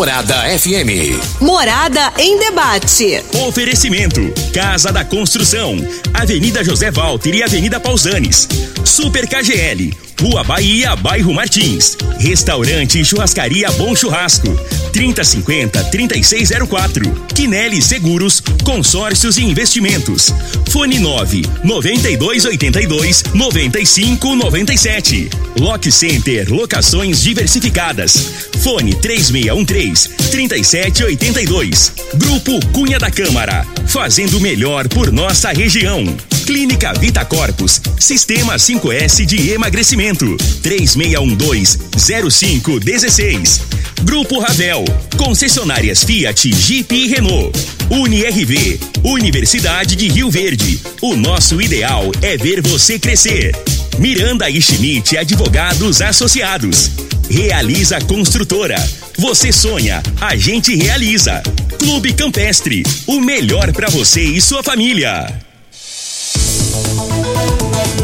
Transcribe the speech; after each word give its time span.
Morada 0.00 0.34
FM. 0.58 1.42
Morada 1.42 2.10
em 2.16 2.38
debate. 2.38 3.22
Oferecimento: 3.46 4.32
Casa 4.50 4.90
da 4.90 5.04
Construção, 5.04 5.76
Avenida 6.14 6.64
José 6.64 6.90
Walter 6.90 7.34
e 7.34 7.42
Avenida 7.42 7.78
Pausanes. 7.78 8.48
Super 8.82 9.28
KGL, 9.28 9.94
Rua 10.18 10.42
Bahia, 10.42 10.96
Bairro 10.96 11.34
Martins. 11.34 11.98
Restaurante 12.18 12.98
e 12.98 13.04
Churrascaria 13.04 13.70
Bom 13.72 13.94
Churrasco. 13.94 14.48
3050-3604. 14.92 17.32
Quinelli 17.34 17.82
Seguros, 17.82 18.42
Consórcios 18.64 19.36
e 19.38 19.44
Investimentos. 19.44 20.32
Fone 20.70 20.98
9 20.98 21.42
9282 21.64 23.24
9597. 23.34 25.30
Lock 25.58 25.90
Center 25.90 26.52
Locações 26.52 27.22
Diversificadas. 27.22 28.50
Fone 28.62 28.94
3613 28.94 30.08
3782. 30.30 31.92
Grupo 32.14 32.64
Cunha 32.72 32.98
da 32.98 33.10
Câmara. 33.10 33.66
Fazendo 33.86 34.40
melhor 34.40 34.88
por 34.88 35.12
nossa 35.12 35.50
região. 35.50 36.04
Clínica 36.46 36.92
Vita 36.94 37.22
Corpus. 37.24 37.80
Sistema 37.98 38.56
5S 38.56 39.24
de 39.24 39.50
emagrecimento. 39.50 40.36
3612-0516. 40.62 43.60
Grupo 44.02 44.40
Ravel. 44.40 44.79
Concessionárias 45.16 46.04
Fiat, 46.04 46.52
Jeep 46.52 46.94
e 46.94 47.08
Renault. 47.08 47.58
UniRV. 47.90 48.78
Universidade 49.04 49.96
de 49.96 50.08
Rio 50.08 50.30
Verde. 50.30 50.80
O 51.00 51.16
nosso 51.16 51.60
ideal 51.60 52.10
é 52.22 52.36
ver 52.36 52.60
você 52.60 52.98
crescer. 52.98 53.54
Miranda 53.98 54.48
e 54.48 54.60
Schmidt 54.60 55.16
Advogados 55.16 56.00
Associados. 56.00 56.90
Realiza 57.28 58.00
Construtora. 58.00 58.76
Você 59.18 59.52
sonha, 59.52 60.02
a 60.20 60.34
gente 60.36 60.74
realiza. 60.74 61.42
Clube 61.78 62.12
Campestre. 62.12 62.82
O 63.06 63.20
melhor 63.20 63.72
para 63.72 63.88
você 63.88 64.22
e 64.22 64.40
sua 64.40 64.62
família. 64.62 65.26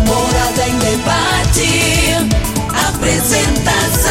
Morada 0.04 0.68
em 0.68 0.78
debate. 0.78 1.66
Apresentação: 2.88 4.05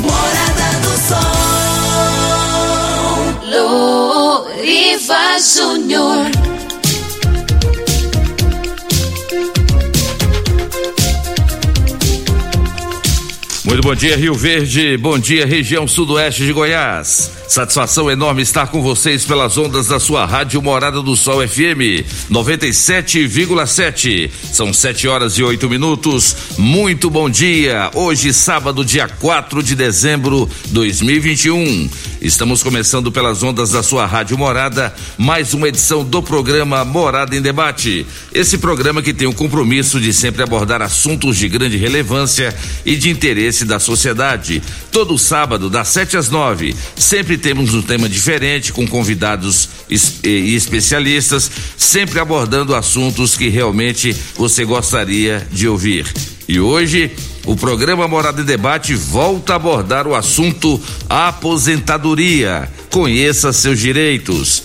Morada 0.00 0.68
do 0.82 0.92
Sol. 1.08 1.40
Júnior. 5.40 6.26
Muito 13.64 13.82
bom 13.82 13.94
dia, 13.94 14.16
Rio 14.16 14.34
Verde. 14.34 14.96
Bom 14.96 15.18
dia, 15.18 15.46
região 15.46 15.86
sudoeste 15.86 16.44
de 16.44 16.52
Goiás. 16.52 17.39
Satisfação 17.50 18.08
enorme 18.08 18.40
estar 18.42 18.68
com 18.68 18.80
vocês 18.80 19.24
pelas 19.24 19.58
ondas 19.58 19.88
da 19.88 19.98
sua 19.98 20.24
rádio 20.24 20.62
Morada 20.62 21.02
do 21.02 21.16
Sol 21.16 21.44
FM 21.44 22.06
97,7. 22.30 24.30
São 24.52 24.72
sete 24.72 25.08
horas 25.08 25.36
e 25.36 25.42
oito 25.42 25.68
minutos. 25.68 26.36
Muito 26.56 27.10
bom 27.10 27.28
dia. 27.28 27.90
Hoje, 27.92 28.32
sábado, 28.32 28.84
dia 28.84 29.08
4 29.08 29.64
de 29.64 29.74
dezembro 29.74 30.48
de 30.64 30.74
2021. 30.74 31.90
Estamos 32.20 32.62
começando 32.62 33.10
pelas 33.10 33.42
ondas 33.42 33.70
da 33.70 33.82
sua 33.82 34.06
rádio 34.06 34.38
Morada, 34.38 34.94
mais 35.18 35.52
uma 35.52 35.66
edição 35.66 36.04
do 36.04 36.22
programa 36.22 36.84
Morada 36.84 37.34
em 37.34 37.42
Debate. 37.42 38.06
Esse 38.32 38.58
programa 38.58 39.02
que 39.02 39.12
tem 39.12 39.26
o 39.26 39.34
compromisso 39.34 39.98
de 39.98 40.12
sempre 40.12 40.44
abordar 40.44 40.82
assuntos 40.82 41.36
de 41.36 41.48
grande 41.48 41.76
relevância 41.76 42.54
e 42.86 42.94
de 42.94 43.10
interesse 43.10 43.64
da 43.64 43.80
sociedade. 43.80 44.62
Todo 44.92 45.18
sábado, 45.18 45.68
das 45.68 45.88
7 45.88 46.16
às 46.16 46.28
9, 46.28 46.76
sempre 46.94 47.39
temos 47.40 47.74
um 47.74 47.82
tema 47.82 48.08
diferente, 48.08 48.72
com 48.72 48.86
convidados 48.86 49.68
e 49.90 50.54
especialistas, 50.54 51.50
sempre 51.76 52.20
abordando 52.20 52.74
assuntos 52.74 53.36
que 53.36 53.48
realmente 53.48 54.14
você 54.36 54.64
gostaria 54.64 55.46
de 55.50 55.66
ouvir. 55.66 56.06
E 56.46 56.60
hoje, 56.60 57.10
o 57.44 57.56
programa 57.56 58.06
Morada 58.06 58.42
em 58.42 58.44
Debate 58.44 58.94
volta 58.94 59.54
a 59.54 59.56
abordar 59.56 60.06
o 60.06 60.14
assunto 60.14 60.80
aposentadoria. 61.08 62.68
Conheça 62.90 63.52
seus 63.52 63.78
direitos. 63.78 64.62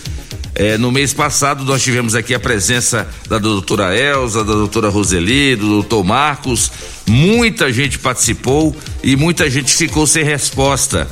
É, 0.55 0.77
no 0.77 0.89
mês 0.89 1.13
passado 1.13 1.65
nós 1.65 1.83
tivemos 1.83 2.15
aqui 2.15 2.33
a 2.33 2.39
presença 2.39 3.05
da 3.27 3.37
doutora 3.37 3.93
Elza, 3.93 4.43
da 4.43 4.53
doutora 4.53 4.89
Roseli, 4.89 5.55
do 5.55 5.67
doutor 5.67 6.03
Marcos. 6.03 6.71
Muita 7.05 7.71
gente 7.73 7.99
participou 7.99 8.75
e 9.03 9.15
muita 9.15 9.49
gente 9.49 9.73
ficou 9.73 10.07
sem 10.07 10.23
resposta. 10.23 11.09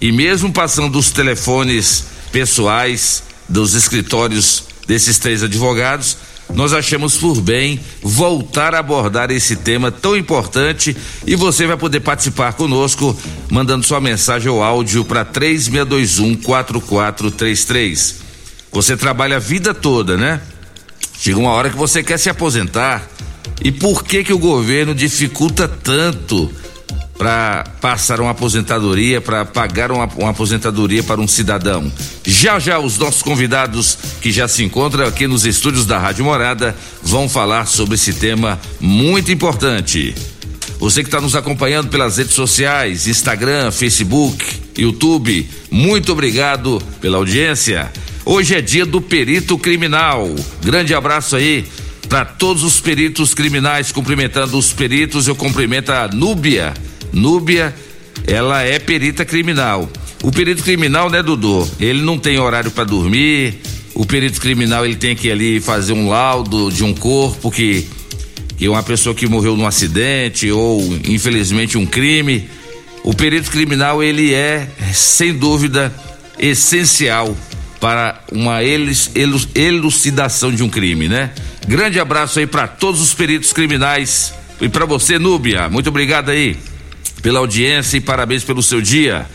E 0.00 0.12
mesmo 0.12 0.52
passando 0.52 0.98
os 0.98 1.10
telefones 1.10 2.04
pessoais 2.30 3.22
dos 3.48 3.74
escritórios 3.74 4.64
desses 4.86 5.18
três 5.18 5.42
advogados, 5.42 6.16
nós 6.54 6.72
achamos 6.72 7.16
por 7.16 7.40
bem 7.40 7.80
voltar 8.02 8.74
a 8.74 8.78
abordar 8.78 9.30
esse 9.30 9.56
tema 9.56 9.90
tão 9.90 10.16
importante 10.16 10.96
e 11.26 11.34
você 11.34 11.66
vai 11.66 11.76
poder 11.76 12.00
participar 12.00 12.52
conosco 12.52 13.18
mandando 13.50 13.84
sua 13.84 14.00
mensagem 14.00 14.48
ou 14.48 14.62
áudio 14.62 15.04
para 15.04 15.24
3621 15.24 16.36
4433. 16.36 18.16
Você 18.72 18.96
trabalha 18.96 19.36
a 19.36 19.40
vida 19.40 19.74
toda, 19.74 20.16
né? 20.16 20.40
Chega 21.18 21.38
uma 21.38 21.50
hora 21.50 21.70
que 21.70 21.76
você 21.76 22.02
quer 22.02 22.18
se 22.18 22.28
aposentar. 22.28 23.08
E 23.64 23.72
por 23.72 24.04
que 24.04 24.22
que 24.22 24.32
o 24.32 24.38
governo 24.38 24.94
dificulta 24.94 25.66
tanto 25.66 26.52
para 27.18 27.64
passar 27.80 28.20
uma 28.20 28.30
aposentadoria, 28.30 29.20
para 29.20 29.44
pagar 29.44 29.90
uma, 29.90 30.06
uma, 30.16 30.30
aposentadoria 30.30 31.02
para 31.02 31.20
um 31.20 31.26
cidadão. 31.26 31.90
Já 32.24 32.58
já 32.58 32.78
os 32.78 32.98
nossos 32.98 33.22
convidados 33.22 33.98
que 34.20 34.30
já 34.30 34.46
se 34.46 34.62
encontram 34.62 35.06
aqui 35.06 35.26
nos 35.26 35.46
estúdios 35.46 35.86
da 35.86 35.98
Rádio 35.98 36.24
Morada 36.24 36.76
vão 37.02 37.28
falar 37.28 37.66
sobre 37.66 37.94
esse 37.94 38.12
tema 38.12 38.60
muito 38.80 39.32
importante. 39.32 40.14
Você 40.78 41.02
que 41.02 41.08
está 41.08 41.20
nos 41.20 41.34
acompanhando 41.34 41.88
pelas 41.88 42.18
redes 42.18 42.34
sociais, 42.34 43.06
Instagram, 43.06 43.70
Facebook, 43.70 44.44
YouTube, 44.76 45.48
muito 45.70 46.12
obrigado 46.12 46.82
pela 47.00 47.16
audiência. 47.16 47.90
Hoje 48.26 48.54
é 48.54 48.60
dia 48.60 48.84
do 48.84 49.00
perito 49.00 49.56
criminal. 49.56 50.34
Grande 50.62 50.94
abraço 50.94 51.34
aí 51.34 51.64
para 52.08 52.24
todos 52.24 52.62
os 52.62 52.78
peritos 52.78 53.34
criminais, 53.34 53.90
cumprimentando 53.90 54.56
os 54.56 54.72
peritos, 54.72 55.26
eu 55.26 55.34
cumprimento 55.34 55.90
a 55.90 56.08
Núbia 56.08 56.74
Núbia, 57.12 57.74
ela 58.26 58.62
é 58.62 58.78
perita 58.78 59.24
criminal. 59.24 59.88
O 60.22 60.32
perito 60.32 60.62
criminal, 60.62 61.10
né, 61.10 61.22
Dudu? 61.22 61.68
Ele 61.78 62.02
não 62.02 62.18
tem 62.18 62.38
horário 62.38 62.70
para 62.70 62.84
dormir. 62.84 63.60
O 63.94 64.04
perito 64.04 64.40
criminal 64.40 64.84
ele 64.84 64.96
tem 64.96 65.14
que 65.14 65.30
ali 65.30 65.60
fazer 65.60 65.92
um 65.92 66.08
laudo 66.08 66.70
de 66.70 66.84
um 66.84 66.92
corpo 66.92 67.50
que 67.50 67.86
que 68.56 68.66
uma 68.68 68.82
pessoa 68.82 69.14
que 69.14 69.26
morreu 69.26 69.54
num 69.56 69.66
acidente 69.66 70.50
ou 70.50 70.82
infelizmente 71.06 71.76
um 71.76 71.84
crime. 71.84 72.48
O 73.04 73.14
perito 73.14 73.50
criminal 73.50 74.02
ele 74.02 74.32
é 74.32 74.68
sem 74.92 75.34
dúvida 75.34 75.94
essencial 76.38 77.36
para 77.78 78.20
uma 78.32 78.60
elucidação 79.54 80.50
de 80.50 80.62
um 80.62 80.68
crime, 80.68 81.08
né? 81.08 81.30
Grande 81.68 82.00
abraço 82.00 82.38
aí 82.38 82.46
para 82.46 82.66
todos 82.66 83.00
os 83.00 83.12
peritos 83.12 83.52
criminais 83.52 84.32
e 84.60 84.68
para 84.68 84.86
você, 84.86 85.18
Núbia. 85.18 85.68
Muito 85.68 85.90
obrigado 85.90 86.30
aí 86.30 86.56
pela 87.22 87.38
audiência 87.38 87.96
e 87.96 88.00
parabéns 88.00 88.44
pelo 88.44 88.62
seu 88.62 88.80
dia. 88.80 89.26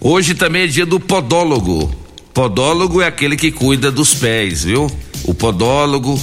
Hoje 0.00 0.34
também 0.34 0.62
é 0.62 0.66
dia 0.66 0.86
do 0.86 0.98
podólogo. 0.98 1.94
Podólogo 2.32 3.02
é 3.02 3.06
aquele 3.06 3.36
que 3.36 3.50
cuida 3.50 3.90
dos 3.90 4.14
pés, 4.14 4.64
viu? 4.64 4.90
O 5.24 5.34
podólogo 5.34 6.20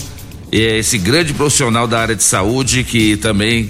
é 0.51 0.79
esse 0.79 0.97
grande 0.97 1.33
profissional 1.33 1.87
da 1.87 1.99
área 1.99 2.15
de 2.15 2.23
saúde 2.23 2.83
que 2.83 3.17
também 3.17 3.69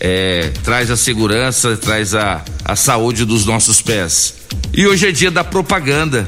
é, 0.00 0.50
traz 0.62 0.90
a 0.90 0.96
segurança, 0.96 1.76
traz 1.76 2.14
a, 2.14 2.44
a 2.64 2.74
saúde 2.74 3.24
dos 3.24 3.44
nossos 3.44 3.80
pés. 3.80 4.34
E 4.72 4.86
hoje 4.86 5.08
é 5.08 5.12
dia 5.12 5.30
da 5.30 5.44
propaganda. 5.44 6.26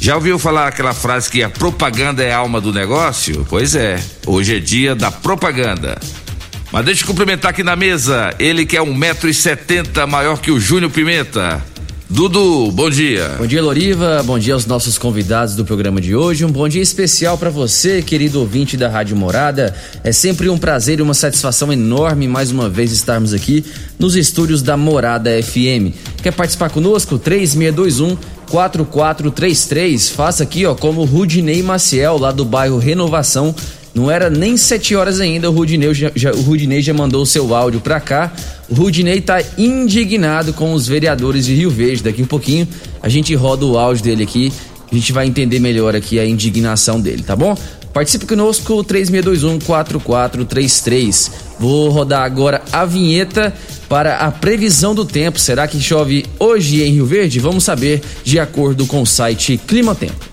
Já 0.00 0.14
ouviu 0.14 0.38
falar 0.38 0.68
aquela 0.68 0.94
frase 0.94 1.30
que 1.30 1.42
a 1.42 1.50
propaganda 1.50 2.22
é 2.22 2.32
a 2.32 2.38
alma 2.38 2.60
do 2.60 2.72
negócio? 2.72 3.46
Pois 3.50 3.74
é, 3.74 4.02
hoje 4.26 4.56
é 4.56 4.58
dia 4.58 4.94
da 4.94 5.10
propaganda. 5.10 6.00
Mas 6.72 6.84
deixa 6.84 7.02
eu 7.02 7.06
cumprimentar 7.08 7.50
aqui 7.50 7.64
na 7.64 7.74
mesa, 7.74 8.32
ele 8.38 8.64
que 8.64 8.76
é 8.76 8.82
um 8.82 8.94
metro 8.94 9.28
e 9.28 9.34
setenta 9.34 10.06
maior 10.06 10.38
que 10.38 10.52
o 10.52 10.60
Júnior 10.60 10.92
Pimenta. 10.92 11.60
Dudu, 12.08 12.70
bom 12.72 12.90
dia. 12.90 13.36
Bom 13.38 13.46
dia, 13.46 13.62
Loriva. 13.62 14.22
Bom 14.24 14.36
dia 14.36 14.54
aos 14.54 14.66
nossos 14.66 14.98
convidados 14.98 15.54
do 15.54 15.64
programa 15.64 16.00
de 16.00 16.14
hoje. 16.14 16.44
Um 16.44 16.50
bom 16.50 16.68
dia 16.68 16.82
especial 16.82 17.38
para 17.38 17.50
você, 17.50 18.02
querido 18.02 18.40
ouvinte 18.40 18.76
da 18.76 18.88
Rádio 18.88 19.16
Morada. 19.16 19.74
É 20.02 20.10
sempre 20.10 20.48
um 20.48 20.58
prazer 20.58 20.98
e 20.98 21.02
uma 21.02 21.14
satisfação 21.14 21.72
enorme 21.72 22.26
mais 22.26 22.50
uma 22.50 22.68
vez 22.68 22.90
estarmos 22.90 23.32
aqui 23.32 23.64
nos 23.96 24.16
estúdios 24.16 24.60
da 24.60 24.76
Morada 24.76 25.30
FM. 25.40 25.94
Quer 26.20 26.32
participar 26.32 26.70
conosco? 26.70 27.16
3621 27.16 28.16
4433. 28.50 30.10
Faça 30.10 30.42
aqui, 30.42 30.66
ó, 30.66 30.74
como 30.74 31.04
Rudinei 31.04 31.62
Maciel, 31.62 32.18
lá 32.18 32.32
do 32.32 32.44
bairro 32.44 32.78
Renovação 32.78 33.54
Não 33.94 34.10
era 34.10 34.28
nem 34.30 34.56
7 34.56 34.94
horas 34.94 35.20
ainda, 35.20 35.50
o 35.50 35.52
Rudinei 35.52 35.92
já, 35.92 36.12
já, 36.14 36.32
o 36.32 36.40
Rudinei 36.42 36.80
já 36.80 36.94
mandou 36.94 37.22
o 37.22 37.26
seu 37.26 37.52
áudio 37.54 37.80
pra 37.80 38.00
cá. 38.00 38.32
O 38.68 38.74
Rudinei 38.74 39.20
tá 39.20 39.42
indignado 39.58 40.52
com 40.52 40.72
os 40.72 40.86
vereadores 40.86 41.46
de 41.46 41.54
Rio 41.54 41.70
Verde. 41.70 42.04
Daqui 42.04 42.22
um 42.22 42.26
pouquinho 42.26 42.68
a 43.02 43.08
gente 43.08 43.34
roda 43.34 43.66
o 43.66 43.76
áudio 43.76 44.04
dele 44.04 44.22
aqui. 44.22 44.52
A 44.90 44.94
gente 44.94 45.12
vai 45.12 45.26
entender 45.26 45.58
melhor 45.60 45.96
aqui 45.96 46.18
a 46.18 46.26
indignação 46.26 47.00
dele, 47.00 47.22
tá 47.22 47.36
bom? 47.36 47.56
Participe 47.92 48.26
conosco, 48.26 48.84
3621-4433. 48.84 51.30
Vou 51.58 51.90
rodar 51.90 52.22
agora 52.22 52.62
a 52.72 52.84
vinheta 52.84 53.52
para 53.88 54.18
a 54.18 54.30
previsão 54.30 54.94
do 54.94 55.04
tempo. 55.04 55.40
Será 55.40 55.66
que 55.66 55.80
chove 55.80 56.24
hoje 56.38 56.82
em 56.82 56.92
Rio 56.92 57.06
Verde? 57.06 57.40
Vamos 57.40 57.64
saber 57.64 58.00
de 58.22 58.38
acordo 58.38 58.86
com 58.86 59.02
o 59.02 59.06
site 59.06 59.58
Clima 59.66 59.92
Tempo. 59.94 60.30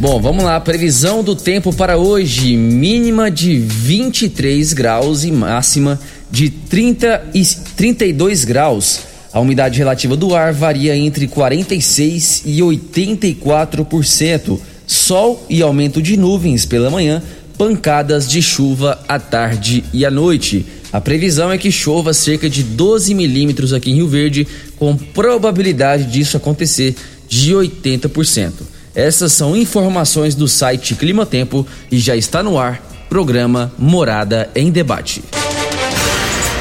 Bom, 0.00 0.18
vamos 0.18 0.42
lá. 0.42 0.58
Previsão 0.58 1.22
do 1.22 1.36
tempo 1.36 1.74
para 1.74 1.98
hoje: 1.98 2.56
mínima 2.56 3.30
de 3.30 3.58
23 3.58 4.72
graus 4.72 5.24
e 5.24 5.30
máxima 5.30 6.00
de 6.30 6.48
30 6.48 7.24
e 7.34 7.44
32 7.76 8.46
graus. 8.46 9.00
A 9.30 9.38
umidade 9.38 9.76
relativa 9.76 10.16
do 10.16 10.34
ar 10.34 10.54
varia 10.54 10.96
entre 10.96 11.28
46 11.28 12.44
e 12.46 12.60
84%. 12.60 14.58
Sol 14.86 15.44
e 15.50 15.60
aumento 15.60 16.00
de 16.00 16.16
nuvens 16.16 16.64
pela 16.64 16.88
manhã, 16.88 17.22
pancadas 17.58 18.26
de 18.26 18.40
chuva 18.40 18.98
à 19.06 19.18
tarde 19.18 19.84
e 19.92 20.06
à 20.06 20.10
noite. 20.10 20.64
A 20.90 20.98
previsão 20.98 21.52
é 21.52 21.58
que 21.58 21.70
chova 21.70 22.14
cerca 22.14 22.48
de 22.48 22.62
12 22.62 23.12
milímetros 23.14 23.74
aqui 23.74 23.90
em 23.90 23.96
Rio 23.96 24.08
Verde, 24.08 24.48
com 24.78 24.96
probabilidade 24.96 26.04
disso 26.04 26.38
acontecer 26.38 26.96
de 27.28 27.52
80%. 27.52 28.79
Essas 29.00 29.32
são 29.32 29.56
informações 29.56 30.34
do 30.34 30.46
site 30.46 30.94
Clima 30.94 31.24
Tempo 31.24 31.66
e 31.90 31.98
já 31.98 32.14
está 32.14 32.42
no 32.42 32.58
ar 32.58 32.82
programa 33.08 33.72
Morada 33.78 34.50
em 34.54 34.70
Debate. 34.70 35.24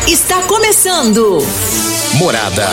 Está 0.08 0.42
começando. 0.44 1.46
Morada. 2.14 2.66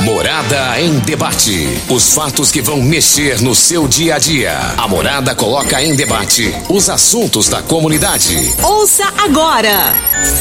Morada 0.00 0.80
em 0.80 0.98
debate. 1.00 1.68
Os 1.90 2.14
fatos 2.14 2.50
que 2.50 2.62
vão 2.62 2.80
mexer 2.80 3.42
no 3.42 3.54
seu 3.54 3.86
dia 3.86 4.14
a 4.14 4.18
dia. 4.18 4.58
A 4.78 4.88
Morada 4.88 5.34
coloca 5.34 5.82
em 5.82 5.94
debate 5.94 6.50
os 6.70 6.88
assuntos 6.88 7.46
da 7.46 7.60
comunidade. 7.60 8.54
Ouça 8.62 9.04
agora. 9.18 9.92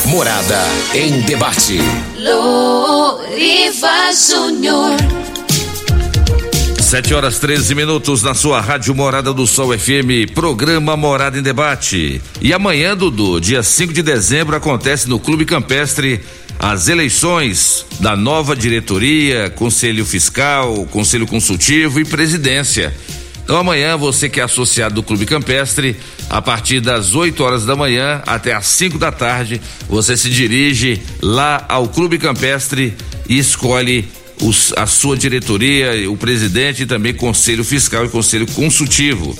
Morada 0.06 0.60
em 0.94 1.20
debate. 1.22 1.80
Loriva 2.18 4.14
Júnior. 4.14 5.37
7 6.88 7.14
horas 7.14 7.38
13 7.38 7.76
minutos 7.76 8.24
na 8.24 8.34
sua 8.34 8.62
Rádio 8.62 8.96
Morada 8.96 9.34
do 9.34 9.46
Sol 9.46 9.78
FM, 9.78 10.32
programa 10.34 10.96
Morada 10.96 11.38
em 11.38 11.42
Debate. 11.42 12.22
E 12.40 12.54
amanhã, 12.54 12.96
Dudu, 12.96 13.42
dia 13.42 13.62
5 13.62 13.92
de 13.92 14.02
dezembro, 14.02 14.56
acontece 14.56 15.10
no 15.10 15.20
Clube 15.20 15.44
Campestre 15.44 16.22
as 16.58 16.88
eleições 16.88 17.86
da 18.00 18.16
nova 18.16 18.56
diretoria, 18.56 19.50
Conselho 19.50 20.06
Fiscal, 20.06 20.88
Conselho 20.90 21.28
Consultivo 21.28 22.00
e 22.00 22.06
Presidência. 22.06 22.96
Então 23.44 23.58
amanhã 23.58 23.98
você 23.98 24.30
que 24.30 24.40
é 24.40 24.44
associado 24.44 24.96
do 24.96 25.04
Clube 25.04 25.26
Campestre, 25.26 25.98
a 26.30 26.42
partir 26.42 26.80
das 26.80 27.16
8 27.16 27.44
horas 27.44 27.66
da 27.66 27.76
manhã 27.76 28.22
até 28.26 28.54
as 28.54 28.66
5 28.66 28.98
da 28.98 29.12
tarde, 29.12 29.60
você 29.90 30.16
se 30.16 30.30
dirige 30.30 31.02
lá 31.22 31.66
ao 31.68 31.90
Clube 31.90 32.18
Campestre 32.18 32.96
e 33.28 33.38
escolhe 33.38 34.08
os, 34.42 34.74
a 34.76 34.86
sua 34.86 35.18
diretoria, 35.18 36.10
o 36.10 36.18
presidente 36.18 36.84
e 36.84 36.86
também 36.86 37.14
conselho 37.14 37.64
fiscal 37.64 38.06
e 38.06 38.10
conselho 38.10 38.48
consultivo. 38.48 39.38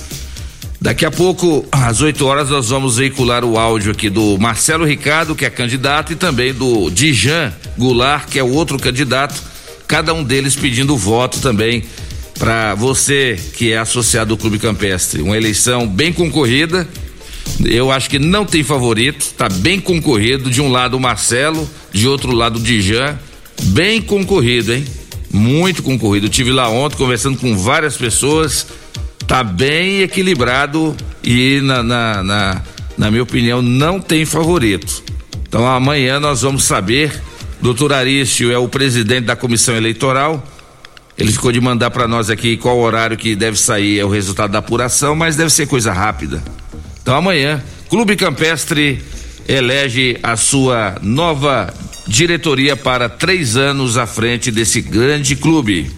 Daqui 0.80 1.04
a 1.04 1.10
pouco, 1.10 1.66
às 1.72 2.00
8 2.00 2.24
horas, 2.24 2.50
nós 2.50 2.68
vamos 2.68 2.98
veicular 2.98 3.44
o 3.44 3.58
áudio 3.58 3.90
aqui 3.90 4.08
do 4.08 4.38
Marcelo 4.38 4.84
Ricardo, 4.84 5.34
que 5.34 5.44
é 5.44 5.50
candidato, 5.50 6.12
e 6.12 6.16
também 6.16 6.54
do 6.54 6.88
Dijan 6.90 7.52
Goulart, 7.76 8.28
que 8.28 8.38
é 8.38 8.44
o 8.44 8.52
outro 8.52 8.78
candidato, 8.78 9.42
cada 9.88 10.14
um 10.14 10.22
deles 10.22 10.54
pedindo 10.54 10.96
voto 10.96 11.40
também 11.40 11.82
para 12.38 12.76
você 12.76 13.36
que 13.54 13.72
é 13.72 13.78
associado 13.78 14.32
ao 14.32 14.38
Clube 14.38 14.60
Campestre. 14.60 15.20
Uma 15.20 15.36
eleição 15.36 15.86
bem 15.86 16.12
concorrida. 16.12 16.86
Eu 17.64 17.90
acho 17.90 18.08
que 18.08 18.20
não 18.20 18.44
tem 18.44 18.62
favorito, 18.62 19.22
está 19.22 19.48
bem 19.48 19.80
concorrido. 19.80 20.48
De 20.48 20.60
um 20.60 20.70
lado 20.70 20.96
o 20.96 21.00
Marcelo, 21.00 21.68
de 21.92 22.06
outro 22.06 22.30
lado 22.30 22.60
o 22.60 22.62
Dijan 22.62 23.18
bem 23.62 24.00
concorrido, 24.00 24.72
hein? 24.72 24.84
Muito 25.30 25.82
concorrido. 25.82 26.28
Tive 26.28 26.50
lá 26.52 26.68
ontem 26.68 26.96
conversando 26.96 27.38
com 27.38 27.56
várias 27.56 27.96
pessoas. 27.96 28.66
Tá 29.26 29.44
bem 29.44 30.00
equilibrado 30.00 30.96
e 31.22 31.60
na, 31.62 31.82
na, 31.82 32.22
na, 32.22 32.62
na 32.96 33.10
minha 33.10 33.22
opinião 33.22 33.60
não 33.60 34.00
tem 34.00 34.24
favorito. 34.24 35.02
Então 35.46 35.66
amanhã 35.66 36.18
nós 36.18 36.42
vamos 36.42 36.64
saber. 36.64 37.20
Doutor 37.60 37.92
Arício 37.92 38.50
é 38.52 38.58
o 38.58 38.68
presidente 38.68 39.26
da 39.26 39.36
comissão 39.36 39.76
eleitoral. 39.76 40.42
Ele 41.16 41.32
ficou 41.32 41.50
de 41.50 41.60
mandar 41.60 41.90
para 41.90 42.06
nós 42.06 42.30
aqui 42.30 42.56
qual 42.56 42.78
horário 42.78 43.16
que 43.16 43.34
deve 43.34 43.58
sair 43.58 43.98
é 43.98 44.04
o 44.04 44.08
resultado 44.08 44.52
da 44.52 44.60
apuração, 44.60 45.16
mas 45.16 45.34
deve 45.34 45.50
ser 45.50 45.66
coisa 45.66 45.92
rápida. 45.92 46.42
Então 47.02 47.16
amanhã, 47.16 47.62
Clube 47.88 48.14
Campestre 48.14 49.02
elege 49.48 50.16
a 50.22 50.36
sua 50.36 50.96
nova 51.02 51.74
diretoria 52.08 52.74
para 52.76 53.08
três 53.08 53.56
anos 53.56 53.96
à 53.96 54.06
frente 54.06 54.50
desse 54.50 54.80
grande 54.80 55.36
clube. 55.36 55.90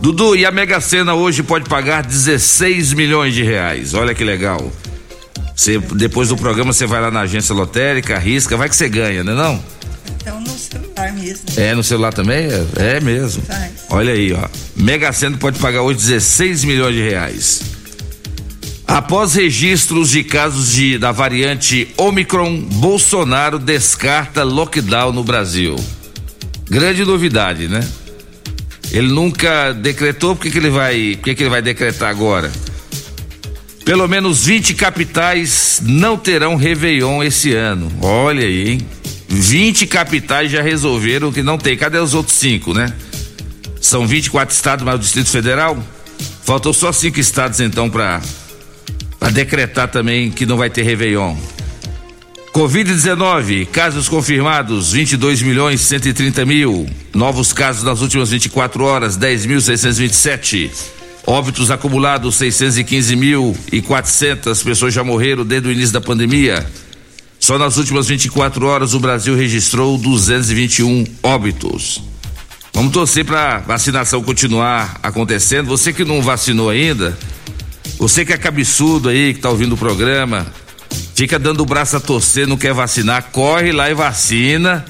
Dudu, 0.00 0.34
e 0.34 0.46
a 0.46 0.50
Mega 0.50 0.80
Sena 0.80 1.14
hoje 1.14 1.42
pode 1.42 1.68
pagar 1.68 2.02
16 2.02 2.94
milhões 2.94 3.34
de 3.34 3.42
reais. 3.42 3.92
Olha 3.92 4.14
que 4.14 4.24
legal. 4.24 4.72
Você, 5.54 5.78
depois 5.78 6.30
do 6.30 6.36
programa 6.36 6.72
você 6.72 6.86
vai 6.86 7.00
lá 7.00 7.10
na 7.10 7.20
agência 7.20 7.54
lotérica, 7.54 8.16
arrisca, 8.16 8.56
vai 8.56 8.68
que 8.68 8.74
você 8.74 8.88
ganha, 8.88 9.22
né 9.22 9.34
não? 9.34 9.62
Então 10.16 10.40
no 10.40 10.58
celular 10.58 11.12
mesmo. 11.12 11.44
É, 11.56 11.74
no 11.74 11.84
celular 11.84 12.12
também? 12.12 12.48
É, 12.48 12.96
é 12.96 13.00
mesmo. 13.00 13.42
Olha 13.90 14.12
aí, 14.12 14.32
ó. 14.32 14.48
Mega 14.74 15.12
Sena 15.12 15.36
pode 15.36 15.58
pagar 15.58 15.82
hoje 15.82 15.98
16 15.98 16.64
milhões 16.64 16.94
de 16.94 17.02
reais. 17.02 17.73
Após 18.86 19.34
registros 19.34 20.10
de 20.10 20.22
casos 20.22 20.72
de, 20.72 20.98
da 20.98 21.10
variante 21.10 21.88
Omicron, 21.96 22.60
Bolsonaro 22.60 23.58
descarta 23.58 24.42
lockdown 24.42 25.12
no 25.12 25.24
Brasil. 25.24 25.76
Grande 26.68 27.04
novidade, 27.04 27.66
né? 27.66 27.86
Ele 28.90 29.08
nunca 29.08 29.72
decretou, 29.72 30.36
por 30.36 30.42
que, 30.42 30.50
que 30.50 30.58
ele 30.58 30.70
vai. 30.70 31.16
Por 31.16 31.24
que, 31.24 31.34
que 31.34 31.42
ele 31.42 31.50
vai 31.50 31.62
decretar 31.62 32.10
agora? 32.10 32.52
Pelo 33.84 34.06
menos 34.08 34.44
20 34.46 34.74
capitais 34.74 35.80
não 35.82 36.16
terão 36.16 36.56
Réveillon 36.56 37.22
esse 37.22 37.52
ano. 37.52 37.92
Olha 38.00 38.44
aí, 38.44 38.70
hein? 38.70 38.80
20 39.28 39.86
capitais 39.86 40.50
já 40.50 40.62
resolveram 40.62 41.32
que 41.32 41.42
não 41.42 41.58
tem. 41.58 41.76
Cadê 41.76 41.98
os 41.98 42.14
outros 42.14 42.36
cinco, 42.36 42.72
né? 42.72 42.92
São 43.80 44.06
24 44.06 44.54
estados 44.54 44.84
mais 44.84 44.96
o 44.96 45.00
Distrito 45.00 45.28
Federal? 45.28 45.76
Faltam 46.44 46.72
só 46.72 46.92
cinco 46.92 47.18
estados 47.18 47.60
então 47.60 47.90
para 47.90 48.22
a 49.24 49.30
decretar 49.30 49.88
também 49.88 50.30
que 50.30 50.44
não 50.44 50.58
vai 50.58 50.68
ter 50.68 50.82
Réveillon. 50.82 51.34
Covid-19, 52.52 53.66
casos 53.68 54.06
confirmados 54.06 54.92
22 54.92 55.40
milhões 55.40 55.80
130 55.80 56.44
mil. 56.44 56.86
Novos 57.14 57.50
casos 57.50 57.82
nas 57.82 58.02
últimas 58.02 58.30
24 58.30 58.84
horas 58.84 59.16
10.627. 59.16 60.70
Óbitos 61.26 61.70
acumulados 61.70 62.36
615 62.36 63.16
mil 63.16 63.56
e 63.72 63.80
400 63.80 64.62
pessoas 64.62 64.92
já 64.92 65.02
morreram 65.02 65.42
desde 65.42 65.68
o 65.68 65.72
início 65.72 65.94
da 65.94 66.02
pandemia. 66.02 66.64
Só 67.40 67.58
nas 67.58 67.78
últimas 67.78 68.06
24 68.06 68.66
horas 68.66 68.92
o 68.92 69.00
Brasil 69.00 69.34
registrou 69.34 69.96
221 69.96 71.02
óbitos. 71.22 72.02
Vamos 72.74 72.92
torcer 72.92 73.24
para 73.24 73.60
vacinação 73.60 74.22
continuar 74.22 75.00
acontecendo. 75.02 75.68
Você 75.68 75.94
que 75.94 76.04
não 76.04 76.20
vacinou 76.20 76.68
ainda, 76.68 77.16
você 77.98 78.24
que 78.24 78.32
é 78.32 78.36
cabeçudo 78.36 79.08
aí, 79.08 79.34
que 79.34 79.40
tá 79.40 79.48
ouvindo 79.50 79.74
o 79.74 79.78
programa, 79.78 80.46
fica 81.14 81.38
dando 81.38 81.62
o 81.62 81.66
braço 81.66 81.96
a 81.96 82.00
torcer, 82.00 82.46
não 82.46 82.56
quer 82.56 82.72
vacinar, 82.72 83.30
corre 83.32 83.72
lá 83.72 83.90
e 83.90 83.94
vacina, 83.94 84.84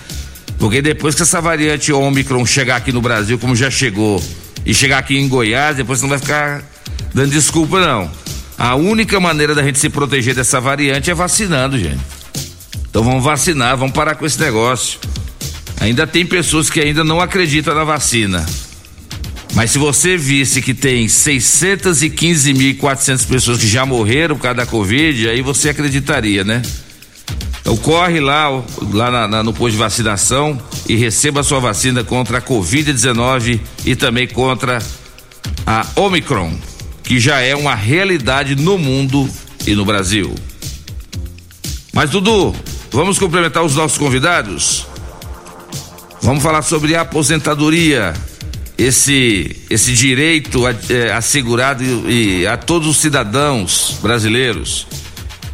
porque 0.58 0.80
depois 0.80 1.14
que 1.14 1.22
essa 1.22 1.40
variante 1.40 1.92
Omicron 1.92 2.44
chegar 2.46 2.76
aqui 2.76 2.92
no 2.92 3.00
Brasil, 3.02 3.38
como 3.38 3.54
já 3.54 3.70
chegou, 3.70 4.22
e 4.64 4.72
chegar 4.72 4.98
aqui 4.98 5.18
em 5.18 5.28
Goiás, 5.28 5.76
depois 5.76 6.00
não 6.00 6.08
vai 6.08 6.18
ficar 6.18 6.62
dando 7.12 7.30
desculpa 7.30 7.80
não. 7.80 8.10
A 8.56 8.74
única 8.74 9.18
maneira 9.20 9.54
da 9.54 9.62
gente 9.62 9.78
se 9.78 9.88
proteger 9.88 10.34
dessa 10.34 10.60
variante 10.60 11.10
é 11.10 11.14
vacinando, 11.14 11.78
gente. 11.78 12.00
Então 12.88 13.02
vamos 13.02 13.24
vacinar, 13.24 13.76
vamos 13.76 13.94
parar 13.94 14.14
com 14.14 14.24
esse 14.24 14.38
negócio. 14.40 15.00
Ainda 15.80 16.06
tem 16.06 16.24
pessoas 16.24 16.70
que 16.70 16.80
ainda 16.80 17.02
não 17.02 17.20
acreditam 17.20 17.74
na 17.74 17.84
vacina. 17.84 18.46
Mas 19.54 19.70
se 19.70 19.78
você 19.78 20.16
visse 20.16 20.60
que 20.60 20.74
tem 20.74 21.06
615.400 21.06 23.24
pessoas 23.26 23.58
que 23.58 23.68
já 23.68 23.86
morreram 23.86 24.34
por 24.36 24.42
causa 24.42 24.56
da 24.56 24.66
Covid, 24.66 25.28
aí 25.28 25.40
você 25.42 25.68
acreditaria, 25.68 26.42
né? 26.42 26.60
Então 27.60 27.76
corre 27.76 28.18
lá, 28.20 28.48
lá 28.92 29.10
na, 29.10 29.28
na, 29.28 29.42
no 29.42 29.52
posto 29.54 29.72
de 29.72 29.78
vacinação 29.78 30.60
e 30.88 30.94
receba 30.96 31.40
a 31.40 31.44
sua 31.44 31.60
vacina 31.60 32.04
contra 32.04 32.38
a 32.38 32.42
Covid-19 32.42 33.60
e 33.86 33.96
também 33.96 34.26
contra 34.26 34.82
a 35.66 35.86
Omicron, 35.96 36.52
que 37.02 37.18
já 37.18 37.40
é 37.40 37.56
uma 37.56 37.74
realidade 37.74 38.54
no 38.56 38.76
mundo 38.76 39.26
e 39.66 39.74
no 39.74 39.84
Brasil. 39.84 40.34
Mas 41.92 42.10
Dudu, 42.10 42.54
vamos 42.90 43.18
cumprimentar 43.18 43.62
os 43.62 43.76
nossos 43.76 43.96
convidados? 43.96 44.86
Vamos 46.20 46.42
falar 46.42 46.62
sobre 46.62 46.96
a 46.96 47.02
aposentadoria, 47.02 48.14
esse 48.76 49.56
esse 49.70 49.92
direito 49.92 50.62
é, 50.66 51.12
assegurado 51.12 51.82
e, 51.84 52.40
e 52.40 52.46
a 52.46 52.56
todos 52.56 52.88
os 52.88 52.96
cidadãos 52.98 53.98
brasileiros. 54.02 54.86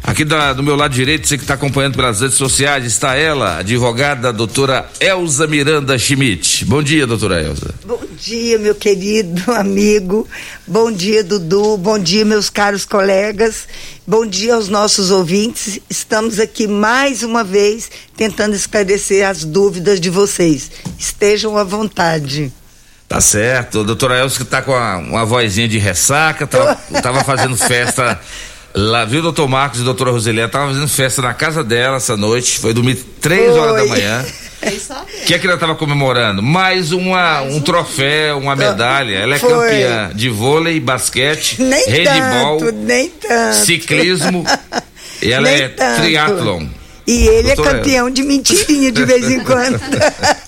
Aqui 0.03 0.25
da, 0.25 0.51
do 0.51 0.63
meu 0.63 0.75
lado 0.75 0.95
direito, 0.95 1.27
você 1.27 1.37
que 1.37 1.43
está 1.43 1.53
acompanhando 1.53 1.95
pelas 1.95 2.21
redes 2.21 2.35
sociais, 2.35 2.85
está 2.85 3.15
ela, 3.15 3.59
advogada 3.59 4.33
doutora 4.33 4.89
Elza 4.99 5.45
Miranda 5.45 5.97
Schmidt. 5.97 6.65
Bom 6.65 6.81
dia, 6.81 7.05
doutora 7.05 7.39
Elza. 7.39 7.75
Bom 7.85 8.01
dia, 8.17 8.57
meu 8.57 8.73
querido 8.73 9.49
amigo. 9.53 10.27
Bom 10.65 10.91
dia, 10.91 11.23
Dudu. 11.23 11.77
Bom 11.77 11.99
dia, 11.99 12.25
meus 12.25 12.49
caros 12.49 12.83
colegas. 12.83 13.67
Bom 14.07 14.25
dia 14.25 14.55
aos 14.55 14.69
nossos 14.69 15.11
ouvintes. 15.11 15.79
Estamos 15.87 16.39
aqui 16.39 16.65
mais 16.65 17.21
uma 17.21 17.43
vez 17.43 17.91
tentando 18.17 18.55
esclarecer 18.55 19.27
as 19.27 19.45
dúvidas 19.45 19.99
de 20.01 20.09
vocês. 20.09 20.71
Estejam 20.97 21.55
à 21.57 21.63
vontade. 21.63 22.51
Tá 23.11 23.19
certo. 23.19 23.83
Doutora 23.83 24.19
Elza 24.19 24.37
que 24.37 24.45
tá 24.45 24.61
com 24.61 24.71
uma, 24.71 24.97
uma 24.97 25.25
vozinha 25.25 25.67
de 25.67 25.77
ressaca, 25.77 26.47
tava, 26.47 26.75
tava 27.01 27.23
fazendo 27.25 27.57
festa 27.57 28.17
Lá, 28.73 29.03
viu, 29.03 29.21
doutor 29.21 29.49
Marcos 29.49 29.81
e 29.81 29.83
doutora 29.83 30.11
Roselia 30.11 30.47
tava 30.47 30.67
fazendo 30.67 30.87
festa 30.87 31.21
na 31.21 31.33
casa 31.33 31.61
dela 31.61 31.97
essa 31.97 32.15
noite, 32.15 32.57
foi 32.57 32.73
dormir 32.73 32.95
três 33.19 33.53
horas 33.57 33.75
da 33.75 33.85
manhã. 33.85 34.25
O 34.63 35.25
que 35.25 35.33
é 35.33 35.39
que 35.39 35.45
ela 35.45 35.55
estava 35.55 35.75
comemorando? 35.75 36.41
Mais 36.41 36.93
uma, 36.93 37.41
um 37.41 37.59
troféu, 37.59 38.37
uma 38.37 38.55
medalha. 38.55 39.15
Ela 39.15 39.35
é 39.35 39.39
foi. 39.39 39.49
campeã 39.49 40.11
de 40.15 40.29
vôlei, 40.29 40.79
basquete, 40.79 41.61
nem 41.61 41.85
handball, 41.85 42.57
tanto, 42.59 42.71
nem 42.71 43.09
tanto. 43.09 43.55
ciclismo. 43.57 44.45
e 45.21 45.33
ela 45.33 45.49
nem 45.49 45.63
é 45.63 45.67
tanto. 45.67 46.01
triatlon. 46.01 46.65
E 47.05 47.27
ele 47.27 47.49
é 47.49 47.55
campeão 47.55 48.09
de 48.09 48.23
mentirinha 48.23 48.89
de 48.89 49.03
vez 49.03 49.29
em 49.29 49.41
quando. 49.41 49.81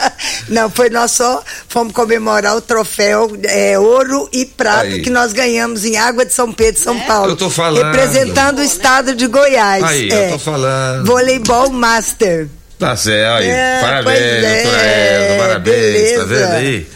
Não, 0.50 0.70
foi 0.70 0.90
nós 0.90 1.12
só 1.12 1.44
fomos 1.68 1.94
comemorar 1.94 2.56
o 2.56 2.62
troféu 2.62 3.32
é, 3.44 3.78
ouro 3.78 4.30
e 4.32 4.46
prata 4.46 4.84
Aí. 4.84 5.02
que 5.02 5.10
nós 5.10 5.34
ganhamos 5.34 5.86
em 5.86 5.98
Água 5.98 6.26
de 6.26 6.34
São 6.34 6.52
Pedro, 6.52 6.82
São 6.82 6.96
é? 6.96 7.06
Paulo. 7.06 7.32
Eu 7.32 7.36
tô 7.36 7.50
falando. 7.50 7.86
Representando 7.86 8.60
o 8.60 8.64
estado 8.64 9.16
de 9.16 9.28
Goiás. 9.28 9.84
Aí, 9.84 10.10
é. 10.10 10.28
eu 10.28 10.32
tô 10.34 10.40
falando. 10.40 11.06
Voleibol 11.06 11.70
Master. 11.70 12.48
Tá 12.78 12.96
certo, 12.96 13.40
aí. 13.40 13.48
É, 13.48 13.80
parabéns, 13.82 14.20
é, 14.20 14.64
doutora 14.64 14.84
Elza, 14.84 15.38
parabéns, 15.38 15.76
beleza. 15.76 16.20
tá 16.20 16.26
vendo 16.26 16.52
aí? 16.52 16.88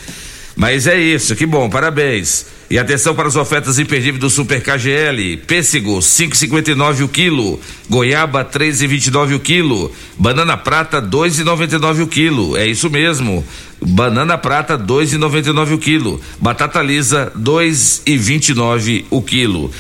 Mas 0.58 0.88
é 0.88 1.00
isso, 1.00 1.36
que 1.36 1.46
bom, 1.46 1.70
parabéns. 1.70 2.48
E 2.68 2.80
atenção 2.80 3.14
para 3.14 3.28
as 3.28 3.36
ofertas 3.36 3.78
imperdíveis 3.78 4.20
do 4.20 4.28
Super 4.28 4.60
KGL. 4.60 5.38
Pêssego, 5.46 6.00
5,59 6.00 7.04
o 7.04 7.08
quilo. 7.08 7.62
Goiaba, 7.88 8.44
3,29 8.44 9.36
o 9.36 9.40
quilo. 9.40 9.92
Banana 10.18 10.58
prata, 10.58 11.00
2,99 11.00 12.02
o 12.02 12.08
quilo. 12.08 12.58
É 12.58 12.66
isso 12.66 12.90
mesmo. 12.90 13.46
Banana 13.80 14.36
prata, 14.36 14.76
2,99 14.76 15.76
o 15.76 15.78
quilo. 15.78 16.20
Batata 16.42 16.82
lisa, 16.82 17.32
2,29 17.38 19.06
o 19.12 19.22
quilo. 19.22 19.72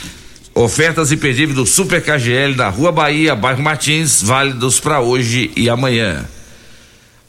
Ofertas 0.53 1.11
imperdíveis 1.11 1.55
do 1.55 1.65
Super 1.65 2.03
KGL 2.03 2.53
da 2.53 2.69
Rua 2.69 2.91
Bahia, 2.91 3.35
bairro 3.35 3.63
Martins, 3.63 4.21
válidos 4.21 4.79
para 4.79 4.99
hoje 4.99 5.49
e 5.55 5.71
amanhã. 5.71 6.23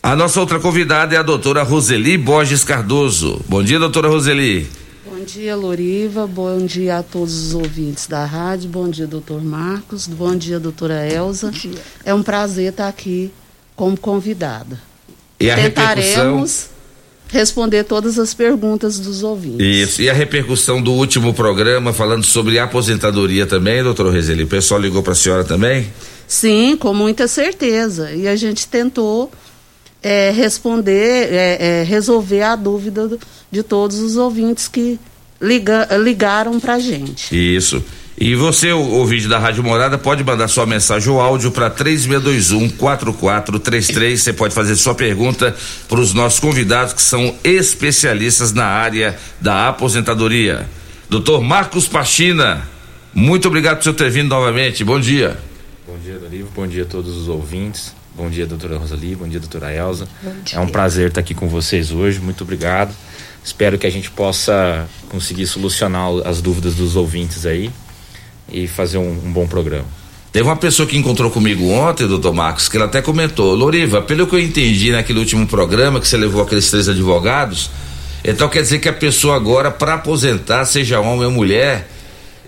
A 0.02 0.14
nossa 0.14 0.40
outra 0.40 0.60
convidada 0.60 1.14
é 1.14 1.18
a 1.18 1.22
doutora 1.22 1.62
Roseli 1.62 2.16
Borges 2.16 2.64
Cardoso. 2.64 3.40
Bom 3.48 3.62
dia, 3.62 3.78
doutora 3.78 4.08
Roseli. 4.08 4.66
Bom 5.04 5.24
dia, 5.24 5.56
Loriva. 5.56 6.26
Bom 6.26 6.64
dia 6.64 6.98
a 6.98 7.02
todos 7.02 7.48
os 7.48 7.54
ouvintes 7.54 8.06
da 8.06 8.24
rádio. 8.24 8.70
Bom 8.70 8.88
dia, 8.88 9.06
doutor 9.06 9.42
Marcos. 9.42 10.06
Bom 10.06 10.36
dia, 10.36 10.60
doutora 10.60 11.06
Elza. 11.06 11.50
Dia. 11.50 11.78
É 12.04 12.14
um 12.14 12.22
prazer 12.22 12.70
estar 12.70 12.88
aqui 12.88 13.30
como 13.74 13.98
convidada. 13.98 14.80
E 15.40 15.50
a 15.50 15.56
Tentaremos 15.56 16.06
repercussão... 16.06 16.68
responder 17.28 17.84
todas 17.84 18.18
as 18.18 18.32
perguntas 18.32 19.00
dos 19.00 19.22
ouvintes. 19.24 19.60
Isso. 19.60 20.02
E 20.02 20.08
a 20.08 20.14
repercussão 20.14 20.80
do 20.80 20.92
último 20.92 21.34
programa 21.34 21.92
falando 21.92 22.24
sobre 22.24 22.58
aposentadoria 22.58 23.46
também, 23.46 23.82
doutora 23.82 24.12
Roseli? 24.12 24.44
O 24.44 24.48
pessoal 24.48 24.80
ligou 24.80 25.02
para 25.02 25.12
a 25.12 25.16
senhora 25.16 25.44
também? 25.44 25.92
Sim, 26.26 26.76
com 26.76 26.94
muita 26.94 27.26
certeza. 27.26 28.12
E 28.12 28.28
a 28.28 28.36
gente 28.36 28.66
tentou 28.68 29.30
é, 30.02 30.30
responder, 30.30 31.32
é, 31.32 31.80
é, 31.80 31.82
resolver 31.82 32.42
a 32.42 32.56
dúvida 32.56 33.18
de 33.50 33.62
todos 33.62 33.98
os 33.98 34.16
ouvintes 34.16 34.68
que 34.68 34.98
liga, 35.40 35.88
ligaram 35.98 36.58
para 36.60 36.78
gente. 36.78 37.34
Isso. 37.56 37.82
E 38.20 38.34
você, 38.34 38.72
o 38.72 38.80
ouvinte 38.80 39.28
da 39.28 39.38
Rádio 39.38 39.62
Morada, 39.62 39.96
pode 39.96 40.24
mandar 40.24 40.48
sua 40.48 40.66
mensagem 40.66 41.08
ou 41.08 41.20
áudio 41.20 41.52
para 41.52 41.70
3621 41.70 42.68
4433. 42.70 44.20
Você 44.20 44.32
pode 44.32 44.52
fazer 44.52 44.74
sua 44.74 44.94
pergunta 44.94 45.54
para 45.88 46.00
os 46.00 46.12
nossos 46.12 46.40
convidados 46.40 46.92
que 46.92 47.02
são 47.02 47.36
especialistas 47.44 48.52
na 48.52 48.64
área 48.64 49.16
da 49.40 49.68
aposentadoria. 49.68 50.68
Doutor 51.08 51.40
Marcos 51.42 51.86
Pachina, 51.86 52.68
muito 53.14 53.46
obrigado 53.46 53.76
por 53.76 53.84
você 53.84 53.92
ter 53.92 54.10
vindo 54.10 54.28
novamente. 54.28 54.82
Bom 54.82 54.98
dia. 54.98 55.38
Bom 55.86 55.96
dia, 56.04 56.18
Dorivo. 56.18 56.48
Bom 56.56 56.66
dia 56.66 56.82
a 56.82 56.86
todos 56.86 57.16
os 57.16 57.28
ouvintes. 57.28 57.94
Bom 58.18 58.28
dia, 58.28 58.48
doutora 58.48 58.76
Rosali. 58.76 59.14
Bom 59.14 59.28
dia, 59.28 59.38
doutora 59.38 59.72
Elza. 59.72 60.08
É 60.52 60.58
um 60.58 60.66
prazer 60.66 61.06
estar 61.06 61.20
aqui 61.20 61.34
com 61.34 61.48
vocês 61.48 61.92
hoje. 61.92 62.18
Muito 62.18 62.42
obrigado. 62.42 62.92
Espero 63.44 63.78
que 63.78 63.86
a 63.86 63.90
gente 63.90 64.10
possa 64.10 64.88
conseguir 65.08 65.46
solucionar 65.46 66.10
as 66.24 66.42
dúvidas 66.42 66.74
dos 66.74 66.96
ouvintes 66.96 67.46
aí 67.46 67.70
e 68.50 68.66
fazer 68.66 68.98
um, 68.98 69.08
um 69.08 69.32
bom 69.32 69.46
programa. 69.46 69.86
Teve 70.32 70.48
uma 70.48 70.56
pessoa 70.56 70.84
que 70.88 70.98
encontrou 70.98 71.30
comigo 71.30 71.68
ontem, 71.68 72.08
doutor 72.08 72.34
Marcos, 72.34 72.68
que 72.68 72.76
ela 72.76 72.86
até 72.86 73.00
comentou: 73.00 73.54
Loriva, 73.54 74.02
pelo 74.02 74.26
que 74.26 74.34
eu 74.34 74.40
entendi 74.40 74.90
naquele 74.90 75.20
último 75.20 75.46
programa 75.46 76.00
que 76.00 76.08
você 76.08 76.16
levou 76.16 76.42
aqueles 76.42 76.68
três 76.68 76.88
advogados, 76.88 77.70
então 78.24 78.48
quer 78.48 78.62
dizer 78.62 78.80
que 78.80 78.88
a 78.88 78.92
pessoa 78.92 79.36
agora, 79.36 79.70
para 79.70 79.94
aposentar, 79.94 80.64
seja 80.64 80.98
homem 80.98 81.26
ou 81.26 81.30
mulher, 81.30 81.88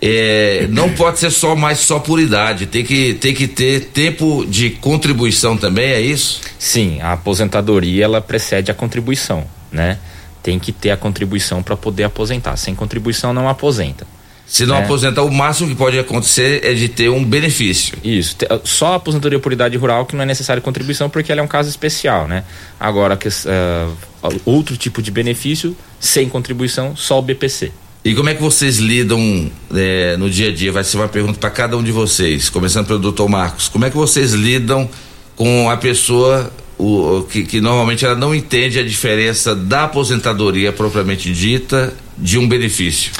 é, 0.01 0.65
não 0.69 0.89
pode 0.93 1.19
ser 1.19 1.29
só 1.29 1.55
mais 1.55 1.79
só 1.79 1.99
por 1.99 2.19
idade, 2.19 2.65
tem 2.65 2.83
que, 2.83 3.13
tem 3.13 3.35
que 3.35 3.47
ter 3.47 3.91
tempo 3.93 4.43
de 4.47 4.71
contribuição 4.71 5.55
também, 5.55 5.91
é 5.91 6.01
isso? 6.01 6.41
Sim, 6.57 6.99
a 7.01 7.13
aposentadoria 7.13 8.05
ela 8.05 8.19
precede 8.19 8.71
a 8.71 8.73
contribuição, 8.73 9.45
né? 9.71 9.99
Tem 10.41 10.57
que 10.57 10.71
ter 10.71 10.89
a 10.89 10.97
contribuição 10.97 11.61
para 11.61 11.77
poder 11.77 12.03
aposentar. 12.03 12.57
Sem 12.57 12.73
contribuição 12.73 13.31
não 13.31 13.47
aposenta. 13.47 14.07
Se 14.47 14.65
não 14.65 14.75
é. 14.75 14.83
aposentar, 14.83 15.21
o 15.21 15.31
máximo 15.31 15.69
que 15.69 15.75
pode 15.75 15.97
acontecer 15.97 16.65
é 16.65 16.73
de 16.73 16.89
ter 16.89 17.09
um 17.09 17.23
benefício. 17.23 17.97
Isso. 18.03 18.35
Só 18.63 18.93
a 18.93 18.95
aposentadoria 18.95 19.39
por 19.39 19.53
idade 19.53 19.77
rural 19.77 20.05
que 20.05 20.15
não 20.15 20.23
é 20.23 20.25
necessário 20.25 20.61
contribuição 20.63 21.09
porque 21.09 21.31
ela 21.31 21.39
é 21.39 21.43
um 21.43 21.47
caso 21.47 21.69
especial, 21.69 22.27
né? 22.27 22.43
Agora, 22.79 23.15
que, 23.15 23.29
uh, 23.29 24.41
outro 24.43 24.75
tipo 24.75 25.01
de 25.01 25.11
benefício, 25.11 25.77
sem 25.99 26.27
contribuição, 26.27 26.97
só 26.97 27.19
o 27.19 27.21
BPC. 27.21 27.71
E 28.03 28.15
como 28.15 28.29
é 28.29 28.33
que 28.33 28.41
vocês 28.41 28.77
lidam 28.77 29.51
é, 29.75 30.17
no 30.17 30.27
dia 30.27 30.49
a 30.49 30.51
dia? 30.51 30.71
Vai 30.71 30.83
ser 30.83 30.97
uma 30.97 31.07
pergunta 31.07 31.37
para 31.37 31.51
cada 31.51 31.77
um 31.77 31.83
de 31.83 31.91
vocês, 31.91 32.49
começando 32.49 32.87
pelo 32.87 32.97
doutor 32.97 33.29
Marcos. 33.29 33.67
Como 33.67 33.85
é 33.85 33.91
que 33.91 33.95
vocês 33.95 34.33
lidam 34.33 34.89
com 35.35 35.69
a 35.69 35.77
pessoa 35.77 36.51
o, 36.79 37.27
que, 37.29 37.43
que, 37.43 37.61
normalmente 37.61 38.03
ela 38.03 38.15
não 38.15 38.33
entende 38.33 38.79
a 38.79 38.83
diferença 38.83 39.55
da 39.55 39.83
aposentadoria 39.83 40.73
propriamente 40.73 41.31
dita 41.31 41.93
de 42.17 42.39
um 42.39 42.47
benefício? 42.47 43.11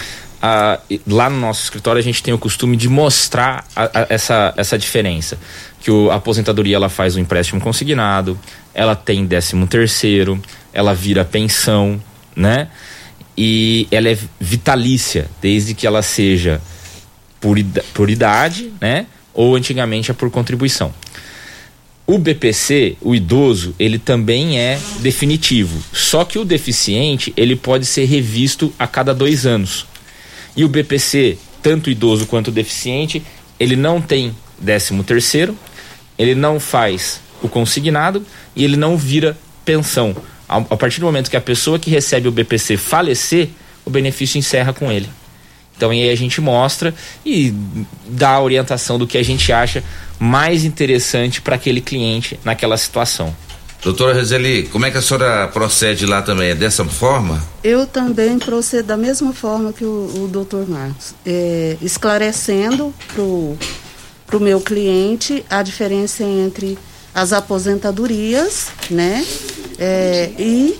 Ah, 0.41 0.79
lá 1.07 1.29
no 1.29 1.39
nosso 1.39 1.65
escritório 1.65 1.99
a 1.99 2.03
gente 2.03 2.23
tem 2.23 2.33
o 2.33 2.37
costume 2.39 2.75
de 2.75 2.89
mostrar 2.89 3.63
a, 3.75 3.83
a, 3.83 4.07
essa, 4.09 4.51
essa 4.57 4.79
diferença. 4.79 5.37
Que 5.79 5.91
o, 5.91 6.09
a 6.09 6.15
aposentadoria 6.15 6.75
ela 6.75 6.89
faz 6.89 7.15
um 7.15 7.19
empréstimo 7.19 7.61
consignado, 7.61 8.37
ela 8.73 8.95
tem 8.95 9.27
décimo 9.27 9.67
terceiro, 9.67 10.41
ela 10.73 10.95
vira 10.95 11.23
pensão, 11.23 12.01
né? 12.35 12.67
E 13.37 13.87
ela 13.91 14.09
é 14.09 14.17
vitalícia, 14.39 15.29
desde 15.41 15.73
que 15.73 15.87
ela 15.87 16.01
seja 16.01 16.61
por, 17.39 17.57
por 17.93 18.09
idade, 18.09 18.71
né? 18.79 19.05
Ou 19.33 19.55
antigamente 19.55 20.11
é 20.11 20.13
por 20.13 20.29
contribuição. 20.29 20.93
O 22.05 22.17
BPC, 22.17 22.97
o 22.99 23.15
idoso, 23.15 23.73
ele 23.79 23.97
também 23.97 24.59
é 24.59 24.77
definitivo. 24.99 25.81
Só 25.93 26.25
que 26.25 26.37
o 26.37 26.43
deficiente, 26.43 27.33
ele 27.37 27.55
pode 27.55 27.85
ser 27.85 28.05
revisto 28.05 28.73
a 28.77 28.85
cada 28.85 29.13
dois 29.13 29.45
anos. 29.45 29.85
E 30.55 30.65
o 30.65 30.67
BPC, 30.67 31.37
tanto 31.63 31.89
idoso 31.89 32.25
quanto 32.25 32.51
deficiente, 32.51 33.23
ele 33.59 33.75
não 33.75 34.01
tem 34.01 34.35
décimo 34.59 35.03
terceiro, 35.03 35.57
ele 36.17 36.35
não 36.35 36.59
faz 36.59 37.21
o 37.41 37.47
consignado 37.47 38.25
e 38.55 38.63
ele 38.63 38.75
não 38.75 38.97
vira 38.97 39.37
pensão 39.63 40.15
a 40.57 40.77
partir 40.77 40.99
do 40.99 41.05
momento 41.05 41.29
que 41.29 41.37
a 41.37 41.41
pessoa 41.41 41.79
que 41.79 41.89
recebe 41.89 42.27
o 42.27 42.31
BPC 42.31 42.77
falecer, 42.77 43.49
o 43.85 43.89
benefício 43.89 44.37
encerra 44.37 44.73
com 44.73 44.91
ele. 44.91 45.09
Então 45.75 45.89
aí 45.89 46.09
a 46.09 46.15
gente 46.15 46.39
mostra 46.39 46.93
e 47.25 47.53
dá 48.07 48.31
a 48.31 48.41
orientação 48.41 48.99
do 48.99 49.07
que 49.07 49.17
a 49.17 49.23
gente 49.23 49.51
acha 49.51 49.83
mais 50.19 50.63
interessante 50.63 51.41
para 51.41 51.55
aquele 51.55 51.81
cliente 51.81 52.39
naquela 52.43 52.77
situação. 52.77 53.35
Doutora 53.83 54.13
Rezeli, 54.13 54.69
como 54.71 54.85
é 54.85 54.91
que 54.91 54.97
a 54.99 55.01
senhora 55.01 55.47
procede 55.47 56.05
lá 56.05 56.21
também? 56.21 56.49
É 56.49 56.55
dessa 56.55 56.85
forma? 56.85 57.41
Eu 57.63 57.87
também 57.87 58.37
procedo 58.37 58.85
da 58.85 58.97
mesma 58.97 59.33
forma 59.33 59.73
que 59.73 59.83
o, 59.83 60.23
o 60.23 60.29
doutor 60.31 60.69
Marcos, 60.69 61.15
é, 61.25 61.77
esclarecendo 61.81 62.93
para 63.15 63.23
o 63.23 64.39
meu 64.39 64.61
cliente 64.61 65.43
a 65.49 65.63
diferença 65.63 66.23
entre 66.23 66.77
as 67.13 67.33
aposentadorias, 67.33 68.67
né, 68.89 69.25
é, 69.77 70.31
e 70.37 70.79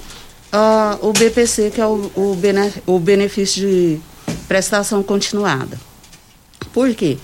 uh, 0.54 1.08
o 1.08 1.14
BPC, 1.14 1.72
que 1.72 1.82
é 1.82 1.86
o, 1.86 2.12
o, 2.16 2.36
bene, 2.36 2.74
o 2.86 3.00
benefício 3.00 3.62
de 3.62 4.00
prestação 4.48 5.02
continuada. 5.02 5.80
Por 6.74 6.94
quê? 6.94 7.18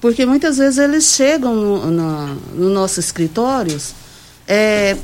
Porque 0.00 0.26
muitas 0.26 0.58
vezes 0.58 0.78
eles 0.78 1.04
chegam 1.04 1.54
no, 1.54 1.90
no, 1.90 2.26
no 2.54 2.70
nossos 2.70 2.98
escritórios 3.06 3.94
é, 4.46 4.96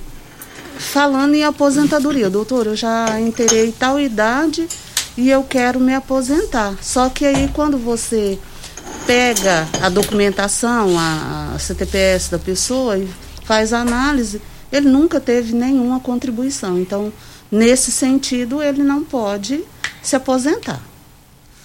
falando 0.77 1.35
em 1.35 1.45
aposentadoria. 1.45 2.29
Doutor, 2.29 2.67
eu 2.67 2.77
já 2.77 3.21
inteirei 3.21 3.73
tal 3.73 4.01
idade 4.01 4.69
e 5.17 5.31
eu 5.31 5.43
quero 5.45 5.79
me 5.79 5.95
aposentar. 5.95 6.77
Só 6.83 7.09
que 7.09 7.25
aí 7.25 7.49
quando 7.53 7.79
você 7.79 8.39
pega 9.07 9.69
a 9.81 9.89
documentação, 9.89 10.99
a, 10.99 11.53
a 11.55 11.59
CTPS 11.59 12.31
da 12.31 12.39
pessoa 12.39 12.99
e 12.99 13.09
faz 13.49 13.73
a 13.73 13.81
análise, 13.81 14.43
ele 14.71 14.91
nunca 14.91 15.19
teve 15.19 15.55
nenhuma 15.55 15.99
contribuição. 16.01 16.79
Então, 16.79 17.11
nesse 17.51 17.91
sentido, 17.91 18.63
ele 18.63 18.83
não 18.83 19.03
pode 19.03 19.65
se 20.03 20.15
aposentar. 20.15 20.83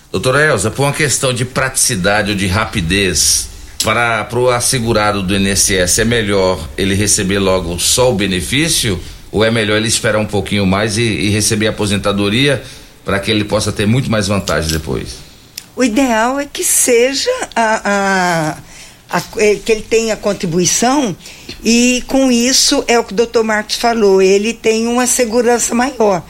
Doutora 0.09 0.45
Elza, 0.45 0.71
por 0.71 0.83
uma 0.83 0.93
questão 0.93 1.33
de 1.33 1.43
praticidade 1.43 2.31
ou 2.31 2.37
de 2.37 2.47
rapidez, 2.47 3.49
para 3.83 4.29
o 4.33 4.49
assegurado 4.49 5.21
do 5.21 5.35
INSS 5.35 5.99
é 5.99 6.05
melhor 6.05 6.69
ele 6.77 6.95
receber 6.95 7.39
logo 7.39 7.77
só 7.79 8.11
o 8.11 8.15
benefício 8.15 8.97
ou 9.29 9.43
é 9.43 9.51
melhor 9.51 9.75
ele 9.75 9.89
esperar 9.89 10.19
um 10.19 10.25
pouquinho 10.25 10.65
mais 10.65 10.97
e, 10.97 11.01
e 11.01 11.29
receber 11.31 11.67
a 11.67 11.71
aposentadoria 11.71 12.63
para 13.03 13.19
que 13.19 13.29
ele 13.29 13.43
possa 13.43 13.73
ter 13.73 13.85
muito 13.85 14.09
mais 14.09 14.27
vantagem 14.27 14.71
depois? 14.71 15.17
O 15.75 15.83
ideal 15.83 16.39
é 16.39 16.45
que 16.45 16.63
seja 16.63 17.31
a, 17.53 17.81
a, 17.83 18.57
a, 19.13 19.21
é, 19.37 19.55
que 19.55 19.71
ele 19.71 19.83
tenha 19.83 20.17
contribuição 20.17 21.15
e 21.63 22.03
com 22.07 22.29
isso 22.29 22.83
é 22.87 22.99
o 22.99 23.03
que 23.03 23.13
o 23.13 23.15
doutor 23.15 23.43
Marcos 23.43 23.75
falou, 23.75 24.21
ele 24.21 24.53
tem 24.53 24.87
uma 24.87 25.07
segurança 25.07 25.73
maior 25.73 26.23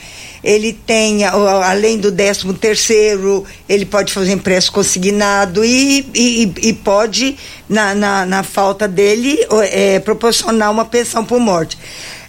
ele 0.43 0.73
tem, 0.73 1.23
além 1.23 1.97
do 1.97 2.11
13 2.11 2.53
terceiro, 2.55 3.45
ele 3.67 3.85
pode 3.85 4.11
fazer 4.11 4.33
empréstimo 4.33 4.75
consignado 4.75 5.63
e, 5.63 6.05
e, 6.13 6.53
e 6.61 6.73
pode, 6.73 7.37
na, 7.69 7.95
na, 7.95 8.25
na, 8.25 8.43
falta 8.43 8.85
dele, 8.85 9.39
é, 9.71 9.99
proporcionar 9.99 10.69
uma 10.69 10.83
pensão 10.83 11.23
por 11.23 11.39
morte. 11.39 11.77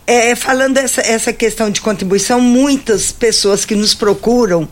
É, 0.07 0.37
falando 0.37 0.79
essa, 0.79 1.01
essa 1.01 1.33
questão 1.33 1.71
de 1.71 1.81
contribuição, 1.81 2.41
muitas 2.41 3.11
pessoas 3.11 3.65
que 3.65 3.75
nos 3.75 3.95
procuram, 3.95 4.69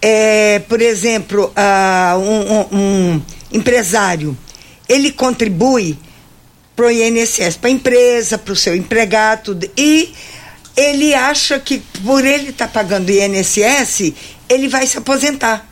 é, 0.00 0.60
por 0.60 0.80
exemplo, 0.80 1.52
uh, 1.56 2.18
um, 2.18 2.52
um, 2.52 2.78
um 2.78 3.22
empresário, 3.52 4.36
ele 4.90 5.12
contribui 5.12 5.96
para 6.74 6.86
o 6.86 6.90
INSS, 6.90 7.56
para 7.56 7.70
a 7.70 7.72
empresa, 7.72 8.36
para 8.36 8.52
o 8.52 8.56
seu 8.56 8.74
empregado, 8.74 9.44
tudo, 9.44 9.70
e 9.76 10.12
ele 10.76 11.14
acha 11.14 11.60
que 11.60 11.78
por 12.04 12.24
ele 12.24 12.50
estar 12.50 12.66
tá 12.66 12.72
pagando 12.72 13.08
INSS, 13.08 14.12
ele 14.48 14.66
vai 14.66 14.84
se 14.88 14.98
aposentar. 14.98 15.68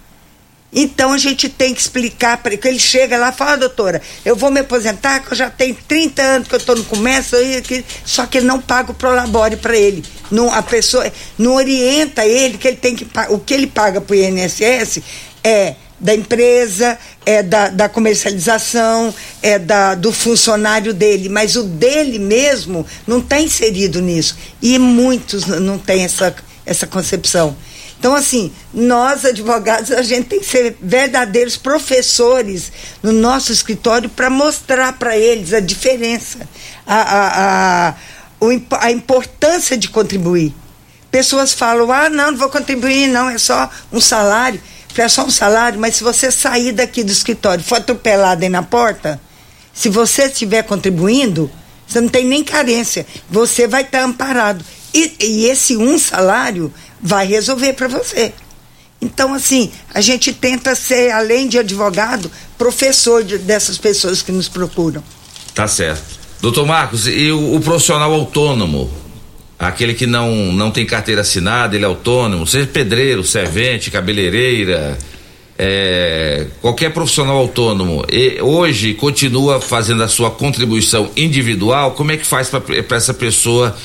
Então 0.73 1.13
a 1.13 1.19
gente 1.19 1.49
tem 1.49 1.75
que 1.75 1.81
explicar 1.81 2.37
para 2.37 2.53
ele. 2.53 2.61
Ele 2.63 2.79
chega 2.79 3.17
lá 3.17 3.31
e 3.31 3.33
fala, 3.33 3.57
doutora, 3.57 4.01
eu 4.25 4.37
vou 4.37 4.53
me 4.53 4.61
aposentar, 4.61 5.21
que 5.21 5.33
eu 5.33 5.37
já 5.37 5.51
tenho 5.51 5.77
30 5.89 6.23
anos 6.23 6.49
que 6.49 6.55
eu 6.55 6.59
estou 6.59 6.77
no 6.77 6.85
comércio, 6.85 7.39
só 8.05 8.25
que 8.25 8.39
ele 8.39 8.47
não 8.47 8.61
paga 8.61 8.93
o 8.93 8.95
Prolabore 8.95 9.57
para 9.57 9.77
ele. 9.77 10.05
Não, 10.31 10.53
a 10.53 10.63
pessoa 10.63 11.11
não 11.37 11.55
orienta 11.55 12.25
ele 12.25 12.57
que 12.57 12.69
ele 12.69 12.77
tem 12.77 12.95
que 12.95 13.07
o 13.31 13.39
que 13.41 13.55
ele 13.55 13.67
paga 13.67 14.01
para 14.01 14.15
o 14.15 14.17
INSS 14.17 15.01
é 15.43 15.75
da 16.01 16.15
empresa, 16.15 16.99
é 17.27 17.43
da, 17.43 17.69
da 17.69 17.89
comercialização, 17.89 19.13
é 19.43 19.59
da, 19.59 19.95
do 19.95 20.13
funcionário 20.13 20.95
dele, 20.95 21.29
mas 21.29 21.57
o 21.57 21.63
dele 21.63 22.19
mesmo 22.19 22.87
não 23.07 23.19
está 23.19 23.41
inserido 23.41 24.01
nisso. 24.01 24.37
E 24.63 24.79
muitos 24.79 25.47
não 25.47 25.79
têm 25.79 26.05
essa, 26.05 26.35
essa 26.65 26.87
concepção. 26.87 27.57
Então, 27.99 28.15
assim, 28.15 28.53
nós 28.73 29.25
advogados, 29.25 29.91
a 29.91 30.03
gente 30.03 30.29
tem 30.29 30.39
que 30.39 30.47
ser 30.47 30.77
verdadeiros 30.81 31.57
professores 31.57 32.71
no 33.03 33.11
nosso 33.11 33.51
escritório 33.51 34.09
para 34.09 34.31
mostrar 34.31 34.93
para 34.93 35.19
eles 35.19 35.53
a 35.53 35.59
diferença, 35.59 36.39
a, 36.87 37.01
a, 37.01 37.89
a, 37.89 37.95
a 38.81 38.93
importância 38.93 39.77
de 39.77 39.89
contribuir. 39.89 40.55
Pessoas 41.11 41.53
falam, 41.53 41.91
ah, 41.91 42.09
não, 42.09 42.31
não 42.31 42.39
vou 42.39 42.49
contribuir, 42.51 43.09
não, 43.09 43.29
é 43.29 43.39
só 43.39 43.69
um 43.93 44.01
salário 44.01 44.61
só 45.09 45.25
um 45.25 45.31
salário, 45.31 45.79
mas 45.79 45.97
se 45.97 46.05
você 46.05 46.31
sair 46.31 46.73
daqui 46.73 47.05
do 47.05 47.13
escritório 47.13 47.63
for 47.63 47.77
atropelado 47.77 48.43
aí 48.43 48.49
na 48.49 48.63
porta, 48.63 49.21
se 49.73 49.89
você 49.89 50.25
estiver 50.25 50.63
contribuindo, 50.63 51.51
você 51.87 52.01
não 52.01 52.09
tem 52.09 52.25
nem 52.25 52.43
carência, 52.43 53.07
você 53.31 53.67
vai 53.67 53.83
estar 53.83 54.03
amparado. 54.03 54.65
E, 54.93 55.13
e 55.21 55.47
esse 55.47 55.77
um 55.77 55.99
salário 55.99 56.73
vai 57.01 57.27
resolver 57.27 57.75
para 57.75 57.89
você. 57.89 58.33
Então, 59.01 59.33
assim, 59.33 59.71
a 59.95 60.01
gente 60.01 60.33
tenta 60.33 60.75
ser, 60.75 61.13
além 61.13 61.47
de 61.47 61.59
advogado, 61.59 62.31
professor 62.57 63.23
de, 63.23 63.39
dessas 63.39 63.79
pessoas 63.79 64.23
que 64.23 64.33
nos 64.33 64.49
procuram. 64.49 65.03
Tá 65.55 65.69
certo. 65.69 66.19
Doutor 66.41 66.67
Marcos, 66.67 67.07
e 67.07 67.31
o, 67.31 67.57
o 67.57 67.61
profissional 67.61 68.13
autônomo? 68.13 68.91
Aquele 69.59 69.93
que 69.93 70.07
não, 70.07 70.53
não 70.53 70.71
tem 70.71 70.87
carteira 70.87 71.23
assinada, 71.23 71.75
ele 71.75 71.85
é 71.85 71.89
autônomo, 71.89 72.47
seja 72.47 72.67
pedreiro, 72.67 73.25
servente, 73.25 73.91
cabeleireira, 73.91 74.97
é, 75.59 76.47
qualquer 76.61 76.93
profissional 76.93 77.37
autônomo, 77.37 78.05
e 78.11 78.41
hoje 78.41 78.95
continua 78.95 79.61
fazendo 79.61 80.03
a 80.05 80.09
sua 80.09 80.31
contribuição 80.31 81.11
individual, 81.17 81.91
como 81.93 82.13
é 82.13 82.17
que 82.17 82.25
faz 82.25 82.49
para 82.49 82.97
essa 82.97 83.13
pessoa 83.13 83.77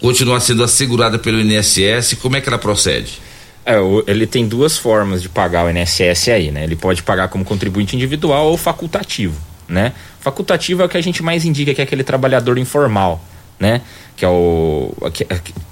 continuar 0.00 0.38
sendo 0.38 0.62
assegurada 0.62 1.18
pelo 1.18 1.40
INSS? 1.40 2.14
Como 2.22 2.36
é 2.36 2.40
que 2.40 2.48
ela 2.48 2.58
procede? 2.58 3.20
É, 3.66 3.76
ele 4.06 4.28
tem 4.28 4.46
duas 4.46 4.78
formas 4.78 5.20
de 5.20 5.28
pagar 5.28 5.66
o 5.66 5.70
INSS 5.70 6.28
aí, 6.28 6.52
né? 6.52 6.62
Ele 6.62 6.76
pode 6.76 7.02
pagar 7.02 7.26
como 7.26 7.44
contribuinte 7.44 7.96
individual 7.96 8.46
ou 8.46 8.56
facultativo, 8.56 9.36
né? 9.68 9.92
Facultativo 10.20 10.82
é 10.82 10.84
o 10.84 10.88
que 10.88 10.96
a 10.96 11.02
gente 11.02 11.20
mais 11.22 11.44
indica, 11.44 11.74
que 11.74 11.80
é 11.80 11.84
aquele 11.84 12.04
trabalhador 12.04 12.56
informal 12.58 13.22
né? 13.58 13.82
Que 14.16 14.24
é 14.24 14.28
o, 14.28 14.92
que, 15.12 15.26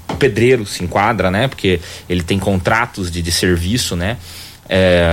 o 0.09 0.17
pedreiro 0.17 0.65
se 0.67 0.83
enquadra, 0.83 1.31
né? 1.31 1.49
Porque 1.49 1.81
ele 2.09 2.23
tem 2.23 2.39
contratos 2.39 3.11
de, 3.11 3.23
de 3.23 3.33
serviço, 3.33 3.97
né? 3.97 4.17
É, 4.69 5.07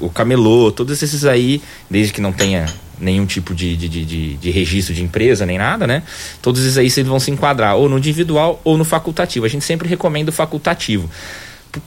o, 0.00 0.06
o 0.06 0.10
camelô, 0.10 0.70
todos 0.70 1.02
esses 1.02 1.24
aí, 1.24 1.60
desde 1.90 2.12
que 2.12 2.20
não 2.20 2.32
tenha 2.32 2.66
nenhum 2.98 3.26
tipo 3.26 3.52
de, 3.54 3.76
de, 3.76 3.88
de, 3.88 4.34
de, 4.36 4.50
registro 4.50 4.94
de 4.94 5.02
empresa, 5.02 5.44
nem 5.44 5.58
nada, 5.58 5.86
né? 5.86 6.02
Todos 6.40 6.64
esses 6.64 6.78
aí 6.78 6.88
vão 7.02 7.18
se 7.18 7.30
enquadrar 7.30 7.76
ou 7.76 7.88
no 7.88 7.98
individual 7.98 8.60
ou 8.62 8.78
no 8.78 8.84
facultativo. 8.84 9.44
A 9.44 9.48
gente 9.48 9.64
sempre 9.64 9.88
recomenda 9.88 10.30
o 10.30 10.32
facultativo 10.32 11.10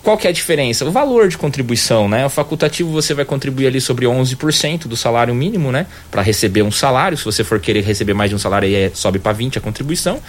qual 0.02 0.18
que 0.18 0.26
é 0.26 0.30
a 0.30 0.34
diferença? 0.34 0.84
O 0.86 0.92
valor 0.92 1.28
de 1.28 1.38
contribuição, 1.38 2.08
né? 2.08 2.26
O 2.26 2.30
facultativo 2.30 2.92
você 2.92 3.14
vai 3.14 3.24
contribuir 3.24 3.68
ali 3.68 3.80
sobre 3.80 4.06
11% 4.06 4.88
do 4.88 4.98
salário 4.98 5.34
mínimo, 5.36 5.72
né? 5.72 5.86
Para 6.10 6.22
receber 6.22 6.64
um 6.64 6.72
salário. 6.72 7.18
Se 7.18 7.24
você 7.24 7.44
for 7.44 7.60
querer 7.60 7.84
receber 7.84 8.14
mais 8.14 8.30
de 8.30 8.36
um 8.36 8.40
salário, 8.40 8.68
aí 8.68 8.76
é, 8.76 8.92
sobe 8.94 9.20
para 9.20 9.34
20 9.34 9.60
a 9.60 9.62
contribuição. 9.62 10.20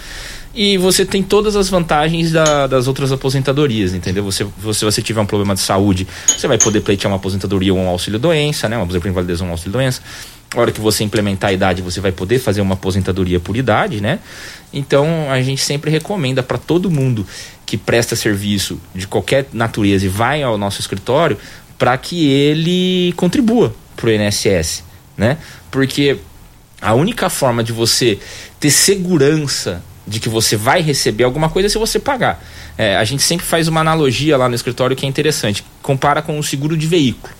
E 0.53 0.77
você 0.77 1.05
tem 1.05 1.23
todas 1.23 1.55
as 1.55 1.69
vantagens 1.69 2.31
da, 2.31 2.67
das 2.67 2.87
outras 2.87 3.11
aposentadorias, 3.11 3.93
entendeu? 3.93 4.23
Você, 4.23 4.45
se 4.73 4.85
você 4.85 5.01
tiver 5.01 5.21
um 5.21 5.25
problema 5.25 5.53
de 5.53 5.61
saúde, 5.61 6.07
você 6.27 6.47
vai 6.47 6.57
poder 6.57 6.81
pleitear 6.81 7.11
uma 7.11 7.17
aposentadoria 7.17 7.73
ou 7.73 7.79
um 7.79 7.87
auxílio-doença, 7.87 8.69
né? 8.69 8.75
Uma 8.75 8.83
aposentadoria 8.83 9.11
invalidez 9.11 9.41
ou 9.41 9.47
um 9.47 9.51
auxílio-doença. 9.51 10.01
A 10.55 10.61
hora 10.61 10.71
que 10.71 10.79
você 10.79 11.03
implementar 11.03 11.49
a 11.49 11.53
idade, 11.53 11.81
você 11.81 11.99
vai 11.99 12.11
poder 12.11 12.39
fazer 12.39 12.61
uma 12.61 12.75
aposentadoria 12.75 13.39
por 13.39 13.57
idade, 13.57 13.99
né? 13.99 14.19
Então, 14.71 15.29
a 15.29 15.41
gente 15.41 15.61
sempre 15.61 15.91
recomenda 15.91 16.41
para 16.41 16.57
todo 16.57 16.89
mundo 16.89 17.27
que 17.65 17.77
presta 17.77 18.15
serviço 18.15 18.79
de 18.95 19.05
qualquer 19.07 19.47
natureza 19.51 20.05
e 20.05 20.09
vai 20.09 20.41
ao 20.41 20.57
nosso 20.57 20.79
escritório 20.79 21.37
para 21.77 21.97
que 21.97 22.29
ele 22.29 23.13
contribua 23.17 23.75
para 23.95 24.07
o 24.07 24.11
INSS, 24.11 24.83
né? 25.17 25.37
Porque 25.69 26.17
a 26.81 26.93
única 26.93 27.29
forma 27.29 27.63
de 27.63 27.73
você 27.73 28.17
ter 28.59 28.71
segurança 28.71 29.83
de 30.07 30.19
que 30.19 30.29
você 30.29 30.55
vai 30.55 30.81
receber 30.81 31.25
alguma 31.25 31.49
coisa 31.49 31.67
é 31.67 31.69
se 31.69 31.77
você 31.77 31.99
pagar. 31.99 32.41
É, 32.77 32.95
a 32.95 33.03
gente 33.03 33.21
sempre 33.21 33.45
faz 33.45 33.67
uma 33.67 33.81
analogia 33.81 34.37
lá 34.37 34.47
no 34.47 34.55
escritório 34.55 34.95
que 34.95 35.05
é 35.05 35.09
interessante. 35.09 35.63
Compara 35.81 36.21
com 36.21 36.39
o 36.39 36.43
seguro 36.43 36.77
de 36.77 36.87
veículo. 36.87 37.33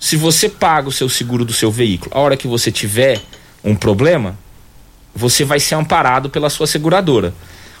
Se 0.00 0.16
você 0.16 0.48
paga 0.48 0.88
o 0.88 0.92
seu 0.92 1.10
seguro 1.10 1.44
do 1.44 1.52
seu 1.52 1.70
veículo, 1.70 2.10
a 2.14 2.20
hora 2.20 2.36
que 2.36 2.48
você 2.48 2.72
tiver 2.72 3.20
um 3.62 3.76
problema, 3.76 4.36
você 5.14 5.44
vai 5.44 5.60
ser 5.60 5.74
amparado 5.74 6.30
pela 6.30 6.48
sua 6.48 6.66
seguradora. 6.66 7.34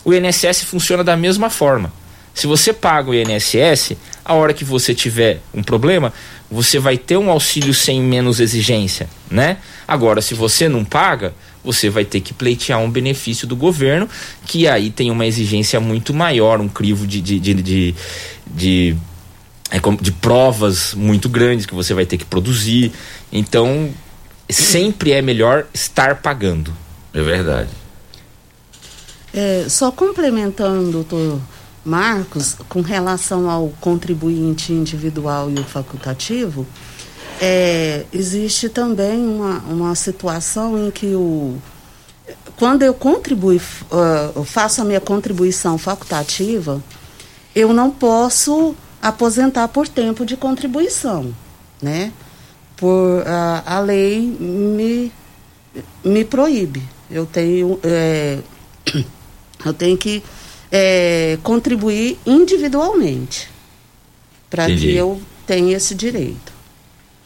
O 0.04 0.12
INSS 0.12 0.64
funciona 0.64 1.02
da 1.02 1.16
mesma 1.16 1.48
forma. 1.48 1.90
Se 2.34 2.46
você 2.46 2.72
paga 2.72 3.10
o 3.10 3.14
INSS, 3.14 3.96
a 4.24 4.34
hora 4.34 4.52
que 4.52 4.64
você 4.64 4.94
tiver 4.94 5.40
um 5.52 5.62
problema, 5.62 6.12
você 6.50 6.78
vai 6.78 6.96
ter 6.96 7.16
um 7.16 7.30
auxílio 7.30 7.72
sem 7.72 8.00
menos 8.02 8.38
exigência, 8.38 9.08
né? 9.30 9.56
Agora, 9.88 10.20
se 10.20 10.34
você 10.34 10.68
não 10.68 10.84
paga, 10.84 11.34
você 11.64 11.90
vai 11.90 12.04
ter 12.04 12.20
que 12.20 12.32
pleitear 12.32 12.78
um 12.78 12.90
benefício 12.90 13.46
do 13.46 13.56
governo, 13.56 14.08
que 14.46 14.68
aí 14.68 14.90
tem 14.90 15.10
uma 15.10 15.26
exigência 15.26 15.80
muito 15.80 16.14
maior, 16.14 16.60
um 16.60 16.68
crivo 16.68 17.06
de, 17.06 17.20
de, 17.20 17.38
de, 17.38 17.54
de, 17.54 17.94
de, 18.46 18.96
de 20.00 20.12
provas 20.12 20.94
muito 20.94 21.28
grandes 21.28 21.66
que 21.66 21.74
você 21.74 21.94
vai 21.94 22.04
ter 22.04 22.18
que 22.18 22.24
produzir. 22.24 22.92
Então, 23.32 23.90
sempre 24.48 25.12
é 25.12 25.22
melhor 25.22 25.66
estar 25.72 26.16
pagando. 26.16 26.72
É 27.14 27.22
verdade. 27.22 27.70
É, 29.32 29.66
só 29.68 29.92
complementando, 29.92 30.90
doutor 30.90 31.40
Marcos, 31.84 32.56
com 32.68 32.80
relação 32.80 33.48
ao 33.48 33.68
contribuinte 33.80 34.72
individual 34.72 35.50
e 35.50 35.54
o 35.54 35.64
facultativo, 35.64 36.66
é, 37.40 38.04
existe 38.12 38.68
também 38.68 39.24
uma, 39.24 39.58
uma 39.60 39.94
situação 39.94 40.86
em 40.86 40.90
que 40.90 41.14
o 41.14 41.56
quando 42.56 42.82
eu 42.82 42.92
contribuo, 42.92 43.58
ah, 43.90 44.32
eu 44.36 44.44
faço 44.44 44.82
a 44.82 44.84
minha 44.84 45.00
contribuição 45.00 45.78
facultativa, 45.78 46.82
eu 47.54 47.72
não 47.72 47.90
posso 47.90 48.76
aposentar 49.00 49.68
por 49.68 49.88
tempo 49.88 50.24
de 50.24 50.36
contribuição, 50.36 51.34
né? 51.80 52.12
Por 52.76 53.22
ah, 53.26 53.62
a 53.66 53.80
lei 53.80 54.20
me 54.20 55.12
me 56.04 56.24
proíbe. 56.24 56.82
Eu 57.10 57.26
tenho 57.26 57.78
é, 57.82 58.38
eu 59.64 59.72
tenho 59.72 59.96
que 59.96 60.22
é, 60.70 61.38
contribuir 61.42 62.18
individualmente 62.24 63.48
para 64.48 64.66
que 64.66 64.94
eu 64.94 65.20
tenha 65.46 65.76
esse 65.76 65.94
direito. 65.94 66.52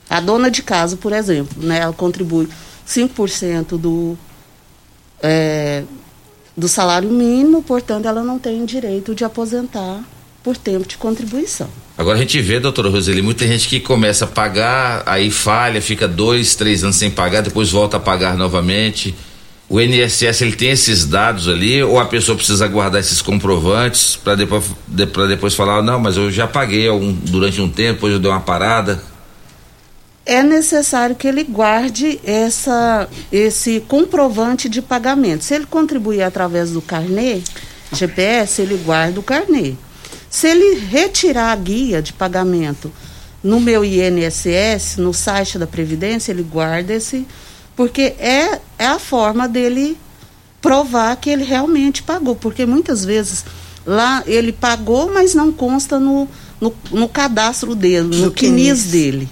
A 0.09 0.21
dona 0.21 0.51
de 0.51 0.63
casa, 0.63 0.97
por 0.97 1.13
exemplo, 1.13 1.63
né, 1.63 1.79
ela 1.81 1.93
contribui 1.93 2.49
5% 2.87 3.79
do, 3.79 4.17
é, 5.23 5.85
do 6.57 6.69
salário 6.69 7.11
mínimo, 7.11 7.63
portanto, 7.63 8.07
ela 8.07 8.23
não 8.23 8.39
tem 8.39 8.65
direito 8.65 9.15
de 9.15 9.25
aposentar 9.25 10.05
por 10.45 10.59
tempo 10.59 10.87
de 10.87 10.99
contribuição. 10.99 11.69
Agora 11.97 12.19
a 12.19 12.21
gente 12.21 12.39
vê, 12.43 12.61
doutora 12.61 12.91
Roseli, 12.91 13.23
muita 13.23 13.47
gente 13.47 13.67
que 13.67 13.81
começa 13.81 14.27
a 14.27 14.29
pagar, 14.29 15.03
aí 15.07 15.31
falha, 15.31 15.81
fica 15.81 16.07
dois, 16.07 16.55
três 16.55 16.85
anos 16.85 16.97
sem 16.97 17.11
pagar, 17.11 17.41
depois 17.41 17.71
volta 17.71 17.97
a 17.97 18.01
pagar 18.01 18.37
novamente. 18.37 19.15
O 19.71 19.81
INSS 19.81 20.43
ele 20.43 20.53
tem 20.53 20.71
esses 20.71 21.07
dados 21.07 21.49
ali, 21.49 21.83
ou 21.83 21.99
a 21.99 22.05
pessoa 22.05 22.37
precisa 22.37 22.69
guardar 22.69 23.01
esses 23.01 23.23
comprovantes 23.23 24.17
para 24.17 24.35
depois, 24.35 24.65
depois 25.29 25.55
falar, 25.55 25.83
não, 25.83 25.99
mas 25.99 26.19
eu 26.19 26.31
já 26.31 26.47
paguei 26.47 26.87
algum, 26.87 27.11
durante 27.11 27.63
um 27.63 27.69
tempo, 27.69 27.95
depois 27.95 28.13
eu 28.13 28.19
dei 28.19 28.31
uma 28.31 28.41
parada. 28.41 29.03
é 30.27 30.43
necessário 30.43 31.17
que 31.17 31.27
ele 31.27 31.43
guarde 31.45 32.21
essa, 32.23 33.09
esse 33.33 33.81
comprovante 33.89 34.69
de 34.69 34.83
pagamento. 34.83 35.43
Se 35.43 35.55
ele 35.55 35.65
contribuir 35.65 36.23
através 36.23 36.71
do 36.71 36.83
carnê, 36.83 37.41
GPS, 37.95 38.61
ele 38.61 38.77
guarda 38.77 39.21
o 39.21 39.23
carnê. 39.23 39.75
Se 40.35 40.49
ele 40.49 40.81
retirar 40.81 41.53
a 41.53 41.55
guia 41.55 42.03
de 42.03 42.13
pagamento 42.13 42.91
no 43.41 43.61
meu 43.61 43.85
INSS, 43.85 44.97
no 44.97 45.15
site 45.15 45.61
da 45.61 45.67
Previdência, 45.67 46.33
ele 46.33 46.43
guarda 46.43 46.93
esse, 46.93 47.25
porque 47.77 48.17
é, 48.19 48.61
é 48.77 48.85
a 48.85 48.99
forma 48.99 49.47
dele 49.47 49.97
provar 50.61 51.15
que 51.19 51.31
ele 51.31 51.45
realmente 51.45 52.03
pagou, 52.03 52.35
porque 52.35 52.67
muitas 52.67 53.05
vezes 53.05 53.45
lá 53.87 54.25
ele 54.27 54.51
pagou, 54.53 55.09
mas 55.15 55.37
não 55.37 55.53
consta 55.53 56.01
no, 56.01 56.27
no, 56.61 56.75
no 56.91 57.09
cadastro 57.09 57.73
dele, 57.77 58.09
no, 58.09 58.27
No 58.27 58.33
CNIS 58.33 58.81
CNIS. 58.81 58.85
dele. 58.91 59.29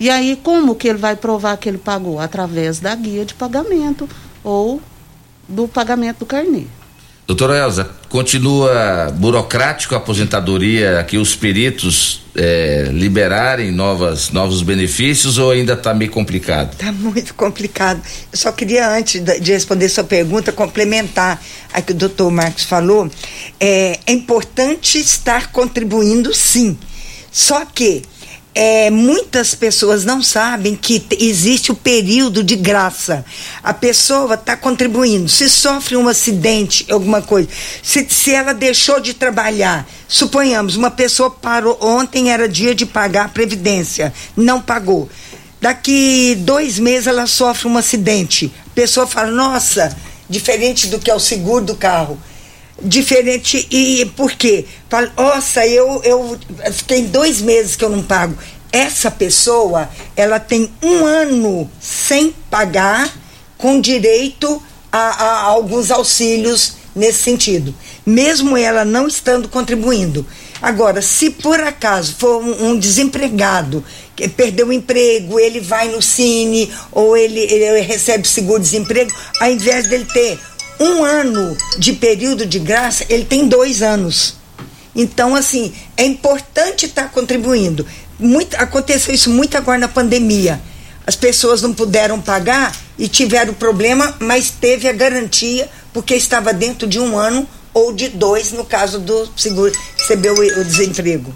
E 0.00 0.08
aí, 0.08 0.40
como 0.42 0.74
que 0.74 0.88
ele 0.88 0.98
vai 0.98 1.14
provar 1.14 1.58
que 1.58 1.68
ele 1.68 1.76
pagou? 1.76 2.18
Através 2.18 2.80
da 2.80 2.94
guia 2.94 3.26
de 3.26 3.34
pagamento 3.34 4.08
ou 4.42 4.80
do 5.46 5.68
pagamento 5.68 6.20
do 6.20 6.26
carnê. 6.26 6.64
Doutora 7.26 7.56
Elza, 7.56 7.88
continua 8.08 9.12
burocrático 9.14 9.94
a 9.94 9.98
aposentadoria, 9.98 10.98
aqui 10.98 11.16
os 11.16 11.36
peritos 11.36 12.22
eh, 12.34 12.88
liberarem 12.92 13.70
novas, 13.70 14.30
novos 14.30 14.60
benefícios 14.60 15.38
ou 15.38 15.52
ainda 15.52 15.74
está 15.74 15.94
meio 15.94 16.10
complicado? 16.10 16.76
Tá 16.76 16.90
muito 16.90 17.32
complicado. 17.34 18.02
Eu 18.32 18.36
só 18.36 18.50
queria, 18.50 18.90
antes 18.90 19.22
de 19.22 19.52
responder 19.52 19.88
sua 19.88 20.02
pergunta, 20.02 20.50
complementar 20.50 21.40
a 21.72 21.80
que 21.80 21.92
o 21.92 21.94
doutor 21.94 22.30
Marcos 22.30 22.64
falou. 22.64 23.08
É, 23.60 24.00
é 24.04 24.12
importante 24.12 24.98
estar 24.98 25.52
contribuindo, 25.52 26.34
sim. 26.34 26.76
Só 27.30 27.64
que 27.64 28.02
é, 28.54 28.90
muitas 28.90 29.54
pessoas 29.54 30.04
não 30.04 30.22
sabem 30.22 30.76
que 30.76 31.02
existe 31.18 31.72
o 31.72 31.74
período 31.74 32.44
de 32.44 32.54
graça. 32.54 33.24
A 33.62 33.72
pessoa 33.72 34.34
está 34.34 34.56
contribuindo. 34.56 35.28
Se 35.28 35.48
sofre 35.48 35.96
um 35.96 36.06
acidente, 36.06 36.86
alguma 36.90 37.22
coisa, 37.22 37.48
se, 37.82 38.06
se 38.08 38.32
ela 38.32 38.52
deixou 38.52 39.00
de 39.00 39.14
trabalhar, 39.14 39.88
suponhamos, 40.06 40.76
uma 40.76 40.90
pessoa 40.90 41.30
parou, 41.30 41.78
ontem 41.80 42.30
era 42.30 42.48
dia 42.48 42.74
de 42.74 42.84
pagar 42.84 43.26
a 43.26 43.28
Previdência, 43.28 44.12
não 44.36 44.60
pagou. 44.60 45.08
Daqui 45.60 46.34
dois 46.40 46.78
meses 46.78 47.06
ela 47.06 47.26
sofre 47.26 47.68
um 47.68 47.78
acidente. 47.78 48.52
A 48.66 48.74
pessoa 48.74 49.06
fala, 49.06 49.30
nossa, 49.30 49.96
diferente 50.28 50.88
do 50.88 50.98
que 50.98 51.10
é 51.10 51.14
o 51.14 51.20
seguro 51.20 51.64
do 51.64 51.76
carro. 51.76 52.18
Diferente, 52.84 53.66
e 53.70 54.04
por 54.16 54.32
quê? 54.32 54.64
Fala, 54.90 55.12
nossa, 55.16 55.64
eu, 55.66 56.00
eu 56.02 56.38
tem 56.86 57.04
dois 57.04 57.40
meses 57.40 57.76
que 57.76 57.84
eu 57.84 57.88
não 57.88 58.02
pago. 58.02 58.36
Essa 58.72 59.10
pessoa, 59.10 59.88
ela 60.16 60.40
tem 60.40 60.70
um 60.82 61.04
ano 61.04 61.70
sem 61.80 62.34
pagar, 62.50 63.12
com 63.56 63.80
direito 63.80 64.60
a, 64.90 64.98
a 64.98 65.42
alguns 65.42 65.90
auxílios 65.92 66.74
nesse 66.94 67.22
sentido, 67.22 67.74
mesmo 68.04 68.56
ela 68.56 68.84
não 68.84 69.06
estando 69.06 69.48
contribuindo. 69.48 70.26
Agora, 70.60 71.02
se 71.02 71.30
por 71.30 71.58
acaso 71.60 72.14
for 72.18 72.42
um, 72.42 72.70
um 72.70 72.78
desempregado 72.78 73.84
que 74.14 74.28
perdeu 74.28 74.68
o 74.68 74.72
emprego, 74.72 75.40
ele 75.40 75.60
vai 75.60 75.88
no 75.88 76.02
Cine 76.02 76.70
ou 76.92 77.16
ele, 77.16 77.40
ele 77.40 77.80
recebe 77.80 78.28
seguro-desemprego, 78.28 79.10
ao 79.40 79.50
invés 79.50 79.88
dele 79.88 80.06
ter 80.12 80.38
um 80.82 81.04
ano 81.04 81.56
de 81.78 81.92
período 81.92 82.44
de 82.44 82.58
graça, 82.58 83.04
ele 83.08 83.24
tem 83.24 83.46
dois 83.46 83.82
anos. 83.82 84.36
Então, 84.94 85.34
assim, 85.34 85.72
é 85.96 86.04
importante 86.04 86.86
estar 86.86 87.10
contribuindo. 87.10 87.86
Muito, 88.18 88.54
aconteceu 88.56 89.14
isso 89.14 89.30
muito 89.30 89.56
agora 89.56 89.78
na 89.78 89.88
pandemia. 89.88 90.60
As 91.06 91.16
pessoas 91.16 91.62
não 91.62 91.72
puderam 91.72 92.20
pagar 92.20 92.76
e 92.98 93.08
tiveram 93.08 93.54
problema, 93.54 94.16
mas 94.20 94.50
teve 94.50 94.88
a 94.88 94.92
garantia, 94.92 95.68
porque 95.92 96.14
estava 96.14 96.52
dentro 96.52 96.86
de 96.86 97.00
um 97.00 97.18
ano 97.18 97.48
ou 97.74 97.92
de 97.92 98.08
dois, 98.08 98.52
no 98.52 98.64
caso 98.64 98.98
do 99.00 99.28
seguro, 99.36 99.72
recebeu 99.98 100.34
o 100.34 100.64
desemprego. 100.64 101.34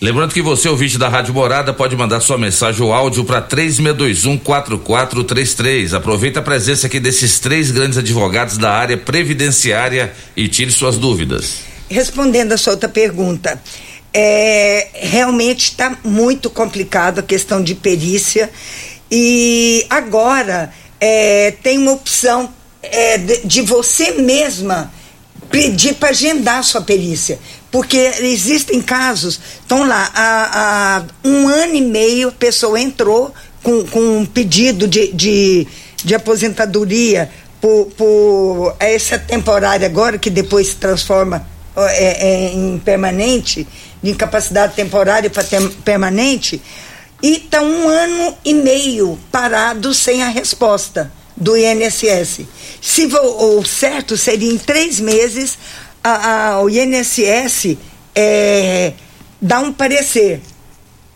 Lembrando 0.00 0.32
que 0.32 0.40
você, 0.40 0.68
ouvinte 0.68 0.96
da 0.96 1.08
Rádio 1.08 1.34
Morada, 1.34 1.74
pode 1.74 1.96
mandar 1.96 2.20
sua 2.20 2.38
mensagem 2.38 2.80
ou 2.84 2.92
áudio 2.92 3.24
para 3.24 3.42
3621-4433. 3.42 5.92
Aproveita 5.92 6.38
a 6.38 6.42
presença 6.42 6.86
aqui 6.86 7.00
desses 7.00 7.40
três 7.40 7.72
grandes 7.72 7.98
advogados 7.98 8.56
da 8.56 8.70
área 8.70 8.96
previdenciária 8.96 10.12
e 10.36 10.46
tire 10.46 10.70
suas 10.70 10.98
dúvidas. 10.98 11.62
Respondendo 11.90 12.52
a 12.52 12.56
sua 12.56 12.74
outra 12.74 12.88
pergunta, 12.88 13.60
é, 14.14 14.86
realmente 14.94 15.64
está 15.64 15.98
muito 16.04 16.48
complicado 16.48 17.18
a 17.18 17.22
questão 17.22 17.60
de 17.60 17.74
perícia 17.74 18.48
e 19.10 19.84
agora 19.90 20.72
é, 21.00 21.54
tem 21.60 21.76
uma 21.76 21.90
opção 21.90 22.54
é, 22.84 23.18
de, 23.18 23.44
de 23.44 23.62
você 23.62 24.12
mesma 24.12 24.92
pedir 25.50 25.94
para 25.94 26.10
agendar 26.10 26.62
sua 26.62 26.82
perícia. 26.82 27.40
Porque 27.70 27.96
existem 28.20 28.80
casos, 28.80 29.38
estão 29.60 29.86
lá, 29.86 30.10
há, 30.14 31.02
há 31.02 31.28
um 31.28 31.48
ano 31.48 31.74
e 31.74 31.82
meio 31.82 32.28
a 32.28 32.32
pessoa 32.32 32.80
entrou 32.80 33.32
com, 33.62 33.84
com 33.84 34.18
um 34.18 34.24
pedido 34.24 34.88
de, 34.88 35.12
de, 35.12 35.66
de 35.96 36.14
aposentadoria 36.14 37.30
por, 37.60 37.86
por 37.96 38.76
essa 38.78 39.18
temporária 39.18 39.86
agora, 39.86 40.16
que 40.18 40.30
depois 40.30 40.68
se 40.68 40.76
transforma 40.76 41.46
é, 41.76 42.26
é, 42.26 42.52
em 42.54 42.78
permanente, 42.78 43.66
de 44.02 44.10
incapacidade 44.10 44.74
temporária 44.74 45.28
para 45.28 45.44
permanente, 45.84 46.62
e 47.22 47.36
está 47.36 47.60
um 47.60 47.88
ano 47.88 48.36
e 48.44 48.54
meio 48.54 49.18
parado 49.30 49.92
sem 49.92 50.22
a 50.22 50.28
resposta 50.28 51.10
do 51.36 51.56
INSS. 51.56 52.40
Se 52.80 53.06
o 53.06 53.64
certo 53.64 54.16
seria 54.16 54.52
em 54.52 54.58
três 54.58 55.00
meses 55.00 55.58
a, 56.02 56.50
a- 56.54 56.62
o 56.62 56.68
INSS 56.70 57.76
é, 58.14 58.92
dar 59.40 59.60
um 59.60 59.72
parecer. 59.72 60.40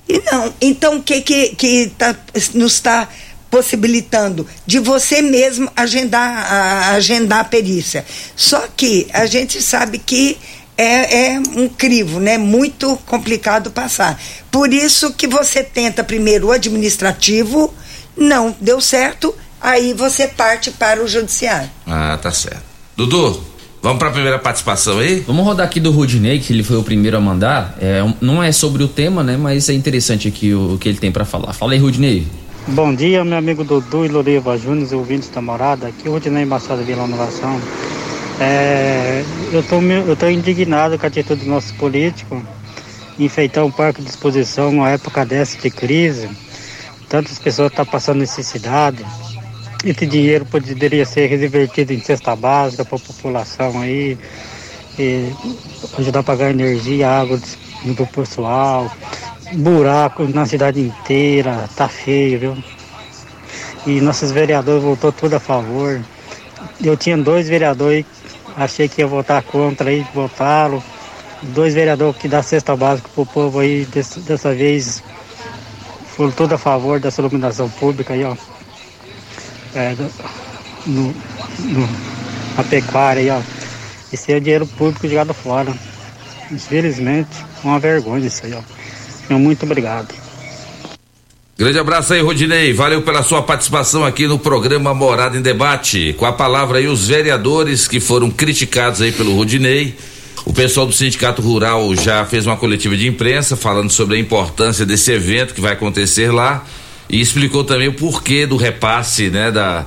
E 0.08 0.18
não. 0.20 0.52
Então, 0.60 0.96
o 0.96 1.02
que, 1.02 1.20
que, 1.22 1.48
que 1.56 1.92
tá, 1.96 2.14
nos 2.54 2.74
está 2.74 3.08
possibilitando? 3.50 4.46
De 4.66 4.78
você 4.78 5.22
mesmo 5.22 5.70
agendar 5.76 6.52
a, 6.52 6.88
agendar 6.94 7.40
a 7.40 7.44
perícia. 7.44 8.04
Só 8.34 8.66
que 8.76 9.06
a 9.12 9.26
gente 9.26 9.62
sabe 9.62 9.98
que 9.98 10.36
é, 10.76 11.26
é 11.34 11.38
um 11.56 11.68
crivo, 11.68 12.18
né? 12.18 12.38
Muito 12.38 12.96
complicado 13.06 13.70
passar. 13.70 14.20
Por 14.50 14.72
isso 14.72 15.12
que 15.12 15.26
você 15.26 15.62
tenta 15.62 16.02
primeiro 16.02 16.48
o 16.48 16.52
administrativo, 16.52 17.72
não 18.16 18.54
deu 18.60 18.80
certo, 18.80 19.34
aí 19.60 19.92
você 19.94 20.26
parte 20.26 20.70
para 20.70 21.02
o 21.02 21.06
judiciário. 21.08 21.70
Ah, 21.86 22.18
tá 22.20 22.32
certo. 22.32 22.62
Dudu, 22.96 23.42
vamos 23.82 23.98
para 23.98 24.08
a 24.08 24.12
primeira 24.12 24.38
participação 24.38 24.98
aí? 24.98 25.20
Vamos 25.20 25.44
rodar 25.44 25.66
aqui 25.66 25.80
do 25.80 25.90
Rudinei, 25.90 26.38
que 26.38 26.52
ele 26.52 26.62
foi 26.62 26.76
o 26.76 26.82
primeiro 26.82 27.16
a 27.16 27.20
mandar. 27.20 27.76
É, 27.80 28.00
não 28.20 28.42
é 28.42 28.52
sobre 28.52 28.82
o 28.82 28.88
tema, 28.88 29.22
né? 29.22 29.36
Mas 29.36 29.68
é 29.68 29.74
interessante 29.74 30.28
aqui 30.28 30.54
o, 30.54 30.74
o 30.74 30.78
que 30.78 30.88
ele 30.88 30.98
tem 30.98 31.10
para 31.10 31.24
falar. 31.24 31.52
Fala 31.52 31.72
aí, 31.72 31.78
Rudinei. 31.78 32.26
Bom 32.68 32.94
dia, 32.94 33.24
meu 33.24 33.36
amigo 33.36 33.64
Dudu 33.64 34.04
e 34.04 34.08
Loriva 34.08 34.56
Júnior, 34.56 34.88
ouvintes 34.94 35.28
da 35.28 35.42
morada. 35.42 35.88
Aqui 35.88 36.08
o 36.08 36.12
Rodinei 36.12 36.44
Machado 36.44 36.84
Vila 36.84 37.04
Inovação. 37.04 37.60
É, 38.40 39.24
eu 39.52 39.62
tô, 39.64 39.80
eu 39.80 40.16
tô 40.16 40.28
indignado 40.28 40.96
com 40.96 41.04
a 41.04 41.08
atitude 41.08 41.44
do 41.44 41.50
nosso 41.50 41.74
político 41.74 42.42
enfeitar 43.18 43.64
um 43.64 43.70
parque 43.70 44.02
de 44.02 44.08
exposição 44.08 44.72
numa 44.72 44.90
época 44.90 45.24
dessa 45.24 45.58
de 45.58 45.70
crise. 45.70 46.28
Tantas 47.08 47.38
pessoas 47.38 47.70
estão 47.70 47.84
passando 47.84 48.18
necessidade. 48.18 49.04
Esse 49.84 50.06
dinheiro 50.06 50.44
poderia 50.44 51.04
ser 51.04 51.26
revertido 51.26 51.92
em 51.92 52.00
cesta 52.00 52.36
básica 52.36 52.84
para 52.84 52.96
a 52.96 53.00
população 53.00 53.80
aí, 53.80 54.16
ajudar 55.98 56.20
a 56.20 56.22
pagar 56.22 56.50
energia, 56.50 57.10
água 57.10 57.40
do 57.84 58.06
pessoal, 58.06 58.88
buraco 59.54 60.22
na 60.28 60.46
cidade 60.46 60.80
inteira, 60.80 61.68
tá 61.74 61.88
feio, 61.88 62.38
viu? 62.38 62.64
E 63.84 64.00
nossos 64.00 64.30
vereadores 64.30 64.84
votou 64.84 65.10
tudo 65.10 65.34
a 65.34 65.40
favor. 65.40 66.00
Eu 66.80 66.96
tinha 66.96 67.18
dois 67.18 67.48
vereadores, 67.48 68.06
achei 68.56 68.88
que 68.88 69.00
ia 69.00 69.06
votar 69.08 69.42
contra 69.42 69.90
aí, 69.90 70.06
votaram. 70.14 70.80
Dois 71.42 71.74
vereadores 71.74 72.16
que 72.20 72.28
dá 72.28 72.40
cesta 72.40 72.76
básica 72.76 73.08
pro 73.12 73.26
povo 73.26 73.58
aí, 73.58 73.84
dessa 73.84 74.54
vez 74.54 75.02
foram 76.14 76.30
tudo 76.30 76.54
a 76.54 76.58
favor 76.58 77.00
dessa 77.00 77.20
iluminação 77.20 77.68
pública 77.68 78.14
aí, 78.14 78.22
ó. 78.22 78.36
É, 79.74 79.94
no, 80.86 81.14
no, 81.64 81.88
na 82.56 82.64
pecuária 82.64 83.22
aí, 83.22 83.30
ó. 83.30 83.40
Esse 84.12 84.32
é 84.32 84.40
dinheiro 84.40 84.66
público 84.66 85.08
jogado 85.08 85.32
fora. 85.32 85.72
Infelizmente, 86.50 87.30
uma 87.64 87.78
vergonha 87.78 88.26
isso 88.26 88.44
aí, 88.44 88.52
ó. 88.52 89.38
Muito 89.38 89.64
obrigado. 89.64 90.14
Grande 91.56 91.78
abraço 91.78 92.12
aí, 92.12 92.20
Rodinei. 92.20 92.72
Valeu 92.72 93.02
pela 93.02 93.22
sua 93.22 93.42
participação 93.42 94.04
aqui 94.04 94.26
no 94.26 94.38
programa 94.38 94.92
Morada 94.92 95.38
em 95.38 95.42
Debate. 95.42 96.14
Com 96.18 96.26
a 96.26 96.32
palavra 96.32 96.78
aí 96.78 96.86
os 96.86 97.08
vereadores 97.08 97.88
que 97.88 98.00
foram 98.00 98.30
criticados 98.30 99.00
aí 99.00 99.12
pelo 99.12 99.34
Rodinei. 99.34 99.94
O 100.44 100.52
pessoal 100.52 100.86
do 100.86 100.92
Sindicato 100.92 101.40
Rural 101.40 101.94
já 101.94 102.24
fez 102.26 102.46
uma 102.46 102.56
coletiva 102.56 102.96
de 102.96 103.06
imprensa 103.06 103.56
falando 103.56 103.90
sobre 103.90 104.16
a 104.16 104.18
importância 104.18 104.84
desse 104.84 105.12
evento 105.12 105.54
que 105.54 105.60
vai 105.60 105.72
acontecer 105.72 106.32
lá 106.32 106.66
e 107.12 107.20
explicou 107.20 107.62
também 107.62 107.88
o 107.88 107.92
porquê 107.92 108.46
do 108.46 108.56
repasse, 108.56 109.28
né, 109.30 109.50
da, 109.52 109.84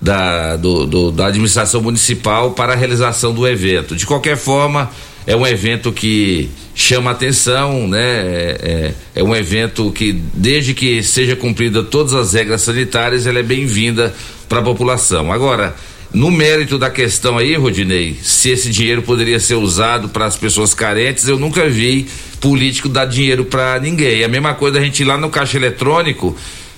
da, 0.00 0.56
do- 0.56 0.86
do- 0.86 1.10
da 1.10 1.26
administração 1.26 1.80
municipal 1.80 2.50
para 2.52 2.74
a 2.74 2.76
realização 2.76 3.32
do 3.34 3.48
evento. 3.48 3.96
De 3.96 4.04
qualquer 4.06 4.36
forma, 4.36 4.90
é 5.26 5.34
um 5.34 5.46
evento 5.46 5.90
que 5.90 6.48
chama 6.74 7.10
atenção, 7.10 7.88
né? 7.88 8.00
É, 8.00 8.94
é- 9.16 9.20
é 9.20 9.24
um 9.24 9.34
evento 9.34 9.90
que, 9.90 10.12
desde 10.12 10.74
que 10.74 11.02
seja 11.02 11.34
cumprida 11.34 11.82
todas 11.82 12.14
as 12.14 12.32
regras 12.34 12.62
sanitárias, 12.62 13.26
ela 13.26 13.38
é 13.40 13.42
bem-vinda 13.42 14.14
para 14.48 14.60
a 14.60 14.62
população. 14.62 15.32
Agora, 15.32 15.74
no 16.12 16.30
mérito 16.30 16.78
da 16.78 16.88
questão 16.88 17.36
aí, 17.36 17.54
Rodinei, 17.54 18.18
se 18.22 18.50
esse 18.50 18.70
dinheiro 18.70 19.02
poderia 19.02 19.38
ser 19.38 19.56
usado 19.56 20.08
para 20.08 20.24
as 20.24 20.36
pessoas 20.36 20.72
carentes, 20.72 21.28
eu 21.28 21.38
nunca 21.38 21.68
vi 21.68 22.06
político 22.40 22.88
dar 22.88 23.04
dinheiro 23.04 23.44
para 23.44 23.78
ninguém. 23.78 24.22
É 24.22 24.24
a 24.24 24.28
mesma 24.28 24.54
coisa 24.54 24.78
a 24.78 24.80
gente 24.80 25.00
ir 25.00 25.04
lá 25.04 25.18
no 25.18 25.28
caixa 25.28 25.58
eletrônico 25.58 26.36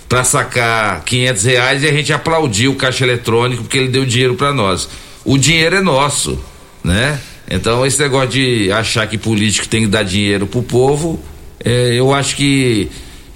para 0.09 0.25
sacar 0.25 1.05
500 1.05 1.45
reais 1.45 1.83
e 1.85 1.89
a 1.89 1.93
gente 1.93 2.13
aplaudir 2.13 2.67
o 2.67 2.75
caixa 2.75 3.05
eletrônico 3.05 3.63
porque 3.63 3.79
ele 3.79 3.89
deu 3.89 4.05
dinheiro 4.05 4.35
para 4.35 4.53
nós. 4.53 4.89
O 5.25 5.39
dinheiro 5.39 5.77
é 5.77 5.81
nosso, 5.81 6.43
né? 6.83 7.21
Então 7.49 7.87
esse 7.87 8.01
negócio 8.01 8.31
de 8.31 8.73
achar 8.73 9.07
que 9.07 9.17
político 9.17 9.69
tem 9.69 9.83
que 9.83 9.89
dar 9.89 10.03
dinheiro 10.03 10.47
pro 10.47 10.63
povo, 10.63 11.23
é, 11.65 11.95
eu 11.95 12.13
acho 12.13 12.35
que 12.35 12.89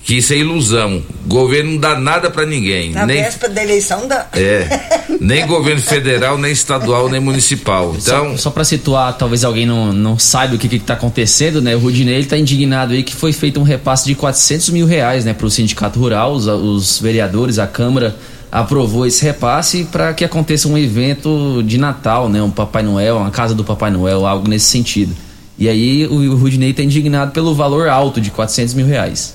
que 0.05 0.19
isso 0.19 0.35
é 0.35 0.37
ilusão. 0.37 1.03
O 1.25 1.29
governo 1.29 1.73
não 1.73 1.79
dá 1.79 1.99
nada 1.99 2.31
para 2.31 2.45
ninguém, 2.45 2.91
Na 2.93 3.07
nem 3.07 3.23
véspera 3.23 3.53
da 3.53 3.63
eleição 3.65 4.07
da. 4.07 4.27
é, 4.35 4.69
nem 5.19 5.47
governo 5.47 5.81
federal, 5.81 6.37
nem 6.37 6.53
estadual, 6.53 7.09
nem 7.09 7.21
municipal. 7.21 7.97
Então, 7.99 8.33
Só, 8.33 8.37
só 8.37 8.51
para 8.51 8.65
situar, 8.65 9.17
talvez 9.17 9.45
alguém 9.45 9.65
não, 9.65 9.93
não 9.93 10.19
saiba 10.19 10.57
o 10.57 10.59
que, 10.59 10.69
que 10.69 10.79
tá 10.79 10.93
acontecendo, 10.93 11.63
né? 11.63 11.75
O 11.75 11.79
Rudinei 11.79 12.17
ele 12.17 12.27
tá 12.27 12.37
indignado 12.37 12.93
aí 12.93 13.03
que 13.03 13.15
foi 13.17 13.33
feito 13.33 13.59
um 13.59 13.63
repasse 13.63 14.05
de 14.05 14.15
400 14.15 14.69
mil 14.71 14.87
reais, 14.87 15.25
né, 15.25 15.33
pro 15.33 15.51
Sindicato 15.51 15.99
Rural. 15.99 16.33
Os, 16.35 16.47
os 16.47 17.01
vereadores, 17.01 17.59
a 17.59 17.67
Câmara 17.67 18.15
aprovou 18.53 19.07
esse 19.07 19.25
repasse 19.25 19.85
para 19.91 20.13
que 20.13 20.25
aconteça 20.25 20.69
um 20.69 20.77
evento 20.77 21.63
de 21.67 21.79
Natal, 21.79 22.29
né? 22.29 22.43
Um 22.43 22.51
Papai 22.51 22.83
Noel, 22.83 23.17
uma 23.17 23.31
casa 23.31 23.55
do 23.55 23.65
Papai 23.65 23.91
Noel, 23.91 24.27
algo 24.27 24.49
nesse 24.49 24.67
sentido. 24.67 25.17
E 25.59 25.67
aí 25.67 26.07
o, 26.07 26.33
o 26.33 26.37
Rudinei 26.37 26.75
tá 26.75 26.83
indignado 26.83 27.33
pelo 27.33 27.55
valor 27.55 27.89
alto 27.89 28.21
de 28.21 28.31
400 28.31 28.75
mil 28.75 28.87
reais. 28.87 29.35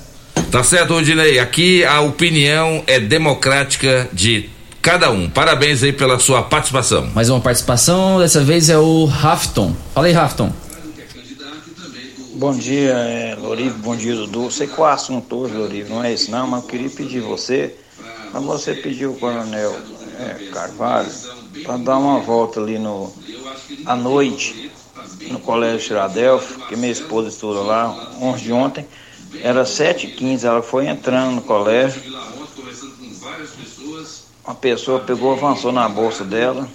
Tá 0.52 0.64
certo, 0.64 0.94
Rodinei. 0.94 1.38
Aqui 1.40 1.84
a 1.86 2.02
opinião 2.02 2.84
é 2.88 3.00
democrática 3.00 4.10
de 4.12 4.50
cada 4.82 5.12
um. 5.12 5.30
Parabéns 5.30 5.84
aí 5.84 5.94
pela 5.94 6.18
sua 6.18 6.42
participação. 6.42 7.08
Mais 7.14 7.30
uma 7.30 7.40
participação, 7.40 8.20
dessa 8.20 8.44
vez 8.44 8.70
é 8.70 8.78
o 8.78 9.06
Rafton. 9.06 9.76
Fala 9.94 10.08
aí, 10.08 10.14
Rafton. 10.14 10.52
Bom 12.34 12.56
dia, 12.56 12.94
é, 12.94 13.36
Lorivo, 13.36 13.78
bom 13.80 13.96
dia, 13.96 14.16
Dudu. 14.16 14.50
Sei 14.50 14.66
qual 14.66 14.88
é 14.88 14.92
o 14.92 14.96
assunto 14.96 15.36
hoje, 15.36 15.54
Lorivo, 15.56 15.96
não 15.96 16.04
é 16.04 16.14
esse 16.14 16.32
não, 16.32 16.48
mas 16.48 16.64
eu 16.64 16.70
queria 16.70 16.90
pedir 16.90 17.20
você, 17.20 17.76
mas 18.32 18.42
você 18.42 18.74
pediu 18.74 19.12
o 19.12 19.16
Coronel 19.16 19.76
é, 20.20 20.46
Carvalho 20.46 21.12
para 21.64 21.76
dar 21.76 21.98
uma 21.98 22.22
volta 22.22 22.62
ali 22.62 22.80
no, 22.80 23.14
à 23.86 23.96
noite 23.96 24.72
no 25.30 25.40
Colégio 25.40 25.86
Filadélfia, 25.90 26.66
que 26.68 26.76
minha 26.76 26.92
esposa 26.92 27.28
estuda 27.28 27.60
lá, 27.60 28.14
ontem 28.22 28.44
de 28.44 28.54
ontem, 28.54 28.88
era 29.42 29.64
7h15, 29.64 30.44
ela 30.44 30.62
foi 30.62 30.88
entrando 30.88 31.36
no 31.36 31.42
colégio, 31.42 32.02
uma 34.46 34.56
pessoa 34.56 35.00
pegou, 35.00 35.34
avançou 35.34 35.72
na 35.72 35.88
bolsa 35.88 36.24
dela, 36.24 36.68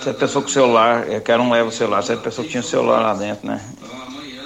essa 0.00 0.14
pessoa 0.14 0.42
com 0.42 0.48
o 0.48 0.52
celular, 0.52 1.08
é, 1.10 1.20
que 1.20 1.30
era 1.30 1.42
um 1.42 1.50
leva 1.50 1.68
o 1.68 1.72
celular, 1.72 1.98
essa 1.98 2.16
pessoa 2.16 2.46
tinha 2.46 2.62
o 2.62 2.64
celular 2.64 3.00
lá 3.00 3.14
dentro, 3.14 3.46
né? 3.46 3.62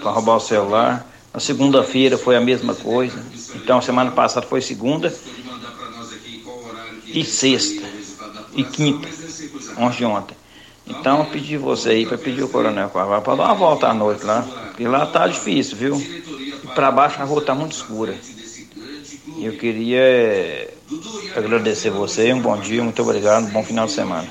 Para 0.03 0.11
roubar 0.11 0.37
o 0.37 0.41
celular. 0.41 1.07
Na 1.33 1.39
segunda-feira 1.39 2.19
foi 2.19 2.37
a 2.37 2.41
mesma 2.41 2.75
coisa. 2.75 3.25
Então, 3.55 3.81
semana 3.81 4.11
passada 4.11 4.47
foi 4.47 4.61
segunda 4.61 5.15
e 7.07 7.25
sexta 7.25 7.83
e 8.55 8.65
quinta, 8.65 9.09
ontem 9.79 9.99
de 9.99 10.05
ontem. 10.05 10.37
Então, 10.87 11.21
eu 11.21 11.25
pedi 11.27 11.57
você 11.57 11.91
aí 11.91 12.07
para 12.07 12.19
pedir 12.19 12.43
o 12.43 12.49
Coronel 12.49 12.91
Carvalho 12.91 13.23
para 13.23 13.37
dar 13.37 13.45
uma 13.45 13.55
volta 13.55 13.89
à 13.89 13.95
noite 13.95 14.25
lá, 14.25 14.43
porque 14.43 14.87
lá 14.87 15.07
tá 15.07 15.27
difícil, 15.27 15.77
viu? 15.77 15.97
E 15.97 16.67
para 16.75 16.91
baixo 16.91 17.21
a 17.21 17.25
rua 17.25 17.43
tá 17.43 17.55
muito 17.55 17.73
escura. 17.73 18.15
Eu 19.39 19.53
queria 19.57 19.99
eh, 19.99 20.75
agradecer 21.35 21.91
você, 21.91 22.33
um 22.33 22.41
bom 22.41 22.57
dia, 22.59 22.83
muito 22.83 23.01
obrigado, 23.03 23.47
um 23.47 23.51
bom 23.51 23.65
final 23.65 23.87
de 23.87 23.93
semana. 23.93 24.29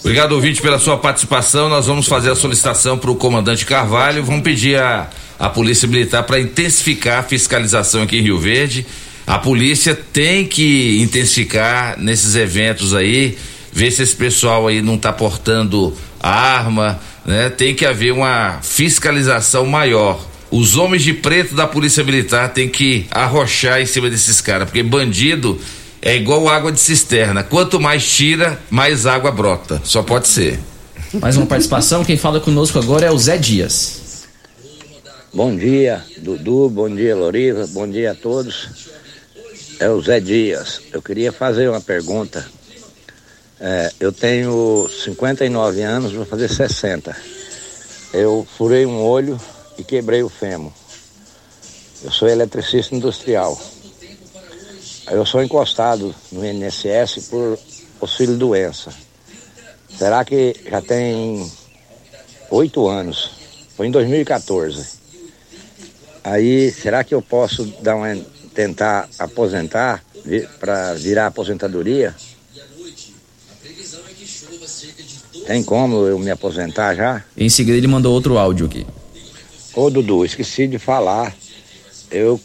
Obrigado, 0.00 0.32
ouvinte, 0.32 0.62
pela 0.62 0.78
sua 0.78 0.96
participação. 0.96 1.68
Nós 1.68 1.86
vamos 1.86 2.06
fazer 2.06 2.30
a 2.30 2.34
solicitação 2.34 2.98
para 2.98 3.10
o 3.10 3.16
comandante 3.16 3.64
Carvalho. 3.64 4.24
Vamos 4.24 4.42
pedir 4.42 4.78
a, 4.78 5.08
a 5.38 5.48
Polícia 5.48 5.88
Militar 5.88 6.22
para 6.24 6.40
intensificar 6.40 7.20
a 7.20 7.22
fiscalização 7.22 8.02
aqui 8.02 8.18
em 8.18 8.22
Rio 8.22 8.38
Verde. 8.38 8.86
A 9.26 9.38
polícia 9.38 9.94
tem 9.94 10.46
que 10.46 11.00
intensificar 11.00 11.98
nesses 11.98 12.34
eventos 12.34 12.94
aí, 12.94 13.38
ver 13.74 13.90
se 13.90 14.04
esse 14.04 14.14
pessoal 14.14 14.68
aí 14.68 14.80
não 14.80 14.94
está 14.94 15.12
portando 15.12 15.92
arma, 16.20 17.00
né? 17.26 17.50
Tem 17.50 17.74
que 17.74 17.84
haver 17.84 18.12
uma 18.12 18.60
fiscalização 18.62 19.66
maior. 19.66 20.24
Os 20.48 20.76
homens 20.76 21.02
de 21.02 21.12
preto 21.12 21.56
da 21.56 21.66
Polícia 21.66 22.04
Militar 22.04 22.50
têm 22.50 22.68
que 22.68 23.06
arrochar 23.10 23.80
em 23.80 23.86
cima 23.86 24.08
desses 24.08 24.40
caras, 24.40 24.68
porque 24.68 24.84
bandido 24.84 25.60
é 26.00 26.14
igual 26.14 26.48
água 26.48 26.70
de 26.70 26.78
cisterna. 26.78 27.42
Quanto 27.42 27.80
mais 27.80 28.08
tira, 28.08 28.60
mais 28.70 29.06
água 29.06 29.32
brota. 29.32 29.82
Só 29.84 30.04
pode 30.04 30.28
ser. 30.28 30.60
Mais 31.14 31.36
uma 31.36 31.46
participação, 31.46 32.04
quem 32.04 32.16
fala 32.16 32.38
conosco 32.38 32.78
agora 32.78 33.06
é 33.06 33.10
o 33.10 33.18
Zé 33.18 33.36
Dias. 33.36 34.24
Bom 35.32 35.56
dia, 35.56 36.00
Dudu, 36.18 36.70
bom 36.70 36.88
dia, 36.88 37.16
Loriva, 37.16 37.66
bom 37.72 37.88
dia 37.88 38.12
a 38.12 38.14
todos. 38.14 38.68
É 39.80 39.88
o 39.88 40.00
Zé 40.00 40.20
Dias. 40.20 40.80
Eu 40.92 41.02
queria 41.02 41.32
fazer 41.32 41.68
uma 41.68 41.80
pergunta. 41.80 42.46
É, 43.66 43.90
eu 43.98 44.12
tenho 44.12 44.86
59 44.90 45.80
anos, 45.80 46.12
vou 46.12 46.26
fazer 46.26 46.50
60. 46.50 47.16
Eu 48.12 48.46
furei 48.58 48.84
um 48.84 49.02
olho 49.02 49.40
e 49.78 49.82
quebrei 49.82 50.22
o 50.22 50.28
fêmur. 50.28 50.70
Eu 52.02 52.10
sou 52.10 52.28
eletricista 52.28 52.94
industrial. 52.94 53.58
Eu 55.10 55.24
sou 55.24 55.42
encostado 55.42 56.14
no 56.30 56.44
INSS 56.44 57.28
por 57.30 57.58
auxílio 58.02 58.36
doença. 58.36 58.92
Será 59.96 60.22
que 60.26 60.54
já 60.68 60.82
tem 60.82 61.50
oito 62.50 62.86
anos. 62.86 63.30
Foi 63.78 63.86
em 63.86 63.90
2014. 63.90 64.86
Aí, 66.22 66.70
será 66.70 67.02
que 67.02 67.14
eu 67.14 67.22
posso 67.22 67.64
dar 67.80 67.96
uma, 67.96 68.14
tentar 68.54 69.08
aposentar 69.18 70.04
para 70.60 70.92
virar 70.92 71.28
aposentadoria? 71.28 72.14
Tem 75.46 75.62
como 75.62 76.06
eu 76.06 76.18
me 76.18 76.30
aposentar 76.30 76.94
já? 76.94 77.22
Em 77.36 77.48
seguida 77.48 77.76
ele 77.76 77.86
mandou 77.86 78.12
outro 78.12 78.38
áudio 78.38 78.66
aqui. 78.66 78.86
Ô 79.74 79.90
Dudu, 79.90 80.24
esqueci 80.24 80.66
de 80.66 80.78
falar. 80.78 81.34
Eu 82.10 82.40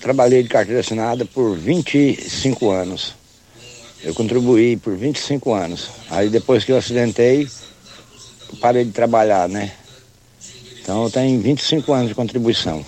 trabalhei 0.00 0.42
de 0.42 0.48
carteira 0.48 0.80
assinada 0.80 1.24
por 1.24 1.56
25 1.56 2.70
anos. 2.70 3.14
Eu 4.02 4.14
contribuí 4.14 4.76
por 4.76 4.96
25 4.96 5.52
anos. 5.52 5.90
Aí 6.10 6.28
depois 6.28 6.64
que 6.64 6.72
eu 6.72 6.78
acidentei, 6.78 7.46
parei 8.60 8.84
de 8.84 8.92
trabalhar, 8.92 9.48
né? 9.48 9.72
Então 10.82 11.04
eu 11.04 11.10
tenho 11.10 11.38
25 11.40 11.92
anos 11.92 12.08
de 12.08 12.14
contribuição. 12.14 12.84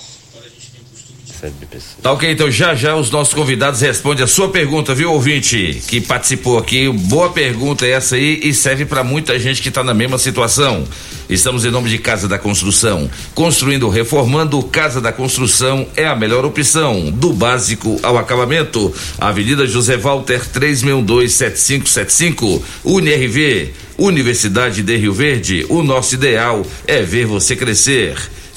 Tá 2.00 2.12
ok, 2.12 2.30
então 2.30 2.48
já 2.48 2.72
já 2.74 2.94
os 2.94 3.10
nossos 3.10 3.34
convidados 3.34 3.80
respondem 3.80 4.22
a 4.22 4.28
sua 4.28 4.50
pergunta, 4.50 4.94
viu, 4.94 5.12
ouvinte, 5.12 5.82
que 5.88 6.00
participou 6.00 6.56
aqui. 6.56 6.88
Boa 6.88 7.30
pergunta 7.30 7.84
essa 7.84 8.14
aí 8.14 8.38
e 8.44 8.54
serve 8.54 8.84
para 8.84 9.02
muita 9.02 9.36
gente 9.40 9.60
que 9.60 9.68
está 9.68 9.82
na 9.82 9.92
mesma 9.92 10.18
situação. 10.18 10.84
Estamos 11.28 11.64
em 11.64 11.70
nome 11.70 11.90
de 11.90 11.98
Casa 11.98 12.28
da 12.28 12.38
Construção. 12.38 13.10
Construindo, 13.34 13.88
reformando, 13.88 14.62
Casa 14.62 15.00
da 15.00 15.12
Construção 15.12 15.88
é 15.96 16.06
a 16.06 16.14
melhor 16.14 16.44
opção, 16.44 17.10
do 17.10 17.32
básico 17.32 17.98
ao 18.04 18.16
acabamento. 18.18 18.94
Avenida 19.18 19.66
José 19.66 19.96
Walter 19.96 20.48
3627575, 20.48 22.62
UniRV, 22.84 23.72
Universidade 23.98 24.80
de 24.82 24.96
Rio 24.96 25.12
Verde. 25.12 25.66
O 25.68 25.82
nosso 25.82 26.14
ideal 26.14 26.64
é 26.86 27.02
ver 27.02 27.26
você 27.26 27.56
crescer. 27.56 28.14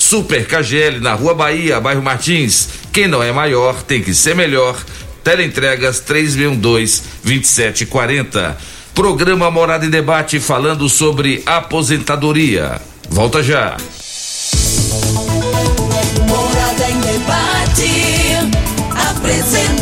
Super 0.08 0.46
KGL 0.46 1.00
na 1.00 1.16
Rua 1.16 1.34
Bahia, 1.34 1.80
bairro 1.80 2.04
Martins. 2.04 2.70
Quem 2.94 3.08
não 3.08 3.24
é 3.24 3.32
maior 3.32 3.82
tem 3.82 4.04
que 4.04 4.14
ser 4.14 4.36
melhor. 4.36 4.78
Teleentregas 5.24 6.00
3612 6.00 7.02
2740. 7.24 8.56
Programa 8.94 9.50
Morada 9.50 9.84
em 9.84 9.90
Debate 9.90 10.40
falando 10.40 10.88
sobre 10.90 11.42
aposentadoria. 11.44 12.80
Volta 13.10 13.42
já. 13.42 13.78
Morada 16.28 16.88
em 16.88 17.02
debate. 17.02 17.90
Apresentação. 19.10 19.75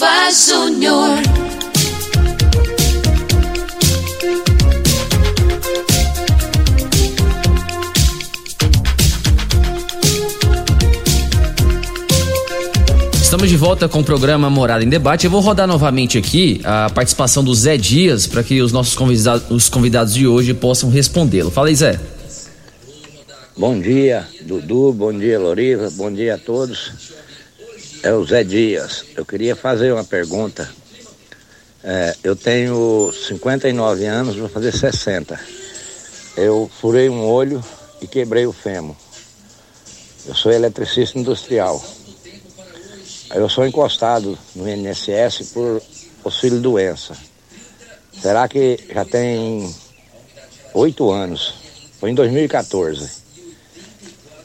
Luriva 0.00 0.30
Júnior. 0.32 1.18
Estamos 13.20 13.48
de 13.48 13.56
volta 13.56 13.88
com 13.88 14.00
o 14.00 14.04
programa 14.04 14.48
Morada 14.48 14.82
em 14.82 14.88
Debate. 14.88 15.26
Eu 15.26 15.30
vou 15.30 15.40
rodar 15.40 15.68
novamente 15.68 16.16
aqui 16.16 16.62
a 16.64 16.88
participação 16.88 17.44
do 17.44 17.54
Zé 17.54 17.76
Dias 17.76 18.26
para 18.26 18.42
que 18.42 18.62
os 18.62 18.72
nossos 18.72 18.94
convidados, 18.94 19.50
os 19.50 19.68
convidados 19.68 20.14
de 20.14 20.26
hoje 20.26 20.54
possam 20.54 20.88
respondê-lo. 20.88 21.50
Fala 21.50 21.68
aí, 21.68 21.76
Zé. 21.76 22.00
Bom 23.54 23.78
dia, 23.78 24.26
Dudu, 24.40 24.94
bom 24.94 25.12
dia, 25.12 25.38
Loriva, 25.38 25.90
bom 25.90 26.10
dia 26.10 26.36
a 26.36 26.38
todos. 26.38 27.20
É 28.02 28.14
o 28.14 28.24
Zé 28.24 28.42
Dias. 28.42 29.04
Eu 29.14 29.26
queria 29.26 29.54
fazer 29.54 29.92
uma 29.92 30.04
pergunta. 30.04 30.66
É, 31.84 32.16
eu 32.24 32.34
tenho 32.34 33.12
59 33.12 34.06
anos, 34.06 34.36
vou 34.36 34.48
fazer 34.48 34.72
60. 34.72 35.38
Eu 36.34 36.70
furei 36.80 37.10
um 37.10 37.26
olho 37.26 37.62
e 38.00 38.06
quebrei 38.06 38.46
o 38.46 38.52
fêmur. 38.52 38.96
Eu 40.26 40.34
sou 40.34 40.50
eletricista 40.50 41.18
industrial. 41.18 41.84
Eu 43.34 43.50
sou 43.50 43.66
encostado 43.66 44.38
no 44.54 44.66
INSS 44.66 45.50
por 45.52 45.82
auxílio 46.24 46.58
doença. 46.58 47.14
Será 48.18 48.48
que 48.48 48.78
já 48.90 49.04
tem 49.04 49.74
oito 50.72 51.10
anos? 51.10 51.54
Foi 51.98 52.10
em 52.10 52.14
2014. 52.14 53.10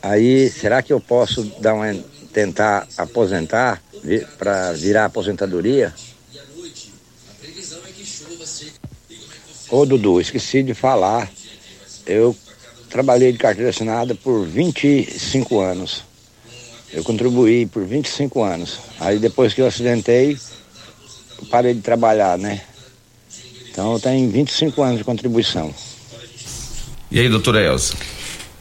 Aí, 0.01 0.49
será 0.49 0.81
que 0.81 0.91
eu 0.91 0.99
posso 0.99 1.43
dar 1.59 1.73
uma, 1.73 1.91
tentar 2.35 2.85
aposentar 2.97 3.81
para 4.37 4.73
virar 4.73 5.05
aposentadoria? 5.05 5.93
Ô 9.69 9.85
Dudu, 9.85 10.19
esqueci 10.19 10.61
de 10.61 10.73
falar. 10.73 11.31
Eu 12.05 12.35
trabalhei 12.89 13.31
de 13.31 13.37
carteira 13.37 13.69
assinada 13.69 14.13
por 14.15 14.45
25 14.45 15.61
anos. 15.61 16.03
Eu 16.91 17.05
contribuí 17.05 17.65
por 17.65 17.85
25 17.85 18.43
anos. 18.43 18.79
Aí 18.99 19.17
depois 19.17 19.53
que 19.53 19.61
eu 19.61 19.67
acidentei, 19.67 20.37
eu 21.39 21.45
parei 21.49 21.73
de 21.73 21.81
trabalhar, 21.81 22.37
né? 22.37 22.61
Então 23.71 23.93
eu 23.93 23.99
tenho 23.99 24.29
25 24.29 24.83
anos 24.83 24.97
de 24.97 25.03
contribuição. 25.05 25.73
E 27.09 27.19
aí, 27.19 27.29
doutora 27.29 27.61
Elza? 27.61 27.93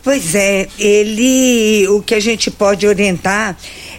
Pois 0.04 0.34
é, 0.34 0.68
ele, 0.78 1.88
o 1.88 2.02
que 2.02 2.14
a 2.14 2.20
gente 2.20 2.50
pode 2.50 2.86
orientar 2.86 3.56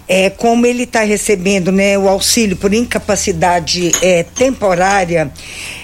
é 0.07 0.29
como 0.29 0.67
ele 0.67 0.83
está 0.83 1.01
recebendo 1.01 1.71
né, 1.71 1.97
o 1.97 2.07
auxílio 2.07 2.55
por 2.55 2.71
incapacidade 2.71 3.91
é, 4.03 4.21
temporária, 4.21 5.31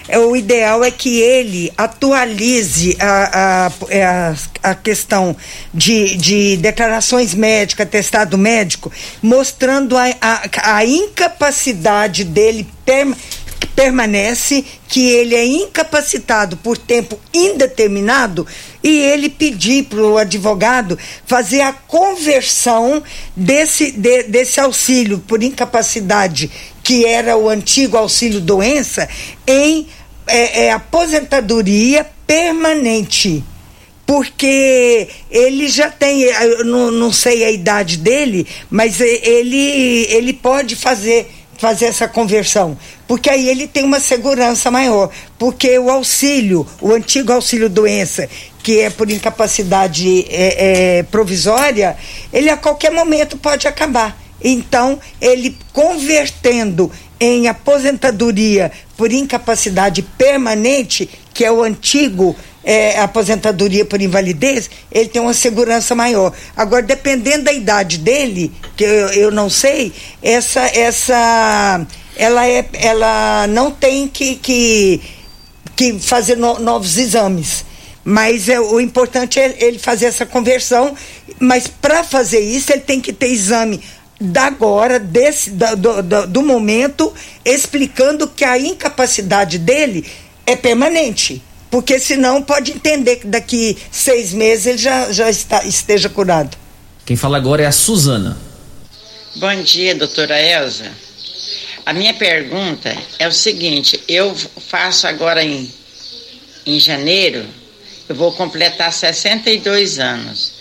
é, 0.07 0.19
o 0.19 0.36
ideal 0.36 0.84
é 0.84 0.91
que 0.91 1.19
ele 1.19 1.71
atualize 1.77 2.95
a, 2.99 3.65
a, 3.65 3.71
é, 3.89 4.05
a, 4.05 4.36
a 4.62 4.75
questão 4.75 5.36
de, 5.73 6.15
de 6.17 6.57
declarações 6.57 7.34
médicas, 7.34 7.88
atestado 7.88 8.38
médico, 8.38 8.91
mostrando 9.23 9.97
a, 9.97 10.05
a, 10.21 10.75
a 10.75 10.86
incapacidade 10.86 12.23
dele 12.23 12.67
perma, 12.86 13.17
permanece 13.82 14.63
que 14.88 15.10
ele 15.10 15.34
é 15.34 15.44
incapacitado 15.44 16.56
por 16.58 16.78
tempo 16.78 17.20
indeterminado 17.34 18.46
e 18.84 19.00
ele 19.00 19.28
pedir 19.28 19.86
para 19.86 20.04
o 20.04 20.20
advogado 20.20 21.00
fazer 21.26 21.62
a 21.62 21.74
conversão 21.74 23.02
desse, 23.36 23.91
de, 23.91 24.24
desse 24.24 24.60
auxílio 24.60 25.17
por 25.17 25.41
incapacidade, 25.41 26.52
que 26.84 27.06
era 27.06 27.36
o 27.36 27.50
antigo 27.50 27.98
auxílio 27.98 28.39
doença, 28.39 29.10
em 29.48 29.88
é, 30.28 30.65
é, 30.65 30.72
aposentadoria 30.72 32.06
permanente. 32.28 33.44
Porque 34.06 35.08
ele 35.32 35.70
já 35.70 35.89
tem, 35.89 36.22
eu 36.22 36.65
não, 36.65 36.91
não 36.91 37.12
sei 37.12 37.46
a 37.46 37.52
idade 37.52 37.98
dele, 37.98 38.46
mas 38.70 39.00
ele, 39.00 40.06
ele 40.10 40.34
pode 40.34 40.76
fazer 40.76 41.40
fazer 41.62 41.86
essa 41.86 42.08
conversão, 42.08 42.76
porque 43.08 43.30
aí 43.30 43.47
ele 43.47 43.67
tem 43.67 43.84
uma 43.84 44.00
segurança 44.00 44.71
maior, 44.71 45.12
porque 45.38 45.78
o 45.78 45.91
auxílio, 45.91 46.65
o 46.82 46.91
antigo 46.91 47.32
auxílio 47.32 47.69
doença, 47.69 48.28
que 48.63 48.80
é 48.80 48.89
por 48.89 49.12
incapacidade 49.12 50.26
é, 50.28 50.97
é, 50.97 51.04
provisória, 51.04 51.95
ele 52.34 52.50
a 52.50 52.58
qualquer 52.58 52.91
momento 52.91 53.38
pode 53.38 53.67
acabar. 53.67 54.19
Então, 54.43 55.00
ele 55.21 55.56
convertendo 55.71 56.91
em 57.19 57.48
aposentadoria 57.48 58.71
por 58.98 59.12
incapacidade 59.12 60.02
permanente, 60.02 61.08
que 61.31 61.46
é 61.46 61.52
o 61.52 61.62
antigo 61.62 62.35
é, 62.63 62.99
aposentadoria 62.99 63.85
por 63.85 64.01
invalidez, 64.01 64.69
ele 64.91 65.09
tem 65.09 65.21
uma 65.21 65.33
segurança 65.33 65.95
maior. 65.95 66.33
Agora, 66.55 66.81
dependendo 66.81 67.45
da 67.45 67.53
idade 67.53 67.97
dele, 67.97 68.51
que 68.75 68.83
eu, 68.83 69.07
eu 69.09 69.31
não 69.31 69.49
sei, 69.49 69.91
essa, 70.21 70.62
essa, 70.62 71.85
ela, 72.15 72.47
é, 72.47 72.65
ela 72.73 73.47
não 73.47 73.71
tem 73.71 74.07
que, 74.07 74.35
que, 74.35 75.01
que 75.75 75.99
fazer 75.99 76.37
no, 76.37 76.59
novos 76.59 76.97
exames. 76.97 77.65
Mas 78.03 78.49
é, 78.49 78.59
o 78.59 78.79
importante 78.79 79.39
é 79.39 79.55
ele 79.59 79.77
fazer 79.77 80.05
essa 80.05 80.25
conversão. 80.25 80.95
Mas 81.39 81.67
para 81.67 82.03
fazer 82.03 82.39
isso, 82.39 82.71
ele 82.71 82.81
tem 82.81 82.99
que 82.99 83.13
ter 83.13 83.27
exame 83.27 83.81
da 84.19 84.45
agora, 84.45 84.99
desse, 84.99 85.49
da, 85.49 85.73
do, 85.73 86.03
do, 86.03 86.27
do 86.27 86.41
momento, 86.43 87.12
explicando 87.43 88.27
que 88.27 88.45
a 88.45 88.57
incapacidade 88.57 89.57
dele 89.57 90.05
é 90.45 90.55
permanente 90.55 91.41
porque 91.72 91.98
senão 91.98 92.44
pode 92.44 92.72
entender 92.72 93.15
que 93.15 93.28
daqui 93.28 93.78
seis 93.90 94.34
meses 94.34 94.65
ele 94.65 94.78
já, 94.78 95.12
já 95.12 95.30
está, 95.30 95.65
esteja 95.65 96.10
curado. 96.10 96.58
Quem 97.06 97.15
fala 97.15 97.38
agora 97.38 97.63
é 97.63 97.65
a 97.65 97.72
Suzana. 97.72 98.38
Bom 99.38 99.63
dia, 99.63 99.96
doutora 99.96 100.40
Elza. 100.40 100.92
A 101.86 101.94
minha 101.94 102.13
pergunta 102.13 102.96
é 103.17 103.28
o 103.28 103.32
seguinte: 103.32 104.04
eu 104.08 104.36
faço 104.67 105.08
agora 105.08 105.42
em, 105.42 105.72
em 106.65 106.80
janeiro, 106.80 107.46
eu 108.08 108.15
vou 108.15 108.34
completar 108.34 108.92
62 108.92 109.98
anos. 109.98 110.52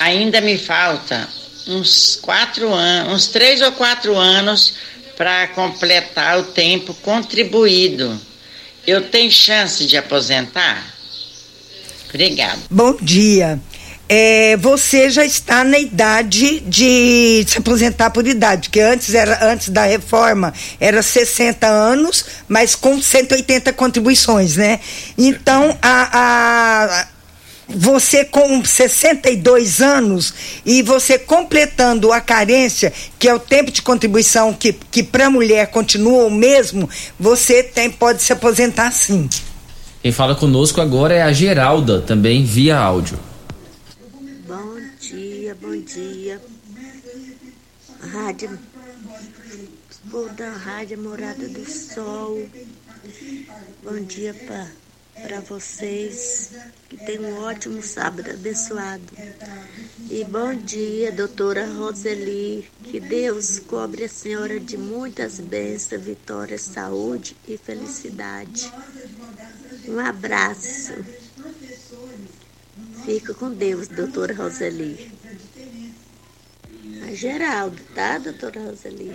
Ainda 0.00 0.40
me 0.40 0.58
falta 0.58 1.28
uns 1.68 2.18
quatro 2.20 2.74
anos, 2.74 3.14
uns 3.14 3.26
três 3.28 3.62
ou 3.62 3.70
quatro 3.72 4.16
anos 4.16 4.74
para 5.16 5.46
completar 5.48 6.38
o 6.40 6.42
tempo 6.42 6.92
contribuído. 6.94 8.20
Eu 8.86 9.08
tenho 9.08 9.30
chance 9.30 9.86
de 9.86 9.96
aposentar? 9.96 10.94
Obrigada. 12.08 12.58
Bom 12.70 12.96
dia. 13.00 13.58
É, 14.06 14.56
você 14.58 15.08
já 15.08 15.24
está 15.24 15.64
na 15.64 15.78
idade 15.78 16.60
de 16.60 17.44
se 17.48 17.58
aposentar 17.58 18.10
por 18.10 18.26
idade, 18.26 18.68
que 18.68 18.78
antes 18.78 19.14
era 19.14 19.50
antes 19.50 19.70
da 19.70 19.84
reforma 19.84 20.52
era 20.78 21.02
60 21.02 21.66
anos, 21.66 22.24
mas 22.46 22.74
com 22.74 23.00
180 23.00 23.72
contribuições, 23.72 24.56
né? 24.56 24.78
Então 25.16 25.76
a, 25.80 26.10
a 26.12 27.06
você 27.68 28.24
com 28.24 28.64
62 28.64 29.80
anos 29.80 30.34
e 30.64 30.82
você 30.82 31.18
completando 31.18 32.12
a 32.12 32.20
carência, 32.20 32.92
que 33.18 33.28
é 33.28 33.34
o 33.34 33.38
tempo 33.38 33.70
de 33.70 33.82
contribuição 33.82 34.52
que, 34.52 34.72
que 34.72 35.02
para 35.02 35.26
a 35.26 35.30
mulher 35.30 35.68
continua 35.68 36.24
o 36.24 36.30
mesmo, 36.30 36.88
você 37.18 37.62
tem, 37.62 37.90
pode 37.90 38.22
se 38.22 38.32
aposentar 38.32 38.90
sim. 38.90 39.28
Quem 40.02 40.12
fala 40.12 40.34
conosco 40.34 40.80
agora 40.80 41.14
é 41.14 41.22
a 41.22 41.32
Geralda, 41.32 42.00
também 42.02 42.44
via 42.44 42.76
áudio. 42.76 43.18
Bom 44.46 44.76
dia, 45.00 45.56
bom 45.60 45.80
dia. 45.80 46.40
Rádio. 48.12 48.58
Vou 50.04 50.28
da 50.28 50.50
Rádio 50.50 50.98
Morada 51.02 51.48
do 51.48 51.68
Sol. 51.70 52.38
Bom 53.82 54.00
dia 54.02 54.34
para 54.34 54.83
vocês. 55.44 56.50
Que 56.88 56.96
tenham 56.96 57.24
um 57.24 57.42
ótimo 57.42 57.82
sábado 57.82 58.30
abençoado. 58.30 59.02
E 60.10 60.24
bom 60.24 60.54
dia, 60.54 61.12
doutora 61.12 61.66
Roseli. 61.66 62.68
Que 62.82 63.00
Deus 63.00 63.58
cobre 63.58 64.04
a 64.04 64.08
senhora 64.08 64.58
de 64.58 64.76
muitas 64.76 65.38
bênçãos, 65.40 66.02
vitórias, 66.02 66.62
saúde 66.62 67.36
e 67.46 67.56
felicidade. 67.56 68.72
Um 69.86 69.98
abraço. 69.98 70.94
Fica 73.04 73.34
com 73.34 73.50
Deus, 73.50 73.88
doutora 73.88 74.34
Roseli. 74.34 75.12
A 77.06 77.14
Geraldo, 77.14 77.80
tá, 77.94 78.18
doutora 78.18 78.60
Roseli? 78.60 79.12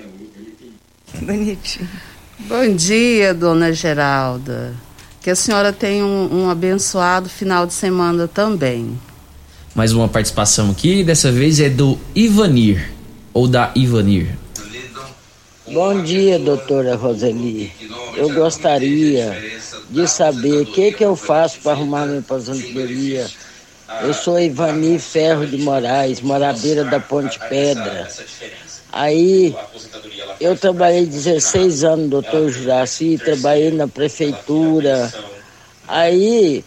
Bonitinho. 1.21 1.89
Bom 2.47 2.75
dia, 2.75 3.33
dona 3.33 3.73
Geralda. 3.73 4.88
Que 5.21 5.29
a 5.29 5.35
senhora 5.35 5.73
tenha 5.73 6.05
um, 6.05 6.43
um 6.43 6.49
abençoado 6.49 7.29
final 7.29 7.65
de 7.65 7.73
semana 7.73 8.27
também. 8.27 8.97
Mais 9.75 9.91
uma 9.91 10.07
participação 10.07 10.71
aqui, 10.71 11.03
dessa 11.03 11.31
vez 11.31 11.59
é 11.59 11.69
do 11.69 11.97
Ivanir, 12.15 12.91
ou 13.33 13.47
da 13.47 13.71
Ivanir. 13.75 14.37
Bom 15.71 16.01
dia, 16.01 16.39
doutora 16.39 16.95
Roseli. 16.95 17.71
Eu 18.15 18.33
gostaria 18.33 19.59
de 19.89 20.07
saber 20.07 20.61
o 20.61 20.65
que, 20.65 20.91
que 20.91 21.03
eu 21.05 21.15
faço 21.15 21.59
para 21.59 21.73
arrumar 21.73 22.05
minha 22.05 22.19
aposentadoria. 22.19 23.27
Eu 24.01 24.13
sou 24.13 24.39
Ivani 24.39 24.97
Ferro 24.97 25.45
de 25.45 25.57
Moraes, 25.57 26.21
moradeira 26.21 26.83
da 26.85 26.99
Ponte 26.99 27.39
Pedra. 27.49 28.07
Aí 28.91 29.55
eu 30.39 30.55
trabalhei 30.57 31.05
16 31.05 31.83
anos, 31.83 32.09
doutor 32.09 32.49
Juraci, 32.49 33.17
trabalhei 33.17 33.71
na 33.71 33.87
prefeitura. 33.87 35.13
Aí 35.87 36.63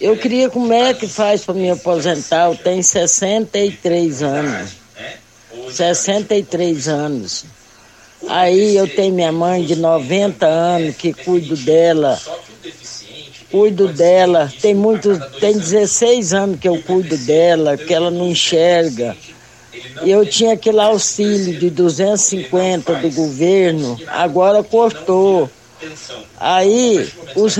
eu 0.00 0.16
queria 0.16 0.50
como 0.50 0.72
é 0.72 0.92
que 0.92 1.06
faz 1.06 1.44
para 1.44 1.54
me 1.54 1.70
aposentar. 1.70 2.46
Eu 2.50 2.56
tenho 2.56 2.82
63 2.82 4.22
anos. 4.22 4.70
63 5.70 6.88
anos. 6.88 7.44
Aí 8.28 8.76
eu 8.76 8.88
tenho 8.88 9.14
minha 9.14 9.32
mãe 9.32 9.64
de 9.64 9.76
90 9.76 10.46
anos 10.46 10.96
que 10.96 11.12
cuido 11.12 11.56
dela 11.56 12.18
cuido 13.50 13.88
dela. 13.88 14.52
Tem 14.60 14.74
muito, 14.74 15.18
tem 15.40 15.52
16 15.54 16.34
anos 16.34 16.60
que 16.60 16.68
eu 16.68 16.78
cuido 16.82 17.16
dela, 17.16 17.76
que 17.76 17.94
ela 17.94 18.10
não 18.10 18.28
enxerga. 18.28 19.16
Eu 20.04 20.26
tinha 20.26 20.54
aquele 20.54 20.80
auxílio 20.80 21.58
de 21.58 21.70
250 21.70 22.94
do 22.96 23.10
governo, 23.10 23.98
agora 24.08 24.62
cortou. 24.62 25.50
Aí 26.38 27.08
os, 27.34 27.56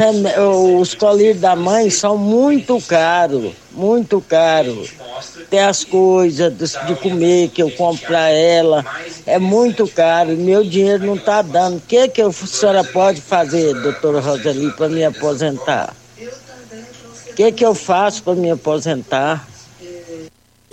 os 0.81 0.95
colírios 0.95 1.41
da 1.41 1.55
mãe 1.55 1.91
são 1.91 2.17
muito 2.17 2.81
caros, 2.81 3.53
muito 3.73 4.21
caros. 4.21 4.91
Tem 5.51 5.61
as 5.61 5.85
coisas 5.85 6.53
de 6.87 6.95
comer 6.97 7.49
que 7.49 7.63
eu 7.63 7.71
compro 7.71 8.07
para 8.07 8.29
ela, 8.31 8.85
é 9.27 9.39
muito 9.39 9.87
caro. 9.87 10.31
Meu 10.37 10.65
dinheiro 10.65 11.07
não 11.07 11.15
está 11.15 11.43
dando. 11.43 11.77
O 11.77 11.81
que, 11.81 12.09
que 12.09 12.23
a 12.23 12.33
senhora 12.33 12.85
pode 12.85 13.21
fazer, 13.21 13.75
doutora 13.75 14.21
Roseli, 14.21 14.71
para 14.73 14.89
me 14.89 15.05
aposentar? 15.05 15.95
O 17.31 17.35
que, 17.35 17.53
que 17.53 17.65
eu 17.65 17.75
faço 17.75 18.23
para 18.23 18.35
me 18.35 18.51
aposentar? 18.51 19.47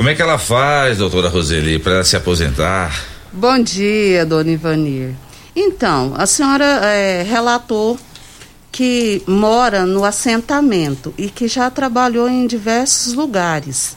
Como 0.04 0.12
é 0.12 0.16
que 0.16 0.22
ela 0.22 0.38
faz, 0.38 0.98
doutora 0.98 1.30
Roseli, 1.30 1.80
para 1.80 2.04
se 2.04 2.18
aposentar? 2.18 3.06
Bom 3.32 3.58
dia, 3.64 4.26
dona 4.26 4.52
Ivanir. 4.52 5.16
Então, 5.56 6.14
a 6.18 6.26
senhora 6.26 6.66
é, 6.66 7.24
relatou 7.24 7.98
que 8.70 9.24
mora 9.26 9.86
no 9.86 10.04
assentamento 10.04 11.14
e 11.18 11.30
que 11.30 11.48
já 11.48 11.70
trabalhou 11.70 12.28
em 12.28 12.46
diversos 12.46 13.14
lugares. 13.14 13.96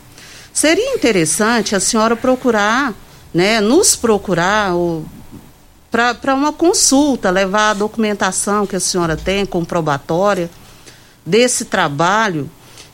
Seria 0.52 0.94
interessante 0.94 1.74
a 1.74 1.80
senhora 1.80 2.14
procurar, 2.14 2.94
né, 3.34 3.60
nos 3.60 3.96
procurar 3.96 4.74
para 5.90 6.36
uma 6.36 6.52
consulta, 6.52 7.30
levar 7.30 7.70
a 7.70 7.74
documentação 7.74 8.64
que 8.64 8.76
a 8.76 8.80
senhora 8.80 9.16
tem, 9.16 9.44
comprobatória, 9.44 10.48
desse 11.26 11.64
trabalho. 11.64 12.48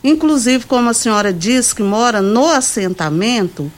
Inclusive, 0.04 0.66
como 0.66 0.90
a 0.90 0.94
senhora 0.94 1.32
diz 1.32 1.72
que 1.72 1.82
mora 1.82 2.20
no 2.20 2.48
assentamento, 2.48 3.70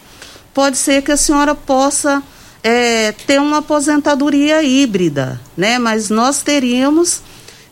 pode 0.54 0.76
ser 0.76 1.02
que 1.02 1.12
a 1.12 1.16
senhora 1.16 1.54
possa 1.54 2.22
é, 2.62 3.12
ter 3.12 3.38
uma 3.40 3.58
aposentadoria 3.58 4.62
híbrida, 4.62 5.38
né? 5.56 5.78
Mas 5.78 6.08
nós 6.08 6.42
teríamos 6.42 7.20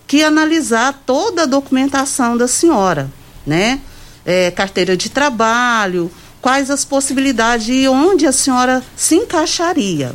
que 0.06 0.22
analisar 0.22 1.02
toda 1.06 1.44
a 1.44 1.46
documentação 1.46 2.36
da 2.36 2.46
senhora, 2.46 3.10
né? 3.46 3.80
É, 4.24 4.50
carteira 4.50 4.96
de 4.96 5.08
trabalho, 5.08 6.10
quais 6.42 6.70
as 6.70 6.84
possibilidades 6.84 7.68
e 7.68 7.88
onde 7.88 8.26
a 8.26 8.32
senhora 8.32 8.82
se 8.94 9.14
encaixaria. 9.14 10.12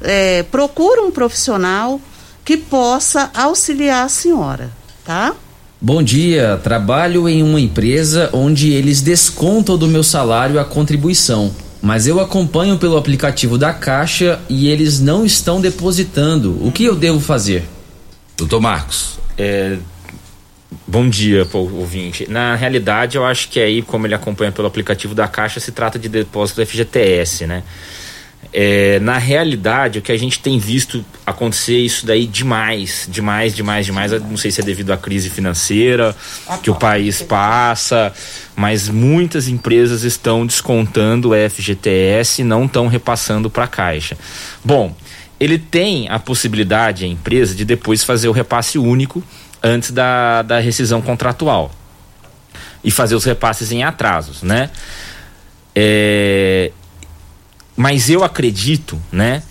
É, 0.00 0.44
procura 0.44 1.02
um 1.02 1.10
profissional 1.10 2.00
que 2.44 2.56
possa 2.56 3.30
auxiliar 3.34 4.06
a 4.06 4.08
senhora, 4.08 4.70
tá? 5.04 5.34
Bom 5.80 6.02
dia, 6.02 6.60
trabalho 6.62 7.28
em 7.28 7.42
uma 7.42 7.60
empresa 7.60 8.28
onde 8.32 8.70
eles 8.70 9.00
descontam 9.00 9.78
do 9.78 9.88
meu 9.88 10.02
salário 10.02 10.60
a 10.60 10.64
contribuição 10.64 11.54
mas 11.82 12.06
eu 12.06 12.20
acompanho 12.20 12.76
pelo 12.76 12.96
aplicativo 12.96 13.56
da 13.56 13.72
Caixa 13.72 14.38
e 14.48 14.68
eles 14.68 15.00
não 15.00 15.24
estão 15.24 15.60
depositando. 15.60 16.58
O 16.66 16.70
que 16.70 16.84
eu 16.84 16.94
devo 16.94 17.20
fazer? 17.20 17.64
Doutor 18.36 18.60
Marcos. 18.60 19.18
É, 19.38 19.78
bom 20.86 21.08
dia, 21.08 21.48
ouvinte. 21.52 22.30
Na 22.30 22.54
realidade, 22.54 23.16
eu 23.16 23.24
acho 23.24 23.48
que 23.48 23.58
aí, 23.58 23.80
como 23.80 24.06
ele 24.06 24.14
acompanha 24.14 24.52
pelo 24.52 24.68
aplicativo 24.68 25.14
da 25.14 25.26
Caixa, 25.26 25.58
se 25.58 25.72
trata 25.72 25.98
de 25.98 26.08
depósito 26.08 26.64
FGTS, 26.64 27.46
né? 27.46 27.62
É, 28.52 28.98
na 28.98 29.16
realidade, 29.16 30.00
o 30.00 30.02
que 30.02 30.10
a 30.10 30.18
gente 30.18 30.40
tem 30.40 30.58
visto 30.58 31.04
acontecer 31.24 31.78
isso 31.78 32.04
daí 32.04 32.26
demais, 32.26 33.06
demais, 33.08 33.54
demais, 33.54 33.86
demais. 33.86 34.10
não 34.22 34.36
sei 34.36 34.50
se 34.50 34.60
é 34.60 34.64
devido 34.64 34.92
à 34.92 34.96
crise 34.96 35.30
financeira 35.30 36.14
que 36.60 36.68
o 36.68 36.74
país 36.74 37.22
passa, 37.22 38.12
mas 38.56 38.88
muitas 38.88 39.46
empresas 39.46 40.02
estão 40.02 40.44
descontando 40.44 41.30
o 41.30 41.50
FGTS 41.50 42.42
e 42.42 42.44
não 42.44 42.64
estão 42.64 42.88
repassando 42.88 43.48
para 43.48 43.64
a 43.64 43.68
Caixa. 43.68 44.18
Bom, 44.64 44.94
ele 45.38 45.56
tem 45.56 46.08
a 46.08 46.18
possibilidade, 46.18 47.04
a 47.04 47.08
empresa, 47.08 47.54
de 47.54 47.64
depois 47.64 48.02
fazer 48.02 48.28
o 48.28 48.32
repasse 48.32 48.78
único 48.78 49.22
antes 49.62 49.92
da, 49.92 50.42
da 50.42 50.58
rescisão 50.58 51.00
contratual 51.00 51.70
e 52.82 52.90
fazer 52.90 53.14
os 53.14 53.24
repasses 53.24 53.70
em 53.70 53.84
atrasos, 53.84 54.42
né? 54.42 54.70
É, 55.74 56.72
mas 57.80 58.10
eu 58.10 58.22
acredito, 58.22 59.00
né, 59.10 59.42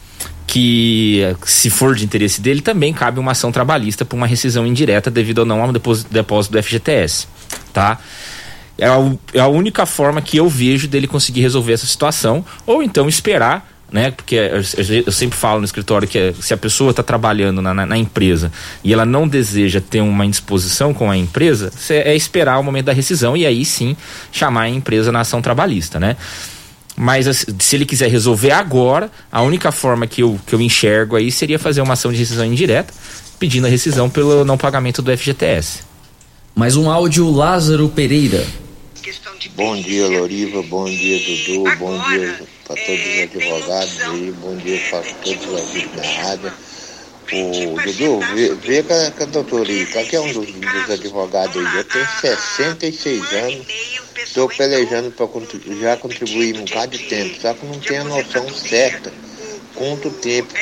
que 0.45 1.35
se 1.47 1.67
for 1.67 1.95
de 1.95 2.05
interesse 2.05 2.39
dele, 2.39 2.61
também 2.61 2.93
cabe 2.93 3.19
uma 3.19 3.31
ação 3.31 3.51
trabalhista 3.51 4.05
por 4.05 4.15
uma 4.15 4.27
rescisão 4.27 4.67
indireta 4.67 5.09
devido 5.09 5.39
ou 5.39 5.45
não 5.45 5.63
ao 5.63 5.71
depósito, 5.71 6.51
do 6.51 6.61
FGTS, 6.61 7.27
tá? 7.73 7.97
É 8.77 8.85
a, 8.85 9.11
é 9.33 9.39
a 9.39 9.47
única 9.47 9.83
forma 9.87 10.21
que 10.21 10.37
eu 10.37 10.47
vejo 10.47 10.87
dele 10.87 11.07
conseguir 11.07 11.41
resolver 11.41 11.73
essa 11.73 11.87
situação, 11.87 12.45
ou 12.67 12.83
então 12.83 13.09
esperar 13.09 13.67
né? 13.91 14.11
Porque 14.11 14.35
eu, 14.35 15.11
sempre 15.11 15.35
falo 15.35 15.61
no 15.61 15.65
escritório 15.65 16.07
que 16.07 16.31
se 16.39 16.53
a 16.53 16.57
pessoa 16.57 16.91
está 16.91 17.01
trabalhando 17.01 17.59
na, 17.59 17.73
na, 17.73 17.87
na, 17.87 17.97
empresa 17.97 18.51
e 18.83 18.93
ela 18.93 19.03
não 19.03 19.27
deseja 19.27 19.81
ter 19.81 20.01
uma 20.01 20.23
indisposição 20.23 20.93
com 20.93 21.09
a 21.09 21.17
empresa, 21.17 21.71
é 21.89 22.15
esperar 22.15 22.59
o 22.59 22.63
momento 22.63 22.85
da 22.85 22.93
rescisão 22.93 23.35
e 23.35 23.47
aí 23.47 23.65
sim 23.65 23.97
chamar 24.31 24.61
a 24.61 24.69
empresa 24.69 25.11
na 25.11 25.21
ação 25.21 25.41
trabalhista, 25.41 25.99
né? 25.99 26.15
Mas 27.01 27.29
assim, 27.29 27.45
se 27.57 27.77
ele 27.77 27.85
quiser 27.85 28.09
resolver 28.09 28.51
agora, 28.51 29.09
a 29.31 29.41
única 29.41 29.71
forma 29.71 30.05
que 30.05 30.21
eu, 30.21 30.37
que 30.45 30.53
eu 30.53 30.59
enxergo 30.59 31.15
aí 31.15 31.31
seria 31.31 31.57
fazer 31.57 31.79
uma 31.79 31.93
ação 31.93 32.11
de 32.11 32.17
rescisão 32.17 32.45
indireta, 32.45 32.93
pedindo 33.39 33.67
a 33.67 33.69
rescisão 33.69 34.09
pelo 34.09 34.43
não 34.43 34.57
pagamento 34.57 35.01
do 35.01 35.17
FGTS. 35.17 35.79
Mais 36.53 36.75
um 36.75 36.91
áudio, 36.91 37.31
Lázaro 37.31 37.87
Pereira. 37.87 38.45
Bom 39.55 39.81
dia, 39.81 40.07
Loriva. 40.09 40.61
Bom 40.63 40.83
dia, 40.83 41.17
Dudu. 41.19 41.77
Bom 41.77 41.97
dia 42.09 42.37
para 42.67 42.75
todos 42.75 43.05
os 43.05 43.21
advogados 43.21 44.01
aí. 44.01 44.33
Bom 44.41 44.57
dia 44.57 44.81
para 44.89 45.01
todos 45.23 45.45
os 45.45 45.51
ouvintes 45.53 45.95
da 45.95 46.03
rádio. 46.03 46.51
O 47.31 47.81
Dudu, 47.81 48.19
vê, 48.35 48.55
vê 48.55 48.83
com, 48.83 48.93
a, 48.93 49.11
com 49.11 49.23
a 49.23 49.27
doutora 49.27 49.69
aí, 49.69 49.85
qualquer 49.85 50.19
um 50.19 50.33
dos, 50.33 50.51
dos 50.51 50.89
advogados 50.89 51.55
aí. 51.55 51.77
Eu 51.77 51.83
tenho 51.85 52.07
66 52.19 53.23
anos, 53.31 53.98
estou 54.23 54.49
pelejando 54.49 55.11
para 55.11 55.27
já 55.79 55.97
contribuir 55.97 56.55
um 56.57 56.65
bocado 56.65 56.97
de 56.97 57.03
tempo, 57.05 57.41
só 57.41 57.53
que 57.53 57.65
não 57.65 57.79
tenho 57.79 58.01
a 58.01 58.05
noção 58.05 58.49
certa 58.53 59.11
quanto 59.75 60.09
tempo 60.11 60.53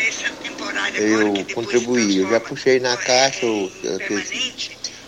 eu 0.95 1.45
contribuí. 1.53 2.17
Eu 2.17 2.29
já 2.29 2.39
puxei 2.39 2.79
na 2.79 2.95
caixa 2.97 3.45
o 3.45 3.71
aquele 3.95 4.23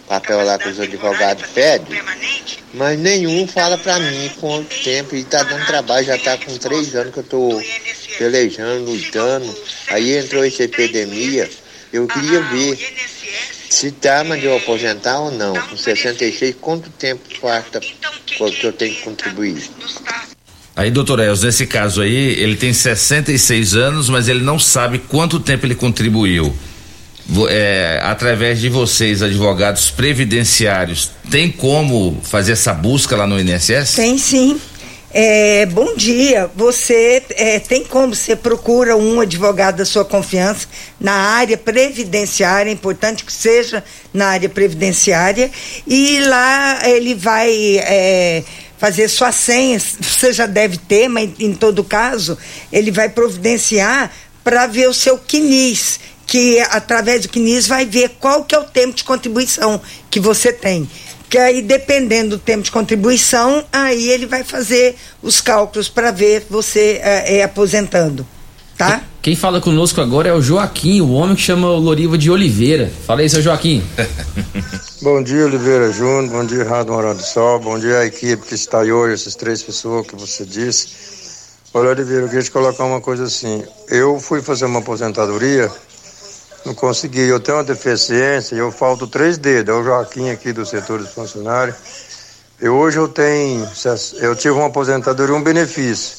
papel 0.08 0.44
lá 0.44 0.58
que 0.58 0.70
os 0.70 0.80
advogados 0.80 1.46
pedem, 1.54 2.02
mas 2.74 3.00
nenhum 3.00 3.48
fala 3.48 3.78
para 3.78 4.00
mim 4.00 4.32
quanto 4.40 4.76
tempo 4.84 5.16
e 5.16 5.24
tá 5.24 5.44
dando 5.44 5.66
trabalho, 5.68 6.06
já 6.06 6.18
tá 6.18 6.38
com 6.38 6.58
três 6.58 6.96
anos 6.96 7.14
que 7.14 7.20
eu 7.20 7.24
tô 7.24 7.62
pelejando, 8.18 8.92
lutando. 8.92 9.56
Aí 9.88 10.18
entrou 10.18 10.44
essa 10.44 10.64
epidemia, 10.64 11.50
eu 11.94 12.08
queria 12.08 12.42
ver 12.42 12.78
se 13.70 13.92
dá 13.92 14.24
de 14.24 14.46
eu 14.46 14.58
aposentar 14.58 15.20
ou 15.20 15.32
não. 15.32 15.54
Com 15.54 15.78
66, 15.78 16.56
quanto 16.60 16.90
tempo 16.90 17.22
falta 17.40 17.80
que 17.80 18.64
eu 18.64 18.74
tenho 18.74 18.96
que 18.96 19.02
contribuir? 19.02 19.70
Aí, 20.76 20.90
doutor 20.90 21.20
Els, 21.20 21.44
nesse 21.44 21.68
caso 21.68 22.02
aí, 22.02 22.40
ele 22.40 22.56
tem 22.56 22.72
66 22.74 23.76
anos, 23.76 24.10
mas 24.10 24.28
ele 24.28 24.42
não 24.42 24.58
sabe 24.58 24.98
quanto 24.98 25.40
tempo 25.40 25.66
ele 25.66 25.76
contribuiu. 25.76 26.56
É, 27.50 28.00
através 28.02 28.60
de 28.60 28.70
vocês, 28.70 29.22
advogados 29.22 29.92
previdenciários, 29.92 31.12
tem 31.30 31.52
como 31.52 32.20
fazer 32.24 32.54
essa 32.54 32.74
busca 32.74 33.16
lá 33.16 33.28
no 33.28 33.40
INSS? 33.40 33.96
Tem 33.96 34.18
sim. 34.18 34.60
É, 35.12 35.66
bom 35.66 35.96
dia. 35.96 36.50
Você 36.56 37.24
é, 37.32 37.60
tem 37.60 37.84
como 37.84 38.14
você 38.14 38.36
procura 38.36 38.96
um 38.96 39.20
advogado 39.20 39.78
da 39.78 39.86
sua 39.86 40.06
confiança 40.06 40.68
na 41.00 41.14
área 41.14 41.58
previdenciária, 41.58 42.70
é 42.70 42.74
importante 42.74 43.26
que 43.26 43.34
seja 43.34 43.84
na 44.14 44.28
área 44.28 44.48
previdenciária, 44.48 45.50
e 45.88 46.20
lá 46.22 46.88
ele 46.88 47.16
vai 47.16 47.78
é, 47.80 48.44
fazer 48.78 49.08
suas 49.08 49.34
senhas. 49.34 49.98
Você 50.00 50.32
já 50.32 50.46
deve 50.46 50.78
ter, 50.78 51.08
mas 51.08 51.32
em 51.40 51.54
todo 51.54 51.84
caso, 51.84 52.38
ele 52.72 52.92
vai 52.92 53.10
providenciar 53.10 54.12
para 54.44 54.68
ver 54.68 54.88
o 54.88 54.94
seu 54.94 55.18
CNIS 55.18 56.00
que 56.30 56.60
através 56.60 57.24
do 57.24 57.30
CNIS 57.30 57.66
vai 57.66 57.88
ver 57.88 58.12
qual 58.20 58.44
que 58.44 58.54
é 58.54 58.60
o 58.60 58.64
tempo 58.64 58.94
de 58.94 59.04
contribuição 59.04 59.82
que 60.12 60.20
você 60.20 60.54
tem. 60.54 60.88
Que 61.30 61.38
aí, 61.38 61.62
dependendo 61.62 62.38
do 62.38 62.40
tempo 62.40 62.64
de 62.64 62.72
contribuição, 62.72 63.64
aí 63.72 64.10
ele 64.10 64.26
vai 64.26 64.44
fazer 64.44 64.96
os 65.22 65.40
cálculos 65.40 65.88
para 65.88 66.10
ver 66.10 66.48
você 66.50 67.00
é, 67.04 67.38
é, 67.38 67.44
aposentando. 67.44 68.26
Tá? 68.76 69.04
Quem 69.22 69.36
fala 69.36 69.62
conosco 69.62 70.02
agora 70.02 70.30
é 70.30 70.34
o 70.34 70.42
Joaquim, 70.42 71.02
o 71.02 71.12
homem 71.12 71.36
que 71.36 71.42
chama 71.42 71.68
o 71.70 71.78
Loriva 71.78 72.18
de 72.18 72.32
Oliveira. 72.32 72.92
Fala 73.06 73.22
aí, 73.22 73.30
seu 73.30 73.44
Joaquim. 73.44 73.84
bom 75.04 75.22
dia, 75.22 75.46
Oliveira 75.46 75.92
Júnior. 75.92 76.30
Bom 76.30 76.46
dia, 76.46 76.64
Rádio 76.64 76.94
Morado 76.94 77.20
do 77.20 77.26
Sol. 77.26 77.60
Bom 77.60 77.78
dia, 77.78 78.00
a 78.00 78.06
equipe 78.06 78.48
que 78.48 78.56
está 78.56 78.82
aí 78.82 78.92
hoje, 78.92 79.14
essas 79.14 79.36
três 79.36 79.62
pessoas 79.62 80.08
que 80.08 80.16
você 80.16 80.44
disse. 80.46 80.88
Olha, 81.74 81.90
Oliveira, 81.90 82.24
eu 82.24 82.28
queria 82.28 82.44
te 82.44 82.50
colocar 82.50 82.84
uma 82.86 83.02
coisa 83.02 83.26
assim. 83.26 83.64
Eu 83.88 84.20
fui 84.20 84.42
fazer 84.42 84.66
uma 84.66 84.80
aposentadoria 84.80 85.70
não 86.70 86.76
consegui. 86.76 87.22
Eu 87.22 87.40
tenho 87.40 87.58
uma 87.58 87.64
deficiência 87.64 88.56
eu 88.56 88.72
falto 88.72 89.08
três 89.08 89.38
dedos. 89.38 89.76
É 89.76 89.78
o 89.78 89.84
Joaquim 89.84 90.30
aqui 90.30 90.54
do 90.54 90.66
setor 90.66 91.00
dos 91.00 91.12
funcionários. 91.12 91.76
E 92.62 92.68
hoje 92.68 92.98
eu 92.98 93.08
tenho, 93.08 93.68
eu 94.22 94.36
tive 94.36 94.54
uma 94.54 94.68
aposentadoria, 94.68 95.34
um 95.34 95.42
benefício. 95.42 96.18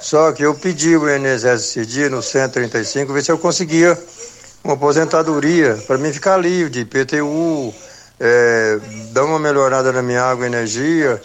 Só 0.00 0.32
que 0.32 0.42
eu 0.42 0.54
pedi 0.54 0.96
o 0.96 1.08
INSS 1.08 1.44
esse 1.44 1.86
dia, 1.86 2.08
no 2.08 2.22
135, 2.22 3.12
ver 3.12 3.22
se 3.22 3.30
eu 3.30 3.38
conseguia 3.38 3.96
uma 4.64 4.74
aposentadoria 4.74 5.78
para 5.86 5.98
mim 5.98 6.12
ficar 6.12 6.38
livre 6.38 6.70
de 6.70 6.80
IPTU, 6.80 7.74
é, 8.18 8.78
dar 9.12 9.24
uma 9.24 9.38
melhorada 9.38 9.92
na 9.92 10.02
minha 10.02 10.22
água 10.22 10.44
e 10.44 10.48
energia. 10.48 11.20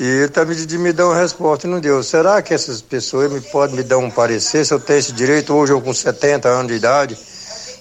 E 0.00 0.04
ele 0.04 0.28
tá 0.28 0.44
me, 0.44 0.54
de 0.54 0.78
me 0.78 0.92
dar 0.92 1.06
uma 1.06 1.20
resposta 1.20 1.66
e 1.66 1.70
não 1.70 1.78
deu. 1.78 2.02
Será 2.02 2.40
que 2.40 2.54
essas 2.54 2.80
pessoas 2.80 3.30
me 3.30 3.40
podem 3.40 3.76
me 3.76 3.82
dar 3.82 3.98
um 3.98 4.10
parecer 4.10 4.64
se 4.64 4.72
eu 4.72 4.80
tenho 4.80 4.98
esse 4.98 5.12
direito 5.12 5.52
hoje 5.54 5.72
eu 5.72 5.80
com 5.80 5.92
70 5.92 6.48
anos 6.48 6.68
de 6.68 6.78
idade? 6.78 7.18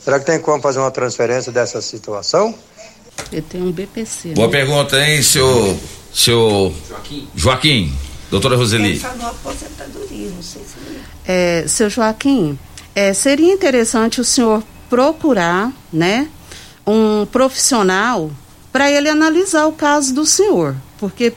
Será 0.08 0.22
que 0.22 0.26
tem 0.26 0.40
como 0.40 0.62
fazer 0.62 0.80
uma 0.80 0.90
transferência 0.90 1.52
dessa 1.52 1.82
situação? 1.82 2.56
Ele 3.30 3.42
tem 3.42 3.62
um 3.62 3.74
BPC. 3.74 4.30
Boa 4.36 4.48
né? 4.48 4.54
pergunta, 4.54 5.06
hein, 5.06 5.22
seu, 5.22 5.78
seu 6.14 6.74
Joaquim. 6.88 7.28
Joaquim. 7.36 7.94
Doutora 8.32 8.56
Roseli. 8.56 9.02
Aposentadoria, 9.04 10.30
não 10.30 10.42
sei 10.42 10.62
se... 10.62 10.78
É, 11.26 11.66
seu 11.68 11.90
Joaquim, 11.90 12.58
é, 12.96 13.14
seria 13.14 13.52
interessante 13.52 14.22
o 14.22 14.24
senhor 14.24 14.64
procurar, 14.90 15.74
né, 15.92 16.30
um 16.88 17.26
profissional 17.26 18.32
para 18.72 18.90
ele 18.90 19.10
analisar 19.10 19.66
o 19.66 19.74
caso 19.74 20.14
do 20.14 20.26
senhor, 20.26 20.74
porque, 20.98 21.34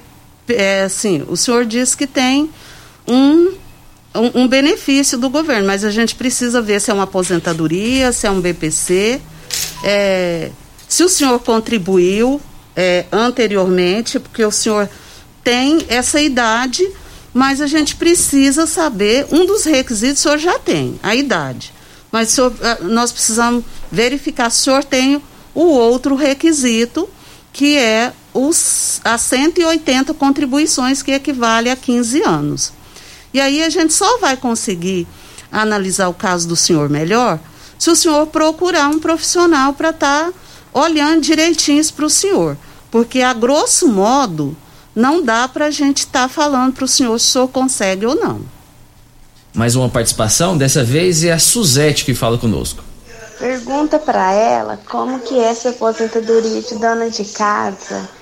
é, 0.48 0.84
assim, 0.84 1.24
o 1.28 1.36
senhor 1.36 1.66
disse 1.66 1.96
que 1.96 2.06
tem 2.06 2.48
um 3.08 3.52
um, 4.14 4.42
um, 4.42 4.48
benefício 4.48 5.16
do 5.18 5.30
governo, 5.30 5.66
mas 5.66 5.84
a 5.84 5.90
gente 5.90 6.14
precisa 6.14 6.60
ver 6.60 6.80
se 6.80 6.90
é 6.90 6.94
uma 6.94 7.04
aposentadoria, 7.04 8.12
se 8.12 8.26
é 8.26 8.30
um 8.30 8.40
BPC, 8.40 9.20
é, 9.84 10.50
se 10.88 11.04
o 11.04 11.08
senhor 11.08 11.38
contribuiu 11.40 12.40
é, 12.74 13.04
anteriormente, 13.12 14.18
porque 14.18 14.44
o 14.44 14.50
senhor 14.50 14.88
tem 15.44 15.84
essa 15.88 16.20
idade, 16.20 16.88
mas 17.32 17.60
a 17.60 17.66
gente 17.66 17.96
precisa 17.96 18.66
saber, 18.66 19.26
um 19.30 19.46
dos 19.46 19.64
requisitos 19.64 20.18
o 20.18 20.22
senhor 20.22 20.38
já 20.38 20.58
tem, 20.58 20.98
a 21.02 21.14
idade. 21.14 21.72
Mas 22.10 22.30
senhor, 22.30 22.52
nós 22.82 23.12
precisamos 23.12 23.64
verificar 23.90 24.50
se 24.50 24.60
o 24.60 24.64
senhor 24.64 24.84
tem 24.84 25.22
o 25.54 25.62
outro 25.62 26.14
requisito, 26.14 27.08
que 27.52 27.76
é 27.76 28.12
os, 28.34 29.00
as 29.04 29.20
180 29.22 30.14
contribuições, 30.14 31.02
que 31.02 31.12
equivale 31.12 31.70
a 31.70 31.76
15 31.76 32.22
anos. 32.22 32.72
E 33.32 33.40
aí 33.40 33.62
a 33.62 33.70
gente 33.70 33.92
só 33.92 34.18
vai 34.18 34.36
conseguir 34.36 35.06
analisar 35.50 36.08
o 36.08 36.14
caso 36.14 36.48
do 36.48 36.56
senhor 36.56 36.88
melhor 36.88 37.38
se 37.78 37.90
o 37.90 37.96
senhor 37.96 38.26
procurar 38.26 38.88
um 38.88 38.98
profissional 38.98 39.72
para 39.72 39.90
estar 39.90 40.26
tá 40.26 40.32
olhando 40.72 41.22
direitinho 41.22 41.82
para 41.92 42.04
o 42.04 42.10
senhor. 42.10 42.56
Porque, 42.90 43.22
a 43.22 43.32
grosso 43.32 43.88
modo, 43.88 44.54
não 44.94 45.22
dá 45.22 45.48
para 45.48 45.66
a 45.66 45.70
gente 45.70 46.00
estar 46.00 46.22
tá 46.22 46.28
falando 46.28 46.74
para 46.74 46.84
o 46.84 46.88
senhor 46.88 47.18
se 47.18 47.28
o 47.28 47.32
senhor 47.32 47.48
consegue 47.48 48.04
ou 48.04 48.14
não. 48.14 48.42
Mais 49.54 49.74
uma 49.74 49.88
participação, 49.88 50.58
dessa 50.58 50.84
vez 50.84 51.24
é 51.24 51.32
a 51.32 51.38
Suzete 51.38 52.04
que 52.04 52.14
fala 52.14 52.36
conosco. 52.36 52.84
Pergunta 53.38 53.98
para 53.98 54.30
ela 54.32 54.78
como 54.86 55.20
que 55.20 55.38
é 55.38 55.44
essa 55.44 55.70
aposentadoria 55.70 56.60
de 56.60 56.74
dona 56.74 57.08
de 57.08 57.24
casa 57.24 58.19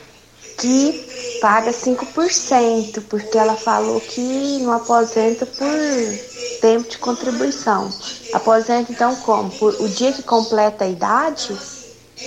que 0.59 1.39
paga 1.41 1.73
5%, 1.73 3.03
porque 3.09 3.39
ela 3.39 3.55
falou 3.55 4.01
que 4.01 4.59
não 4.61 4.73
aposenta 4.73 5.47
por 5.47 6.61
tempo 6.61 6.89
de 6.89 6.99
contribuição. 6.99 7.93
Aposenta 8.33 8.93
então 8.93 9.15
como? 9.17 9.51
Por 9.51 9.75
o 9.81 9.89
dia 9.89 10.13
que 10.13 10.23
completa 10.23 10.85
a 10.85 10.89
idade? 10.89 11.57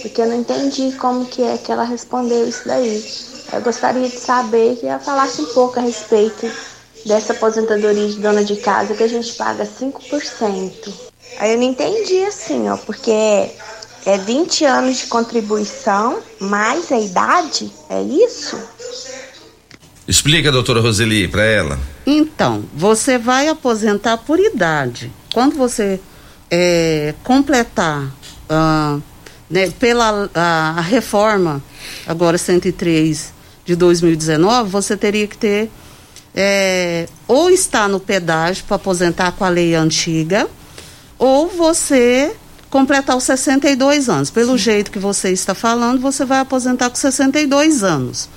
Porque 0.01 0.21
eu 0.21 0.27
não 0.27 0.36
entendi 0.36 0.93
como 0.93 1.25
que 1.25 1.43
é 1.43 1.57
que 1.57 1.71
ela 1.71 1.84
respondeu 1.84 2.47
isso 2.47 2.65
daí. 2.65 3.03
Eu 3.51 3.61
gostaria 3.61 4.07
de 4.07 4.17
saber 4.17 4.77
que 4.77 4.88
ela 4.88 4.99
falasse 4.99 5.41
um 5.41 5.47
pouco 5.47 5.77
a 5.77 5.82
respeito 5.82 6.49
dessa 7.05 7.34
aposentadoria 7.34 8.07
de 8.07 8.19
dona 8.19 8.43
de 8.43 8.55
casa 8.57 8.95
que 8.95 9.03
a 9.03 9.07
gente 9.07 9.34
paga 9.34 9.65
5%. 9.65 10.93
Aí 11.38 11.51
eu 11.51 11.57
não 11.57 11.65
entendi 11.65 12.23
assim, 12.23 12.69
ó, 12.69 12.77
porque 12.77 13.51
é 14.05 14.17
20 14.17 14.65
anos 14.65 14.97
de 14.97 15.05
contribuição 15.07 16.21
mais 16.39 16.91
a 16.91 16.99
idade? 16.99 17.71
É 17.89 18.01
isso? 18.01 18.57
Explica, 20.07 20.51
doutora 20.51 20.81
Roseli, 20.81 21.27
para 21.27 21.43
ela. 21.43 21.79
Então, 22.05 22.63
você 22.73 23.17
vai 23.17 23.47
aposentar 23.47 24.17
por 24.17 24.39
idade. 24.39 25.11
Quando 25.33 25.55
você 25.55 25.99
é, 26.49 27.13
completar 27.23 28.03
uh, 28.03 29.01
né, 29.49 29.69
pela 29.79 30.29
a, 30.33 30.75
a, 30.77 30.81
reforma, 30.81 31.63
agora 32.05 32.37
103 32.37 33.33
de 33.63 33.75
2019, 33.75 34.69
você 34.69 34.97
teria 34.97 35.27
que 35.27 35.37
ter 35.37 35.69
é, 36.35 37.07
ou 37.27 37.49
estar 37.49 37.87
no 37.87 37.99
pedágio 37.99 38.63
para 38.65 38.75
aposentar 38.75 39.31
com 39.33 39.45
a 39.45 39.49
lei 39.49 39.75
antiga, 39.75 40.47
ou 41.17 41.47
você 41.47 42.35
completar 42.72 43.15
os 43.15 43.26
62 43.26 44.09
anos. 44.09 44.32
Pelo 44.32 44.57
jeito 44.57 44.89
que 44.89 44.97
você 44.97 45.30
está 45.30 45.53
falando, 45.53 45.99
você 45.99 46.26
vai 46.26 46.39
aposentar 46.39 46.89
com 46.89 46.95
62 46.95 47.84
anos. 47.84 48.30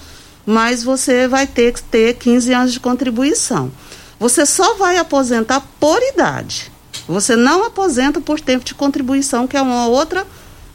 Mas 0.45 0.83
você 0.83 1.27
vai 1.27 1.47
ter 1.47 1.73
que 1.73 1.83
ter 1.83 2.15
15 2.17 2.53
anos 2.53 2.73
de 2.75 2.81
contribuição. 2.81 3.73
você 4.19 4.45
só 4.45 4.75
vai 4.75 4.99
aposentar 4.99 5.61
por 5.79 6.01
idade. 6.03 6.71
Você 7.07 7.37
não 7.37 7.65
aposenta 7.65 8.21
por 8.21 8.41
tempo 8.41 8.65
de 8.65 8.75
contribuição, 8.75 9.47
que 9.47 9.57
é 9.57 9.63
uma 9.63 9.87
outra 9.87 10.27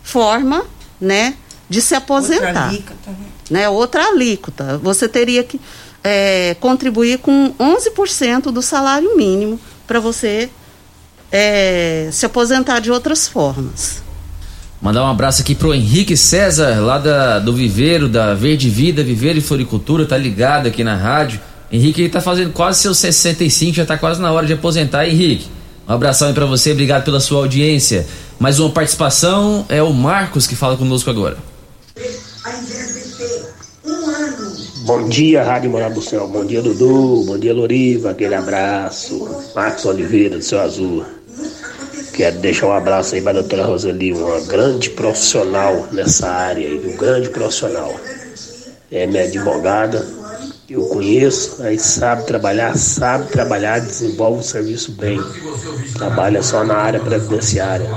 forma, 0.03 0.65
né, 0.99 1.35
de 1.69 1.81
se 1.81 1.95
aposentar. 1.95 2.47
Outra 2.47 2.67
alíquota. 2.67 3.15
Né, 3.49 3.69
outra 3.69 4.03
alíquota. 4.07 4.77
Você 4.79 5.07
teria 5.07 5.43
que 5.43 5.59
é, 6.03 6.55
contribuir 6.59 7.19
com 7.19 7.53
11% 7.59 8.51
do 8.51 8.61
salário 8.61 9.17
mínimo 9.17 9.59
para 9.87 9.99
você 9.99 10.49
é, 11.31 12.09
se 12.11 12.25
aposentar 12.25 12.79
de 12.79 12.91
outras 12.91 13.27
formas. 13.27 14.01
Mandar 14.81 15.03
um 15.03 15.09
abraço 15.09 15.41
aqui 15.41 15.53
pro 15.53 15.73
Henrique 15.73 16.15
César, 16.15 16.79
lá 16.79 16.97
da, 16.97 17.39
do 17.39 17.53
Viveiro, 17.53 18.07
da 18.07 18.33
Verde 18.33 18.69
Vida, 18.69 19.03
Viveiro 19.03 19.37
e 19.37 19.41
Floricultura, 19.41 20.05
tá 20.05 20.17
ligado 20.17 20.67
aqui 20.67 20.83
na 20.83 20.95
rádio. 20.95 21.39
Henrique 21.71 22.01
ele 22.01 22.09
tá 22.09 22.21
fazendo 22.21 22.51
quase 22.53 22.79
seus 22.79 22.97
65, 22.97 23.75
já 23.75 23.85
tá 23.85 23.97
quase 23.97 24.21
na 24.21 24.31
hora 24.31 24.47
de 24.47 24.53
aposentar, 24.53 25.07
Henrique. 25.07 25.47
Um 25.87 25.93
abração 25.93 26.29
aí 26.29 26.33
pra 26.33 26.45
você, 26.45 26.71
obrigado 26.71 27.03
pela 27.03 27.19
sua 27.19 27.39
audiência. 27.39 28.07
Mais 28.39 28.57
uma 28.59 28.69
participação 28.69 29.65
é 29.67 29.83
o 29.83 29.93
Marcos 29.93 30.47
que 30.47 30.55
fala 30.55 30.77
conosco 30.77 31.09
agora. 31.09 31.37
Bom 34.85 35.09
dia, 35.09 35.43
Rádio 35.43 35.69
Morada 35.69 35.93
do 35.93 36.01
Céu. 36.01 36.27
Bom 36.27 36.45
dia, 36.45 36.61
Dudu. 36.61 37.25
Bom 37.25 37.37
dia, 37.37 37.53
Loriva. 37.53 38.11
Aquele 38.11 38.33
abraço. 38.33 39.27
Marcos 39.53 39.85
Oliveira, 39.85 40.37
do 40.37 40.43
Céu 40.43 40.61
Azul. 40.61 41.05
Quero 42.19 42.37
deixar 42.39 42.67
um 42.67 42.73
abraço 42.73 43.15
aí 43.15 43.21
para 43.21 43.31
a 43.31 43.41
doutora 43.41 43.63
Roseli, 43.63 44.11
uma 44.11 44.41
grande 44.41 44.89
profissional 44.89 45.87
nessa 45.89 46.29
área, 46.29 46.69
um 46.69 46.97
grande 46.97 47.29
profissional. 47.29 47.97
É 48.91 49.07
minha 49.07 49.23
advogada, 49.23 50.05
eu 50.69 50.81
conheço, 50.87 51.63
aí 51.63 51.79
sabe 51.79 52.25
trabalhar, 52.25 52.75
sabe 52.75 53.29
trabalhar, 53.29 53.79
desenvolve 53.79 54.41
o 54.41 54.43
serviço 54.43 54.91
bem. 54.91 55.17
Trabalha 55.93 56.43
só 56.43 56.65
na 56.65 56.75
área 56.75 56.99
previdenciária. 56.99 57.89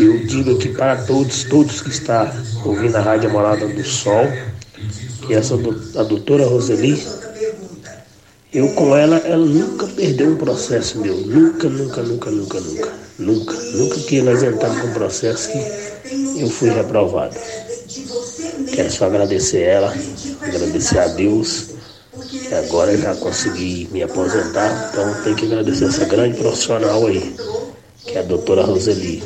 Eu 0.00 0.24
digo 0.24 0.56
aqui 0.56 0.70
para 0.70 0.96
todos, 0.96 1.44
todos 1.44 1.82
que 1.82 1.90
estão 1.90 2.26
ouvindo 2.64 2.96
a 2.96 3.02
Rádio 3.02 3.28
Morada 3.28 3.68
do 3.68 3.84
Sol, 3.84 4.26
que 5.26 5.34
essa 5.34 5.56
a 5.94 6.02
doutora 6.04 6.46
Roseli 6.46 6.98
eu 8.52 8.68
com 8.70 8.96
ela, 8.96 9.18
ela 9.18 9.44
nunca 9.44 9.86
perdeu 9.86 10.30
um 10.30 10.36
processo 10.36 10.98
meu. 10.98 11.16
Nunca, 11.16 11.68
nunca, 11.68 12.02
nunca, 12.02 12.30
nunca, 12.30 12.60
nunca. 12.60 12.92
Nunca. 13.18 13.54
Nunca 13.54 14.00
que 14.00 14.22
nós 14.22 14.42
entramos 14.42 14.80
com 14.80 14.88
um 14.88 14.92
processo 14.94 15.50
que 15.50 16.40
eu 16.40 16.48
fui 16.48 16.70
reprovado. 16.70 17.36
Quero 18.72 18.90
só 18.90 19.06
agradecer 19.06 19.62
ela, 19.62 19.94
agradecer 20.40 20.98
a 20.98 21.08
Deus. 21.08 21.66
Agora 22.66 22.96
já 22.96 23.14
consegui 23.16 23.88
me 23.92 24.02
aposentar. 24.02 24.90
Então 24.90 25.22
tenho 25.22 25.36
que 25.36 25.46
agradecer 25.46 25.84
essa 25.84 26.04
grande 26.06 26.38
profissional 26.38 27.06
aí, 27.06 27.36
que 28.04 28.16
é 28.16 28.20
a 28.20 28.22
doutora 28.22 28.62
Roseli. 28.62 29.22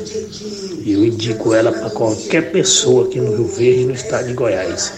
E 0.83 0.91
eu 0.93 1.03
indico 1.03 1.53
ela 1.53 1.71
para 1.71 1.89
qualquer 1.89 2.51
pessoa 2.51 3.05
aqui 3.05 3.19
no 3.19 3.35
Rio 3.35 3.47
Verde, 3.47 3.85
no 3.85 3.93
estado 3.93 4.27
de 4.27 4.33
Goiás. 4.33 4.91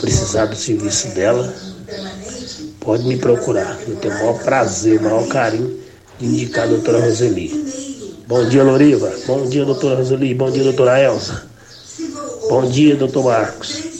Precisar 0.00 0.46
do 0.46 0.56
serviço 0.56 1.08
dela, 1.08 1.52
pode 2.84 3.04
me 3.04 3.16
procurar. 3.16 3.78
Eu 3.86 3.96
tenho 3.96 4.14
o 4.14 4.18
maior 4.18 4.38
prazer, 4.38 4.98
o 4.98 5.02
maior 5.02 5.26
carinho 5.28 5.78
de 6.18 6.26
indicar 6.26 6.64
a 6.64 6.68
doutora 6.68 7.00
Roseli. 7.00 7.50
Bom 8.26 8.48
dia, 8.48 8.62
Loriva. 8.62 9.12
Bom 9.26 9.48
dia, 9.48 9.64
doutora 9.64 9.96
Roseli. 9.96 10.34
Bom 10.34 10.50
dia, 10.50 10.62
doutora 10.64 11.00
Elsa. 11.00 11.46
Bom 12.48 12.68
dia, 12.68 12.96
doutor 12.96 13.24
Marcos. 13.24 13.92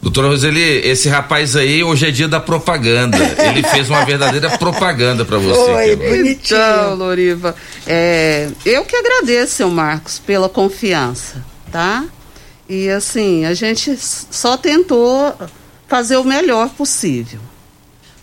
Doutora 0.00 0.28
Roseli, 0.28 0.60
esse 0.86 1.08
rapaz 1.08 1.56
aí 1.56 1.82
hoje 1.82 2.06
é 2.06 2.10
dia 2.10 2.28
da 2.28 2.38
propaganda. 2.38 3.16
Ele 3.48 3.62
fez 3.62 3.88
uma 3.88 4.04
verdadeira 4.04 4.50
propaganda 4.58 5.24
para 5.24 5.38
você. 5.38 5.70
Oi, 5.70 5.96
bonitinho. 5.96 6.58
Então, 6.58 6.94
Loriva, 6.94 7.54
é, 7.86 8.48
eu 8.66 8.84
que 8.84 8.94
agradeço, 8.94 9.54
seu 9.54 9.70
Marcos, 9.70 10.18
pela 10.18 10.48
confiança, 10.48 11.42
tá? 11.72 12.04
E 12.68 12.88
assim, 12.90 13.44
a 13.44 13.54
gente 13.54 13.96
só 13.98 14.56
tentou 14.56 15.34
fazer 15.94 16.16
o 16.16 16.24
melhor 16.24 16.70
possível. 16.70 17.38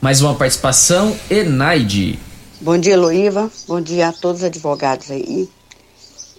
Mais 0.02 0.20
uma 0.20 0.36
participação, 0.36 1.18
Enaide. 1.30 2.20
Bom 2.60 2.78
dia, 2.78 3.00
Loiva. 3.00 3.50
Bom 3.66 3.80
dia 3.80 4.10
a 4.10 4.12
todos 4.12 4.42
os 4.42 4.44
advogados 4.44 5.10
aí. 5.10 5.48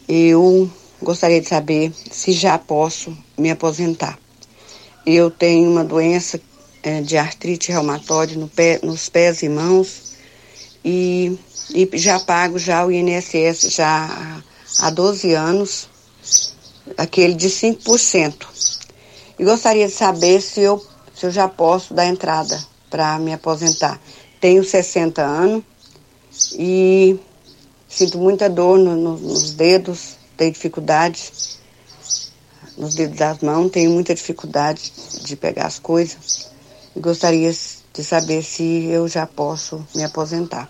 Eu 0.06 0.70
gostaria 1.00 1.40
de 1.40 1.48
saber 1.48 1.90
se 2.10 2.32
já 2.32 2.58
posso 2.58 3.16
me 3.38 3.50
aposentar. 3.50 4.18
Eu 5.06 5.30
tenho 5.30 5.70
uma 5.70 5.82
doença 5.82 6.38
é, 6.82 7.00
de 7.00 7.16
artrite 7.16 7.72
reumatoide 7.72 8.36
no 8.36 8.46
pé, 8.46 8.78
nos 8.82 9.08
pés 9.08 9.42
e 9.42 9.48
mãos 9.48 10.12
e, 10.84 11.38
e 11.74 11.88
já 11.94 12.20
pago 12.20 12.58
já 12.58 12.84
o 12.84 12.92
INSS 12.92 13.74
já 13.74 14.42
há 14.80 14.90
12 14.90 15.32
anos, 15.32 15.88
aquele 16.98 17.32
de 17.32 17.48
5%. 17.48 18.34
E 19.38 19.44
gostaria 19.44 19.86
de 19.86 19.94
saber 19.94 20.42
se 20.42 20.60
eu 20.60 20.91
se 21.22 21.26
eu 21.26 21.30
já 21.30 21.46
posso 21.46 21.94
dar 21.94 22.06
entrada 22.06 22.60
para 22.90 23.16
me 23.16 23.32
aposentar. 23.32 24.00
Tenho 24.40 24.64
60 24.64 25.22
anos 25.22 25.62
e 26.58 27.16
sinto 27.88 28.18
muita 28.18 28.50
dor 28.50 28.76
no, 28.76 28.96
no, 28.96 29.16
nos 29.16 29.52
dedos, 29.52 30.16
tenho 30.36 30.50
dificuldade 30.50 31.30
nos 32.76 32.96
dedos 32.96 33.16
das 33.16 33.38
mãos, 33.38 33.70
tenho 33.70 33.92
muita 33.92 34.12
dificuldade 34.12 34.92
de 35.22 35.36
pegar 35.36 35.66
as 35.66 35.78
coisas 35.78 36.50
e 36.96 36.98
gostaria 36.98 37.52
de 37.52 38.02
saber 38.02 38.42
se 38.42 38.86
eu 38.86 39.06
já 39.06 39.24
posso 39.24 39.86
me 39.94 40.02
aposentar. 40.02 40.68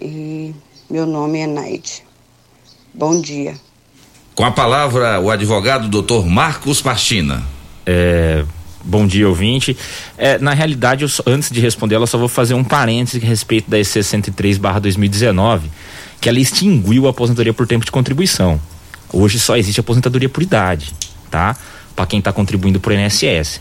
E 0.00 0.54
meu 0.88 1.04
nome 1.04 1.40
é 1.40 1.46
Naide. 1.46 2.02
Bom 2.94 3.20
dia. 3.20 3.60
Com 4.34 4.44
a 4.44 4.52
palavra, 4.52 5.20
o 5.20 5.30
advogado 5.30 5.86
doutor 5.86 6.24
Marcos 6.24 6.80
Pastina. 6.80 7.44
É, 7.84 8.44
Bom 8.88 9.04
dia, 9.04 9.28
ouvinte. 9.28 9.76
É, 10.16 10.38
na 10.38 10.54
realidade, 10.54 11.02
eu, 11.02 11.10
antes 11.26 11.50
de 11.50 11.58
responder, 11.58 11.96
ela 11.96 12.06
só 12.06 12.16
vou 12.16 12.28
fazer 12.28 12.54
um 12.54 12.62
parênteses 12.62 13.20
a 13.20 13.26
respeito 13.26 13.68
da 13.68 13.80
EC 13.80 14.00
103/2019, 14.00 15.62
que 16.20 16.28
ela 16.28 16.38
extinguiu 16.38 17.08
a 17.08 17.10
aposentadoria 17.10 17.52
por 17.52 17.66
tempo 17.66 17.84
de 17.84 17.90
contribuição. 17.90 18.60
Hoje 19.12 19.40
só 19.40 19.56
existe 19.56 19.80
aposentadoria 19.80 20.28
por 20.28 20.40
idade, 20.40 20.94
tá? 21.28 21.56
Para 21.96 22.06
quem 22.06 22.20
está 22.20 22.32
contribuindo 22.32 22.78
para 22.78 22.92
o 22.92 22.94
INSS. 22.94 23.60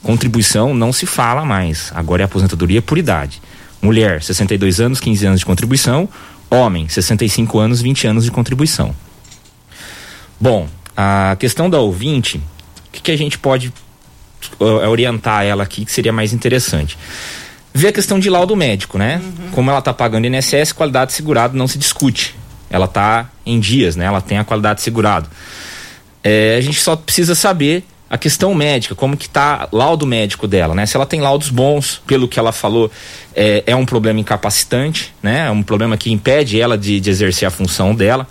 Contribuição 0.00 0.72
não 0.72 0.92
se 0.92 1.06
fala 1.06 1.44
mais. 1.44 1.90
Agora 1.92 2.22
é 2.22 2.24
aposentadoria 2.24 2.80
por 2.80 2.98
idade. 2.98 3.42
Mulher, 3.80 4.22
62 4.22 4.80
anos, 4.80 5.00
15 5.00 5.26
anos 5.26 5.40
de 5.40 5.46
contribuição. 5.46 6.08
Homem, 6.48 6.88
65 6.88 7.58
anos, 7.58 7.82
20 7.82 8.06
anos 8.06 8.24
de 8.24 8.30
contribuição. 8.30 8.94
Bom, 10.40 10.68
a 10.96 11.34
questão 11.36 11.68
da 11.68 11.80
ouvinte, 11.80 12.38
o 12.38 12.92
que, 12.92 13.02
que 13.02 13.10
a 13.10 13.18
gente 13.18 13.38
pode 13.38 13.72
orientar 14.58 15.44
ela 15.44 15.62
aqui 15.62 15.84
que 15.84 15.92
seria 15.92 16.12
mais 16.12 16.32
interessante. 16.32 16.98
Ver 17.74 17.88
a 17.88 17.92
questão 17.92 18.18
de 18.18 18.28
laudo 18.28 18.54
médico, 18.54 18.98
né? 18.98 19.20
Uhum. 19.22 19.50
Como 19.52 19.70
ela 19.70 19.78
está 19.78 19.92
pagando 19.92 20.26
INSS, 20.26 20.72
qualidade 20.72 21.12
segurado 21.12 21.56
não 21.56 21.66
se 21.66 21.78
discute. 21.78 22.34
Ela 22.68 22.84
está 22.84 23.30
em 23.46 23.58
dias, 23.58 23.96
né? 23.96 24.04
Ela 24.04 24.20
tem 24.20 24.38
a 24.38 24.44
qualidade 24.44 24.82
segurado. 24.82 25.28
É, 26.22 26.56
a 26.56 26.60
gente 26.60 26.80
só 26.80 26.94
precisa 26.96 27.34
saber 27.34 27.84
a 28.12 28.18
questão 28.18 28.54
médica, 28.54 28.94
como 28.94 29.16
que 29.16 29.26
tá 29.26 29.68
laudo 29.72 30.06
médico 30.06 30.46
dela, 30.46 30.74
né? 30.74 30.84
Se 30.84 30.94
ela 30.96 31.06
tem 31.06 31.22
laudos 31.22 31.48
bons, 31.48 32.02
pelo 32.06 32.28
que 32.28 32.38
ela 32.38 32.52
falou, 32.52 32.90
é, 33.34 33.64
é 33.66 33.74
um 33.74 33.86
problema 33.86 34.20
incapacitante, 34.20 35.14
né? 35.22 35.46
É 35.46 35.50
um 35.50 35.62
problema 35.62 35.96
que 35.96 36.12
impede 36.12 36.60
ela 36.60 36.76
de, 36.76 37.00
de 37.00 37.08
exercer 37.08 37.48
a 37.48 37.50
função 37.50 37.94
dela. 37.94 38.28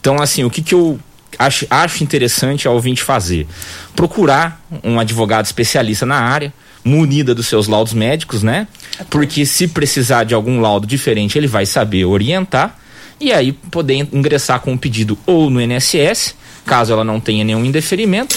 Então, 0.00 0.20
assim, 0.20 0.42
o 0.42 0.50
que 0.50 0.60
que 0.60 0.74
eu 0.74 0.98
acho, 1.38 1.66
acho 1.70 2.02
interessante 2.02 2.66
ao 2.66 2.74
ouvinte 2.74 3.02
fazer? 3.02 3.46
Procurar 3.94 4.62
um 4.82 4.98
advogado 4.98 5.44
especialista 5.44 6.04
na 6.04 6.16
área, 6.16 6.52
munida 6.84 7.34
dos 7.34 7.46
seus 7.46 7.66
laudos 7.66 7.92
médicos, 7.92 8.42
né? 8.42 8.68
Porque 9.08 9.46
se 9.46 9.68
precisar 9.68 10.24
de 10.24 10.34
algum 10.34 10.60
laudo 10.60 10.86
diferente, 10.86 11.38
ele 11.38 11.46
vai 11.46 11.64
saber 11.64 12.04
orientar 12.04 12.78
e 13.20 13.32
aí 13.32 13.52
poder 13.52 14.08
ingressar 14.12 14.60
com 14.60 14.72
um 14.72 14.76
pedido 14.76 15.18
ou 15.26 15.48
no 15.48 15.60
INSS, 15.60 16.34
caso 16.66 16.92
ela 16.92 17.04
não 17.04 17.20
tenha 17.20 17.44
nenhum 17.44 17.64
indeferimento, 17.64 18.36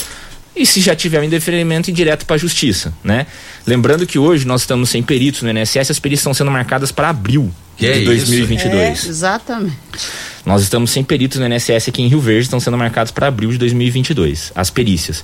e 0.56 0.66
se 0.66 0.82
já 0.82 0.96
tiver 0.96 1.20
um 1.20 1.24
indeferimento, 1.24 1.90
ir 1.90 1.94
direto 1.94 2.26
para 2.26 2.36
a 2.36 2.40
justiça, 2.40 2.94
né? 3.04 3.28
Lembrando 3.66 4.08
que 4.08 4.18
hoje 4.18 4.46
nós 4.48 4.62
estamos 4.62 4.90
sem 4.90 5.04
peritos 5.04 5.42
no 5.42 5.50
INSS, 5.52 5.92
as 5.92 6.00
perícias 6.00 6.22
estão 6.22 6.34
sendo 6.34 6.52
marcadas 6.52 6.92
para 6.92 7.10
abril 7.10 7.52
que 7.78 7.92
de 7.92 8.02
é 8.02 8.06
2022. 8.06 8.76
É, 8.76 8.92
exatamente. 9.10 9.78
Nós 10.46 10.62
estamos 10.62 10.92
sem 10.92 11.04
peritos 11.04 11.40
no 11.40 11.46
INSS 11.46 11.90
aqui 11.90 12.02
em 12.02 12.08
Rio 12.08 12.22
Verde, 12.22 12.44
estão 12.44 12.60
sendo 12.60 12.78
marcados 12.78 13.12
para 13.12 13.28
abril 13.28 13.52
de 13.52 13.58
2022, 13.58 14.52
as 14.56 14.70
perícias. 14.70 15.24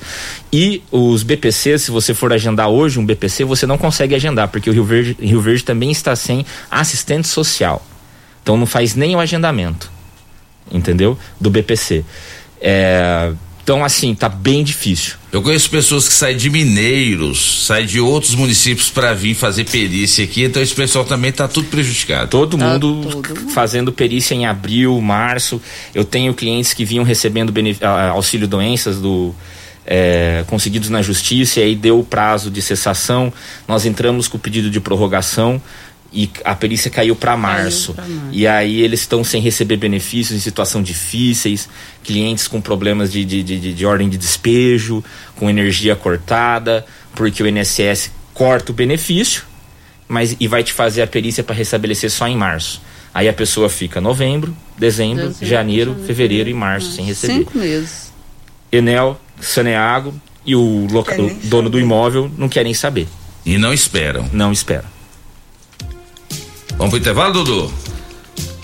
E 0.51 0.83
os 0.91 1.23
BPC, 1.23 1.79
se 1.79 1.91
você 1.91 2.13
for 2.13 2.33
agendar 2.33 2.67
hoje 2.67 2.99
um 2.99 3.05
BPC, 3.05 3.45
você 3.45 3.65
não 3.65 3.77
consegue 3.77 4.13
agendar, 4.13 4.49
porque 4.49 4.69
o 4.69 4.73
Rio 4.73 4.83
Verde, 4.83 5.17
Rio 5.19 5.39
Verde 5.39 5.63
também 5.63 5.91
está 5.91 6.15
sem 6.15 6.45
assistente 6.69 7.27
social. 7.27 7.85
Então 8.43 8.57
não 8.57 8.65
faz 8.65 8.95
nem 8.95 9.15
o 9.15 9.19
agendamento, 9.19 9.89
entendeu? 10.69 11.17
Do 11.39 11.49
BPC. 11.49 12.03
É, 12.59 13.31
Então, 13.63 13.83
assim, 13.83 14.13
tá 14.13 14.27
bem 14.27 14.61
difícil. 14.61 15.15
Eu 15.31 15.41
conheço 15.41 15.69
pessoas 15.69 16.07
que 16.07 16.13
saem 16.13 16.35
de 16.35 16.49
Mineiros, 16.49 17.65
saem 17.65 17.87
de 17.87 17.99
outros 17.99 18.35
municípios 18.35 18.89
para 18.89 19.13
vir 19.13 19.33
fazer 19.33 19.63
perícia 19.63 20.25
aqui, 20.25 20.43
então 20.43 20.61
esse 20.61 20.75
pessoal 20.75 21.05
também 21.05 21.31
tá 21.31 21.47
tudo 21.47 21.69
prejudicado. 21.69 22.29
Todo 22.29 22.57
tá 22.57 22.65
mundo 22.65 23.09
todo. 23.09 23.49
fazendo 23.51 23.91
perícia 23.93 24.35
em 24.35 24.45
abril, 24.45 24.99
março. 25.01 25.61
Eu 25.95 26.03
tenho 26.03 26.33
clientes 26.33 26.73
que 26.73 26.83
vinham 26.83 27.05
recebendo 27.05 27.53
auxílio 28.11 28.47
doenças 28.47 28.99
do 28.99 29.33
é, 29.85 30.43
conseguidos 30.47 30.89
na 30.89 31.01
justiça 31.01 31.59
e 31.59 31.63
aí 31.63 31.75
deu 31.75 31.99
o 31.99 32.03
prazo 32.03 32.51
de 32.51 32.61
cessação. 32.61 33.31
Nós 33.67 33.85
entramos 33.85 34.27
com 34.27 34.37
o 34.37 34.39
pedido 34.39 34.69
de 34.69 34.79
prorrogação 34.79 35.61
e 36.13 36.29
a 36.45 36.53
perícia 36.53 36.91
caiu 36.91 37.15
para 37.15 37.35
março. 37.35 37.95
março. 37.95 38.11
E 38.31 38.45
aí 38.45 38.81
eles 38.81 39.01
estão 39.01 39.23
sem 39.23 39.41
receber 39.41 39.77
benefícios 39.77 40.37
em 40.37 40.39
situação 40.39 40.81
difíceis, 40.83 41.67
clientes 42.03 42.47
com 42.47 42.61
problemas 42.61 43.11
de, 43.11 43.25
de, 43.25 43.41
de, 43.41 43.73
de, 43.73 43.85
ordem 43.85 44.07
de 44.07 44.17
despejo, 44.17 45.03
com 45.35 45.49
energia 45.49 45.95
cortada, 45.95 46.85
porque 47.15 47.41
o 47.41 47.47
INSS 47.47 48.11
corta 48.33 48.71
o 48.71 48.75
benefício, 48.75 49.43
mas 50.07 50.37
e 50.39 50.47
vai 50.47 50.63
te 50.63 50.71
fazer 50.71 51.01
a 51.01 51.07
perícia 51.07 51.43
para 51.43 51.55
restabelecer 51.55 52.11
só 52.11 52.27
em 52.27 52.37
março. 52.37 52.81
Aí 53.11 53.27
a 53.27 53.33
pessoa 53.33 53.67
fica 53.69 53.99
novembro, 53.99 54.55
dezembro, 54.77 55.27
dezembro 55.27 55.47
janeiro, 55.47 55.91
janeiro, 55.91 56.05
fevereiro 56.07 56.49
e 56.49 56.53
março 56.53 56.91
sem 56.91 57.05
receber. 57.05 57.33
Cinco 57.33 57.57
meses. 57.57 58.11
Enel, 58.71 59.19
Saneago 59.39 60.13
e 60.45 60.55
o, 60.55 60.87
loca, 60.91 61.19
o 61.19 61.29
dono 61.43 61.69
do 61.69 61.79
imóvel 61.79 62.31
não 62.37 62.49
querem 62.49 62.73
saber. 62.73 63.07
E 63.45 63.57
não 63.57 63.73
esperam. 63.73 64.29
Não 64.31 64.51
esperam. 64.51 64.92
Vamos 66.77 66.89
pro 66.89 66.99
intervalo, 66.99 67.33
Dudu? 67.33 67.73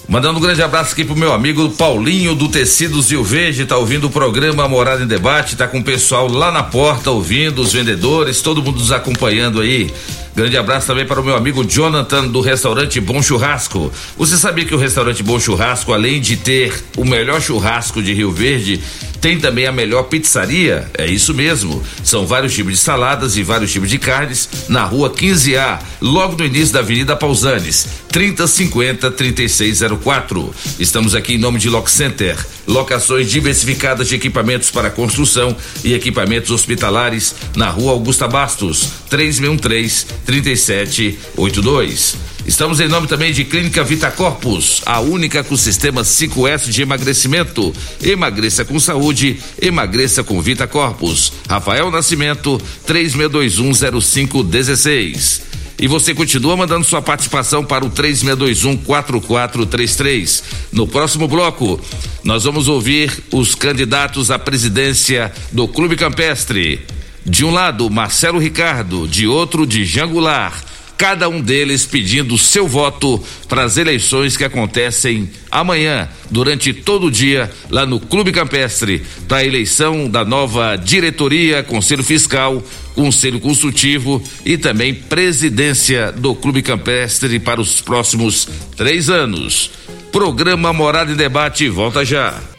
Mandando 0.10 0.40
um 0.40 0.42
grande 0.42 0.64
abraço 0.64 0.94
aqui 0.94 1.06
pro 1.06 1.16
meu 1.16 1.32
amigo 1.32 1.70
Paulinho 1.70 2.34
do 2.34 2.48
Tecidos 2.50 3.12
Rio 3.12 3.24
Verde, 3.24 3.66
tá 3.66 3.78
ouvindo 3.78 4.08
o 4.08 4.10
programa 4.10 4.68
Morada 4.68 5.04
em 5.04 5.08
Debate, 5.08 5.56
tá 5.56 5.68
com 5.68 5.78
o 5.78 5.84
pessoal 5.84 6.28
lá 6.28 6.52
na 6.52 6.64
porta 6.64 7.12
ouvindo, 7.12 7.62
os 7.62 7.74
vendedores, 7.74 8.42
todo 8.42 8.64
mundo 8.64 8.80
nos 8.80 8.92
acompanhando 8.92 9.62
aí. 9.62 9.94
Grande 10.40 10.56
abraço 10.56 10.88
também 10.88 11.06
para 11.06 11.20
o 11.20 11.24
meu 11.24 11.36
amigo 11.36 11.66
Jonathan 11.66 12.26
do 12.26 12.40
restaurante 12.40 12.98
Bom 13.02 13.22
Churrasco. 13.22 13.92
Você 14.18 14.38
sabia 14.38 14.64
que 14.64 14.74
o 14.74 14.78
restaurante 14.78 15.22
Bom 15.22 15.38
Churrasco, 15.38 15.92
além 15.92 16.22
de 16.22 16.38
ter 16.38 16.82
o 16.96 17.04
melhor 17.04 17.42
churrasco 17.42 18.02
de 18.02 18.14
Rio 18.14 18.32
Verde, 18.32 18.80
tem 19.20 19.38
também 19.38 19.68
a 19.68 19.72
melhor 19.72 20.04
pizzaria? 20.04 20.90
É 20.98 21.06
isso 21.06 21.34
mesmo. 21.34 21.84
São 22.06 22.26
vários 22.26 22.54
tipos 22.54 22.72
de 22.72 22.80
saladas 22.80 23.36
e 23.36 23.44
vários 23.44 23.70
tipos 23.70 23.90
de 23.90 24.00
carnes 24.00 24.48
na 24.70 24.86
rua 24.86 25.10
15A, 25.10 25.80
logo 26.00 26.38
no 26.38 26.46
início 26.46 26.74
da 26.74 26.80
Avenida 26.80 27.18
Pausanes, 27.18 27.88
3050 28.10 29.12
3604. 29.12 30.56
Estamos 30.80 31.16
aqui 31.16 31.34
em 31.34 31.38
nome 31.38 31.60
de 31.60 31.70
Lock 31.70 31.92
Center, 31.92 32.38
locações 32.66 33.30
diversificadas 33.30 34.08
de 34.08 34.16
equipamentos 34.16 34.72
para 34.72 34.90
construção 34.90 35.54
e 35.84 35.94
equipamentos 35.94 36.50
hospitalares 36.50 37.36
na 37.58 37.70
rua 37.70 37.92
Augusta 37.92 38.26
Bastos, 38.26 38.90
3613 39.10 40.06
3782. 40.30 42.16
Estamos 42.46 42.80
em 42.80 42.88
nome 42.88 43.08
também 43.08 43.34
de 43.34 43.44
Clínica 43.44 43.84
Vita 43.84 44.12
Corpus, 44.12 44.84
a 44.86 45.00
única 45.00 45.44
com 45.44 45.58
sistema 45.58 46.04
5S 46.04 46.70
de 46.70 46.84
emagrecimento. 46.84 47.74
Emagreça 48.00 48.64
com 48.64 48.80
saúde, 48.80 49.40
emagreça 49.60 50.24
com 50.24 50.40
Vita 50.40 50.68
Corpus. 50.68 51.34
Rafael 51.50 51.90
Nascimento, 51.90 52.62
36210516. 52.88 55.42
E 55.80 55.88
você 55.88 56.14
continua 56.14 56.56
mandando 56.56 56.86
sua 56.86 57.02
participação 57.02 57.66
para 57.66 57.84
o 57.84 57.90
36214433. 57.90 60.44
No 60.72 60.88
próximo 60.88 61.28
bloco, 61.28 61.82
nós 62.24 62.44
vamos 62.44 62.68
ouvir 62.68 63.12
os 63.32 63.56
candidatos 63.56 64.30
à 64.30 64.38
presidência 64.38 65.32
do 65.52 65.68
Clube 65.68 65.96
Campestre. 65.96 66.86
De 67.30 67.46
um 67.46 67.52
lado, 67.52 67.90
Marcelo 67.90 68.40
Ricardo, 68.40 69.08
de 69.08 69.28
outro, 69.28 69.66
de 69.66 69.86
Jangular 69.86 70.64
cada 71.00 71.30
um 71.30 71.40
deles 71.40 71.86
pedindo 71.86 72.38
seu 72.38 72.68
voto 72.68 73.24
para 73.48 73.64
as 73.64 73.78
eleições 73.78 74.36
que 74.36 74.44
acontecem 74.44 75.30
amanhã, 75.50 76.10
durante 76.30 76.74
todo 76.74 77.06
o 77.08 77.12
dia, 77.12 77.50
lá 77.70 77.86
no 77.86 78.02
Clube 78.02 78.34
Campestre, 78.34 79.02
para 79.26 79.38
a 79.38 79.46
eleição 79.46 80.10
da 80.10 80.26
nova 80.26 80.76
diretoria, 80.76 81.64
Conselho 81.64 82.04
Fiscal, 82.04 82.62
Conselho 82.96 83.40
Consultivo 83.40 84.22
e 84.46 84.58
também 84.58 84.94
presidência 84.94 86.12
do 86.12 86.36
Clube 86.36 86.62
Campestre 86.62 87.40
para 87.40 87.62
os 87.62 87.80
próximos 87.80 88.46
três 88.76 89.10
anos. 89.10 89.72
Programa 90.12 90.74
Morada 90.74 91.14
em 91.14 91.16
Debate 91.16 91.70
volta 91.70 92.04
já. 92.04 92.59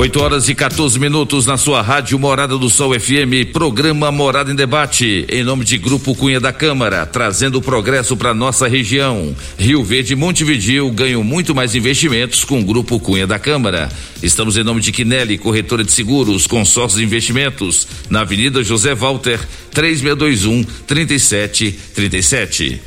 8 0.00 0.18
horas 0.18 0.48
e 0.48 0.54
14 0.54 0.98
minutos 0.98 1.44
na 1.44 1.58
sua 1.58 1.82
rádio 1.82 2.18
Morada 2.18 2.56
do 2.56 2.70
Sol 2.70 2.98
FM, 2.98 3.52
programa 3.52 4.10
Morada 4.10 4.50
em 4.50 4.54
Debate, 4.54 5.26
em 5.28 5.44
nome 5.44 5.62
de 5.62 5.76
Grupo 5.76 6.14
Cunha 6.14 6.40
da 6.40 6.54
Câmara, 6.54 7.04
trazendo 7.04 7.60
progresso 7.60 8.16
para 8.16 8.32
nossa 8.32 8.66
região. 8.66 9.36
Rio 9.58 9.84
Verde 9.84 10.14
e 10.14 10.16
Montevidil 10.16 10.90
ganham 10.90 11.22
muito 11.22 11.54
mais 11.54 11.74
investimentos 11.74 12.44
com 12.44 12.60
o 12.60 12.64
Grupo 12.64 12.98
Cunha 12.98 13.26
da 13.26 13.38
Câmara. 13.38 13.90
Estamos 14.22 14.56
em 14.56 14.64
nome 14.64 14.80
de 14.80 14.90
Quinelli, 14.90 15.36
corretora 15.36 15.84
de 15.84 15.92
seguros, 15.92 16.46
consórcios 16.46 16.98
de 16.98 17.04
investimentos, 17.04 17.86
na 18.08 18.22
Avenida 18.22 18.64
José 18.64 18.94
Walter, 18.94 19.38
3621 19.74 20.64
3737. 20.86 22.80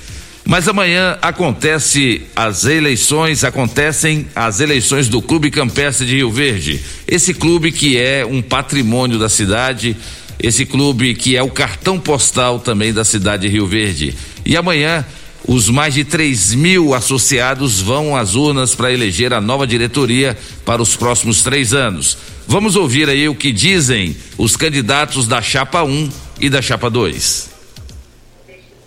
Mas 0.45 0.67
amanhã 0.67 1.17
acontece 1.21 2.23
as 2.35 2.65
eleições, 2.65 3.43
acontecem 3.43 4.27
as 4.35 4.59
eleições 4.59 5.07
do 5.07 5.21
Clube 5.21 5.49
Campestre 5.49 6.05
de 6.05 6.15
Rio 6.15 6.31
Verde. 6.31 6.81
Esse 7.07 7.33
clube 7.33 7.71
que 7.71 7.97
é 7.97 8.25
um 8.25 8.41
patrimônio 8.41 9.17
da 9.17 9.29
cidade, 9.29 9.95
esse 10.37 10.65
clube 10.65 11.15
que 11.15 11.37
é 11.37 11.41
o 11.41 11.49
cartão 11.49 11.97
postal 11.97 12.59
também 12.59 12.91
da 12.91 13.05
cidade 13.05 13.43
de 13.43 13.53
Rio 13.53 13.65
Verde. 13.65 14.13
E 14.45 14.57
amanhã 14.57 15.05
os 15.47 15.69
mais 15.69 15.93
de 15.93 16.03
3 16.03 16.53
mil 16.55 16.93
associados 16.93 17.79
vão 17.79 18.15
às 18.15 18.35
urnas 18.35 18.75
para 18.75 18.91
eleger 18.91 19.33
a 19.33 19.41
nova 19.41 19.65
diretoria 19.65 20.37
para 20.65 20.81
os 20.81 20.95
próximos 20.95 21.41
três 21.41 21.73
anos. 21.73 22.17
Vamos 22.45 22.75
ouvir 22.75 23.07
aí 23.07 23.29
o 23.29 23.35
que 23.35 23.51
dizem 23.51 24.15
os 24.37 24.57
candidatos 24.57 25.25
da 25.25 25.41
Chapa 25.41 25.83
1 25.83 26.09
e 26.41 26.49
da 26.49 26.61
Chapa 26.61 26.89
2. 26.89 27.52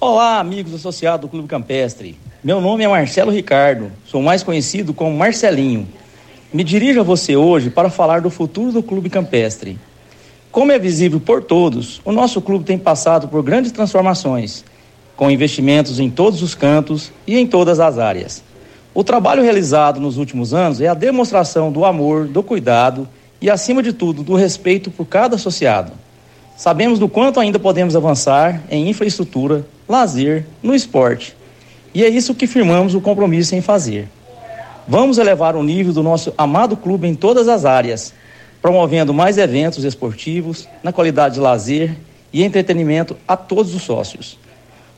Olá, 0.09 0.39
amigos 0.39 0.73
associados 0.73 1.23
do 1.23 1.29
Clube 1.29 1.49
Campestre. 1.49 2.17
Meu 2.45 2.61
nome 2.61 2.85
é 2.85 2.87
Marcelo 2.87 3.33
Ricardo, 3.33 3.91
sou 4.05 4.23
mais 4.23 4.41
conhecido 4.41 4.95
como 4.95 5.17
Marcelinho. 5.17 5.89
Me 6.53 6.63
dirijo 6.63 7.01
a 7.01 7.03
você 7.03 7.35
hoje 7.35 7.71
para 7.71 7.91
falar 7.91 8.21
do 8.21 8.31
futuro 8.31 8.71
do 8.71 8.85
Clube 8.85 9.11
Campestre. 9.11 9.77
Como 10.53 10.71
é 10.71 10.79
visível 10.79 11.19
por 11.19 11.43
todos, 11.43 12.01
o 12.05 12.13
nosso 12.13 12.41
clube 12.41 12.65
tem 12.65 12.79
passado 12.79 13.27
por 13.27 13.43
grandes 13.43 13.73
transformações, 13.73 14.65
com 15.17 15.29
investimentos 15.29 15.99
em 15.99 16.09
todos 16.09 16.41
os 16.41 16.55
cantos 16.55 17.11
e 17.27 17.37
em 17.37 17.45
todas 17.45 17.81
as 17.81 17.99
áreas. 17.99 18.45
O 18.95 19.03
trabalho 19.03 19.43
realizado 19.43 19.99
nos 19.99 20.19
últimos 20.19 20.55
anos 20.55 20.81
é 20.81 20.87
a 20.87 20.95
demonstração 20.95 21.73
do 21.73 21.85
amor, 21.85 22.29
do 22.29 22.45
cuidado 22.45 23.09
e, 23.41 23.51
acima 23.51 23.83
de 23.83 23.93
tudo, 23.93 24.23
do 24.23 24.37
respeito 24.37 24.89
por 24.89 25.05
cada 25.05 25.35
associado. 25.35 25.91
Sabemos 26.57 27.01
do 27.01 27.09
quanto 27.09 27.41
ainda 27.41 27.59
podemos 27.59 27.97
avançar 27.97 28.63
em 28.71 28.89
infraestrutura, 28.89 29.67
lazer, 29.89 30.45
no 30.63 30.75
esporte. 30.75 31.37
E 31.95 32.05
é 32.05 32.09
isso 32.09 32.35
que 32.35 32.47
firmamos 32.47 32.95
o 32.95 33.01
compromisso 33.01 33.55
em 33.55 33.61
fazer. 33.61 34.09
Vamos 34.87 35.19
elevar 35.19 35.57
o 35.57 35.63
nível 35.63 35.93
do 35.93 36.03
nosso 36.03 36.33
amado 36.37 36.77
clube 36.77 37.09
em 37.09 37.15
todas 37.15 37.49
as 37.49 37.65
áreas, 37.65 38.13
promovendo 38.61 39.15
mais 39.15 39.39
eventos 39.39 39.85
esportivos, 39.85 40.69
na 40.83 40.93
qualidade 40.93 41.35
de 41.35 41.41
lazer 41.41 41.97
e 42.33 42.43
entretenimento 42.43 43.17
a 43.27 43.37
todos 43.37 43.75
os 43.75 43.83
sócios. 43.83 44.39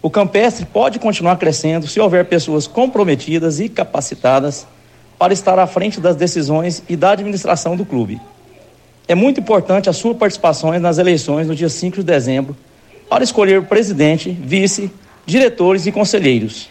O 0.00 0.10
campestre 0.10 0.66
pode 0.66 0.98
continuar 0.98 1.36
crescendo 1.36 1.86
se 1.86 2.00
houver 2.00 2.24
pessoas 2.26 2.66
comprometidas 2.66 3.60
e 3.60 3.68
capacitadas 3.68 4.66
para 5.18 5.32
estar 5.32 5.58
à 5.58 5.66
frente 5.66 6.00
das 6.00 6.16
decisões 6.16 6.82
e 6.88 6.96
da 6.96 7.12
administração 7.12 7.76
do 7.76 7.84
clube. 7.84 8.20
É 9.08 9.14
muito 9.14 9.40
importante 9.40 9.88
a 9.88 9.92
sua 9.92 10.14
participação 10.14 10.78
nas 10.78 10.98
eleições 10.98 11.48
no 11.48 11.54
dia 11.54 11.68
5 11.68 11.96
de 11.96 12.02
dezembro 12.04 12.56
para 13.08 13.24
escolher 13.24 13.62
presidente, 13.62 14.30
vice, 14.30 14.90
diretores 15.24 15.86
e 15.86 15.92
conselheiros. 15.92 16.68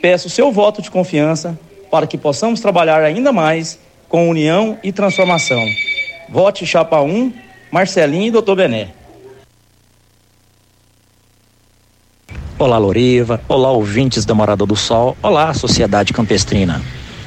Peço 0.00 0.28
seu 0.28 0.52
voto 0.52 0.82
de 0.82 0.90
confiança 0.90 1.58
para 1.90 2.06
que 2.06 2.18
possamos 2.18 2.60
trabalhar 2.60 3.02
ainda 3.02 3.32
mais 3.32 3.78
com 4.08 4.28
união 4.28 4.78
e 4.82 4.92
transformação. 4.92 5.64
Vote 6.28 6.66
Chapa 6.66 7.00
1, 7.00 7.32
Marcelinho 7.70 8.26
e 8.26 8.30
Doutor 8.30 8.56
Bené. 8.56 8.88
Olá, 12.58 12.78
Loriva. 12.78 13.40
Olá, 13.48 13.70
ouvintes 13.72 14.24
da 14.24 14.34
Morada 14.34 14.64
do 14.64 14.76
Sol. 14.76 15.16
Olá, 15.22 15.52
sociedade 15.52 16.12
campestrina. 16.12 16.80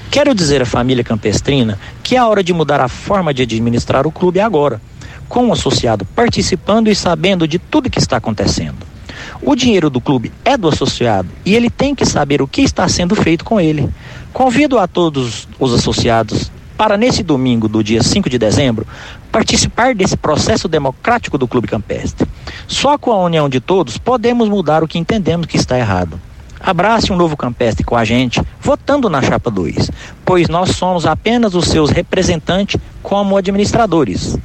Quero 0.10 0.34
dizer 0.34 0.62
à 0.62 0.66
família 0.66 1.04
campestrina 1.04 1.78
que 2.02 2.16
é 2.16 2.20
a 2.20 2.28
hora 2.28 2.42
de 2.42 2.54
mudar 2.54 2.80
a 2.80 2.88
forma 2.88 3.34
de 3.34 3.44
administrar 3.44 4.08
o 4.08 4.12
clube 4.12 4.40
agora, 4.40 4.82
com 5.28 5.48
o 5.48 5.54
associado 5.54 6.06
participando 6.06 6.90
e 6.90 6.96
sabendo 6.96 7.48
de 7.48 7.60
tudo 7.60 7.90
que 7.90 8.00
está 8.00 8.18
acontecendo. 8.18 8.78
O 9.42 9.56
dinheiro 9.56 9.90
do 9.90 10.02
clube 10.02 10.32
é 10.44 10.58
do 10.58 10.68
associado 10.68 11.30
e 11.46 11.56
ele 11.56 11.70
tem 11.70 11.94
que 11.94 12.06
saber 12.06 12.42
o 12.42 12.48
que 12.48 12.62
está 12.62 12.88
sendo 12.88 13.16
feito 13.16 13.46
com 13.46 13.60
ele. 13.60 13.90
Convido 14.34 14.80
a 14.80 14.88
todos 14.88 15.48
os 15.60 15.74
associados 15.74 16.52
para, 16.78 16.96
nesse 16.96 17.24
domingo 17.24 17.68
do 17.68 17.84
dia 17.84 18.04
5 18.04 18.30
de 18.30 18.38
dezembro, 18.38 18.86
participar 19.32 19.96
desse 19.96 20.16
processo 20.16 20.68
democrático 20.68 21.38
do 21.38 21.48
Clube 21.48 21.68
Campestre. 21.68 22.28
Só 22.68 22.98
com 22.98 23.12
a 23.12 23.24
união 23.24 23.50
de 23.50 23.60
todos 23.60 23.98
podemos 23.98 24.48
mudar 24.48 24.84
o 24.84 24.88
que 24.88 25.00
entendemos 25.00 25.48
que 25.48 25.58
está 25.58 25.78
errado. 25.78 26.20
Abrace 26.60 27.14
um 27.14 27.16
novo 27.16 27.38
campestre 27.38 27.84
com 27.84 27.96
a 27.96 28.04
gente, 28.04 28.42
votando 28.60 29.10
na 29.10 29.22
chapa 29.22 29.50
2, 29.50 29.92
pois 30.26 30.48
nós 30.50 30.72
somos 30.72 31.06
apenas 31.06 31.54
os 31.54 31.66
seus 31.66 31.92
representantes 31.92 32.80
como 33.04 33.38
administradores. 33.38 34.38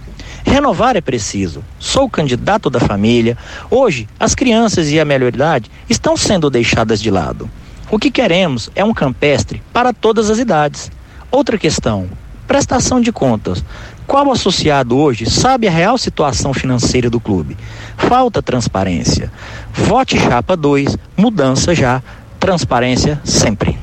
Renovar 0.44 0.96
é 0.96 1.00
preciso. 1.00 1.64
Sou 1.78 2.08
candidato 2.08 2.68
da 2.68 2.80
família. 2.80 3.36
Hoje, 3.70 4.08
as 4.18 4.34
crianças 4.34 4.90
e 4.90 4.98
a 4.98 5.04
melhor 5.04 5.32
idade 5.32 5.70
estão 5.88 6.16
sendo 6.16 6.50
deixadas 6.50 7.00
de 7.00 7.10
lado. 7.10 7.50
O 7.90 7.98
que 7.98 8.10
queremos 8.10 8.70
é 8.74 8.84
um 8.84 8.94
campestre 8.94 9.62
para 9.72 9.92
todas 9.92 10.30
as 10.30 10.38
idades. 10.38 10.90
Outra 11.30 11.56
questão: 11.58 12.08
prestação 12.46 13.00
de 13.00 13.12
contas. 13.12 13.64
Qual 14.06 14.30
associado 14.30 14.98
hoje 14.98 15.30
sabe 15.30 15.68
a 15.68 15.70
real 15.70 15.96
situação 15.96 16.52
financeira 16.52 17.08
do 17.08 17.20
clube? 17.20 17.56
Falta 17.96 18.42
transparência. 18.42 19.32
Vote 19.72 20.18
Chapa 20.18 20.56
2, 20.56 20.98
mudança 21.16 21.74
já, 21.74 22.02
transparência 22.38 23.20
sempre. 23.24 23.78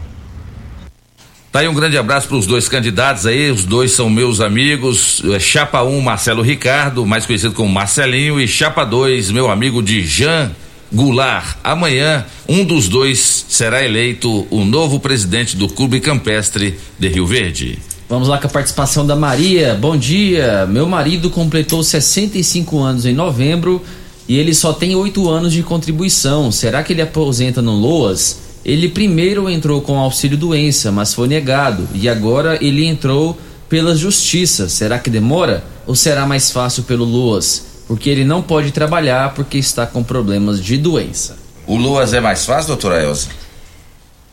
Tá 1.51 1.61
aí 1.61 1.67
um 1.67 1.73
grande 1.73 1.97
abraço 1.97 2.27
para 2.27 2.37
os 2.37 2.45
dois 2.45 2.69
candidatos 2.69 3.25
aí, 3.25 3.49
os 3.49 3.65
dois 3.65 3.91
são 3.91 4.07
meus 4.07 4.39
amigos, 4.39 5.23
é 5.33 5.39
Chapa 5.39 5.81
1, 5.81 5.97
um, 5.97 5.99
Marcelo 5.99 6.43
Ricardo, 6.43 7.07
mais 7.07 7.25
conhecido 7.25 7.55
como 7.55 7.73
Marcelinho, 7.73 8.39
e 8.39 8.47
Chapa 8.47 8.85
2, 8.85 9.31
meu 9.31 9.49
amigo 9.49 9.81
de 9.81 10.05
Jean 10.05 10.51
Goulart. 10.93 11.57
Amanhã, 11.63 12.23
um 12.47 12.63
dos 12.63 12.87
dois 12.87 13.47
será 13.49 13.83
eleito 13.83 14.45
o 14.51 14.63
novo 14.63 14.99
presidente 14.99 15.57
do 15.57 15.67
Clube 15.67 15.99
Campestre 15.99 16.79
de 16.99 17.07
Rio 17.07 17.25
Verde. 17.25 17.79
Vamos 18.07 18.27
lá 18.27 18.37
com 18.37 18.45
a 18.45 18.49
participação 18.51 19.05
da 19.05 19.15
Maria. 19.15 19.73
Bom 19.73 19.97
dia. 19.97 20.67
Meu 20.67 20.87
marido 20.87 21.31
completou 21.31 21.83
65 21.83 22.79
anos 22.79 23.07
em 23.07 23.13
novembro 23.13 23.83
e 24.27 24.37
ele 24.37 24.53
só 24.53 24.71
tem 24.71 24.95
oito 24.95 25.27
anos 25.27 25.51
de 25.51 25.63
contribuição. 25.63 26.51
Será 26.51 26.83
que 26.83 26.93
ele 26.93 27.01
aposenta 27.01 27.59
no 27.59 27.71
Loas? 27.71 28.48
Ele 28.69 28.87
primeiro 28.87 29.49
entrou 29.49 29.81
com 29.81 29.97
auxílio 29.97 30.37
doença, 30.37 30.91
mas 30.91 31.11
foi 31.11 31.27
negado 31.27 31.89
e 31.91 32.07
agora 32.07 32.63
ele 32.63 32.85
entrou 32.85 33.35
pela 33.67 33.95
justiça. 33.95 34.69
Será 34.69 34.99
que 34.99 35.09
demora 35.09 35.63
ou 35.87 35.95
será 35.95 36.23
mais 36.27 36.51
fácil 36.51 36.83
pelo 36.83 37.03
Loas? 37.03 37.65
Porque 37.87 38.11
ele 38.11 38.23
não 38.23 38.43
pode 38.43 38.69
trabalhar 38.71 39.33
porque 39.33 39.57
está 39.57 39.87
com 39.87 40.03
problemas 40.03 40.63
de 40.63 40.77
doença. 40.77 41.35
O 41.65 41.77
Loas 41.77 42.13
é 42.13 42.21
mais 42.21 42.45
fácil, 42.45 42.67
doutora 42.67 43.03
Elza? 43.03 43.29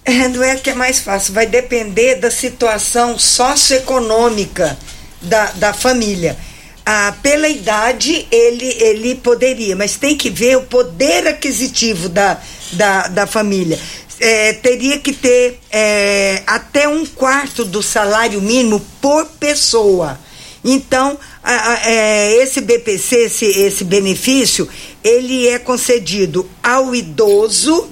É, 0.05 0.29
não 0.29 0.43
é 0.43 0.55
que 0.57 0.69
é 0.69 0.75
mais 0.75 1.01
fácil, 1.01 1.33
vai 1.33 1.47
depender 1.47 2.17
da 2.17 2.31
situação 2.31 3.19
socioeconômica 3.19 4.77
da, 5.23 5.47
da 5.53 5.73
família. 5.73 6.37
Ah, 6.85 7.15
pela 7.23 7.49
idade, 7.49 8.29
ele, 8.31 8.67
ele 8.83 9.15
poderia, 9.15 9.75
mas 9.75 9.97
tem 9.97 10.15
que 10.15 10.29
ver 10.29 10.59
o 10.59 10.63
poder 10.63 11.27
aquisitivo 11.27 12.11
da, 12.11 12.39
da, 12.73 13.09
da 13.09 13.27
família. 13.27 13.79
É, 14.19 14.55
teria 14.55 14.99
que 14.99 15.13
ter 15.13 15.61
é, 15.71 16.43
até 16.47 16.89
um 16.89 17.05
quarto 17.05 17.65
do 17.65 17.83
salário 17.83 18.41
mínimo 18.41 18.81
por 19.01 19.27
pessoa. 19.39 20.19
Então, 20.65 21.19
a, 21.43 21.73
a, 21.73 21.91
é, 21.91 22.43
esse 22.43 22.61
BPC, 22.61 23.17
esse, 23.17 23.45
esse 23.45 23.85
benefício, 23.85 24.69
ele 25.05 25.47
é 25.47 25.59
concedido 25.59 26.49
ao 26.63 26.95
idoso 26.95 27.89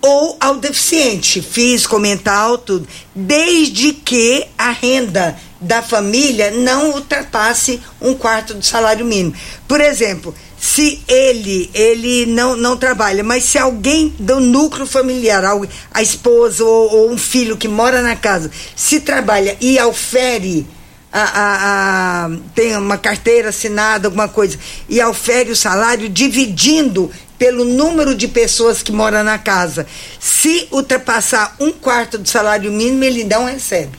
ou 0.00 0.36
ao 0.40 0.56
deficiente 0.56 1.40
físico, 1.40 1.98
mental, 1.98 2.58
tudo, 2.58 2.86
desde 3.14 3.92
que 3.92 4.46
a 4.58 4.70
renda 4.70 5.36
da 5.60 5.80
família 5.80 6.50
não 6.50 6.90
ultrapasse 6.90 7.80
um 8.00 8.14
quarto 8.14 8.54
do 8.54 8.64
salário 8.64 9.06
mínimo. 9.06 9.34
Por 9.66 9.80
exemplo, 9.80 10.34
se 10.62 11.02
ele 11.08 11.68
ele 11.74 12.24
não, 12.24 12.54
não 12.56 12.76
trabalha, 12.76 13.24
mas 13.24 13.42
se 13.42 13.58
alguém 13.58 14.14
do 14.16 14.38
núcleo 14.38 14.86
familiar, 14.86 15.42
a 15.90 16.00
esposa 16.00 16.62
ou, 16.62 16.94
ou 16.94 17.10
um 17.10 17.18
filho 17.18 17.56
que 17.56 17.66
mora 17.66 18.00
na 18.00 18.14
casa, 18.14 18.48
se 18.76 19.00
trabalha 19.00 19.56
e 19.60 19.76
aufere 19.76 20.64
a, 21.12 21.20
a, 21.20 22.26
a, 22.26 22.30
tem 22.54 22.76
uma 22.76 22.96
carteira 22.96 23.48
assinada, 23.48 24.06
alguma 24.06 24.28
coisa, 24.28 24.56
e 24.88 25.00
aufere 25.00 25.50
o 25.50 25.56
salário 25.56 26.08
dividindo 26.08 27.10
pelo 27.36 27.64
número 27.64 28.14
de 28.14 28.28
pessoas 28.28 28.84
que 28.84 28.92
moram 28.92 29.24
na 29.24 29.38
casa. 29.38 29.84
Se 30.20 30.68
ultrapassar 30.70 31.56
um 31.58 31.72
quarto 31.72 32.18
do 32.18 32.28
salário 32.28 32.70
mínimo, 32.70 33.02
ele 33.02 33.24
não 33.24 33.46
recebe. 33.46 33.98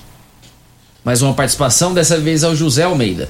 Mais 1.04 1.22
uma 1.22 1.34
participação, 1.34 1.94
dessa 1.94 2.18
vez 2.18 2.42
ao 2.42 2.56
José 2.56 2.84
Almeida. 2.84 3.28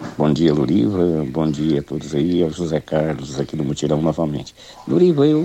Bom 0.00 0.32
dia, 0.32 0.52
Luriva. 0.54 1.24
Bom 1.26 1.50
dia 1.50 1.80
a 1.80 1.82
todos 1.82 2.14
aí. 2.14 2.42
É 2.42 2.46
o 2.46 2.50
José 2.50 2.80
Carlos 2.80 3.38
aqui 3.38 3.56
do 3.56 3.64
Mutirão 3.64 4.00
novamente. 4.00 4.54
Luriva, 4.86 5.26
eu, 5.26 5.44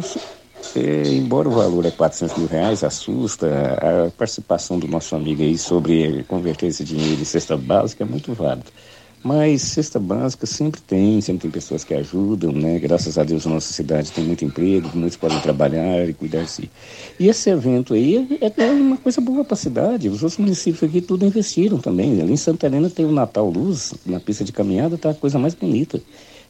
é, 0.74 1.14
embora 1.14 1.50
o 1.50 1.54
valor 1.54 1.86
é 1.86 1.92
400 1.92 2.36
mil 2.36 2.48
reais, 2.48 2.84
assusta, 2.84 3.48
a 4.08 4.12
participação 4.12 4.80
do 4.80 4.88
nosso 4.88 5.16
amigo 5.16 5.42
aí 5.42 5.58
sobre 5.58 6.24
converter 6.26 6.68
esse 6.68 6.84
dinheiro 6.84 7.22
em 7.22 7.26
cesta 7.26 7.58
básica 7.58 8.04
é 8.04 8.08
muito 8.08 8.34
válida. 8.34 8.72
Mas 9.26 9.64
cesta 9.64 9.98
básica 9.98 10.46
sempre 10.46 10.80
tem, 10.80 11.20
sempre 11.20 11.42
tem 11.42 11.50
pessoas 11.50 11.84
que 11.84 11.96
ajudam, 11.96 12.52
né? 12.52 12.78
Graças 12.78 13.18
a 13.18 13.24
Deus 13.24 13.48
a 13.48 13.50
nossa 13.50 13.74
cidade 13.74 14.12
tem 14.12 14.24
muito 14.24 14.46
emprego, 14.46 14.92
muitos 14.94 15.18
podem 15.18 15.40
trabalhar 15.40 16.08
e 16.08 16.14
cuidar 16.14 16.44
de 16.44 16.52
si. 16.52 16.70
E 17.20 17.28
esse 17.28 17.50
evento 17.50 17.96
aí 17.96 18.38
é, 18.40 18.54
é 18.56 18.70
uma 18.70 18.98
coisa 18.98 19.20
boa 19.20 19.44
para 19.44 19.56
a 19.56 19.58
cidade. 19.58 20.10
Os 20.10 20.22
outros 20.22 20.38
municípios 20.38 20.84
aqui 20.84 21.02
tudo 21.02 21.26
investiram 21.26 21.80
também. 21.80 22.22
Ali 22.22 22.34
em 22.34 22.38
Santa 22.38 22.68
Helena 22.68 22.88
tem 22.88 23.04
o 23.04 23.12
Natal 23.12 23.50
Luz, 23.50 23.96
na 24.06 24.20
pista 24.20 24.44
de 24.44 24.52
caminhada 24.52 24.96
tá 24.96 25.10
a 25.10 25.16
coisa 25.16 25.40
mais 25.40 25.56
bonita. 25.56 26.00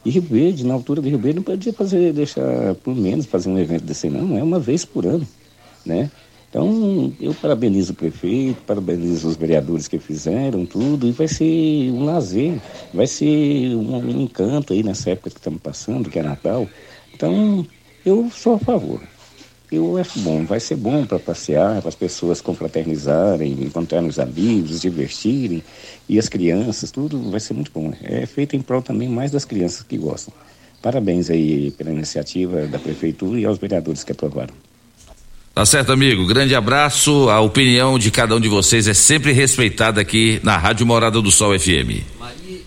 E 0.04 0.10
Rio 0.10 0.24
Verde, 0.24 0.66
na 0.66 0.74
altura 0.74 1.02
de 1.02 1.08
Rio 1.08 1.20
Verde, 1.20 1.38
não 1.38 1.44
podia 1.44 1.72
fazer, 1.72 2.12
deixar 2.12 2.76
por 2.84 2.94
menos 2.94 3.26
fazer 3.26 3.48
um 3.48 3.58
evento 3.58 3.86
desse 3.86 4.10
não, 4.10 4.38
é 4.38 4.44
uma 4.44 4.60
vez 4.60 4.84
por 4.84 5.06
ano, 5.06 5.26
né? 5.86 6.12
Então, 6.56 7.14
eu 7.20 7.36
parabenizo 7.36 7.92
o 7.92 7.96
prefeito, 7.98 8.64
parabenizo 8.64 9.28
os 9.28 9.36
vereadores 9.36 9.90
que 9.90 10.00
fizeram 10.00 10.66
tudo, 10.66 11.06
e 11.06 11.12
vai 11.12 11.28
ser 11.28 11.92
um 11.92 12.06
lazer, 12.06 12.62
vai 12.94 13.06
ser 13.08 13.76
um, 13.76 13.98
um 13.98 14.22
encanto 14.22 14.72
aí 14.72 14.82
nessa 14.82 15.10
época 15.10 15.32
que 15.32 15.36
estamos 15.36 15.60
passando, 15.62 16.10
que 16.10 16.18
é 16.18 16.24
Natal. 16.24 16.72
Então, 17.14 17.68
eu 18.06 18.32
sou 18.32 18.54
a 18.54 18.60
favor. 18.60 19.02
Eu 19.70 19.98
acho 19.98 20.18
bom, 20.18 20.46
vai 20.46 20.62
ser 20.62 20.78
bom 20.78 21.06
para 21.06 21.20
passear, 21.20 21.82
para 21.82 21.90
as 21.90 21.96
pessoas 21.96 22.40
confraternizarem, 22.40 23.52
encontrarem 23.62 24.08
os 24.08 24.18
amigos, 24.18 24.80
divertirem, 24.80 25.62
e 26.08 26.18
as 26.18 26.30
crianças, 26.30 26.90
tudo 26.90 27.32
vai 27.32 27.42
ser 27.42 27.54
muito 27.54 27.70
bom. 27.74 27.92
É 28.02 28.26
feito 28.26 28.56
em 28.56 28.62
prol 28.62 28.82
também 28.82 29.10
mais 29.10 29.30
das 29.30 29.44
crianças 29.44 29.84
que 29.84 29.98
gostam. 29.98 30.34
Parabéns 30.82 31.30
aí 31.30 31.72
pela 31.72 31.92
iniciativa 31.92 32.66
da 32.66 32.80
prefeitura 32.80 33.38
e 33.42 33.44
aos 33.44 33.58
vereadores 33.58 34.06
que 34.06 34.14
aprovaram. 34.14 34.54
Tá 35.56 35.66
certo, 35.66 35.94
amigo. 35.94 36.28
Grande 36.28 36.54
abraço. 36.54 37.30
A 37.30 37.40
opinião 37.40 37.98
de 37.98 38.12
cada 38.12 38.36
um 38.36 38.42
de 38.42 38.50
vocês 38.50 38.90
é 38.90 38.94
sempre 38.94 39.32
respeitada 39.32 40.02
aqui 40.02 40.38
na 40.44 40.58
Rádio 40.58 40.86
Morada 40.86 41.22
do 41.22 41.32
Sol 41.32 41.58
FM. 41.58 42.04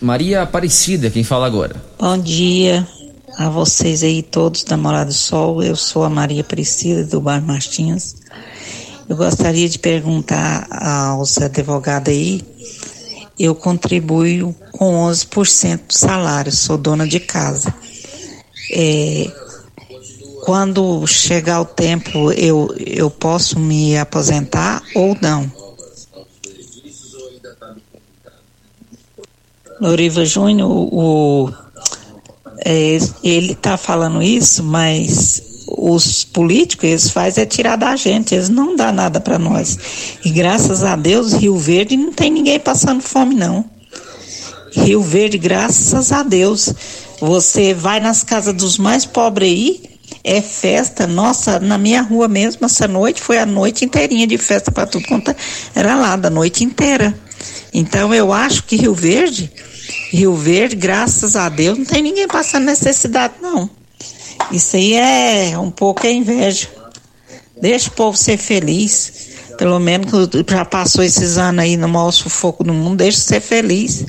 Maria 0.01 0.41
Aparecida, 0.41 1.11
quem 1.11 1.23
fala 1.23 1.47
agora. 1.47 1.77
Bom 2.01 2.17
dia 2.17 2.89
a 3.37 3.51
vocês 3.51 4.03
aí 4.03 4.23
todos 4.23 4.65
da 4.65 4.79
Morada 4.79 5.11
do 5.11 5.13
Sol. 5.13 5.63
Eu 5.63 5.77
sou 5.77 6.03
a 6.03 6.09
Maria 6.09 6.41
Aparecida 6.41 7.05
do 7.05 7.21
Bar 7.21 7.43
Martins. 7.43 8.17
Eu 9.07 9.17
gostaria 9.17 9.69
de 9.69 9.79
perguntar 9.79 10.67
aos 10.71 11.37
advogados 11.37 12.11
aí. 12.11 12.43
Eu 13.39 13.55
contribuo 13.55 14.55
com 14.73 15.07
11% 15.11 15.89
do 15.89 15.93
salário, 15.93 16.51
sou 16.51 16.79
dona 16.79 17.07
de 17.07 17.21
casa. 17.21 17.75
É, 18.73 19.31
quando 20.49 21.07
chegar 21.07 21.61
o 21.61 21.65
tempo 21.67 22.33
eu, 22.33 22.75
eu 22.79 23.11
posso 23.11 23.59
me 23.59 23.99
aposentar 23.99 24.83
ou 24.95 25.15
não. 25.21 25.53
Loriva 29.79 30.25
Júnior, 30.25 30.71
o, 30.71 31.53
é, 32.65 32.97
ele 33.23 33.53
está 33.53 33.77
falando 33.77 34.23
isso, 34.23 34.63
mas 34.63 35.67
os 35.67 36.25
políticos 36.25 36.89
eles 36.89 37.11
fazem 37.11 37.43
é 37.43 37.47
tirar 37.47 37.77
da 37.77 37.95
gente, 37.95 38.35
eles 38.35 38.49
não 38.49 38.75
dão 38.75 38.91
nada 38.91 39.21
para 39.21 39.39
nós. 39.39 39.79
E 40.25 40.31
graças 40.31 40.83
a 40.83 40.97
Deus, 40.97 41.35
Rio 41.35 41.59
Verde 41.59 41.95
não 41.95 42.11
tem 42.11 42.31
ninguém 42.31 42.59
passando 42.59 43.03
fome, 43.03 43.35
não. 43.35 43.67
Rio 44.73 45.03
Verde, 45.03 45.37
graças 45.37 46.11
a 46.11 46.23
Deus, 46.23 46.73
você 47.21 47.75
vai 47.75 48.01
nas 48.01 48.25
casas 48.25 48.55
dos 48.55 48.79
mais 48.79 49.05
pobres 49.05 49.51
aí, 49.51 49.98
é 50.23 50.41
festa. 50.41 51.07
Nossa, 51.07 51.59
na 51.59 51.79
minha 51.79 52.03
rua 52.03 52.29
mesmo, 52.29 52.67
essa 52.67 52.87
noite 52.89 53.21
foi 53.21 53.39
a 53.39 53.47
noite 53.47 53.85
inteirinha 53.85 54.27
de 54.27 54.39
festa 54.39 54.71
para 54.71 54.87
tudo 54.87 55.07
quanto 55.07 55.35
era 55.75 55.95
lá, 55.97 56.17
da 56.17 56.31
noite 56.31 56.65
inteira. 56.65 57.15
Então 57.73 58.15
eu 58.15 58.33
acho 58.33 58.65
que 58.65 58.77
Rio 58.77 58.95
Verde, 58.95 59.53
Rio 60.11 60.35
Verde, 60.35 60.77
graças 60.77 61.37
a 61.37 61.49
Deus, 61.49 61.79
não 61.79 61.85
tem 61.85 62.03
ninguém 62.03 62.27
passando 62.27 62.65
necessidade, 62.65 63.35
não. 63.41 63.71
Isso 64.51 64.77
aí 64.77 64.95
é 64.95 65.59
um 65.59 65.71
pouco 65.71 66.07
a 66.07 66.11
inveja. 66.11 66.69
Deixa 67.61 67.89
o 67.89 67.93
povo 67.93 68.17
ser 68.17 68.39
feliz. 68.39 69.29
Pelo 69.59 69.81
menos 69.81 70.09
já 70.49 70.65
passou 70.65 71.03
esses 71.03 71.37
anos 71.37 71.65
aí 71.65 71.77
no 71.77 71.89
maior 71.89 72.13
sufoco 72.13 72.63
do 72.63 72.73
mundo, 72.73 72.99
deixa 72.99 73.19
ser 73.19 73.41
feliz. 73.41 74.07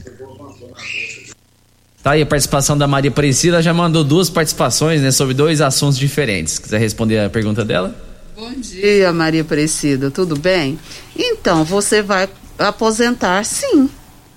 Tá 2.02 2.12
aí 2.12 2.22
a 2.22 2.26
participação 2.26 2.78
da 2.78 2.88
Maria 2.88 3.12
Priscila, 3.12 3.62
já 3.62 3.74
mandou 3.74 4.06
duas 4.06 4.30
participações, 4.30 5.02
né, 5.02 5.12
sobre 5.12 5.34
dois 5.34 5.60
assuntos 5.60 5.98
diferentes. 5.98 6.58
Quiser 6.58 6.80
responder 6.80 7.20
a 7.20 7.30
pergunta 7.30 7.66
dela? 7.66 7.94
Bom 8.38 8.54
dia, 8.54 9.12
Maria 9.12 9.42
Aparecida, 9.42 10.10
tudo 10.10 10.40
bem? 10.40 10.80
Então, 11.14 11.66
você 11.66 12.02
vai 12.02 12.30
aposentar 12.58 13.44
sim. 13.44 13.90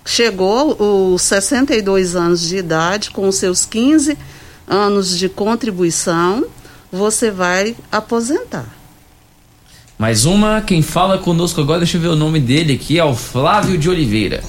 Chegou 0.04 0.76
os 1.14 1.22
62 1.22 2.16
anos 2.16 2.40
de 2.40 2.56
idade, 2.56 3.12
com 3.12 3.30
seus 3.30 3.64
15 3.64 4.18
anos 4.66 5.16
de 5.16 5.28
contribuição, 5.28 6.44
você 6.90 7.30
vai 7.30 7.76
aposentar. 7.92 8.66
Mais 9.96 10.24
uma, 10.24 10.60
quem 10.60 10.82
fala 10.82 11.16
conosco 11.16 11.60
agora, 11.60 11.78
deixa 11.78 11.96
eu 11.96 12.00
ver 12.00 12.08
o 12.08 12.16
nome 12.16 12.40
dele 12.40 12.72
aqui, 12.72 12.98
é 12.98 13.04
o 13.04 13.14
Flávio 13.14 13.78
de 13.78 13.88
Oliveira. 13.88 14.42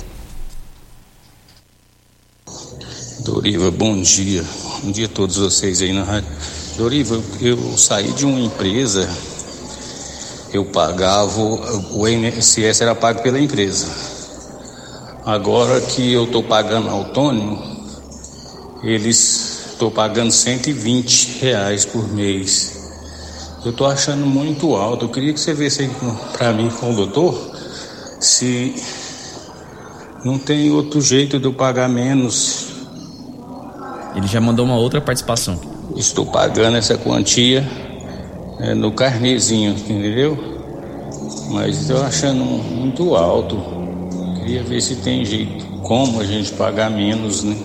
Doriva, 3.24 3.72
bom 3.72 4.02
dia. 4.02 4.44
Bom 4.84 4.92
dia 4.92 5.06
a 5.06 5.10
todos 5.10 5.38
vocês 5.38 5.82
aí 5.82 5.94
na 5.94 6.04
rádio. 6.04 6.30
Doriva, 6.76 7.24
eu, 7.40 7.78
saí 7.78 8.12
de 8.12 8.26
uma 8.26 8.38
empresa, 8.38 9.10
eu 10.52 10.66
pagava, 10.66 11.40
o 11.40 12.06
INSS 12.06 12.82
era 12.82 12.94
pago 12.94 13.22
pela 13.22 13.40
empresa. 13.40 13.88
Agora 15.26 15.80
que 15.80 16.12
eu 16.12 16.26
estou 16.26 16.44
pagando 16.44 16.90
autônomo, 16.90 17.64
eles 18.84 19.70
estou 19.72 19.90
pagando 19.90 20.32
120 20.32 21.40
reais 21.40 21.86
por 21.86 22.06
mês. 22.14 22.92
Eu 23.64 23.72
estou 23.72 23.88
achando 23.88 24.26
muito 24.26 24.76
alto. 24.76 25.06
Eu 25.06 25.10
queria 25.10 25.32
que 25.32 25.40
você 25.40 25.54
visse 25.54 25.84
aí 25.84 25.92
para 26.34 26.52
mim 26.52 26.70
com 26.70 26.92
o 26.92 26.96
doutor 26.96 27.52
se 28.20 28.76
não 30.26 30.38
tem 30.38 30.72
outro 30.72 31.00
jeito 31.00 31.40
de 31.40 31.46
eu 31.46 31.54
pagar 31.54 31.88
menos 31.88 32.63
ele 34.16 34.28
já 34.28 34.40
mandou 34.40 34.66
uma 34.66 34.76
outra 34.76 35.02
participação. 35.02 35.60
Estou 35.96 36.26
pagando 36.26 36.78
essa 36.78 36.98
quantia 36.98 37.68
é, 38.60 38.74
no 38.74 38.92
carnezinho, 38.92 39.72
entendeu? 39.72 40.54
Mas 41.50 41.82
estou 41.82 42.04
achando 42.04 42.44
muito 42.44 43.16
alto. 43.16 43.62
Queria 44.40 44.64
ver 44.64 44.82
se 44.82 44.98
tem 44.98 45.26
jeito. 45.26 45.66
Como 45.84 46.22
a 46.22 46.26
gente 46.26 46.52
pagar 46.54 46.90
menos, 46.90 47.44
né? 47.44 47.56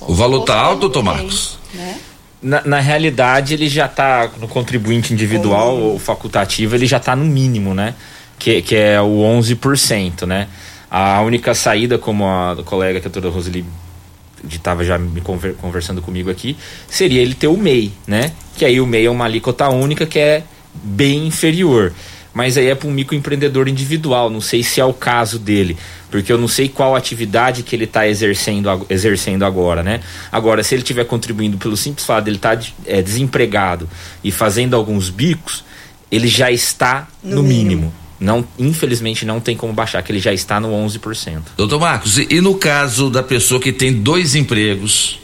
O 0.00 0.14
valor 0.14 0.44
tá 0.44 0.58
alto, 0.58 0.80
doutor 0.80 1.02
Marcos? 1.02 1.58
Na, 2.40 2.62
na 2.64 2.80
realidade, 2.80 3.54
ele 3.54 3.68
já 3.68 3.86
está 3.86 4.30
no 4.40 4.46
contribuinte 4.46 5.12
individual 5.12 5.76
ou 5.76 5.98
facultativo, 5.98 6.74
ele 6.74 6.86
já 6.86 6.98
está 6.98 7.16
no 7.16 7.24
mínimo, 7.24 7.74
né? 7.74 7.94
Que, 8.38 8.62
que 8.62 8.76
é 8.76 9.00
o 9.00 9.18
11%, 9.18 10.26
né? 10.26 10.48
A 10.90 11.20
única 11.20 11.54
saída, 11.54 11.98
como 11.98 12.24
a 12.24 12.56
colega, 12.64 13.00
que 13.00 13.06
a 13.06 13.10
doutora 13.10 13.34
Roseli 13.34 13.64
estava 14.48 14.84
já 14.84 14.98
me 14.98 15.20
conver, 15.20 15.54
conversando 15.54 16.02
comigo 16.02 16.30
aqui, 16.30 16.56
seria 16.88 17.20
ele 17.20 17.34
ter 17.34 17.48
o 17.48 17.56
MEI, 17.56 17.92
né? 18.06 18.32
Que 18.56 18.64
aí 18.64 18.80
o 18.80 18.86
MEI 18.86 19.06
é 19.06 19.10
uma 19.10 19.24
alíquota 19.24 19.68
única 19.68 20.06
que 20.06 20.18
é 20.18 20.42
bem 20.74 21.26
inferior. 21.26 21.92
Mas 22.32 22.56
aí 22.56 22.68
é 22.68 22.74
para 22.74 22.86
um 22.86 22.92
microempreendedor 22.92 23.68
individual, 23.68 24.30
não 24.30 24.40
sei 24.40 24.62
se 24.62 24.80
é 24.80 24.84
o 24.84 24.92
caso 24.92 25.38
dele, 25.38 25.76
porque 26.10 26.32
eu 26.32 26.38
não 26.38 26.46
sei 26.46 26.68
qual 26.68 26.94
atividade 26.94 27.62
que 27.62 27.74
ele 27.74 27.84
está 27.84 28.06
exercendo, 28.06 28.86
exercendo 28.88 29.44
agora, 29.44 29.82
né? 29.82 30.00
Agora, 30.30 30.62
se 30.62 30.74
ele 30.74 30.82
estiver 30.82 31.04
contribuindo 31.04 31.58
pelo 31.58 31.76
simples 31.76 32.06
fato 32.06 32.24
de 32.24 32.30
ele 32.30 32.36
estar 32.36 32.56
tá, 32.56 32.66
é, 32.86 33.02
desempregado 33.02 33.88
e 34.22 34.30
fazendo 34.30 34.76
alguns 34.76 35.10
bicos, 35.10 35.64
ele 36.12 36.28
já 36.28 36.50
está 36.50 37.08
no, 37.24 37.36
no 37.36 37.42
mínimo. 37.42 37.64
mínimo 37.64 38.07
não, 38.20 38.46
infelizmente 38.58 39.24
não 39.24 39.40
tem 39.40 39.56
como 39.56 39.72
baixar, 39.72 40.02
que 40.02 40.10
ele 40.12 40.20
já 40.20 40.32
está 40.32 40.58
no 40.58 40.70
11%. 40.70 41.42
Doutor 41.56 41.80
Marcos, 41.80 42.18
e, 42.18 42.26
e 42.30 42.40
no 42.40 42.54
caso 42.54 43.10
da 43.10 43.22
pessoa 43.22 43.60
que 43.60 43.72
tem 43.72 43.92
dois 43.92 44.34
empregos 44.34 45.18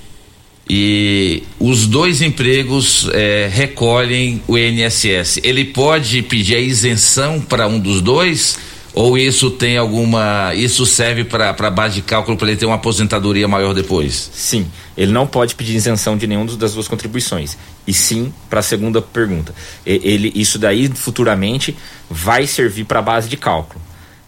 e 0.68 1.42
os 1.60 1.86
dois 1.86 2.22
empregos 2.22 3.08
é, 3.12 3.50
recolhem 3.52 4.42
o 4.46 4.56
INSS, 4.56 5.40
ele 5.42 5.66
pode 5.66 6.22
pedir 6.22 6.56
a 6.56 6.60
isenção 6.60 7.40
para 7.40 7.66
um 7.66 7.78
dos 7.78 8.00
dois? 8.00 8.58
Ou 8.94 9.18
isso 9.18 9.50
tem 9.50 9.76
alguma. 9.76 10.54
Isso 10.54 10.86
serve 10.86 11.24
para 11.24 11.70
base 11.70 11.96
de 11.96 12.02
cálculo 12.02 12.36
para 12.36 12.48
ele 12.48 12.56
ter 12.56 12.66
uma 12.66 12.76
aposentadoria 12.76 13.48
maior 13.48 13.74
depois? 13.74 14.30
Sim. 14.32 14.70
Ele 14.96 15.10
não 15.10 15.26
pode 15.26 15.56
pedir 15.56 15.74
isenção 15.74 16.16
de 16.16 16.28
nenhuma 16.28 16.54
das 16.56 16.74
duas 16.74 16.86
contribuições. 16.86 17.58
E 17.86 17.92
sim 17.92 18.32
para 18.48 18.60
a 18.60 18.62
segunda 18.62 19.02
pergunta. 19.02 19.52
Ele, 19.84 20.30
isso 20.34 20.60
daí 20.60 20.88
futuramente 20.88 21.76
vai 22.08 22.46
servir 22.46 22.84
para 22.84 23.02
base 23.02 23.28
de 23.28 23.36
cálculo. 23.36 23.80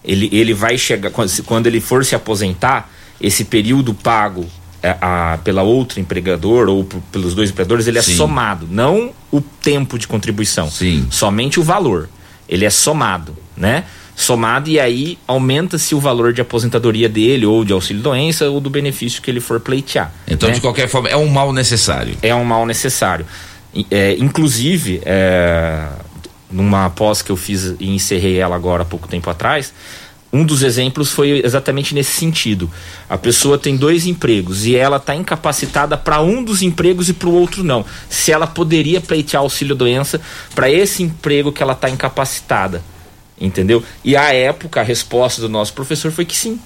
Ele, 0.05 0.29
ele 0.33 0.53
vai 0.53 0.77
chegar. 0.77 1.11
Quando 1.11 1.69
ele 1.69 1.81
for 1.81 2.05
se 2.05 2.17
aposentar, 2.17 2.91
esse 3.21 3.45
período 3.45 3.95
pago 3.95 4.47
é, 4.83 4.97
a, 5.01 5.39
pela 5.45 5.63
outra 5.63 6.01
empregador 6.01 6.69
ou 6.69 6.85
pelos 6.85 7.35
dois 7.35 7.51
empregadores, 7.51 7.87
ele 7.87 7.99
é 7.99 8.03
sim. 8.03 8.17
somado, 8.17 8.69
não 8.71 9.13
o 9.31 9.41
tempo 9.41 9.97
de 9.99 10.09
contribuição. 10.09 10.69
Sim. 10.71 11.07
Somente 11.11 11.61
o 11.61 11.63
valor. 11.63 12.09
Ele 12.49 12.65
é 12.65 12.71
somado, 12.71 13.37
né? 13.57 13.85
Somado 14.17 14.71
e 14.71 14.81
aí 14.81 15.19
aumenta-se 15.27 15.95
o 15.95 16.01
valor 16.01 16.33
de 16.33 16.41
aposentadoria 16.41 17.07
dele 17.07 17.45
ou 17.45 17.63
de 17.63 17.75
auxílio 17.75 18.03
doença 18.03 18.49
ou 18.49 18.59
do 18.59 18.71
benefício 18.71 19.21
que 19.21 19.31
ele 19.31 19.41
for 19.41 19.61
pleitear. 19.61 20.11
Então, 20.27 20.49
né? 20.49 20.55
de 20.55 20.61
qualquer 20.63 20.89
forma, 20.89 21.07
é 21.11 21.17
um 21.17 21.29
mal 21.29 21.53
necessário. 21.53 22.17
É 22.23 22.35
um 22.35 22.43
mal 22.43 22.65
necessário. 22.65 23.27
É, 23.91 24.17
inclusive, 24.19 25.03
é, 25.05 25.87
numa 26.51 26.89
pós 26.89 27.21
que 27.21 27.31
eu 27.31 27.37
fiz 27.37 27.75
e 27.79 27.91
encerrei 27.91 28.39
ela 28.39 28.57
agora 28.57 28.83
há 28.83 28.87
pouco 28.87 29.07
tempo 29.07 29.29
atrás, 29.29 29.75
um 30.33 30.45
dos 30.45 30.63
exemplos 30.63 31.13
foi 31.13 31.43
exatamente 31.45 31.95
nesse 31.95 32.13
sentido. 32.13 32.71
A 33.11 33.19
pessoa 33.19 33.59
tem 33.59 33.77
dois 33.77 34.07
empregos 34.07 34.65
e 34.65 34.75
ela 34.75 34.97
está 34.97 35.15
incapacitada 35.15 35.95
para 35.95 36.23
um 36.23 36.43
dos 36.43 36.63
empregos 36.63 37.11
e 37.11 37.13
para 37.13 37.29
o 37.29 37.35
outro 37.35 37.63
não. 37.63 37.85
Se 38.09 38.33
ela 38.33 38.47
poderia 38.47 39.01
pleitear 39.01 39.43
auxílio 39.43 39.75
doença 39.75 40.21
para 40.55 40.71
esse 40.71 41.03
emprego 41.03 41.53
que 41.53 41.63
ela 41.63 41.75
está 41.75 41.91
incapacitada 41.91 42.83
entendeu? 43.41 43.83
E 44.05 44.17
à 44.17 44.33
época 44.33 44.81
a 44.81 44.85
resposta 44.85 45.41
do 45.41 45.49
nosso 45.49 45.73
professor 45.73 46.11
foi 46.11 46.25
que 46.25 46.37
sim, 46.37 46.59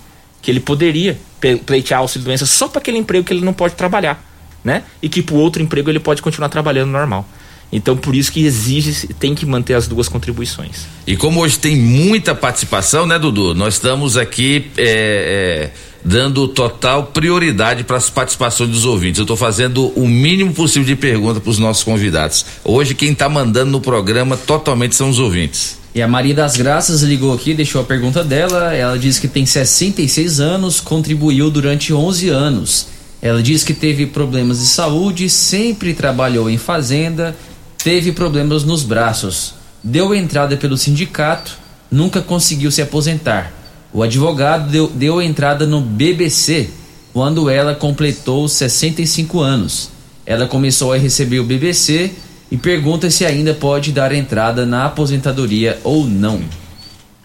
que 0.43 0.51
ele 0.51 0.61
poderia 0.61 1.19
pleitear 1.67 2.01
auxílio 2.01 2.25
doença 2.25 2.47
só 2.47 2.69
para 2.69 2.81
aquele 2.81 2.99
emprego 2.99 3.25
que 3.25 3.33
ele 3.33 3.45
não 3.45 3.53
pode 3.53 3.75
trabalhar, 3.75 4.23
né? 4.65 4.85
E 5.03 5.09
que 5.09 5.23
para 5.23 5.37
outro 5.37 5.63
emprego 5.63 5.91
ele 5.91 6.01
pode 6.01 6.23
continuar 6.23 6.49
trabalhando 6.49 6.91
normal. 6.91 7.27
Então, 7.73 7.97
por 7.97 8.17
isso 8.17 8.33
que 8.33 8.45
exige, 8.45 9.07
tem 9.15 9.35
que 9.35 9.47
manter 9.47 9.75
as 9.75 9.87
duas 9.87 10.09
contribuições. 10.09 10.87
E 11.07 11.17
como 11.17 11.41
hoje 11.41 11.59
tem 11.59 11.77
muita 11.77 12.35
participação, 12.35 13.07
né, 13.07 13.19
Dudu? 13.19 13.55
Nós 13.55 13.75
estamos 13.75 14.17
aqui 14.17 14.71
é, 14.77 15.71
é, 15.71 15.71
dando 16.05 16.49
total 16.49 17.05
prioridade 17.07 17.85
para 17.85 17.97
as 17.97 18.09
participações 18.09 18.71
dos 18.71 18.85
ouvintes. 18.85 19.19
Eu 19.19 19.25
estou 19.25 19.37
fazendo 19.37 19.89
o 19.97 20.07
mínimo 20.07 20.53
possível 20.53 20.87
de 20.87 20.97
pergunta 20.97 21.41
para 21.41 21.51
os 21.51 21.59
nossos 21.59 21.85
convidados. 21.85 22.45
Hoje, 22.65 22.95
quem 22.95 23.13
está 23.13 23.29
mandando 23.29 23.71
no 23.71 23.81
programa 23.81 24.37
totalmente 24.37 24.95
são 24.95 25.11
os 25.11 25.19
ouvintes. 25.19 25.79
E 25.95 26.01
a 26.01 26.07
Maria 26.07 26.35
das 26.35 26.57
Graças 26.57 27.03
ligou 27.03 27.35
aqui, 27.35 27.53
deixou 27.53 27.81
a 27.81 27.85
pergunta 27.85 28.23
dela. 28.23 28.73
Ela 28.75 28.99
diz 28.99 29.19
que 29.19 29.27
tem 29.27 29.45
66 29.45 30.39
anos, 30.39 30.81
contribuiu 30.81 31.51
durante 31.51 31.93
11 31.93 32.29
anos. 32.29 32.87
Ela 33.21 33.43
diz 33.43 33.65
que 33.65 33.75
teve 33.75 34.07
problemas 34.07 34.61
de 34.61 34.67
saúde, 34.67 35.29
sempre 35.29 35.93
trabalhou 35.93 36.49
em 36.49 36.57
fazenda, 36.57 37.37
teve 37.83 38.13
problemas 38.13 38.65
nos 38.65 38.83
braços. 38.83 39.55
Deu 39.83 40.15
entrada 40.15 40.57
pelo 40.57 40.77
sindicato, 40.77 41.59
nunca 41.91 42.23
conseguiu 42.23 42.71
se 42.71 42.81
aposentar. 42.81 43.60
O 43.93 44.03
advogado 44.03 44.71
deu, 44.71 44.87
deu 44.87 45.21
entrada 45.21 45.67
no 45.67 45.81
BBC 45.81 46.71
quando 47.13 47.51
ela 47.51 47.75
completou 47.75 48.49
65 48.49 49.41
anos. 49.41 49.91
Ela 50.25 50.47
começou 50.47 50.93
a 50.93 50.97
receber 50.97 51.41
o 51.41 51.45
BBC 51.45 52.13
e 52.51 52.57
pergunta 52.57 53.11
se 53.11 53.25
ainda 53.25 53.53
pode 53.53 53.93
dar 53.93 54.13
entrada 54.13 54.65
na 54.65 54.87
aposentadoria 54.87 55.81
ou 55.83 56.05
não. 56.05 56.43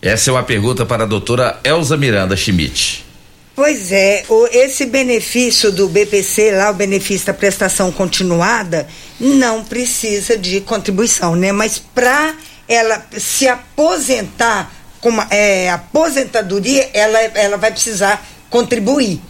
Essa 0.02 0.30
é 0.30 0.34
uma 0.34 0.44
pergunta 0.44 0.86
para 0.86 1.04
a 1.04 1.08
doutora 1.08 1.60
Elza 1.64 1.98
Miranda 1.98 2.36
Schmidt. 2.36 3.06
Pois 3.56 3.92
é, 3.92 4.26
o, 4.28 4.48
esse 4.52 4.86
benefício 4.86 5.72
do 5.72 5.88
BPC, 5.88 6.52
lá 6.52 6.72
o 6.72 6.74
benefício 6.74 7.28
da 7.28 7.34
prestação 7.34 7.92
continuada, 7.92 8.86
não 9.20 9.64
precisa 9.64 10.38
de 10.38 10.60
contribuição, 10.62 11.36
né? 11.36 11.52
Mas 11.52 11.80
para 11.80 12.36
ela 12.68 13.06
se 13.18 13.48
aposentar 13.48 14.72
com 15.06 15.12
é, 15.30 15.70
aposentadoria, 15.70 16.90
ela, 16.92 17.20
ela 17.36 17.58
vai 17.58 17.70
precisar 17.70 18.26
contribuir. 18.50 19.22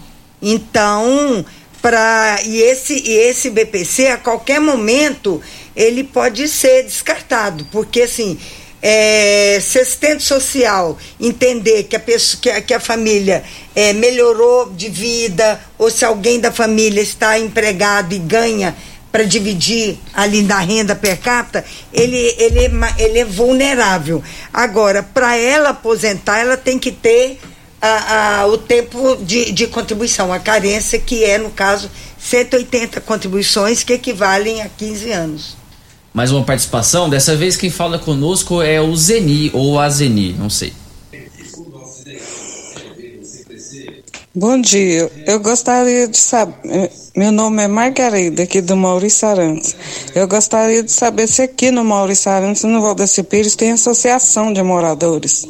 Então, 0.41 1.45
para 1.81 2.39
e 2.45 2.61
esse 2.61 2.93
e 2.93 3.11
esse 3.11 3.49
BPC 3.49 4.07
a 4.07 4.17
qualquer 4.17 4.61
momento 4.61 5.41
ele 5.75 6.05
pode 6.05 6.47
ser 6.47 6.83
descartado, 6.83 7.67
porque 7.73 8.03
assim 8.03 8.39
é, 8.81 9.59
se 9.61 9.77
assistente 9.77 10.23
social 10.23 10.97
entender 11.19 11.83
que 11.83 11.97
a, 11.97 11.99
pessoa, 11.99 12.39
que 12.41 12.49
a, 12.49 12.61
que 12.61 12.73
a 12.73 12.79
família 12.79 13.43
é, 13.75 13.91
melhorou 13.91 14.71
de 14.71 14.87
vida, 14.87 15.59
ou 15.77 15.91
se 15.91 16.05
alguém 16.05 16.39
da 16.39 16.53
família 16.53 17.01
está 17.01 17.37
empregado 17.37 18.15
e 18.15 18.19
ganha 18.19 18.73
para 19.15 19.23
dividir 19.23 19.97
ali 20.13 20.41
na 20.41 20.59
renda 20.59 20.93
per 20.93 21.17
capita, 21.17 21.63
ele, 21.93 22.17
ele, 22.37 22.65
é 22.65 22.71
ele 22.97 23.19
é 23.19 23.23
vulnerável. 23.23 24.21
Agora, 24.53 25.01
para 25.01 25.37
ela 25.37 25.69
aposentar, 25.69 26.39
ela 26.39 26.57
tem 26.57 26.77
que 26.77 26.91
ter 26.91 27.39
a, 27.81 28.41
a, 28.41 28.47
o 28.47 28.57
tempo 28.57 29.15
de, 29.21 29.53
de 29.53 29.67
contribuição, 29.67 30.33
a 30.33 30.39
carência, 30.39 30.99
que 30.99 31.23
é, 31.23 31.37
no 31.37 31.49
caso, 31.49 31.89
180 32.19 32.99
contribuições, 32.99 33.83
que 33.85 33.93
equivalem 33.93 34.61
a 34.61 34.67
15 34.67 35.11
anos. 35.13 35.55
Mais 36.13 36.29
uma 36.33 36.43
participação. 36.43 37.09
Dessa 37.09 37.37
vez 37.37 37.55
quem 37.55 37.69
fala 37.69 37.97
conosco 37.97 38.61
é 38.61 38.81
o 38.81 38.93
Zeni 38.97 39.49
ou 39.53 39.79
a 39.79 39.89
Zeni, 39.89 40.33
não 40.33 40.49
sei. 40.49 40.73
Bom 44.37 44.59
dia. 44.59 45.09
Eu 45.25 45.39
gostaria 45.39 46.09
de 46.09 46.17
saber. 46.17 46.91
Meu 47.15 47.31
nome 47.31 47.63
é 47.63 47.69
Margarida, 47.69 48.43
aqui 48.43 48.59
do 48.59 48.75
Maurício 48.75 49.25
Arantes. 49.25 49.73
Eu 50.13 50.27
gostaria 50.27 50.83
de 50.83 50.91
saber 50.91 51.25
se 51.29 51.41
aqui 51.41 51.71
no 51.71 51.85
Maurício 51.85 52.29
Arantes, 52.29 52.63
no 52.65 52.81
Valdeci 52.81 53.23
Pires, 53.23 53.55
tem 53.55 53.71
associação 53.71 54.51
de 54.51 54.61
moradores. 54.61 55.47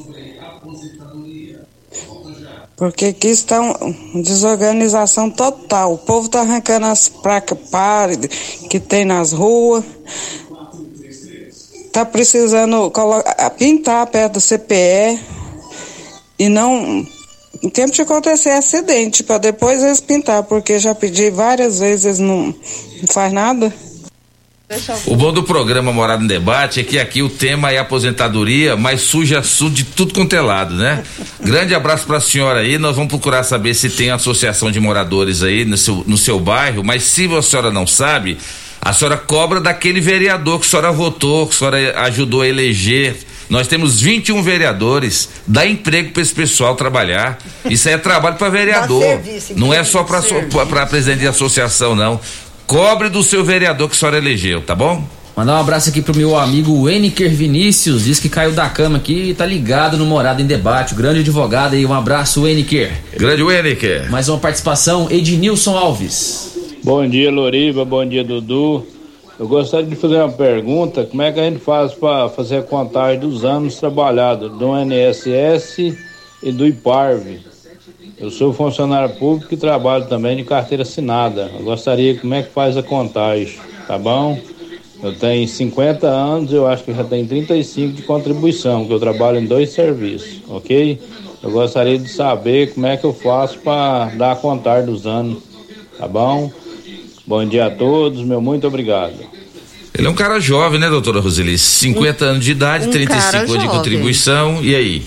Porque 2.77 3.05
aqui 3.05 3.29
está 3.29 3.59
uma 3.59 4.21
desorganização 4.21 5.31
total. 5.31 5.93
O 5.93 5.97
povo 5.97 6.27
está 6.27 6.41
arrancando 6.41 6.85
as 6.85 7.09
placas 7.09 7.57
pálidas 7.71 8.29
que 8.69 8.79
tem 8.79 9.03
nas 9.03 9.31
ruas 9.31 9.83
tá 11.91 12.05
precisando 12.05 12.91
pintar 13.57 14.05
perto 14.07 14.33
do 14.33 14.41
CPE 14.41 15.17
e 16.37 16.49
não 16.49 17.07
em 17.65 17.69
tempo 17.69 17.91
de 17.91 18.01
acontecer 18.03 18.51
acidente 18.51 19.23
para 19.23 19.39
depois 19.39 19.83
eles 19.83 19.99
pintar, 19.99 20.43
porque 20.43 20.77
já 20.77 20.93
pedi 20.93 21.31
várias 21.31 21.79
vezes 21.79 22.19
não, 22.19 22.53
não 23.01 23.07
faz 23.11 23.33
nada. 23.33 23.73
O 25.05 25.15
bom 25.15 25.31
do 25.31 25.43
programa 25.43 25.91
Morada 25.91 26.23
em 26.23 26.27
Debate 26.27 26.79
é 26.79 26.83
que 26.83 26.99
aqui 26.99 27.21
o 27.21 27.29
tema 27.29 27.71
é 27.71 27.77
aposentadoria, 27.77 28.75
mas 28.75 29.01
suja 29.01 29.39
assunto 29.39 29.73
de 29.73 29.83
tudo 29.83 30.13
quanto 30.13 30.35
é 30.35 30.41
lado, 30.41 30.75
né? 30.75 31.03
Grande 31.39 31.73
abraço 31.75 32.05
para 32.05 32.17
a 32.17 32.21
senhora 32.21 32.59
aí. 32.59 32.77
Nós 32.77 32.95
vamos 32.95 33.09
procurar 33.09 33.43
saber 33.43 33.73
se 33.75 33.89
tem 33.89 34.09
associação 34.09 34.71
de 34.71 34.79
moradores 34.79 35.43
aí 35.43 35.65
no 35.65 35.77
seu, 35.77 36.03
no 36.07 36.17
seu 36.17 36.39
bairro, 36.39 36.83
mas 36.83 37.03
se 37.03 37.25
a 37.35 37.41
senhora 37.43 37.71
não 37.71 37.85
sabe, 37.85 38.37
a 38.81 38.91
senhora 38.91 39.17
cobra 39.17 39.59
daquele 39.61 40.01
vereador 40.01 40.59
que 40.59 40.65
a 40.65 40.69
senhora 40.69 40.91
votou, 40.91 41.47
que 41.47 41.55
a 41.55 41.57
senhora 41.57 41.99
ajudou 42.01 42.41
a 42.41 42.47
eleger. 42.47 43.15
Nós 43.49 43.67
temos 43.67 44.01
21 44.01 44.41
vereadores, 44.41 45.29
dá 45.45 45.65
emprego 45.65 46.11
para 46.11 46.21
esse 46.21 46.33
pessoal 46.33 46.75
trabalhar. 46.75 47.37
Isso 47.69 47.87
aí 47.87 47.93
é 47.93 47.97
trabalho 47.97 48.35
para 48.37 48.49
vereador. 48.49 49.01
Serviço, 49.01 49.53
não 49.55 49.73
é 49.73 49.83
só 49.83 50.03
para 50.03 50.85
presidente 50.85 51.19
de 51.19 51.27
associação, 51.27 51.95
não. 51.95 52.19
Cobre 52.65 53.09
do 53.09 53.21
seu 53.21 53.43
vereador 53.43 53.87
que 53.87 53.95
a 53.95 53.99
senhora 53.99 54.17
elegeu, 54.17 54.61
tá 54.61 54.73
bom? 54.73 55.07
Mandar 55.35 55.57
um 55.57 55.59
abraço 55.59 55.89
aqui 55.89 56.01
pro 56.01 56.15
meu 56.15 56.37
amigo 56.37 56.83
Weniker 56.83 57.29
Vinícius, 57.29 58.05
diz 58.05 58.19
que 58.19 58.29
caiu 58.29 58.53
da 58.53 58.69
cama 58.69 58.97
aqui 58.97 59.29
e 59.29 59.33
tá 59.33 59.45
ligado 59.45 59.97
no 59.97 60.05
Morada 60.05 60.41
em 60.41 60.45
Debate, 60.45 60.93
o 60.93 60.95
grande 60.95 61.19
advogado 61.19 61.75
aí, 61.75 61.85
um 61.85 61.93
abraço 61.93 62.43
Weniker. 62.43 62.91
Grande 63.17 63.43
Weniker. 63.43 64.09
Mais 64.09 64.29
uma 64.29 64.37
participação, 64.39 65.07
Ednilson 65.11 65.77
Alves. 65.77 66.57
Bom 66.81 67.05
dia, 67.07 67.29
Loriva. 67.29 67.83
Bom 67.83 68.05
dia, 68.05 68.23
Dudu. 68.23 68.87
Eu 69.37 69.47
gostaria 69.49 69.85
de 69.85 69.95
fazer 69.95 70.15
uma 70.15 70.31
pergunta: 70.31 71.05
como 71.05 71.21
é 71.21 71.31
que 71.31 71.39
a 71.39 71.43
gente 71.43 71.59
faz 71.59 71.93
para 71.93 72.29
fazer 72.29 72.57
a 72.57 72.63
contagem 72.63 73.19
dos 73.19 73.43
anos 73.43 73.75
trabalhados 73.75 74.49
do 74.51 74.71
INSS 74.79 75.97
e 76.41 76.51
do 76.51 76.65
IPARV? 76.65 77.39
Eu 78.17 78.29
sou 78.29 78.53
funcionário 78.53 79.13
público 79.15 79.53
e 79.53 79.57
trabalho 79.57 80.05
também 80.05 80.37
de 80.37 80.43
carteira 80.43 80.83
assinada. 80.83 81.51
Eu 81.53 81.65
gostaria 81.65 82.15
como 82.15 82.33
é 82.33 82.43
que 82.43 82.49
faz 82.49 82.77
a 82.77 82.83
contagem, 82.83 83.57
tá 83.85 83.97
bom? 83.97 84.39
Eu 85.03 85.13
tenho 85.13 85.45
50 85.45 86.07
anos, 86.07 86.53
eu 86.53 86.65
acho 86.65 86.85
que 86.85 86.93
já 86.93 87.03
tenho 87.03 87.27
35 87.27 87.93
de 87.93 88.01
contribuição, 88.03 88.85
que 88.85 88.93
eu 88.93 88.99
trabalho 88.99 89.39
em 89.39 89.45
dois 89.45 89.71
serviços, 89.71 90.41
ok? 90.47 90.97
Eu 91.43 91.51
gostaria 91.51 91.99
de 91.99 92.09
saber 92.09 92.73
como 92.73 92.85
é 92.85 92.95
que 92.95 93.03
eu 93.03 93.13
faço 93.13 93.59
para 93.59 94.05
dar 94.11 94.31
a 94.31 94.35
contagem 94.37 94.85
dos 94.85 95.05
anos, 95.05 95.43
tá 95.97 96.07
bom? 96.07 96.49
Bom 97.27 97.43
dia 97.43 97.65
a 97.65 97.71
todos, 97.71 98.23
meu 98.23 98.39
muito 98.39 98.67
obrigado. 98.67 99.15
Ele 99.97 100.05
é 100.05 100.09
um 100.09 100.13
cara 100.13 100.39
jovem, 100.39 100.79
né, 100.79 100.87
doutora 100.89 101.19
Roseli? 101.19 101.57
50 101.57 102.23
um, 102.23 102.27
anos 102.29 102.45
de 102.45 102.51
idade, 102.51 102.87
um 102.87 102.91
35 102.91 103.37
anos 103.37 103.59
de 103.59 103.67
contribuição, 103.67 104.63
e 104.63 104.75
aí? 104.75 105.05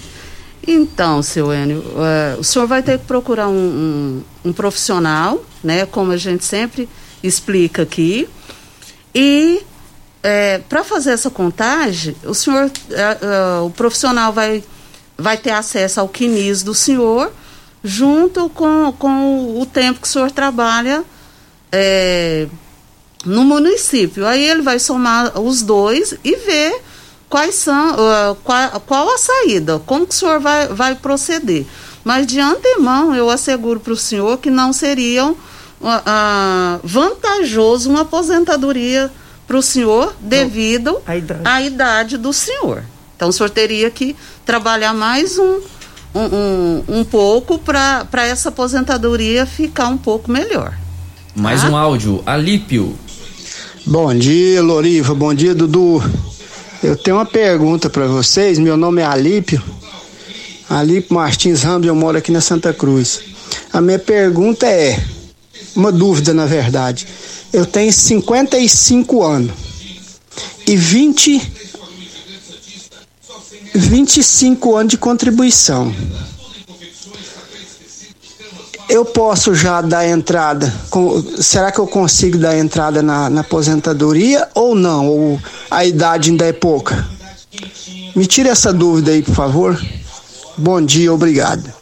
Então, 0.67 1.23
seu 1.23 1.53
Enio, 1.55 1.79
uh, 1.79 2.41
o 2.41 2.43
senhor 2.43 2.67
vai 2.67 2.83
ter 2.83 2.99
que 2.99 3.05
procurar 3.05 3.47
um, 3.49 3.53
um, 4.45 4.49
um, 4.51 4.53
profissional, 4.53 5.45
né, 5.63 5.87
como 5.87 6.11
a 6.11 6.17
gente 6.17 6.45
sempre 6.45 6.89
explica 7.23 7.83
aqui, 7.83 8.29
e 9.15 9.61
é, 10.21 10.59
para 10.69 10.83
fazer 10.83 11.13
essa 11.13 11.31
contagem, 11.31 12.17
o 12.25 12.35
senhor, 12.35 12.65
uh, 12.65 13.63
uh, 13.63 13.67
o 13.67 13.71
profissional 13.71 14.33
vai, 14.33 14.65
vai 15.17 15.37
ter 15.37 15.53
acesso 15.53 16.01
ao 16.01 16.09
quinis 16.09 16.65
do 16.65 16.75
senhor, 16.75 17.31
junto 17.85 18.49
com, 18.49 18.93
com 18.99 19.61
o 19.61 19.65
tempo 19.65 20.01
que 20.01 20.09
o 20.09 20.11
senhor 20.11 20.33
trabalha 20.33 21.05
é, 21.73 22.47
no 23.25 23.45
município. 23.45 24.27
Aí 24.27 24.45
ele 24.45 24.63
vai 24.63 24.79
somar 24.79 25.39
os 25.41 25.63
dois 25.63 26.15
e 26.25 26.37
ver 26.37 26.81
quais 27.29 27.55
são, 27.55 27.95
uh, 27.95 28.35
qual, 28.43 28.81
qual, 28.81 29.15
a 29.15 29.19
saída, 29.19 29.79
como 29.85 30.07
que 30.07 30.15
o 30.15 30.17
senhor 30.17 30.41
vai, 30.41 30.69
vai 30.69 30.95
proceder. 30.95 31.67
Mas 32.05 32.27
de 32.27 32.41
antemão 32.41 33.15
eu 33.15 33.29
asseguro 33.29 33.81
para 33.81 33.93
o 33.93 33.97
senhor 33.97 34.39
que 34.39 34.51
não 34.51 34.73
seriam 34.73 35.33
uh, 35.33 35.87
uh, 35.87 36.81
vantajoso 36.83 37.91
uma 37.91 38.03
aposentadoria 38.03 39.11
para 39.47 39.57
o 39.57 39.63
senhor 39.63 40.15
devido 40.21 41.01
à 41.45 41.61
idade 41.63 42.17
do 42.17 42.33
senhor. 42.33 42.83
Então 43.17 43.29
o 43.31 43.33
senhor 43.33 43.51
teria 43.51 43.91
que 43.91 44.15
trabalhar 44.45 44.95
mais 44.95 45.39
um, 45.39 45.61
um, 46.15 46.21
um, 46.21 46.85
um 47.01 47.05
pouco 47.05 47.59
para 47.59 48.27
essa 48.27 48.51
aposentadoria 48.51 49.45
ficar 49.45 49.89
um 49.89 49.99
pouco 49.99 50.31
melhor. 50.31 50.75
Mais 51.39 51.65
ah? 51.65 51.71
um 51.71 51.77
áudio, 51.77 52.21
Alípio. 52.27 52.99
Bom 53.87 54.13
dia, 54.13 54.61
Loriva. 54.61 55.15
Bom 55.15 55.33
dia, 55.33 55.55
Dudu. 55.55 56.03
Eu 56.83 56.97
tenho 56.97 57.17
uma 57.17 57.25
pergunta 57.25 57.89
para 57.89 58.09
vocês. 58.09 58.59
Meu 58.59 58.77
nome 58.77 59.03
é 59.03 59.05
Alípio. 59.05 59.63
Alípio 60.69 61.15
Martins 61.15 61.63
Ramos, 61.63 61.87
eu 61.87 61.95
moro 61.95 62.19
aqui 62.19 62.33
na 62.33 62.41
Santa 62.41 62.75
Cruz. 62.75 63.21
A 63.73 63.81
minha 63.81 64.01
pergunta 64.01 64.67
é, 64.67 65.01
uma 65.77 65.93
dúvida 65.93 66.35
na 66.35 66.45
verdade. 66.45 67.07
Eu 67.53 67.65
tenho 67.65 67.93
55 67.93 69.23
anos 69.23 69.53
e 70.67 70.77
20 70.77 71.53
25 73.75 74.77
anos 74.77 74.91
de 74.91 74.99
contribuição 74.99 75.95
eu 78.89 79.05
posso 79.05 79.55
já 79.55 79.81
dar 79.81 80.09
entrada? 80.09 80.73
Com, 80.91 81.23
será 81.39 81.71
que 81.71 81.79
eu 81.79 81.87
consigo 81.87 82.39
dar 82.39 82.57
entrada 82.59 83.03
na, 83.03 83.29
na, 83.29 83.43
aposentadoria 83.43 84.49
ou 84.55 84.75
não? 84.75 85.07
Ou 85.07 85.41
a 85.71 85.85
idade 85.85 86.31
ainda 86.31 86.47
é 86.47 86.53
pouca? 86.53 87.07
Me 88.17 88.27
tire 88.27 88.49
essa 88.49 88.73
dúvida 88.73 89.11
aí, 89.11 89.23
por 89.23 89.35
favor. 89.35 89.81
Bom 90.57 90.85
dia, 90.85 91.13
obrigado. 91.13 91.73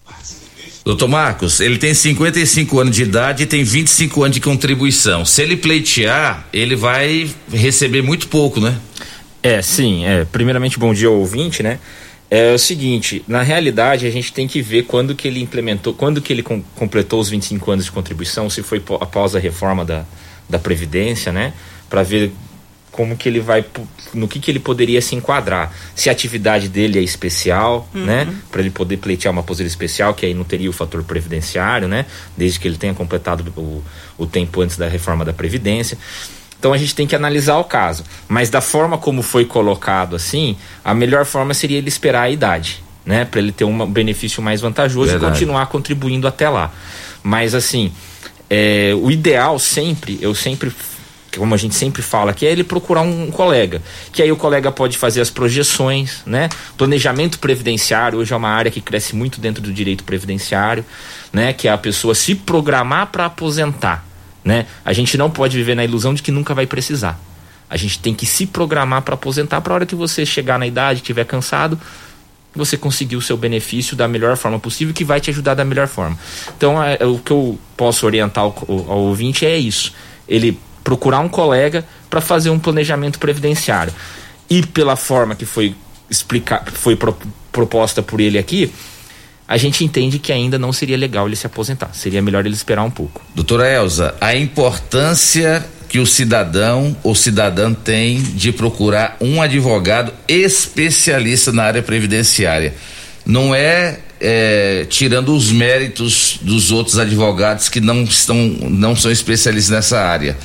Doutor 0.85 1.09
Marcos, 1.09 1.59
ele 1.59 1.79
tem 1.79 1.93
55 1.93 2.79
anos 2.79 2.95
de 2.95 3.03
idade 3.03 3.43
e 3.43 3.47
tem 3.47 3.65
25 3.65 4.23
anos 4.23 4.35
de 4.37 4.41
contribuição. 4.41 5.25
Se 5.25 5.43
ele 5.43 5.57
pleitear, 5.57 6.47
ele 6.53 6.77
vai 6.77 7.29
receber 7.53 8.03
muito 8.03 8.29
pouco, 8.29 8.61
né? 8.61 8.77
É, 9.43 9.61
sim. 9.63 10.05
É. 10.05 10.25
Primeiramente, 10.25 10.79
bom 10.79 10.95
dia 10.95 11.09
ao 11.09 11.15
ouvinte, 11.15 11.63
né? 11.63 11.79
É 12.31 12.53
o 12.53 12.59
seguinte, 12.59 13.25
na 13.29 13.43
realidade 13.43 14.07
a 14.07 14.11
gente 14.11 14.33
tem 14.33 14.49
que 14.49 14.61
ver 14.61 14.85
quando 14.85 15.15
que 15.15 15.29
ele 15.29 15.41
implementou, 15.41 15.95
quando 15.95 16.21
que 16.21 16.33
ele 16.33 16.43
com, 16.43 16.61
completou 16.75 17.21
os 17.21 17.29
25 17.29 17.71
anos 17.71 17.85
de 17.85 17.93
contribuição, 17.93 18.51
se 18.51 18.63
foi 18.63 18.83
após 19.01 19.37
a 19.37 19.39
reforma 19.39 19.85
da, 19.85 20.05
da 20.49 20.59
Previdência, 20.59 21.31
né? 21.33 21.53
Para 21.89 22.03
ver 22.03 22.33
como 22.91 23.15
que 23.15 23.29
ele 23.29 23.41
vai, 23.41 23.65
no 24.15 24.27
que 24.27 24.41
que 24.41 24.51
ele 24.51 24.59
poderia 24.59 25.03
se 25.03 25.15
enquadrar. 25.15 25.73
Se 25.95 26.09
a 26.09 26.13
atividade 26.13 26.69
dele 26.69 26.99
é 26.99 27.03
especial, 27.03 27.89
uhum. 27.95 28.05
né? 28.05 28.35
Para 28.51 28.63
ele 28.63 28.71
poder 28.71 28.97
pleitear 28.97 29.31
uma 29.31 29.43
aposentadoria 29.43 29.71
especial, 29.71 30.15
que 30.15 30.25
aí 30.25 30.33
não 30.33 30.45
teria 30.45 30.71
o 30.71 30.73
fator 30.73 31.05
previdenciário, 31.05 31.87
né? 31.87 32.07
Desde 32.37 32.59
que 32.59 32.67
ele 32.67 32.79
tenha 32.79 32.95
completado 32.95 33.53
o, 33.57 33.85
o 34.17 34.27
tempo 34.27 34.63
antes 34.63 34.77
da 34.77 34.89
reforma 34.89 35.25
da 35.25 35.33
Previdência. 35.33 35.99
Então 36.67 36.75
a 36.75 36.79
gente 36.79 36.97
tem 36.97 37.07
que 37.07 37.15
analisar 37.15 37.59
o 37.59 37.65
caso. 37.65 38.03
Mas 38.27 38.51
da 38.51 38.61
forma 38.61 38.99
como 38.99 39.23
foi 39.23 39.45
colocado 39.45 40.17
assim, 40.17 40.57
a 40.85 40.93
melhor 40.93 41.25
forma 41.25 41.55
seria 41.55 41.79
ele 41.79 41.87
esperar 41.87 42.23
a 42.23 42.31
idade, 42.31 42.83
né? 43.05 43.25
Para 43.25 43.39
ele 43.39 43.53
ter 43.53 43.63
um 43.63 43.87
benefício 43.87 44.43
mais 44.43 44.61
vantajoso 44.61 45.13
Verdade. 45.13 45.33
e 45.33 45.39
continuar 45.39 45.67
contribuindo 45.67 46.27
até 46.27 46.49
lá. 46.49 46.73
Mas 47.23 47.55
assim, 47.55 47.93
é, 48.51 48.91
o 49.01 49.13
ideal 49.13 49.61
sempre, 49.61 50.19
eu 50.21 50.35
sempre 50.35 50.75
como 51.39 51.55
a 51.55 51.59
gente 51.59 51.75
sempre 51.75 52.01
fala, 52.01 52.33
que 52.33 52.47
é 52.47 52.51
ele 52.51 52.65
procurar 52.65 53.03
um 53.03 53.31
colega. 53.31 53.83
Que 54.11 54.23
aí 54.23 54.33
o 54.33 54.37
colega 54.37 54.73
pode 54.73 54.97
fazer 54.97 55.21
as 55.21 55.29
projeções, 55.29 56.23
né? 56.25 56.49
Planejamento 56.79 57.39
previdenciário 57.39 58.19
hoje 58.19 58.33
é 58.33 58.37
uma 58.37 58.49
área 58.49 58.71
que 58.71 58.81
cresce 58.81 59.15
muito 59.15 59.39
dentro 59.39 59.63
do 59.63 59.71
direito 59.71 60.03
previdenciário, 60.03 60.83
né? 61.31 61.53
Que 61.53 61.69
é 61.69 61.71
a 61.71 61.77
pessoa 61.77 62.15
se 62.15 62.35
programar 62.35 63.09
para 63.09 63.27
aposentar, 63.27 64.06
né? 64.47 64.65
A 64.85 64.93
gente 64.93 65.19
não 65.19 65.29
pode 65.29 65.57
viver 65.57 65.75
na 65.75 65.85
ilusão 65.85 66.15
de 66.15 66.23
que 66.23 66.31
nunca 66.31 66.55
vai 66.55 66.69
precisar. 66.69 67.21
A 67.69 67.77
gente 67.77 67.99
tem 67.99 68.15
que 68.15 68.25
se 68.25 68.47
programar 68.47 69.03
para 69.03 69.15
aposentar 69.15 69.61
para 69.61 69.73
a 69.73 69.75
hora 69.75 69.87
que 69.87 69.97
você 69.97 70.25
chegar 70.25 70.57
na 70.57 70.67
idade, 70.69 71.01
estiver 71.01 71.25
cansado, 71.25 71.79
você 72.55 72.77
conseguir 72.77 73.17
o 73.17 73.21
seu 73.21 73.37
benefício 73.37 73.97
da 73.97 74.07
melhor 74.07 74.37
forma 74.37 74.59
possível, 74.61 74.95
que 74.95 75.05
vai 75.05 75.21
te 75.21 75.31
ajudar 75.31 75.55
da 75.55 75.65
melhor 75.65 75.89
forma. 75.89 76.17
Então, 76.57 76.81
é, 76.81 76.97
é 77.01 77.05
o 77.05 77.19
que 77.19 77.33
eu 77.33 77.59
posso 77.77 78.07
orientar 78.07 78.45
ao, 78.45 78.55
ao 78.69 78.99
ouvinte 79.01 79.45
é 79.45 79.59
isso. 79.59 79.93
Ele 80.29 80.57
procurar 80.85 81.19
um 81.19 81.29
colega 81.29 81.85
para 82.09 82.21
fazer 82.21 82.51
um 82.51 82.59
planejamento 82.59 83.19
previdenciário. 83.19 83.93
E 84.49 84.65
pela 84.65 84.95
forma 84.95 85.35
que 85.35 85.45
foi 85.45 85.75
explicar, 86.09 86.65
foi 86.71 86.95
pro, 86.95 87.19
proposta 87.51 88.01
por 88.01 88.21
ele 88.21 88.39
aqui, 88.39 88.73
a 89.49 89.57
gente 89.57 89.85
entende 89.85 90.19
que 90.19 90.33
ainda 90.33 90.59
não 90.59 90.73
seria 90.73 90.97
legal 90.97 91.27
ele 91.27 91.37
se 91.37 91.47
aposentar. 91.47 91.91
Seria 91.93 92.21
melhor 92.21 92.45
ele 92.45 92.55
esperar 92.55 92.83
um 92.83 92.91
pouco. 92.91 93.25
Doutora 93.35 93.71
Elza, 93.71 94.15
a 94.21 94.35
importância 94.35 95.65
que 95.89 95.99
o 96.01 96.07
cidadão 96.07 96.97
ou 97.03 97.15
cidadã 97.15 97.73
tem 97.73 98.21
de 98.21 98.51
procurar 98.51 99.17
um 99.21 99.41
advogado 99.41 100.13
especialista 100.27 101.53
na 101.53 101.63
área 101.63 101.83
previdenciária. 101.83 102.75
Não 103.25 103.55
é, 103.55 104.01
é, 104.21 104.87
tirando 104.89 105.35
os 105.35 105.53
méritos 105.53 106.39
dos 106.43 106.73
outros 106.73 106.99
advogados 106.99 107.69
que 107.69 107.81
não, 107.81 108.03
estão, 108.03 108.37
não 108.37 108.97
são 108.97 109.11
especialistas 109.11 109.71
nessa 109.71 110.01
área 110.01 110.37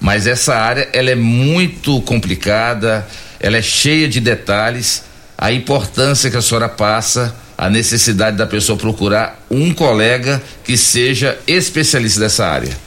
mas 0.00 0.26
essa 0.26 0.54
área 0.54 0.88
ela 0.92 1.10
é 1.10 1.14
muito 1.14 2.00
complicada, 2.02 3.06
ela 3.40 3.56
é 3.56 3.62
cheia 3.62 4.08
de 4.08 4.20
detalhes. 4.20 5.04
A 5.36 5.52
importância 5.52 6.30
que 6.30 6.36
a 6.36 6.42
senhora 6.42 6.68
passa, 6.68 7.34
a 7.58 7.68
necessidade 7.68 8.36
da 8.36 8.46
pessoa 8.46 8.78
procurar 8.78 9.44
um 9.50 9.74
colega 9.74 10.40
que 10.62 10.76
seja 10.76 11.36
especialista 11.44 12.20
dessa 12.20 12.46
área. 12.46 12.78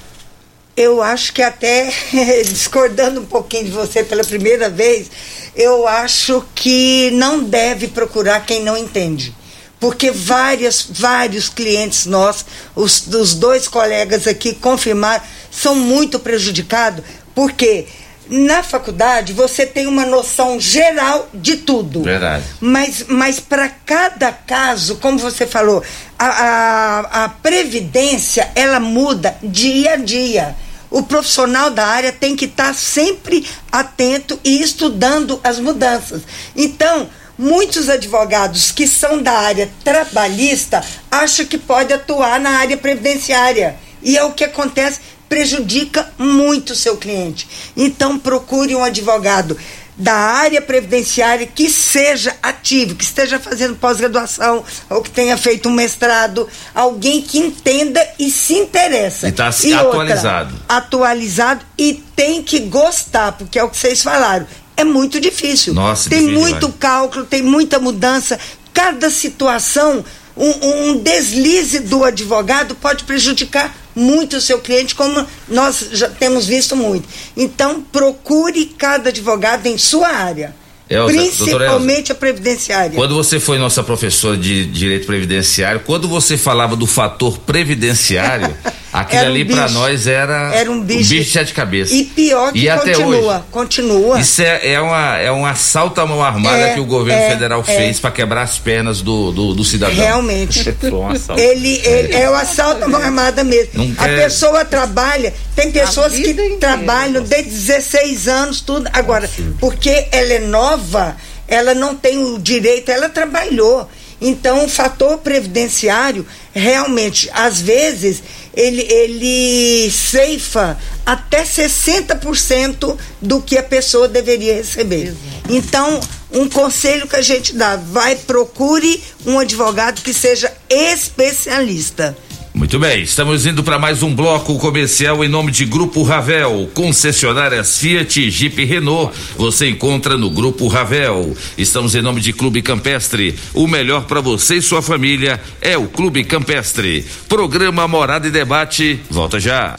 Eu 0.77 1.02
acho 1.02 1.34
que 1.34 1.41
até 1.41 1.91
discordando 2.48 3.19
um 3.19 3.26
pouquinho 3.26 3.65
de 3.65 3.72
você 3.72 4.02
pela 4.02 4.23
primeira 4.23 4.69
vez, 4.69 5.11
eu 5.57 5.85
acho 5.85 6.45
que 6.56 7.11
não 7.11 7.43
deve 7.43 7.89
procurar 7.89 8.45
quem 8.45 8.64
não 8.64 8.77
entende. 8.77 9.35
Porque 9.77 10.10
várias, 10.10 10.85
vários 10.89 11.49
clientes 11.49 12.06
nossos, 12.06 12.45
os, 12.73 13.06
os 13.07 13.34
dois 13.34 13.68
colegas 13.68 14.26
aqui 14.26 14.53
confirmaram, 14.53 15.23
são 15.52 15.76
muito 15.76 16.18
prejudicados, 16.18 17.03
porque 17.35 17.88
na 18.32 18.64
faculdade 18.64 19.34
você 19.34 19.66
tem 19.66 19.88
uma 19.88 20.06
noção 20.06 20.58
geral 20.58 21.30
de 21.34 21.58
tudo. 21.58 22.02
Verdade. 22.02 22.45
Mas, 22.62 23.06
mas 23.10 23.41
para 23.41 23.68
cada 23.68 24.32
caso, 24.32 24.95
como 24.95 25.20
você 25.20 25.45
falou, 25.45 25.84
a, 26.18 26.26
a, 26.28 27.26
a 27.26 27.30
previdência 27.30 28.49
ela 28.56 28.80
muda 28.80 29.36
dia 29.44 29.94
a 29.94 29.95
dia. 29.98 30.56
O 30.90 31.03
profissional 31.03 31.72
da 31.72 31.86
área 31.86 32.12
tem 32.12 32.36
que 32.38 32.45
estar 32.45 32.68
tá 32.68 32.74
sempre 32.74 33.45
atento 33.70 34.40
e 34.45 34.62
estudando 34.62 35.40
as 35.44 35.60
mudanças. 35.60 36.22
Então, 36.56 37.10
muitos 37.38 37.90
advogados 37.90 38.72
que 38.72 38.88
são 38.88 39.22
da 39.22 39.34
área 39.34 39.70
trabalhista 39.84 40.82
acham 41.10 41.45
que 41.45 41.58
pode 41.58 41.91
atuar 41.91 42.40
na 42.40 42.52
área 42.52 42.78
previdenciária. 42.78 43.76
E 44.02 44.18
é 44.18 44.24
o 44.24 44.32
que 44.32 44.44
acontece, 44.44 44.99
prejudica 45.32 46.12
muito 46.18 46.74
o 46.74 46.76
seu 46.76 46.98
cliente. 46.98 47.48
Então 47.78 48.20
procure 48.20 48.76
um 48.76 48.84
advogado 48.84 49.58
da 49.95 50.14
área 50.14 50.62
previdenciária 50.62 51.48
que 51.48 51.70
seja 51.70 52.36
ativo, 52.44 52.95
que 52.95 53.03
esteja 53.06 53.40
fazendo 53.40 53.78
pós-graduação 53.78 54.62
ou 54.90 55.02
que 55.02 55.10
tenha 55.10 55.38
feito 55.38 55.70
um 55.70 55.72
mestrado, 55.72 56.49
alguém 56.76 57.22
que 57.22 57.38
entenda 57.38 58.06
e 58.20 58.30
se 58.30 58.56
interessa. 58.56 59.28
E 59.28 59.30
está 59.30 59.48
atualizado. 59.48 60.53
Outra, 60.53 60.76
atualizado 60.76 61.66
e 61.78 62.03
tem 62.14 62.44
que 62.44 62.60
gostar, 62.60 63.32
porque 63.32 63.58
é 63.58 63.64
o 63.64 63.70
que 63.70 63.78
vocês 63.78 64.03
falaram 64.03 64.45
é 64.76 64.84
muito 64.84 65.18
difícil. 65.22 65.74
Nossa, 65.74 66.10
tem 66.10 66.26
difícil, 66.26 66.41
muito 66.41 66.68
vai. 66.68 66.78
cálculo, 66.78 67.26
tem 67.26 67.41
muita 67.41 67.80
mudança. 67.80 68.38
Cada 68.74 69.10
situação, 69.10 70.03
um, 70.36 70.90
um, 70.90 70.98
deslize 70.98 71.80
do 71.80 72.03
advogado 72.03 72.76
pode 72.76 73.06
prejudicar 73.06 73.74
muito 73.95 74.38
o 74.38 74.41
seu 74.41 74.59
cliente, 74.59 74.95
como 74.95 75.26
nós 75.47 75.89
já 75.91 76.09
temos 76.09 76.47
visto 76.47 76.76
muito. 76.76 77.07
Então, 77.35 77.81
procure 77.81 78.65
cada 78.77 79.09
advogado 79.09 79.68
em 79.68 79.77
sua 79.77 80.09
área. 80.09 80.55
Elza, 80.89 81.13
principalmente 81.13 82.11
a 82.11 82.15
previdenciária. 82.15 82.95
Quando 82.95 83.15
você 83.15 83.39
foi 83.39 83.57
nossa 83.57 83.81
professora 83.81 84.35
de 84.35 84.65
direito 84.65 85.05
previdenciário, 85.05 85.80
quando 85.85 86.09
você 86.09 86.38
falava 86.38 86.76
do 86.76 86.85
fator 86.85 87.38
previdenciário, 87.38 88.53
aquilo 88.91 89.23
um 89.23 89.26
ali 89.27 89.45
para 89.45 89.69
nós 89.69 90.07
era, 90.07 90.53
era 90.53 90.72
um 90.72 90.81
bicho, 90.81 90.99
um 90.99 91.09
bicho 91.09 91.23
de 91.26 91.31
sete 91.31 91.53
cabeças. 91.53 91.93
E 91.93 92.03
pior 92.03 92.51
que 92.51 92.68
e 92.68 92.72
continua, 92.72 93.35
hoje, 93.35 93.43
continua. 93.51 94.19
Isso 94.19 94.41
é, 94.41 94.73
é, 94.73 94.81
uma, 94.81 95.18
é 95.18 95.31
um 95.31 95.45
assalto 95.45 96.01
à 96.01 96.05
mão 96.05 96.23
armada 96.23 96.57
é, 96.57 96.73
que 96.73 96.80
o 96.80 96.85
governo 96.85 97.22
é, 97.22 97.30
federal 97.30 97.61
é. 97.61 97.63
fez 97.63 97.99
para 97.99 98.11
quebrar 98.11 98.43
as 98.43 98.57
pernas 98.57 99.01
do, 99.01 99.31
do, 99.31 99.53
do 99.53 99.63
cidadão. 99.63 99.95
Realmente. 99.95 100.59
ele, 101.38 101.81
ele 101.85 102.13
é 102.13 102.30
o 102.30 102.34
assalto 102.34 102.84
à 102.84 102.88
mão 102.88 103.01
armada 103.01 103.43
mesmo. 103.43 103.95
a 103.97 104.07
pessoa 104.07 104.65
trabalha, 104.65 105.34
tem 105.55 105.72
pessoas 105.72 106.13
que 106.13 106.31
inteira. 106.31 106.57
trabalham 106.57 107.23
desde 107.23 107.49
16 107.49 108.27
anos, 108.27 108.61
tudo. 108.61 108.89
Agora, 108.93 109.30
porque 109.59 110.07
ela 110.11 110.34
é 110.34 110.39
nova, 110.39 111.15
ela 111.47 111.73
não 111.73 111.95
tem 111.95 112.18
o 112.23 112.38
direito, 112.38 112.89
ela 112.89 113.09
trabalhou. 113.09 113.89
Então, 114.22 114.63
o 114.63 114.69
fator 114.69 115.18
previdenciário, 115.18 116.26
realmente, 116.53 117.27
às 117.34 117.59
vezes, 117.59 118.22
ele, 118.53 118.82
ele 118.82 119.91
ceifa 119.91 120.78
até 121.06 121.44
60% 121.44 122.98
do 123.22 123.41
que 123.41 123.57
a 123.57 123.64
pessoa 123.64 124.07
deveria 124.07 124.56
receber. 124.56 125.07
Exato. 125.07 125.18
Então, 125.49 125.99
um 126.32 126.48
conselho 126.48 127.07
que 127.07 127.15
a 127.15 127.22
gente 127.22 127.53
dá, 127.56 127.76
vai 127.76 128.15
procure 128.15 129.03
um 129.26 129.40
advogado 129.40 130.02
que 130.02 130.14
seja 130.14 130.52
especialista. 130.69 132.15
Muito 132.53 132.78
bem, 132.78 133.02
estamos 133.02 133.45
indo 133.45 133.64
para 133.64 133.80
mais 133.80 134.03
um 134.03 134.14
bloco 134.14 134.57
comercial 134.60 135.23
em 135.23 135.28
nome 135.30 135.52
de 135.52 135.64
Grupo 135.65 136.03
Ravel, 136.03 136.69
concessionárias 136.73 137.78
Fiat, 137.78 138.30
Jeep 138.30 138.61
e 138.61 138.65
Renault. 138.65 139.15
Você 139.38 139.69
encontra 139.69 140.18
no 140.18 140.30
Grupo 140.30 140.68
Ravel. 140.68 141.36
Estamos 141.57 141.95
em 141.95 142.02
nome 142.02 142.19
de 142.19 142.34
Clube 142.34 142.61
Campestre. 142.61 143.36
O 143.53 143.68
melhor 143.68 144.03
para 144.03 144.19
você 144.19 144.56
e 144.56 144.61
sua 144.61 144.82
família 144.82 145.40
é 145.61 145.78
o 145.78 145.88
Clube 145.88 146.26
Campestre. 146.26 147.06
Programa 147.30 147.88
Morada 147.88 148.28
e 148.28 148.32
Debate. 148.32 148.99
Volta 149.10 149.40
já. 149.40 149.78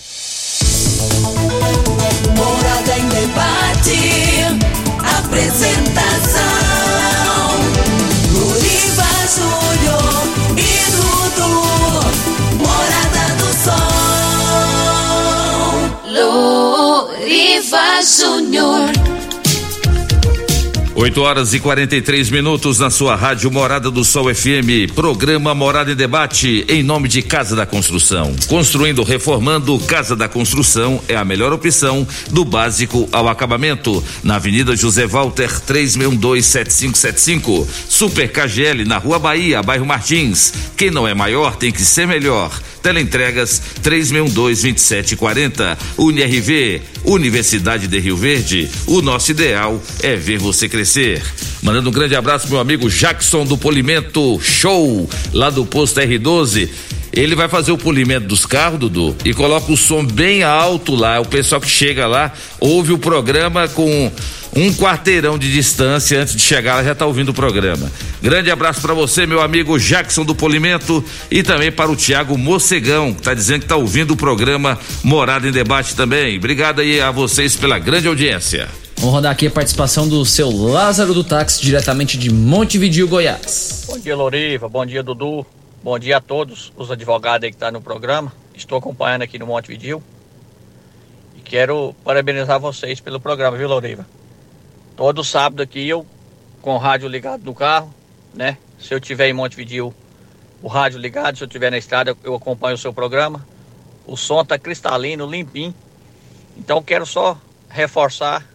Morada 2.34 2.98
em 2.98 3.08
Debate. 3.08 3.98
Apresentação. 5.18 6.62
Júnior. 9.34 11.11
8 20.92 21.20
horas 21.20 21.54
e 21.54 21.60
43 21.60 22.30
minutos 22.30 22.80
na 22.80 22.90
sua 22.90 23.14
rádio 23.14 23.48
Morada 23.48 23.92
do 23.92 24.04
Sol 24.04 24.34
FM. 24.34 24.92
Programa 24.92 25.54
Morada 25.54 25.92
em 25.92 25.94
Debate 25.94 26.64
em 26.68 26.82
nome 26.82 27.08
de 27.08 27.22
Casa 27.22 27.54
da 27.54 27.64
Construção. 27.64 28.34
Construindo, 28.48 29.04
reformando, 29.04 29.78
Casa 29.80 30.16
da 30.16 30.28
Construção 30.28 31.00
é 31.08 31.14
a 31.14 31.24
melhor 31.24 31.52
opção 31.52 32.04
do 32.30 32.44
básico 32.44 33.08
ao 33.12 33.28
acabamento. 33.28 34.02
Na 34.24 34.34
Avenida 34.34 34.74
José 34.74 35.06
Walter 35.06 35.60
3627575. 35.60 37.68
Super 37.88 38.32
KGL 38.32 38.84
na 38.84 38.98
Rua 38.98 39.20
Bahia, 39.20 39.62
bairro 39.62 39.86
Martins. 39.86 40.52
Quem 40.76 40.90
não 40.90 41.06
é 41.06 41.14
maior 41.14 41.54
tem 41.54 41.70
que 41.70 41.82
ser 41.82 42.04
melhor. 42.06 42.50
Teleentregas 42.82 43.62
362-2740. 43.82 45.78
UniRV, 45.96 46.82
Universidade 47.04 47.86
de 47.86 47.98
Rio 47.98 48.16
Verde. 48.16 48.68
O 48.86 49.02
nosso 49.02 49.30
ideal 49.30 49.82
é 50.02 50.16
ver 50.16 50.38
você 50.38 50.68
crescer. 50.68 51.22
Mandando 51.62 51.90
um 51.90 51.92
grande 51.92 52.14
abraço 52.14 52.48
meu 52.48 52.60
amigo 52.60 52.88
Jackson 52.88 53.44
do 53.44 53.56
Polimento 53.56 54.40
Show, 54.40 55.08
lá 55.32 55.50
do 55.50 55.64
posto 55.64 56.00
R12. 56.00 56.68
Ele 57.12 57.34
vai 57.34 57.46
fazer 57.46 57.72
o 57.72 57.78
polimento 57.78 58.26
dos 58.26 58.46
carros, 58.46 58.80
Dudu, 58.80 59.14
e 59.22 59.34
coloca 59.34 59.70
o 59.70 59.76
som 59.76 60.02
bem 60.02 60.42
alto 60.42 60.94
lá. 60.94 61.20
O 61.20 61.26
pessoal 61.26 61.60
que 61.60 61.68
chega 61.68 62.06
lá 62.06 62.32
ouve 62.58 62.92
o 62.92 62.98
programa 62.98 63.68
com 63.68 64.10
um 64.54 64.72
quarteirão 64.74 65.38
de 65.38 65.50
distância 65.50 66.20
antes 66.20 66.36
de 66.36 66.42
chegar, 66.42 66.72
ela 66.72 66.84
já 66.84 66.92
está 66.92 67.06
ouvindo 67.06 67.30
o 67.30 67.34
programa. 67.34 67.90
Grande 68.20 68.50
abraço 68.50 68.80
para 68.80 68.92
você, 68.92 69.26
meu 69.26 69.40
amigo 69.40 69.78
Jackson 69.78 70.24
do 70.24 70.34
Polimento, 70.34 71.02
e 71.30 71.42
também 71.42 71.72
para 71.72 71.90
o 71.90 71.96
Tiago 71.96 72.36
Mocegão, 72.36 73.12
que 73.12 73.20
está 73.20 73.32
dizendo 73.34 73.60
que 73.60 73.64
está 73.64 73.76
ouvindo 73.76 74.12
o 74.12 74.16
programa 74.16 74.78
Morada 75.02 75.48
em 75.48 75.52
Debate 75.52 75.96
também. 75.96 76.36
Obrigado 76.36 76.80
aí 76.80 77.00
a 77.00 77.10
vocês 77.10 77.56
pela 77.56 77.78
grande 77.78 78.08
audiência. 78.08 78.68
Vamos 78.96 79.14
rodar 79.14 79.32
aqui 79.32 79.46
a 79.46 79.50
participação 79.50 80.06
do 80.06 80.24
seu 80.24 80.50
Lázaro 80.50 81.12
do 81.12 81.24
Táxi, 81.24 81.60
diretamente 81.62 82.16
de 82.18 82.32
Montevideo, 82.32 83.08
Goiás. 83.08 83.84
Bom 83.88 83.98
dia, 83.98 84.14
Loriva. 84.14 84.68
Bom 84.68 84.86
dia, 84.86 85.02
Dudu. 85.02 85.44
Bom 85.82 85.98
dia 85.98 86.18
a 86.18 86.20
todos 86.20 86.72
os 86.76 86.90
advogados 86.90 87.44
aí 87.44 87.50
que 87.50 87.56
estão 87.56 87.68
tá 87.68 87.72
no 87.72 87.80
programa. 87.80 88.32
Estou 88.54 88.78
acompanhando 88.78 89.22
aqui 89.22 89.38
no 89.38 89.46
Montevideo. 89.46 90.00
E 91.36 91.40
quero 91.40 91.94
parabenizar 92.04 92.60
vocês 92.60 93.00
pelo 93.00 93.18
programa, 93.18 93.56
viu, 93.56 93.66
Loriva? 93.66 94.06
Todo 95.02 95.24
sábado 95.24 95.60
aqui 95.60 95.88
eu 95.88 96.06
com 96.60 96.76
o 96.76 96.78
rádio 96.78 97.08
ligado 97.08 97.42
no 97.42 97.52
carro, 97.52 97.92
né? 98.32 98.56
Se 98.78 98.94
eu 98.94 99.00
tiver 99.00 99.28
em 99.28 99.32
Montevideo, 99.32 99.92
o 100.62 100.68
rádio 100.68 101.00
ligado, 101.00 101.36
se 101.36 101.42
eu 101.42 101.48
tiver 101.48 101.72
na 101.72 101.76
estrada, 101.76 102.16
eu 102.22 102.36
acompanho 102.36 102.76
o 102.76 102.78
seu 102.78 102.92
programa. 102.92 103.44
O 104.06 104.16
som 104.16 104.44
tá 104.44 104.56
cristalino, 104.56 105.26
limpinho. 105.26 105.74
Então 106.56 106.80
quero 106.80 107.04
só 107.04 107.36
reforçar 107.68 108.46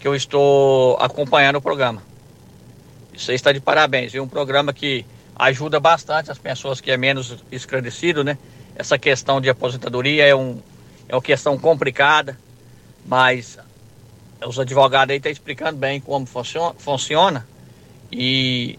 que 0.00 0.08
eu 0.08 0.16
estou 0.16 0.96
acompanhando 0.96 1.54
o 1.54 1.62
programa. 1.62 2.02
Isso 3.14 3.30
aí 3.30 3.36
está 3.36 3.52
de 3.52 3.60
parabéns, 3.60 4.10
viu? 4.10 4.24
Um 4.24 4.28
programa 4.28 4.72
que 4.72 5.06
ajuda 5.36 5.78
bastante 5.78 6.32
as 6.32 6.38
pessoas 6.38 6.80
que 6.80 6.90
é 6.90 6.96
menos 6.96 7.44
esclarecido, 7.52 8.24
né? 8.24 8.36
Essa 8.74 8.98
questão 8.98 9.40
de 9.40 9.48
aposentadoria 9.48 10.26
é, 10.26 10.34
um, 10.34 10.60
é 11.08 11.14
uma 11.14 11.22
questão 11.22 11.56
complicada, 11.56 12.36
mas 13.06 13.56
os 14.46 14.58
advogados 14.58 15.10
aí 15.10 15.16
estão 15.16 15.30
tá 15.30 15.32
explicando 15.32 15.78
bem 15.78 16.00
como 16.00 16.26
funciona, 16.26 16.74
funciona 16.78 17.46
e 18.12 18.78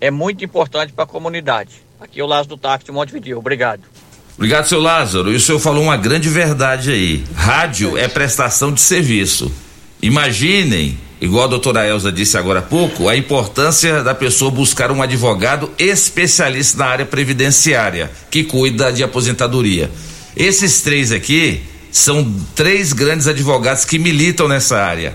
é 0.00 0.10
muito 0.10 0.44
importante 0.44 0.92
para 0.92 1.04
a 1.04 1.06
comunidade. 1.06 1.70
Aqui 2.00 2.20
é 2.20 2.24
o 2.24 2.26
Lázaro 2.26 2.50
do 2.50 2.56
Táxi 2.56 2.86
de 2.86 2.92
Montevideo. 2.92 3.38
Obrigado. 3.38 3.82
Obrigado, 4.36 4.66
seu 4.66 4.80
Lázaro. 4.80 5.32
E 5.32 5.36
o 5.36 5.40
senhor 5.40 5.58
falou 5.58 5.84
uma 5.84 5.96
grande 5.96 6.28
verdade 6.28 6.90
aí. 6.90 7.24
Rádio 7.34 7.96
é 7.96 8.08
prestação 8.08 8.72
de 8.72 8.80
serviço. 8.80 9.52
Imaginem, 10.00 10.98
igual 11.20 11.44
a 11.44 11.48
doutora 11.48 11.86
Elza 11.86 12.10
disse 12.10 12.36
agora 12.36 12.58
há 12.58 12.62
pouco, 12.62 13.08
a 13.08 13.16
importância 13.16 14.02
da 14.02 14.14
pessoa 14.14 14.50
buscar 14.50 14.90
um 14.90 15.00
advogado 15.00 15.70
especialista 15.78 16.78
na 16.78 16.86
área 16.86 17.06
previdenciária, 17.06 18.10
que 18.30 18.42
cuida 18.42 18.92
de 18.92 19.04
aposentadoria. 19.04 19.88
Esses 20.34 20.80
três 20.80 21.12
aqui 21.12 21.62
são 21.92 22.34
três 22.54 22.92
grandes 22.92 23.28
advogados 23.28 23.84
que 23.84 23.98
militam 23.98 24.48
nessa 24.48 24.78
área. 24.78 25.14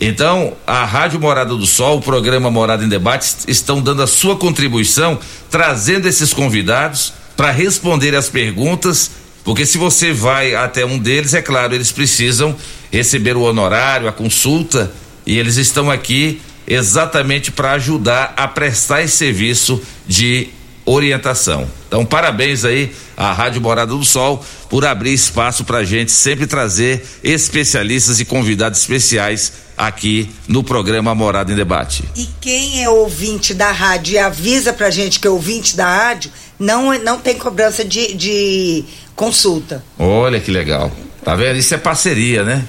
Então, 0.00 0.54
a 0.66 0.84
Rádio 0.84 1.20
Morada 1.20 1.54
do 1.54 1.66
Sol, 1.66 1.98
o 1.98 2.02
programa 2.02 2.50
Morada 2.50 2.84
em 2.84 2.88
Debate, 2.88 3.34
estão 3.46 3.80
dando 3.80 4.02
a 4.02 4.06
sua 4.06 4.36
contribuição, 4.36 5.18
trazendo 5.50 6.08
esses 6.08 6.32
convidados 6.32 7.12
para 7.36 7.50
responder 7.50 8.14
as 8.14 8.28
perguntas, 8.28 9.10
porque 9.44 9.64
se 9.64 9.78
você 9.78 10.12
vai 10.12 10.54
até 10.54 10.84
um 10.84 10.98
deles, 10.98 11.34
é 11.34 11.40
claro, 11.40 11.74
eles 11.74 11.92
precisam 11.92 12.56
receber 12.90 13.36
o 13.36 13.42
honorário, 13.42 14.08
a 14.08 14.12
consulta, 14.12 14.90
e 15.24 15.38
eles 15.38 15.56
estão 15.56 15.90
aqui 15.90 16.40
exatamente 16.66 17.52
para 17.52 17.72
ajudar 17.72 18.34
a 18.36 18.48
prestar 18.48 19.02
esse 19.02 19.16
serviço 19.16 19.80
de 20.06 20.48
orientação. 20.86 21.68
Então, 21.88 22.06
parabéns 22.06 22.64
aí 22.64 22.92
à 23.16 23.32
Rádio 23.32 23.60
Morada 23.60 23.92
do 23.92 24.04
Sol 24.04 24.42
por 24.70 24.86
abrir 24.86 25.12
espaço 25.12 25.64
para 25.64 25.78
a 25.78 25.84
gente 25.84 26.12
sempre 26.12 26.46
trazer 26.46 27.04
especialistas 27.22 28.20
e 28.20 28.24
convidados 28.24 28.78
especiais 28.78 29.52
aqui 29.76 30.30
no 30.48 30.62
programa 30.62 31.14
Morada 31.14 31.52
em 31.52 31.56
Debate. 31.56 32.04
E 32.16 32.26
quem 32.40 32.82
é 32.82 32.88
ouvinte 32.88 33.52
da 33.52 33.72
rádio 33.72 34.14
e 34.14 34.18
avisa 34.18 34.72
para 34.72 34.86
a 34.86 34.90
gente 34.90 35.18
que 35.18 35.26
é 35.26 35.30
ouvinte 35.30 35.76
da 35.76 35.86
rádio, 35.86 36.30
não, 36.58 36.96
não 37.00 37.18
tem 37.18 37.36
cobrança 37.36 37.84
de, 37.84 38.14
de 38.14 38.84
consulta. 39.14 39.84
Olha 39.98 40.40
que 40.40 40.50
legal. 40.50 40.90
Tá 41.24 41.34
vendo? 41.34 41.58
Isso 41.58 41.74
é 41.74 41.78
parceria, 41.78 42.44
né? 42.44 42.64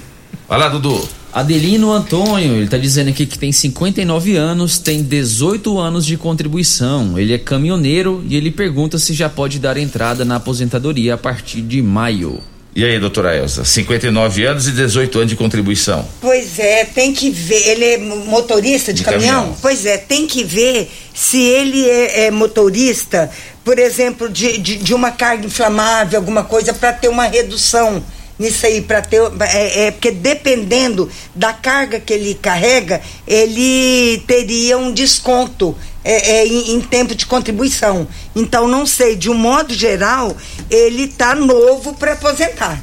Vai 0.50 0.58
lá, 0.58 0.68
Dudu. 0.68 1.08
Adelino 1.34 1.92
Antônio, 1.92 2.56
ele 2.56 2.66
está 2.66 2.78
dizendo 2.78 3.10
aqui 3.10 3.26
que 3.26 3.38
tem 3.38 3.52
59 3.52 4.36
anos, 4.36 4.80
tem 4.80 5.04
18 5.04 5.78
anos 5.78 6.06
de 6.06 6.18
contribuição. 6.18 7.18
Ele 7.20 7.34
é 7.34 7.38
caminhoneiro 7.38 8.24
e 8.28 8.36
ele 8.36 8.50
pergunta 8.50 8.98
se 8.98 9.14
já 9.14 9.30
pode 9.30 9.60
dar 9.60 9.78
entrada 9.78 10.26
na 10.26 10.38
aposentadoria 10.38 11.14
a 11.14 11.18
partir 11.18 11.62
de 11.62 11.82
maio. 11.82 12.42
E 12.78 12.86
aí, 12.86 13.00
doutora 13.00 13.36
Elza, 13.36 13.66
59 13.66 14.46
anos 14.46 14.68
e 14.68 14.72
18 14.72 15.18
anos 15.18 15.32
de 15.32 15.36
contribuição. 15.36 16.08
Pois 16.22 16.60
é, 16.60 16.86
tem 16.86 17.12
que 17.12 17.32
ver. 17.32 17.70
Ele 17.70 17.86
é 17.86 17.98
motorista 17.98 18.94
de, 18.94 19.00
de 19.00 19.04
caminhão? 19.04 19.36
caminhão? 19.36 19.58
Pois 19.60 19.84
é, 19.84 19.98
tem 19.98 20.28
que 20.28 20.44
ver 20.44 20.88
se 21.12 21.42
ele 21.42 21.84
é, 21.90 22.26
é 22.26 22.32
motorista, 22.32 23.32
por 23.66 23.80
exemplo, 23.80 24.30
de, 24.30 24.60
de, 24.60 24.76
de, 24.78 24.94
uma 24.94 25.10
carga 25.10 25.48
inflamável, 25.48 26.20
alguma 26.20 26.44
coisa, 26.44 26.72
para 26.72 26.94
ter 26.94 27.08
uma 27.08 27.26
redução 27.26 28.04
nisso 28.38 28.66
aí 28.66 28.82
para 28.82 29.02
ter 29.02 29.22
é, 29.42 29.86
é, 29.86 29.92
porque 29.92 30.12
dependendo 30.12 31.10
da 31.34 31.54
carga 31.54 32.00
que 32.00 32.14
ele 32.14 32.36
carrega 32.36 33.02
ele 33.28 34.24
teria 34.28 34.78
um 34.78 34.92
desconto 34.92 35.76
é, 36.04 36.38
é 36.38 36.48
em, 36.48 36.76
em, 36.76 36.82
tempo 36.82 37.14
de 37.14 37.26
contribuição. 37.26 38.08
Então 38.36 38.68
não 38.68 38.86
sei 38.86 39.16
de 39.16 39.30
um 39.30 39.34
modo 39.34 39.74
geral 39.74 40.36
ele 40.70 41.08
tá 41.08 41.36
novo 41.36 41.94
para 41.94 42.14
aposentar. 42.14 42.82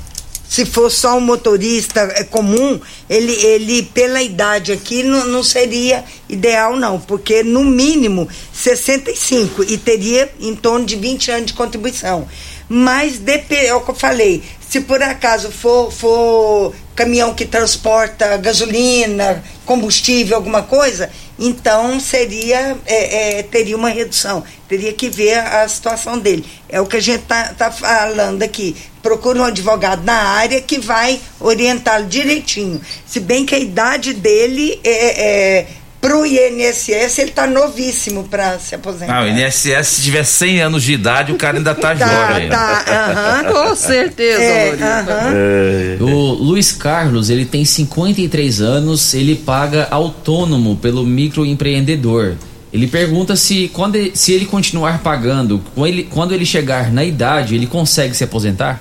Se 0.55 0.65
for 0.65 0.89
só 0.89 1.17
um 1.17 1.21
motorista 1.21 2.01
é, 2.15 2.23
comum, 2.23 2.79
ele, 3.11 3.33
ele 3.33 3.83
pela 3.83 4.23
idade 4.23 4.71
aqui 4.71 5.03
não, 5.03 5.27
não 5.27 5.43
seria 5.43 6.05
ideal 6.29 6.77
não, 6.77 7.01
porque 7.01 7.43
no 7.43 7.65
mínimo 7.65 8.29
65 8.53 9.65
e 9.65 9.77
teria 9.77 10.31
em 10.39 10.55
torno 10.55 10.87
de 10.87 10.95
20 10.95 11.31
anos 11.33 11.47
de 11.47 11.55
contribuição. 11.55 12.29
Mas 12.69 13.21
é 13.27 13.75
o 13.75 13.81
que 13.81 13.91
eu 13.91 13.95
falei, 13.95 14.43
se 14.69 14.81
por 14.81 15.03
acaso 15.03 15.53
for, 15.53 15.93
for 15.93 16.75
caminhão 16.97 17.35
que 17.35 17.45
transporta 17.45 18.37
gasolina, 18.39 19.43
combustível, 19.65 20.37
alguma 20.37 20.63
coisa, 20.63 21.11
então 21.39 21.99
seria 22.01 22.77
é, 22.87 23.39
é, 23.39 23.43
teria 23.43 23.77
uma 23.77 23.89
redução. 23.89 24.43
Teria 24.69 24.93
que 24.93 25.09
ver 25.09 25.39
a 25.39 25.69
situação 25.69 26.19
dele. 26.19 26.45
É 26.69 26.81
o 26.81 26.87
que 26.87 26.97
a 26.97 27.01
gente 27.01 27.23
está 27.23 27.55
tá 27.55 27.71
falando 27.71 28.43
aqui. 28.43 28.77
Procura 29.03 29.41
um 29.41 29.45
advogado 29.45 30.03
na 30.05 30.15
área 30.15 30.61
que 30.61 30.79
vai 30.79 31.21
orientá-lo 31.39 32.07
direitinho. 32.07 32.81
Se 33.07 33.21
bem 33.21 33.45
que 33.45 33.55
a 33.55 33.59
idade 33.59 34.15
dele 34.15 34.81
é, 34.83 35.23
é 35.23 35.67
Pro 36.05 36.27
INSS, 36.27 37.19
ele 37.19 37.31
tá 37.31 37.47
novíssimo 37.47 38.25
para 38.25 38.59
se 38.59 38.75
aposentar. 38.75 39.11
Não, 39.11 39.23
o 39.25 39.27
INSS, 39.27 39.87
se 39.87 40.03
tiver 40.03 40.23
100 40.23 40.61
anos 40.61 40.83
de 40.83 40.93
idade, 40.93 41.33
o 41.33 41.37
cara 41.37 41.57
ainda 41.57 41.75
tá, 41.75 41.95
tá 41.95 42.07
jovem. 42.07 42.51
Tá, 42.51 42.85
aham, 42.87 43.45
com 43.51 43.75
certeza, 43.75 44.43
é, 44.43 45.97
é. 45.99 46.03
O 46.03 46.35
Luiz 46.35 46.73
Carlos, 46.73 47.31
ele 47.31 47.47
tem 47.47 47.65
53 47.65 48.61
anos, 48.61 49.15
ele 49.15 49.35
paga 49.35 49.89
autônomo 49.91 50.77
pelo 50.77 51.07
microempreendedor. 51.07 52.35
Ele 52.71 52.87
pergunta 52.87 53.35
se 53.35 53.69
quando 53.73 53.97
ele, 53.97 54.13
se 54.15 54.31
ele 54.31 54.45
continuar 54.45 54.99
pagando, 54.99 55.63
quando 55.75 55.87
ele, 55.87 56.03
quando 56.03 56.35
ele 56.35 56.45
chegar 56.45 56.93
na 56.93 57.03
idade, 57.03 57.55
ele 57.55 57.67
consegue 57.67 58.15
se 58.15 58.23
aposentar? 58.23 58.79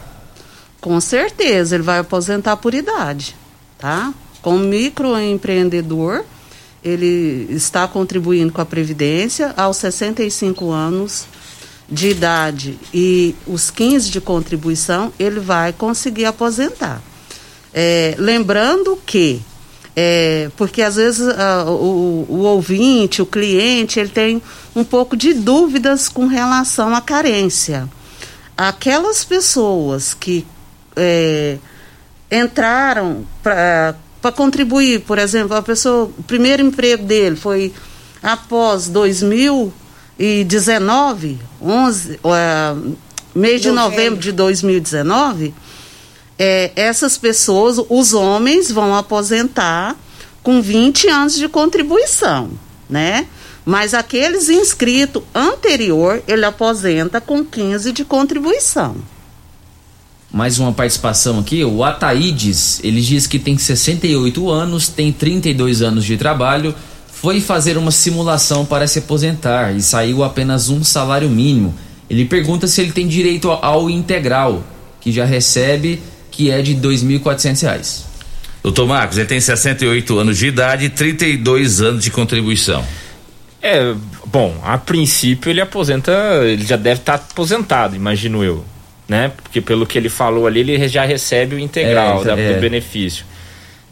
Com 0.82 1.00
certeza, 1.00 1.76
ele 1.76 1.84
vai 1.84 2.00
aposentar 2.00 2.58
por 2.58 2.74
idade, 2.74 3.34
tá? 3.78 4.14
Como 4.42 4.58
microempreendedor, 4.58 6.26
ele 6.84 7.48
está 7.50 7.88
contribuindo 7.88 8.52
com 8.52 8.62
a 8.62 8.66
Previdência 8.66 9.54
aos 9.56 9.78
65 9.78 10.72
anos 10.72 11.26
de 11.90 12.10
idade 12.10 12.80
e 12.94 13.36
os 13.46 13.70
15 13.70 14.10
de 14.10 14.20
contribuição, 14.20 15.14
ele 15.20 15.40
vai 15.40 15.72
conseguir 15.74 16.26
aposentar. 16.26 17.02
É, 17.74 18.16
lembrando 18.18 19.00
que, 19.06 19.42
é, 19.96 20.50
porque 20.58 20.82
às 20.82 20.96
vezes 20.96 21.22
uh, 21.22 21.70
o, 21.70 22.26
o, 22.30 22.38
ouvinte, 22.40 23.22
o 23.22 23.26
cliente, 23.26 24.00
ele 24.00 24.10
tem 24.10 24.42
um 24.76 24.84
pouco 24.84 25.16
de 25.16 25.34
dúvidas 25.34 26.08
com 26.10 26.26
relação 26.26 26.96
à 26.96 27.02
carência. 27.02 27.90
Aquelas 28.56 29.24
pessoas 29.24 30.14
que 30.14 30.46
é, 30.96 31.58
entraram 32.32 33.26
pra, 33.42 33.96
para 34.24 34.32
contribuir, 34.32 35.02
por 35.02 35.20
exemplo, 35.20 35.54
a 35.54 35.62
pessoa, 35.62 36.06
o 36.06 36.24
primeiro 36.24 36.64
emprego 36.64 37.04
dele 37.04 37.36
foi 37.36 37.74
após 38.22 38.88
2019, 38.88 41.38
11, 41.62 42.20
é, 42.24 42.74
mês 43.36 43.62
de 43.62 43.70
novembro 43.70 44.22
de 44.22 44.32
2019, 44.32 45.54
é, 46.40 46.72
essas 46.74 47.18
pessoas, 47.18 47.78
os 47.90 48.14
homens 48.14 48.72
vão 48.72 48.96
aposentar 48.96 49.98
com 50.42 50.62
20 50.62 51.10
anos 51.10 51.36
de 51.36 51.50
contribuição, 51.50 52.52
né? 52.90 53.28
Mas 53.66 53.94
aqueles 53.94 54.48
inscritos 54.48 55.22
anterior, 55.36 56.24
ele 56.30 56.46
aposenta 56.46 57.20
com 57.20 57.44
15 57.44 57.92
de 57.92 58.06
contribuição. 58.06 58.96
Mais 60.34 60.58
uma 60.58 60.74
participação 60.74 61.38
aqui, 61.38 61.64
o 61.64 61.84
Ataídes, 61.84 62.80
ele 62.84 63.02
diz 63.02 63.28
que 63.28 63.38
tem 63.38 63.56
68 63.56 64.50
anos, 64.50 64.88
tem 64.88 65.12
32 65.12 65.84
anos 65.84 66.04
de 66.04 66.18
trabalho, 66.18 66.74
foi 67.08 67.40
fazer 67.40 67.78
uma 67.78 67.92
simulação 67.92 68.66
para 68.66 68.88
se 68.88 68.98
aposentar 68.98 69.76
e 69.76 69.82
saiu 69.84 70.24
apenas 70.24 70.70
um 70.70 70.84
salário 70.84 71.30
mínimo. 71.30 71.76
Ele 72.10 72.26
pergunta 72.26 72.66
se 72.66 72.82
ele 72.82 72.92
tem 72.92 73.08
direito 73.08 73.52
ao 73.52 73.92
integral, 73.92 74.64
que 75.00 75.12
já 75.12 75.24
recebe, 75.24 76.02
que 76.32 76.50
é 76.50 76.64
de 76.64 76.74
R$ 76.74 76.80
2.400. 76.82 78.02
Doutor 78.64 78.88
Marcos, 78.88 79.20
ele 79.20 79.28
tem 79.28 79.40
68 79.40 80.18
anos 80.18 80.40
de 80.40 80.48
idade 80.48 80.86
e 80.86 80.90
32 80.90 81.80
anos 81.80 82.04
de 82.04 82.10
contribuição. 82.10 82.84
É, 83.62 83.94
bom, 84.26 84.60
a 84.64 84.80
princípio 84.80 85.52
ele 85.52 85.62
aposenta, 85.62 86.12
ele 86.44 86.66
já 86.66 86.76
deve 86.76 87.02
estar 87.02 87.16
aposentado, 87.16 87.96
imagino 87.96 88.44
eu, 88.44 88.66
né? 89.14 89.32
Porque 89.44 89.62
pelo 89.62 89.86
que 89.86 89.96
ele 89.96 90.10
falou 90.10 90.48
ali, 90.48 90.62
ele 90.62 90.88
já 90.88 91.06
recebe 91.06 91.56
o 91.56 91.60
integral 91.60 92.22
É, 92.22 92.26
da- 92.26 92.40
é. 92.40 92.54
do 92.56 92.60
benefício. 92.60 93.24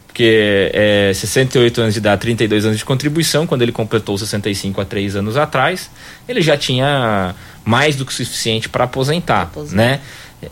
Porque 0.08 0.70
é 0.74 1.12
68 1.14 1.80
anos 1.80 1.94
de 1.94 2.00
idade, 2.00 2.20
32 2.20 2.66
anos 2.66 2.76
de 2.76 2.84
contribuição, 2.84 3.46
quando 3.46 3.62
ele 3.62 3.70
completou 3.72 4.18
65 4.18 4.80
há 4.80 4.84
3 4.84 5.14
anos 5.16 5.36
atrás, 5.36 5.88
ele 6.28 6.42
já 6.42 6.56
tinha 6.56 7.34
mais 7.64 7.94
do 7.96 8.04
que 8.04 8.12
o 8.12 8.14
suficiente 8.14 8.68
para 8.68 8.84
aposentar, 8.84 9.50
né? 9.70 10.00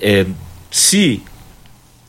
É, 0.01 0.25
se 0.71 1.21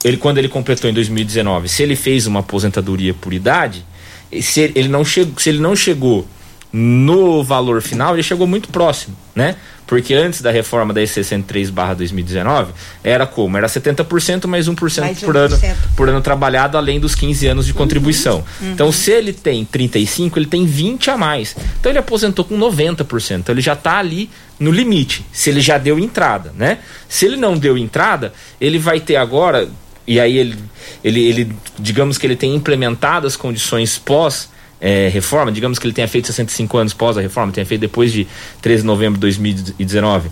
ele 0.04 0.18
quando 0.18 0.38
ele 0.38 0.48
completou 0.48 0.88
em 0.90 0.94
2019, 0.94 1.68
se 1.68 1.82
ele 1.84 1.96
fez 1.96 2.28
uma 2.28 2.40
aposentadoria 2.42 3.14
por 3.14 3.34
idade, 3.34 3.84
e 4.32 4.42
se 4.42 4.62
ele- 4.62 4.74
ele 4.76 4.88
não 4.88 5.04
chegou, 5.04 5.34
se 5.40 5.50
ele 5.50 5.60
não 5.60 5.76
chegou 5.76 6.26
no 6.74 7.44
valor 7.44 7.82
final, 7.82 8.16
ele 8.16 8.24
chegou 8.24 8.48
muito 8.48 8.70
próximo, 8.70 9.16
né? 9.36 9.56
Porque 9.86 10.14
antes 10.14 10.42
da 10.42 10.52
reforma 10.52 10.94
da 10.94 11.02
E63/2019, 11.02 12.68
era 13.04 13.28
como? 13.28 13.58
Era 13.58 13.68
70% 13.68 14.48
mais 14.48 14.70
1% 14.70 15.02
Mais 15.02 15.20
por 15.20 15.36
ano 15.36 15.58
1%. 15.58 15.76
por 15.98 16.08
ano 16.08 16.22
trabalhado 16.22 16.78
além 16.78 16.98
dos 16.98 17.14
15 17.14 17.48
anos 17.48 17.66
de 17.66 17.74
contribuição. 17.74 18.42
uhum. 18.62 18.72
Então, 18.72 18.90
se 18.90 19.12
ele 19.12 19.34
tem 19.34 19.66
35, 19.66 20.40
ele 20.40 20.46
tem 20.46 20.66
20 20.66 21.12
a 21.12 21.18
mais. 21.18 21.58
Então 21.78 21.92
ele 21.92 22.00
aposentou 22.00 22.46
com 22.46 22.58
90%. 22.58 23.40
Então 23.40 23.54
ele 23.54 23.62
já 23.62 23.74
está 23.74 23.98
ali 23.98 24.30
no 24.58 24.72
limite, 24.72 25.26
se 25.34 25.50
ele 25.50 25.60
já 25.60 25.78
deu 25.78 26.00
entrada, 26.00 26.54
né? 26.56 26.78
Se 27.10 27.26
ele 27.26 27.36
não 27.36 27.58
deu 27.58 27.78
entrada, 27.78 28.32
ele 28.62 28.80
vai 28.80 29.02
ter 29.02 29.18
agora 29.18 29.68
e 30.08 30.20
aí 30.20 30.38
ele, 30.38 30.58
ele, 31.04 31.22
ele 31.22 31.56
digamos 31.78 32.18
que 32.18 32.26
ele 32.26 32.36
tem 32.36 32.56
implementado 32.56 33.28
as 33.28 33.36
condições 33.36 33.98
pós 33.98 34.50
eh, 34.82 35.10
reforma, 35.14 35.52
digamos 35.52 35.78
que 35.80 35.86
ele 35.86 35.94
tenha 35.94 36.08
feito 36.08 36.26
65 36.28 36.78
anos 36.78 36.94
pós 36.94 37.18
a 37.18 37.22
reforma, 37.22 37.54
tenha 37.54 37.66
feito 37.66 37.82
depois 37.82 38.12
de 38.12 38.28
13 38.62 38.82
de 38.82 38.88
novembro 38.88 39.14
de 39.16 39.22
2019. 39.22 40.30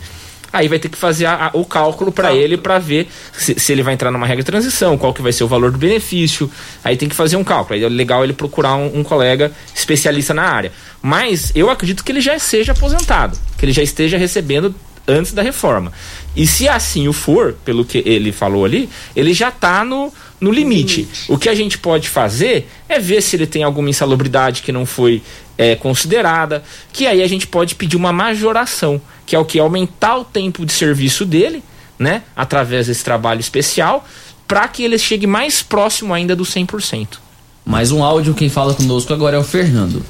Aí 0.51 0.67
vai 0.67 0.79
ter 0.79 0.89
que 0.89 0.97
fazer 0.97 1.27
a- 1.27 1.45
a- 1.45 1.51
o 1.53 1.63
cálculo 1.63 2.11
para 2.11 2.33
ele 2.33 2.57
para 2.57 2.79
ver 2.79 3.07
se, 3.37 3.53
se 3.59 3.71
ele 3.71 3.83
vai 3.83 3.93
entrar 3.93 4.09
numa 4.09 4.25
regra 4.25 4.41
de 4.41 4.47
transição, 4.47 4.97
qual 4.97 5.13
que 5.13 5.21
vai 5.21 5.31
ser 5.31 5.43
o 5.43 5.47
valor 5.47 5.69
do 5.71 5.77
benefício. 5.77 6.49
Aí 6.83 6.97
tem 6.97 7.07
que 7.07 7.13
fazer 7.15 7.35
um 7.37 7.43
cálculo. 7.43 7.75
Aí 7.77 7.83
é 7.85 7.87
legal 7.87 8.23
ele 8.23 8.33
procurar 8.33 8.75
um, 8.75 8.97
um 8.99 9.03
colega 9.03 9.51
especialista 9.75 10.33
na 10.33 10.41
área. 10.41 10.71
Mas 11.03 11.51
eu 11.53 11.69
acredito 11.69 12.03
que 12.03 12.11
ele 12.11 12.19
já 12.19 12.39
seja 12.39 12.71
aposentado, 12.71 13.37
que 13.59 13.63
ele 13.65 13.71
já 13.71 13.83
esteja 13.83 14.17
recebendo 14.17 14.73
antes 15.09 15.33
da 15.33 15.41
reforma. 15.41 15.91
E 16.35 16.45
se 16.45 16.67
assim 16.67 17.07
o 17.07 17.13
for, 17.13 17.55
pelo 17.65 17.83
que 17.83 18.03
ele 18.05 18.31
falou 18.31 18.63
ali, 18.63 18.89
ele 19.15 19.33
já 19.33 19.49
está 19.49 19.83
no, 19.83 20.13
no 20.39 20.51
limite. 20.51 21.07
O 21.27 21.37
que 21.37 21.49
a 21.49 21.55
gente 21.55 21.77
pode 21.77 22.07
fazer 22.07 22.69
é 22.87 22.99
ver 22.99 23.21
se 23.21 23.35
ele 23.35 23.47
tem 23.47 23.63
alguma 23.63 23.89
insalubridade 23.89 24.61
que 24.61 24.71
não 24.71 24.85
foi 24.85 25.21
é, 25.57 25.75
considerada, 25.75 26.63
que 26.93 27.07
aí 27.07 27.21
a 27.21 27.27
gente 27.27 27.47
pode 27.47 27.75
pedir 27.75 27.97
uma 27.97 28.13
majoração, 28.13 29.01
que 29.25 29.35
é 29.35 29.39
o 29.39 29.43
que 29.43 29.59
aumentar 29.59 30.17
o 30.17 30.23
tempo 30.23 30.65
de 30.65 30.71
serviço 30.71 31.25
dele, 31.25 31.63
né, 31.97 32.23
através 32.35 32.87
desse 32.87 33.03
trabalho 33.03 33.41
especial, 33.41 34.07
para 34.47 34.67
que 34.67 34.83
ele 34.83 34.97
chegue 34.97 35.27
mais 35.27 35.61
próximo 35.61 36.13
ainda 36.13 36.35
do 36.35 36.43
100%. 36.43 37.17
Mais 37.65 37.91
um 37.91 38.03
áudio, 38.03 38.33
quem 38.33 38.49
fala 38.49 38.73
conosco 38.73 39.13
agora 39.13 39.35
é 39.35 39.39
o 39.39 39.43
Fernando. 39.43 40.03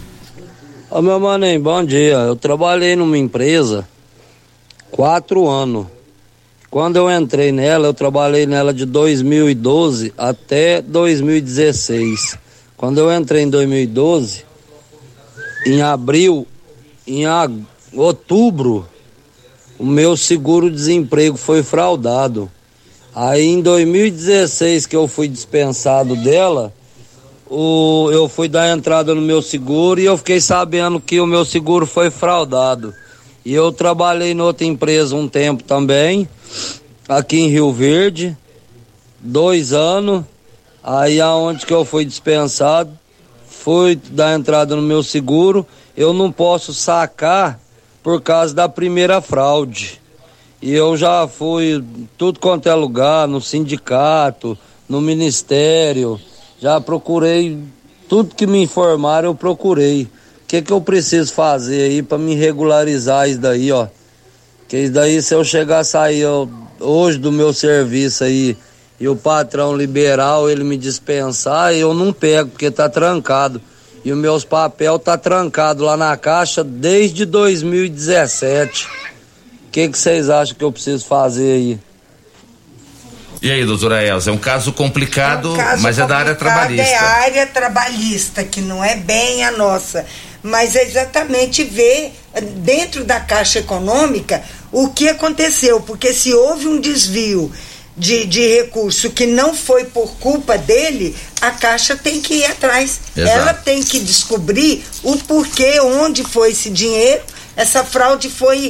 Ô 0.89 1.01
meu 1.01 1.19
maninho, 1.19 1.59
bom 1.59 1.83
dia. 1.83 2.13
Eu 2.13 2.35
trabalhei 2.35 2.95
numa 2.95 3.17
empresa 3.17 3.87
quatro 4.91 5.47
anos. 5.47 5.87
Quando 6.69 6.97
eu 6.97 7.09
entrei 7.09 7.51
nela, 7.51 7.87
eu 7.87 7.93
trabalhei 7.93 8.45
nela 8.45 8.73
de 8.73 8.85
2012 8.85 10.13
até 10.17 10.81
2016. 10.81 12.37
Quando 12.77 12.99
eu 12.99 13.11
entrei 13.11 13.43
em 13.43 13.49
2012, 13.49 14.45
em 15.65 15.81
abril, 15.81 16.47
em 17.07 17.23
outubro, 17.93 18.87
o 19.79 19.85
meu 19.85 20.15
seguro-desemprego 20.15 21.37
foi 21.37 21.63
fraudado. 21.63 22.51
Aí 23.15 23.45
em 23.45 23.61
2016 23.61 24.85
que 24.85 24.95
eu 24.95 25.07
fui 25.07 25.27
dispensado 25.27 26.15
dela, 26.15 26.71
o, 27.49 28.09
eu 28.11 28.29
fui 28.29 28.47
dar 28.47 28.69
entrada 28.69 29.15
no 29.15 29.21
meu 29.21 29.41
seguro 29.41 29.99
e 29.99 30.05
eu 30.05 30.15
fiquei 30.17 30.39
sabendo 30.39 31.01
que 31.01 31.19
o 31.19 31.25
meu 31.25 31.43
seguro 31.43 31.87
foi 31.87 32.11
fraudado. 32.11 32.93
E 33.49 33.53
eu 33.55 33.71
trabalhei 33.71 34.33
em 34.33 34.41
outra 34.41 34.63
empresa 34.63 35.15
um 35.15 35.27
tempo 35.27 35.63
também, 35.63 36.29
aqui 37.07 37.39
em 37.39 37.47
Rio 37.47 37.73
Verde, 37.73 38.37
dois 39.19 39.73
anos. 39.73 40.23
Aí 40.83 41.19
aonde 41.19 41.65
que 41.65 41.73
eu 41.73 41.83
fui 41.83 42.05
dispensado, 42.05 42.91
fui 43.47 43.95
dar 43.95 44.35
entrada 44.35 44.75
no 44.75 44.83
meu 44.83 45.01
seguro, 45.01 45.65
eu 45.97 46.13
não 46.13 46.31
posso 46.31 46.75
sacar 46.75 47.59
por 48.03 48.21
causa 48.21 48.53
da 48.53 48.69
primeira 48.69 49.19
fraude. 49.19 49.99
E 50.61 50.71
eu 50.71 50.95
já 50.95 51.27
fui 51.27 51.83
tudo 52.19 52.39
quanto 52.39 52.69
é 52.69 52.75
lugar, 52.75 53.27
no 53.27 53.41
sindicato, 53.41 54.55
no 54.87 55.01
ministério, 55.01 56.21
já 56.59 56.79
procurei 56.79 57.57
tudo 58.07 58.35
que 58.35 58.45
me 58.45 58.61
informaram, 58.61 59.29
eu 59.29 59.35
procurei. 59.35 60.07
O 60.49 60.51
que 60.51 60.63
que 60.63 60.73
eu 60.73 60.81
preciso 60.81 61.31
fazer 61.31 61.83
aí 61.83 62.01
para 62.01 62.17
me 62.17 62.33
regularizar 62.33 63.29
isso 63.29 63.37
daí, 63.37 63.71
ó? 63.71 63.85
Que 64.67 64.79
isso 64.79 64.93
daí 64.93 65.21
se 65.21 65.35
eu 65.35 65.43
chegar 65.43 65.77
a 65.77 65.83
sair 65.83 66.25
ó, 66.25 66.47
hoje 66.79 67.19
do 67.19 67.31
meu 67.31 67.53
serviço 67.53 68.23
aí 68.23 68.57
e 68.99 69.07
o 69.07 69.15
patrão 69.15 69.77
liberal 69.77 70.49
ele 70.49 70.63
me 70.63 70.75
dispensar, 70.75 71.75
eu 71.75 71.93
não 71.93 72.11
pego 72.11 72.49
porque 72.49 72.71
tá 72.71 72.89
trancado. 72.89 73.61
E 74.03 74.11
os 74.11 74.17
meus 74.17 74.43
papel 74.43 74.97
tá 74.97 75.15
trancado 75.15 75.83
lá 75.83 75.95
na 75.95 76.17
caixa 76.17 76.63
desde 76.63 77.25
2017. 77.25 78.87
O 79.67 79.69
que 79.71 79.87
vocês 79.87 80.31
acham 80.31 80.55
que 80.55 80.63
eu 80.63 80.71
preciso 80.71 81.05
fazer 81.05 81.51
aí? 81.51 81.79
E 83.39 83.51
aí, 83.51 83.63
doutora 83.63 84.03
Elza, 84.03 84.31
é 84.31 84.33
um 84.33 84.37
caso 84.37 84.73
complicado, 84.73 85.55
caso 85.55 85.81
mas 85.81 85.97
é 85.97 86.05
da 86.05 86.17
área 86.17 86.33
complicado 86.33 86.55
trabalhista. 86.55 86.91
É 86.91 86.97
a 86.97 87.07
área 87.21 87.47
trabalhista, 87.47 88.43
que 88.43 88.59
não 88.59 88.83
é 88.83 88.95
bem 88.95 89.45
a 89.45 89.51
nossa. 89.51 90.05
Mas 90.41 90.75
é 90.75 90.83
exatamente 90.83 91.63
ver 91.63 92.13
eh, 92.33 92.41
dentro 92.41 93.03
da 93.03 93.19
Caixa 93.19 93.59
Econômica 93.59 94.43
o 94.71 94.89
que 94.89 95.09
aconteceu. 95.09 95.81
Porque 95.81 96.13
se 96.13 96.33
houve 96.33 96.67
um 96.67 96.79
desvio 96.79 97.51
de, 97.97 98.25
de 98.25 98.47
recurso 98.55 99.09
que 99.09 99.25
não 99.25 99.53
foi 99.53 99.83
por 99.83 100.11
culpa 100.15 100.57
dele, 100.57 101.15
a 101.41 101.51
Caixa 101.51 101.95
tem 101.97 102.21
que 102.21 102.35
ir 102.35 102.45
atrás. 102.45 102.99
Exato. 103.15 103.37
Ela 103.37 103.53
tem 103.53 103.83
que 103.83 103.99
descobrir 103.99 104.83
o 105.03 105.17
porquê, 105.17 105.79
onde 105.81 106.23
foi 106.23 106.51
esse 106.51 106.69
dinheiro. 106.69 107.21
Essa 107.55 107.83
fraude 107.83 108.29
foi 108.29 108.69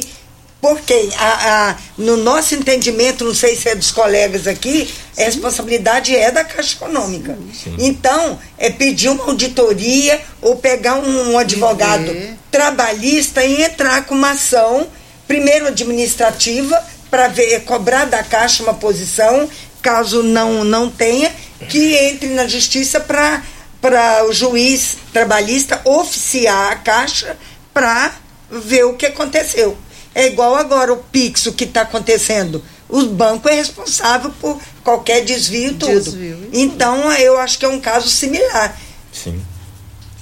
porque 0.60 1.08
a, 1.16 1.70
a- 1.70 1.76
no 1.96 2.16
nosso 2.16 2.54
entendimento, 2.54 3.24
não 3.24 3.34
sei 3.34 3.56
se 3.56 3.68
é 3.68 3.74
dos 3.74 3.90
colegas 3.90 4.46
aqui, 4.46 4.92
a 5.16 5.22
responsabilidade 5.24 6.14
é 6.14 6.30
da 6.30 6.44
Caixa 6.44 6.74
Econômica. 6.76 7.38
Então, 7.78 8.38
é 8.58 8.68
pedir 8.70 9.08
uma 9.08 9.24
auditoria 9.24 10.20
ou 10.42 10.56
pegar 10.56 10.96
um, 10.96 11.32
um 11.32 11.38
advogado 11.38 12.12
trabalhista 12.50 13.44
e 13.44 13.62
entrar 13.62 14.04
com 14.04 14.14
uma 14.14 14.32
ação, 14.32 14.86
primeiro 15.26 15.66
administrativa, 15.68 16.82
para 17.10 17.28
ver, 17.28 17.60
cobrar 17.64 18.04
da 18.04 18.22
Caixa 18.22 18.62
uma 18.62 18.74
posição, 18.74 19.48
caso 19.82 20.22
não, 20.22 20.62
não 20.64 20.90
tenha, 20.90 21.32
que 21.68 21.94
entre 21.94 22.28
na 22.28 22.46
justiça 22.46 23.00
para 23.00 23.42
para 23.80 24.26
o 24.26 24.32
juiz 24.34 24.98
trabalhista 25.10 25.80
oficiar 25.86 26.70
a 26.70 26.76
Caixa 26.76 27.34
para 27.72 28.12
ver 28.50 28.84
o 28.84 28.92
que 28.92 29.06
aconteceu. 29.06 29.74
É 30.14 30.26
igual 30.26 30.56
agora 30.56 30.92
o 30.92 30.96
Pix, 30.96 31.46
o 31.46 31.52
que 31.52 31.64
está 31.64 31.82
acontecendo. 31.82 32.62
O 32.88 33.04
banco 33.06 33.48
é 33.48 33.54
responsável 33.54 34.32
por 34.40 34.58
qualquer 34.82 35.24
desvio 35.24 35.70
e 35.70 35.74
tudo. 35.74 35.92
Desvio, 35.92 36.48
Então, 36.52 37.12
eu 37.12 37.38
acho 37.38 37.58
que 37.58 37.64
é 37.64 37.68
um 37.68 37.80
caso 37.80 38.08
similar. 38.08 38.76
Sim. 39.12 39.40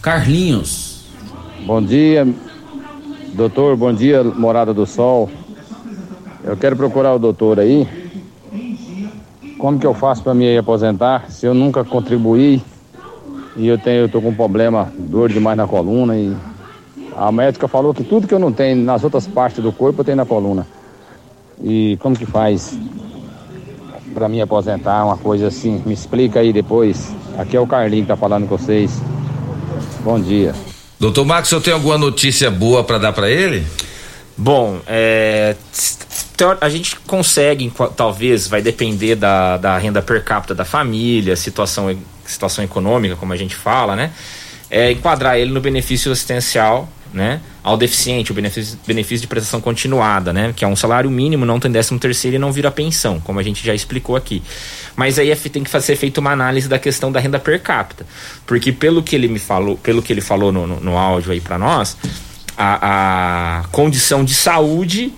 Carlinhos. 0.02 1.04
Bom 1.64 1.82
dia, 1.82 2.26
doutor. 3.32 3.76
Bom 3.76 3.92
dia, 3.92 4.22
Morada 4.22 4.74
do 4.74 4.86
Sol. 4.86 5.30
Eu 6.44 6.56
quero 6.56 6.76
procurar 6.76 7.14
o 7.14 7.18
doutor 7.18 7.58
aí. 7.58 7.88
Como 9.58 9.78
que 9.78 9.86
eu 9.86 9.94
faço 9.94 10.22
para 10.22 10.34
me 10.34 10.56
aposentar 10.56 11.30
se 11.30 11.46
eu 11.46 11.52
nunca 11.52 11.84
contribuí 11.84 12.62
e 13.56 13.66
eu 13.66 13.76
tenho, 13.76 14.02
eu 14.02 14.08
tô 14.08 14.22
com 14.22 14.28
um 14.28 14.34
problema, 14.34 14.92
dor 14.96 15.28
demais 15.28 15.56
na 15.56 15.66
coluna 15.66 16.16
e 16.16 16.34
A 17.18 17.32
médica 17.32 17.66
falou 17.66 17.92
que 17.92 18.04
tudo 18.04 18.28
que 18.28 18.34
eu 18.34 18.38
não 18.38 18.52
tenho 18.52 18.76
nas 18.76 19.02
outras 19.02 19.26
partes 19.26 19.60
do 19.60 19.72
corpo 19.72 20.00
eu 20.00 20.04
tenho 20.04 20.16
na 20.16 20.24
coluna. 20.24 20.64
E 21.60 21.96
como 22.00 22.16
que 22.16 22.24
faz 22.24 22.78
para 24.14 24.28
me 24.28 24.40
aposentar, 24.40 25.04
uma 25.04 25.16
coisa 25.16 25.48
assim? 25.48 25.82
Me 25.84 25.92
explica 25.92 26.38
aí 26.38 26.52
depois. 26.52 27.12
Aqui 27.36 27.56
é 27.56 27.60
o 27.60 27.66
Carlinho 27.66 28.02
que 28.02 28.08
tá 28.08 28.16
falando 28.16 28.46
com 28.46 28.56
vocês. 28.56 29.02
Bom 30.04 30.20
dia. 30.20 30.54
Doutor 31.00 31.24
Marcos, 31.24 31.50
eu 31.50 31.60
tenho 31.60 31.74
alguma 31.74 31.98
notícia 31.98 32.52
boa 32.52 32.84
para 32.84 32.98
dar 32.98 33.12
para 33.12 33.28
ele? 33.28 33.66
Bom, 34.36 34.78
é, 34.86 35.56
a 36.60 36.68
gente 36.68 37.00
consegue, 37.00 37.72
talvez, 37.96 38.46
vai 38.46 38.62
depender 38.62 39.16
da, 39.16 39.56
da 39.56 39.76
renda 39.76 40.00
per 40.00 40.22
capita 40.22 40.54
da 40.54 40.64
família, 40.64 41.34
situação, 41.34 41.96
situação 42.24 42.62
econômica, 42.62 43.16
como 43.16 43.32
a 43.32 43.36
gente 43.36 43.56
fala, 43.56 43.96
né? 43.96 44.12
É, 44.70 44.92
enquadrar 44.92 45.36
ele 45.36 45.50
no 45.50 45.60
benefício 45.60 46.12
assistencial 46.12 46.88
né, 47.12 47.40
ao 47.62 47.76
deficiente, 47.76 48.32
o 48.32 48.34
benefício, 48.34 48.78
benefício 48.86 49.22
de 49.22 49.26
prestação 49.26 49.60
continuada, 49.60 50.32
né, 50.32 50.52
que 50.54 50.64
é 50.64 50.68
um 50.68 50.76
salário 50.76 51.10
mínimo, 51.10 51.44
não 51.44 51.58
tem 51.58 51.70
décimo 51.70 51.98
terceiro 51.98 52.36
e 52.36 52.38
não 52.38 52.52
vira 52.52 52.70
pensão, 52.70 53.20
como 53.20 53.38
a 53.38 53.42
gente 53.42 53.64
já 53.64 53.74
explicou 53.74 54.16
aqui. 54.16 54.42
Mas 54.96 55.18
aí 55.18 55.34
tem 55.36 55.62
que 55.62 55.80
ser 55.80 55.96
feita 55.96 56.20
uma 56.20 56.32
análise 56.32 56.68
da 56.68 56.78
questão 56.78 57.10
da 57.10 57.20
renda 57.20 57.38
per 57.38 57.60
capita, 57.62 58.06
porque 58.46 58.72
pelo 58.72 59.02
que 59.02 59.14
ele 59.14 59.28
me 59.28 59.38
falou, 59.38 59.76
pelo 59.76 60.02
que 60.02 60.12
ele 60.12 60.20
falou 60.20 60.52
no, 60.52 60.66
no, 60.66 60.80
no 60.80 60.98
áudio 60.98 61.32
aí 61.32 61.40
para 61.40 61.58
nós, 61.58 61.96
a, 62.56 63.60
a, 63.60 63.68
condição 63.68 64.24
de 64.24 64.34
saúde 64.34 65.12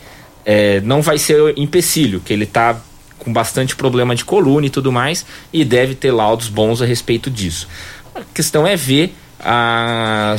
é, 0.45 0.81
não 0.83 1.01
vai 1.03 1.19
ser 1.19 1.57
empecilho, 1.57 2.21
que 2.21 2.33
ele 2.33 2.45
está 2.45 2.77
com 3.19 3.33
bastante 3.33 3.77
problema 3.77 4.15
de 4.15 4.25
coluna 4.25 4.67
e 4.67 4.71
tudo 4.71 4.91
mais, 4.91 5.27
e 5.53 5.65
deve 5.65 5.95
ter 5.95 6.11
laudos 6.11 6.49
bons 6.49 6.81
a 6.81 6.87
respeito 6.87 7.31
disso. 7.31 7.69
A 8.15 8.23
questão 8.35 8.67
é 8.67 8.77
ver 8.77 9.15
a, 9.43 10.37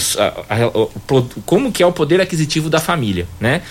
a, 0.49 0.57
como 1.45 1.71
que 1.71 1.81
é 1.81 1.85
o 1.85 1.91
poder 1.91 2.21
aquisitivo 2.21 2.69
da 2.69 2.79
família, 2.79 3.27
né? 3.39 3.61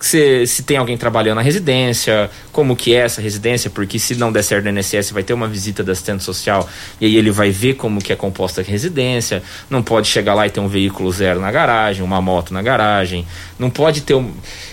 Se, 0.00 0.46
se 0.46 0.62
tem 0.64 0.76
alguém 0.76 0.98
trabalhando 0.98 1.36
na 1.36 1.42
residência, 1.42 2.30
como 2.52 2.76
que 2.76 2.94
é 2.94 2.98
essa 2.98 3.22
residência, 3.22 3.70
porque 3.70 3.98
se 3.98 4.14
não 4.16 4.30
der 4.30 4.42
certo 4.42 4.64
no 4.64 4.78
INSS 4.78 5.12
vai 5.12 5.22
ter 5.22 5.32
uma 5.32 5.48
visita 5.48 5.82
da 5.82 5.92
assistente 5.92 6.22
social 6.22 6.68
e 7.00 7.06
aí 7.06 7.16
ele 7.16 7.30
vai 7.30 7.50
ver 7.50 7.74
como 7.74 8.02
que 8.02 8.12
é 8.12 8.16
composta 8.16 8.60
a 8.60 8.64
residência, 8.64 9.42
não 9.70 9.82
pode 9.82 10.08
chegar 10.08 10.34
lá 10.34 10.46
e 10.46 10.50
ter 10.50 10.60
um 10.60 10.68
veículo 10.68 11.10
zero 11.10 11.40
na 11.40 11.50
garagem, 11.50 12.04
uma 12.04 12.20
moto 12.20 12.52
na 12.52 12.60
garagem, 12.60 13.26
não 13.58 13.70
pode 13.70 14.02
ter 14.02 14.14
um, 14.14 14.30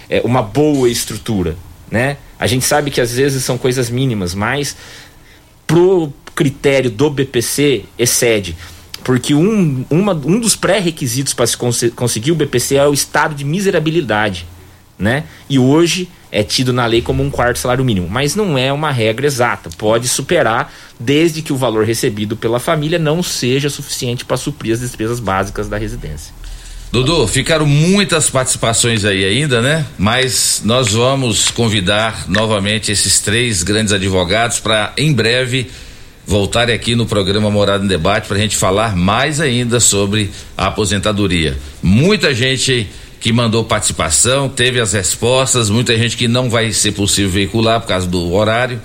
é, 0.10 0.22
uma 0.26 0.42
boa 0.42 0.90
estrutura, 0.90 1.56
né? 1.90 2.18
A 2.38 2.46
gente 2.46 2.66
sabe 2.66 2.92
que 2.92 3.00
às 3.00 3.14
vezes 3.14 3.42
são 3.44 3.58
coisas 3.58 3.90
mínimas, 3.90 4.34
mas 4.36 4.76
pro 5.66 6.12
critério 6.36 6.90
do 6.90 7.10
BPC 7.10 7.86
excede 7.98 8.58
porque 9.04 9.34
um, 9.34 9.86
uma, 9.90 10.14
um 10.14 10.40
dos 10.40 10.56
pré-requisitos 10.56 11.34
para 11.34 11.48
se 11.48 11.58
cons 11.58 11.84
conseguir 11.96 12.32
o 12.32 12.36
BPC 12.36 12.76
é 12.76 12.88
o 12.88 12.94
estado 12.94 13.36
de 13.36 13.44
miserabilidade, 13.44 14.46
né? 14.98 15.24
E 15.50 15.58
hoje 15.58 16.10
é 16.32 16.44
tido 16.44 16.72
na 16.72 16.86
lei 16.86 17.02
como 17.02 17.22
um 17.22 17.30
quarto 17.30 17.60
salário 17.60 17.84
mínimo, 17.84 18.08
mas 18.10 18.36
não 18.36 18.58
é 18.58 18.72
uma 18.72 18.92
regra 18.92 19.26
exata. 19.26 19.70
Pode 19.78 20.08
superar 20.08 20.74
desde 21.00 21.42
que 21.42 21.52
o 21.52 21.58
valor 21.58 21.86
recebido 21.86 22.38
pela 22.38 22.60
família 22.60 22.98
não 22.98 23.22
seja 23.22 23.70
suficiente 23.70 24.24
para 24.24 24.38
suprir 24.38 24.74
as 24.74 24.80
despesas 24.80 25.20
básicas 25.20 25.68
da 25.68 25.78
residência. 25.78 26.34
Dudu, 26.92 27.26
ficaram 27.26 27.66
muitas 27.66 28.30
participações 28.30 29.06
aí 29.06 29.24
ainda, 29.24 29.62
né? 29.62 29.86
Mas 29.98 30.62
nós 30.66 30.92
vamos 30.92 31.50
convidar 31.50 32.26
novamente 32.28 32.92
esses 32.92 33.20
três 33.20 33.64
grandes 33.64 33.94
advogados 33.94 34.60
para 34.60 34.94
em 34.98 35.14
breve 35.14 35.72
voltarem 36.26 36.74
aqui 36.74 36.96
no 36.96 37.06
programa 37.06 37.50
Morada 37.50 37.84
em 37.84 37.88
Debate 37.88 38.28
para 38.28 38.38
a 38.38 38.40
gente 38.40 38.56
falar 38.56 38.96
mais 38.96 39.42
ainda 39.42 39.80
sobre 39.80 40.32
a 40.58 40.68
aposentadoria. 40.68 41.58
Muita 41.82 42.34
gente 42.34 42.88
que 43.20 43.32
mandou 43.32 43.64
participação, 43.64 44.50
teve 44.50 44.80
as 44.80 44.94
respostas, 44.94 45.70
muita 45.70 45.96
gente 45.96 46.18
que 46.18 46.28
não 46.28 46.50
vai 46.50 46.72
ser 46.74 46.94
possível 46.94 47.30
veicular 47.30 47.80
por 47.80 47.88
causa 47.88 48.08
do 48.08 48.34
horário. 48.34 48.82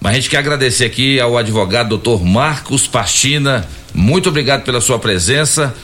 Mas 0.00 0.12
a 0.12 0.14
gente 0.16 0.28
quer 0.28 0.38
agradecer 0.38 0.84
aqui 0.84 1.20
ao 1.20 1.38
advogado 1.38 1.88
doutor 1.88 2.24
Marcos 2.24 2.86
Pastina. 2.86 3.66
Muito 3.94 4.28
obrigado 4.28 4.64
pela 4.64 4.80
sua 4.80 4.98
presença 4.98 5.74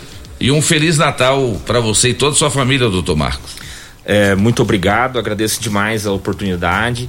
e 0.41 0.51
um 0.51 0.61
Feliz 0.61 0.99
Natal 0.99 1.61
para 1.65 1.81
você 1.81 2.11
e 2.11 2.15
toda 2.15 2.33
a 2.33 2.39
sua 2.39 2.51
família, 2.51 2.89
doutor 2.89 3.17
Marcos. 3.17 3.57
É, 4.05 4.35
muito 4.35 4.63
obrigado, 4.63 5.19
agradeço 5.19 5.61
demais 5.61 6.07
a 6.07 6.13
oportunidade. 6.13 7.09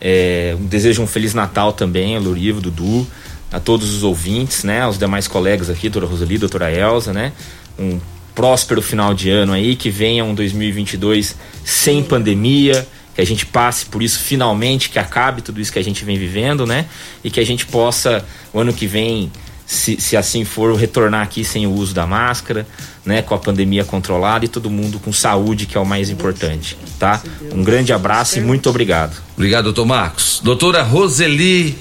É, 0.00 0.56
desejo 0.60 1.02
um 1.02 1.06
Feliz 1.06 1.34
Natal 1.34 1.72
também 1.72 2.16
a 2.16 2.20
Lorivo, 2.20 2.60
Dudu, 2.60 3.06
a 3.50 3.58
todos 3.58 3.94
os 3.94 4.02
ouvintes, 4.02 4.64
né? 4.64 4.82
Aos 4.82 4.98
demais 4.98 5.26
colegas 5.26 5.70
aqui, 5.70 5.88
doutora 5.88 6.10
Roseli, 6.10 6.38
doutora 6.38 6.70
Elza, 6.70 7.12
né? 7.12 7.32
Um 7.78 7.98
próspero 8.34 8.80
final 8.80 9.14
de 9.14 9.30
ano 9.30 9.52
aí, 9.52 9.74
que 9.74 9.90
venha 9.90 10.24
um 10.24 10.34
2022 10.34 11.34
sem 11.64 12.04
pandemia, 12.04 12.86
que 13.14 13.20
a 13.20 13.26
gente 13.26 13.44
passe 13.44 13.86
por 13.86 14.00
isso 14.00 14.20
finalmente, 14.20 14.90
que 14.90 14.98
acabe 14.98 15.42
tudo 15.42 15.60
isso 15.60 15.72
que 15.72 15.78
a 15.78 15.82
gente 15.82 16.04
vem 16.04 16.16
vivendo, 16.16 16.64
né? 16.64 16.86
E 17.24 17.30
que 17.30 17.40
a 17.40 17.44
gente 17.44 17.66
possa, 17.66 18.24
o 18.52 18.60
ano 18.60 18.72
que 18.72 18.86
vem, 18.86 19.32
se, 19.68 20.00
se 20.00 20.16
assim 20.16 20.46
for, 20.46 20.74
retornar 20.74 21.22
aqui 21.22 21.44
sem 21.44 21.66
o 21.66 21.70
uso 21.70 21.92
da 21.92 22.06
máscara, 22.06 22.66
né? 23.04 23.20
Com 23.20 23.34
a 23.34 23.38
pandemia 23.38 23.84
controlada 23.84 24.46
e 24.46 24.48
todo 24.48 24.70
mundo 24.70 24.98
com 24.98 25.12
saúde, 25.12 25.66
que 25.66 25.76
é 25.76 25.80
o 25.80 25.84
mais 25.84 26.08
importante, 26.08 26.78
tá? 26.98 27.22
Um 27.52 27.62
grande 27.62 27.92
abraço 27.92 28.38
e 28.38 28.40
muito 28.40 28.70
obrigado. 28.70 29.14
Obrigado, 29.36 29.64
doutor 29.64 29.84
Marcos. 29.84 30.40
Doutora 30.42 30.82
Roseli 30.82 31.76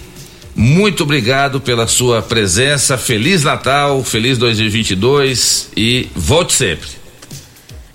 muito 0.54 1.04
obrigado 1.04 1.62
pela 1.62 1.88
sua 1.88 2.22
presença. 2.22 2.98
Feliz 2.98 3.44
Natal, 3.44 4.04
feliz 4.04 4.38
2022 4.38 5.70
e 5.78 6.10
volte 6.14 6.54
sempre. 6.54 6.90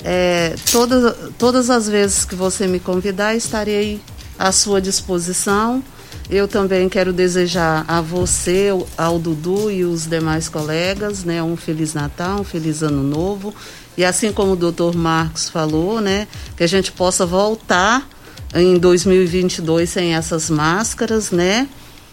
É, 0.02 0.54
todas, 0.70 1.14
todas 1.36 1.68
as 1.68 1.86
vezes 1.86 2.24
que 2.24 2.34
você 2.34 2.66
me 2.66 2.80
convidar, 2.80 3.36
estarei 3.36 4.00
à 4.38 4.50
sua 4.52 4.80
disposição. 4.80 5.82
Eu 6.30 6.48
também 6.48 6.88
quero 6.88 7.12
desejar 7.12 7.84
a 7.86 8.00
você, 8.00 8.68
ao 8.96 9.18
Dudu 9.18 9.70
e 9.70 9.84
os 9.84 10.06
demais 10.06 10.48
colegas, 10.48 11.24
né, 11.24 11.42
um 11.42 11.56
feliz 11.56 11.94
Natal, 11.94 12.40
um 12.40 12.44
feliz 12.44 12.82
Ano 12.82 13.02
Novo. 13.02 13.54
E 13.96 14.04
assim 14.04 14.32
como 14.32 14.52
o 14.52 14.56
doutor 14.56 14.94
Marcos 14.94 15.48
falou, 15.48 16.00
né, 16.00 16.26
que 16.56 16.64
a 16.64 16.66
gente 16.68 16.92
possa 16.92 17.26
voltar 17.26 18.08
em 18.54 18.78
2022 18.78 19.88
sem 19.88 20.14
essas 20.14 20.48
máscaras, 20.48 21.30
né? 21.30 21.68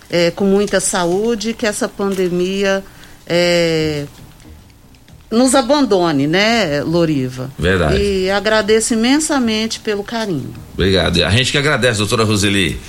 é, 0.09 0.31
com 0.31 0.45
muita 0.45 0.79
saúde, 0.79 1.53
que 1.53 1.65
essa 1.65 1.87
pandemia 1.87 2.83
é, 3.27 4.05
nos 5.29 5.53
abandone, 5.53 6.25
né, 6.25 6.81
Loriva? 6.83 7.51
Verdade. 7.57 8.01
E 8.01 8.29
agradeço 8.31 8.93
imensamente 8.93 9.79
pelo 9.79 10.03
carinho. 10.03 10.53
Obrigado. 10.73 11.23
A 11.23 11.29
gente 11.29 11.51
que 11.51 11.57
agradece, 11.57 11.99
doutora 11.99 12.23
Roseli. 12.23 12.79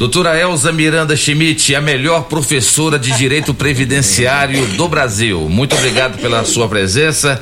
Doutora 0.00 0.34
Elza 0.34 0.72
Miranda 0.72 1.14
Schmidt, 1.14 1.74
a 1.74 1.80
melhor 1.82 2.22
professora 2.22 2.98
de 2.98 3.12
direito 3.18 3.52
previdenciário 3.52 4.66
do 4.68 4.88
Brasil. 4.88 5.46
Muito 5.46 5.76
obrigado 5.76 6.18
pela 6.18 6.42
sua 6.42 6.66
presença. 6.66 7.38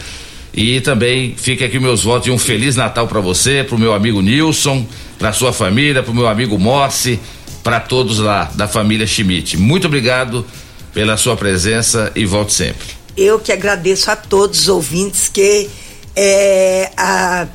E 0.52 0.80
também 0.80 1.36
fica 1.36 1.66
aqui 1.66 1.78
meus 1.78 2.02
votos 2.02 2.26
e 2.26 2.32
um 2.32 2.36
feliz 2.36 2.74
Natal 2.74 3.06
para 3.06 3.20
você, 3.20 3.62
para 3.62 3.76
o 3.76 3.78
meu 3.78 3.94
amigo 3.94 4.20
Nilson, 4.20 4.84
para 5.20 5.32
sua 5.32 5.52
família, 5.52 6.02
para 6.02 6.10
o 6.10 6.14
meu 6.16 6.26
amigo 6.26 6.58
Morse 6.58 7.20
para 7.62 7.78
todos 7.78 8.18
lá 8.18 8.50
da 8.56 8.66
família 8.66 9.06
Schmidt. 9.06 9.56
Muito 9.56 9.86
obrigado 9.86 10.44
pela 10.92 11.16
sua 11.16 11.36
presença 11.36 12.10
e 12.16 12.26
volte 12.26 12.54
sempre. 12.54 12.88
Eu 13.16 13.38
que 13.38 13.52
agradeço 13.52 14.10
a 14.10 14.16
todos 14.16 14.62
os 14.62 14.68
ouvintes 14.68 15.28
que 15.28 15.70
é, 16.16 16.90
a, 16.96 17.46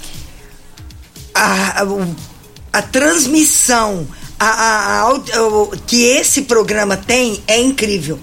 a, 1.36 1.82
a, 1.82 1.88
a 2.72 2.82
transmissão 2.82 4.08
a, 4.40 4.48
a, 4.48 5.10
a, 5.10 5.78
que 5.86 6.04
esse 6.04 6.44
programa 6.44 6.98
tem 6.98 7.42
é 7.48 7.60
incrível. 7.60 8.20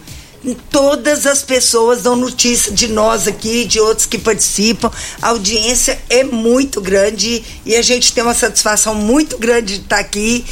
Todas 0.71 1.27
as 1.27 1.43
pessoas 1.43 2.03
dão 2.03 2.17
notícia 2.17 2.73
de 2.73 2.89
nós 2.89 3.29
aqui, 3.29 3.67
de 3.67 3.79
outros 3.79 4.07
que 4.07 4.19
participam. 4.19 4.91
A 5.21 5.29
audiência 5.29 6.01
é 6.09 6.25
muito 6.25 6.81
grande 6.81 7.45
e 7.65 7.77
a 7.77 7.83
gente 7.83 8.13
tem 8.13 8.25
uma 8.25 8.35
satisfação 8.35 8.95
muito 8.95 9.37
grande 9.37 9.77
de 9.77 9.83
estar 9.83 9.99
aqui. 9.99 10.45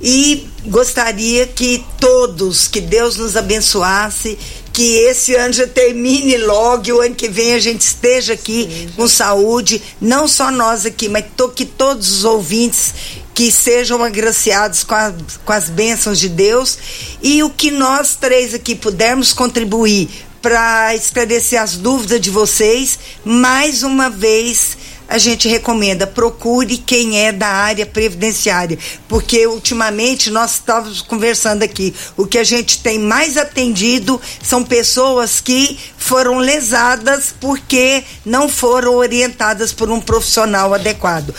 E 0.00 0.48
gostaria 0.66 1.46
que 1.46 1.84
todos, 2.00 2.68
que 2.68 2.80
Deus 2.80 3.16
nos 3.16 3.36
abençoasse, 3.36 4.38
que 4.72 4.96
esse 5.00 5.34
ano 5.34 5.52
já 5.52 5.66
termine 5.66 6.36
logo 6.38 6.88
e 6.88 6.92
o 6.92 7.00
ano 7.00 7.14
que 7.14 7.28
vem 7.28 7.54
a 7.54 7.58
gente 7.58 7.82
esteja 7.82 8.32
aqui 8.32 8.62
Sim. 8.64 8.92
com 8.96 9.06
saúde, 9.06 9.82
não 10.00 10.26
só 10.26 10.50
nós 10.50 10.86
aqui, 10.86 11.08
mas 11.08 11.26
to, 11.36 11.48
que 11.50 11.64
todos 11.64 12.10
os 12.10 12.24
ouvintes 12.24 12.94
que 13.34 13.50
sejam 13.50 14.02
agraciados 14.02 14.84
com, 14.84 14.94
a, 14.94 15.12
com 15.44 15.52
as 15.52 15.68
bênçãos 15.68 16.18
de 16.18 16.28
Deus 16.28 16.78
e 17.22 17.42
o 17.42 17.50
que 17.50 17.70
nós 17.70 18.14
três 18.14 18.54
aqui 18.54 18.74
pudermos 18.74 19.32
contribuir 19.32 20.08
para 20.40 20.94
esclarecer 20.94 21.60
as 21.62 21.76
dúvidas 21.76 22.20
de 22.20 22.28
vocês, 22.28 22.98
mais 23.24 23.84
uma 23.84 24.10
vez 24.10 24.76
a 25.08 25.18
gente 25.18 25.46
recomenda 25.48 26.06
procure 26.06 26.78
quem 26.78 27.18
é 27.26 27.32
da 27.32 27.48
área 27.48 27.84
previdenciária, 27.84 28.78
porque 29.08 29.46
ultimamente 29.46 30.30
nós 30.30 30.52
estávamos 30.54 31.02
conversando 31.02 31.62
aqui, 31.62 31.94
o 32.16 32.26
que 32.26 32.38
a 32.38 32.44
gente 32.44 32.78
tem 32.82 32.98
mais 32.98 33.36
atendido 33.36 34.20
são 34.42 34.62
pessoas 34.64 35.40
que 35.40 35.78
foram 35.98 36.38
lesadas 36.38 37.34
porque 37.38 38.02
não 38.24 38.48
foram 38.48 38.94
orientadas 38.94 39.72
por 39.72 39.90
um 39.90 40.00
profissional 40.00 40.72
adequado. 40.74 41.34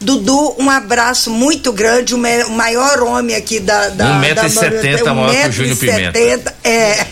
Dudu, 0.00 0.54
um 0.60 0.70
abraço 0.70 1.28
muito 1.28 1.72
grande, 1.72 2.14
o 2.14 2.18
me- 2.18 2.44
o 2.44 2.50
maior 2.50 3.02
homem 3.02 3.34
aqui 3.34 3.58
da. 3.58 3.88
da 3.88 4.20
1,70m 4.20 5.02
da, 5.02 5.12
maior 5.12 5.34
que 5.42 5.48
o 5.48 5.52
Júnior 5.52 5.76
Pimenta. 5.76 6.12
1,70m, 6.20 6.52
É. 6.62 7.06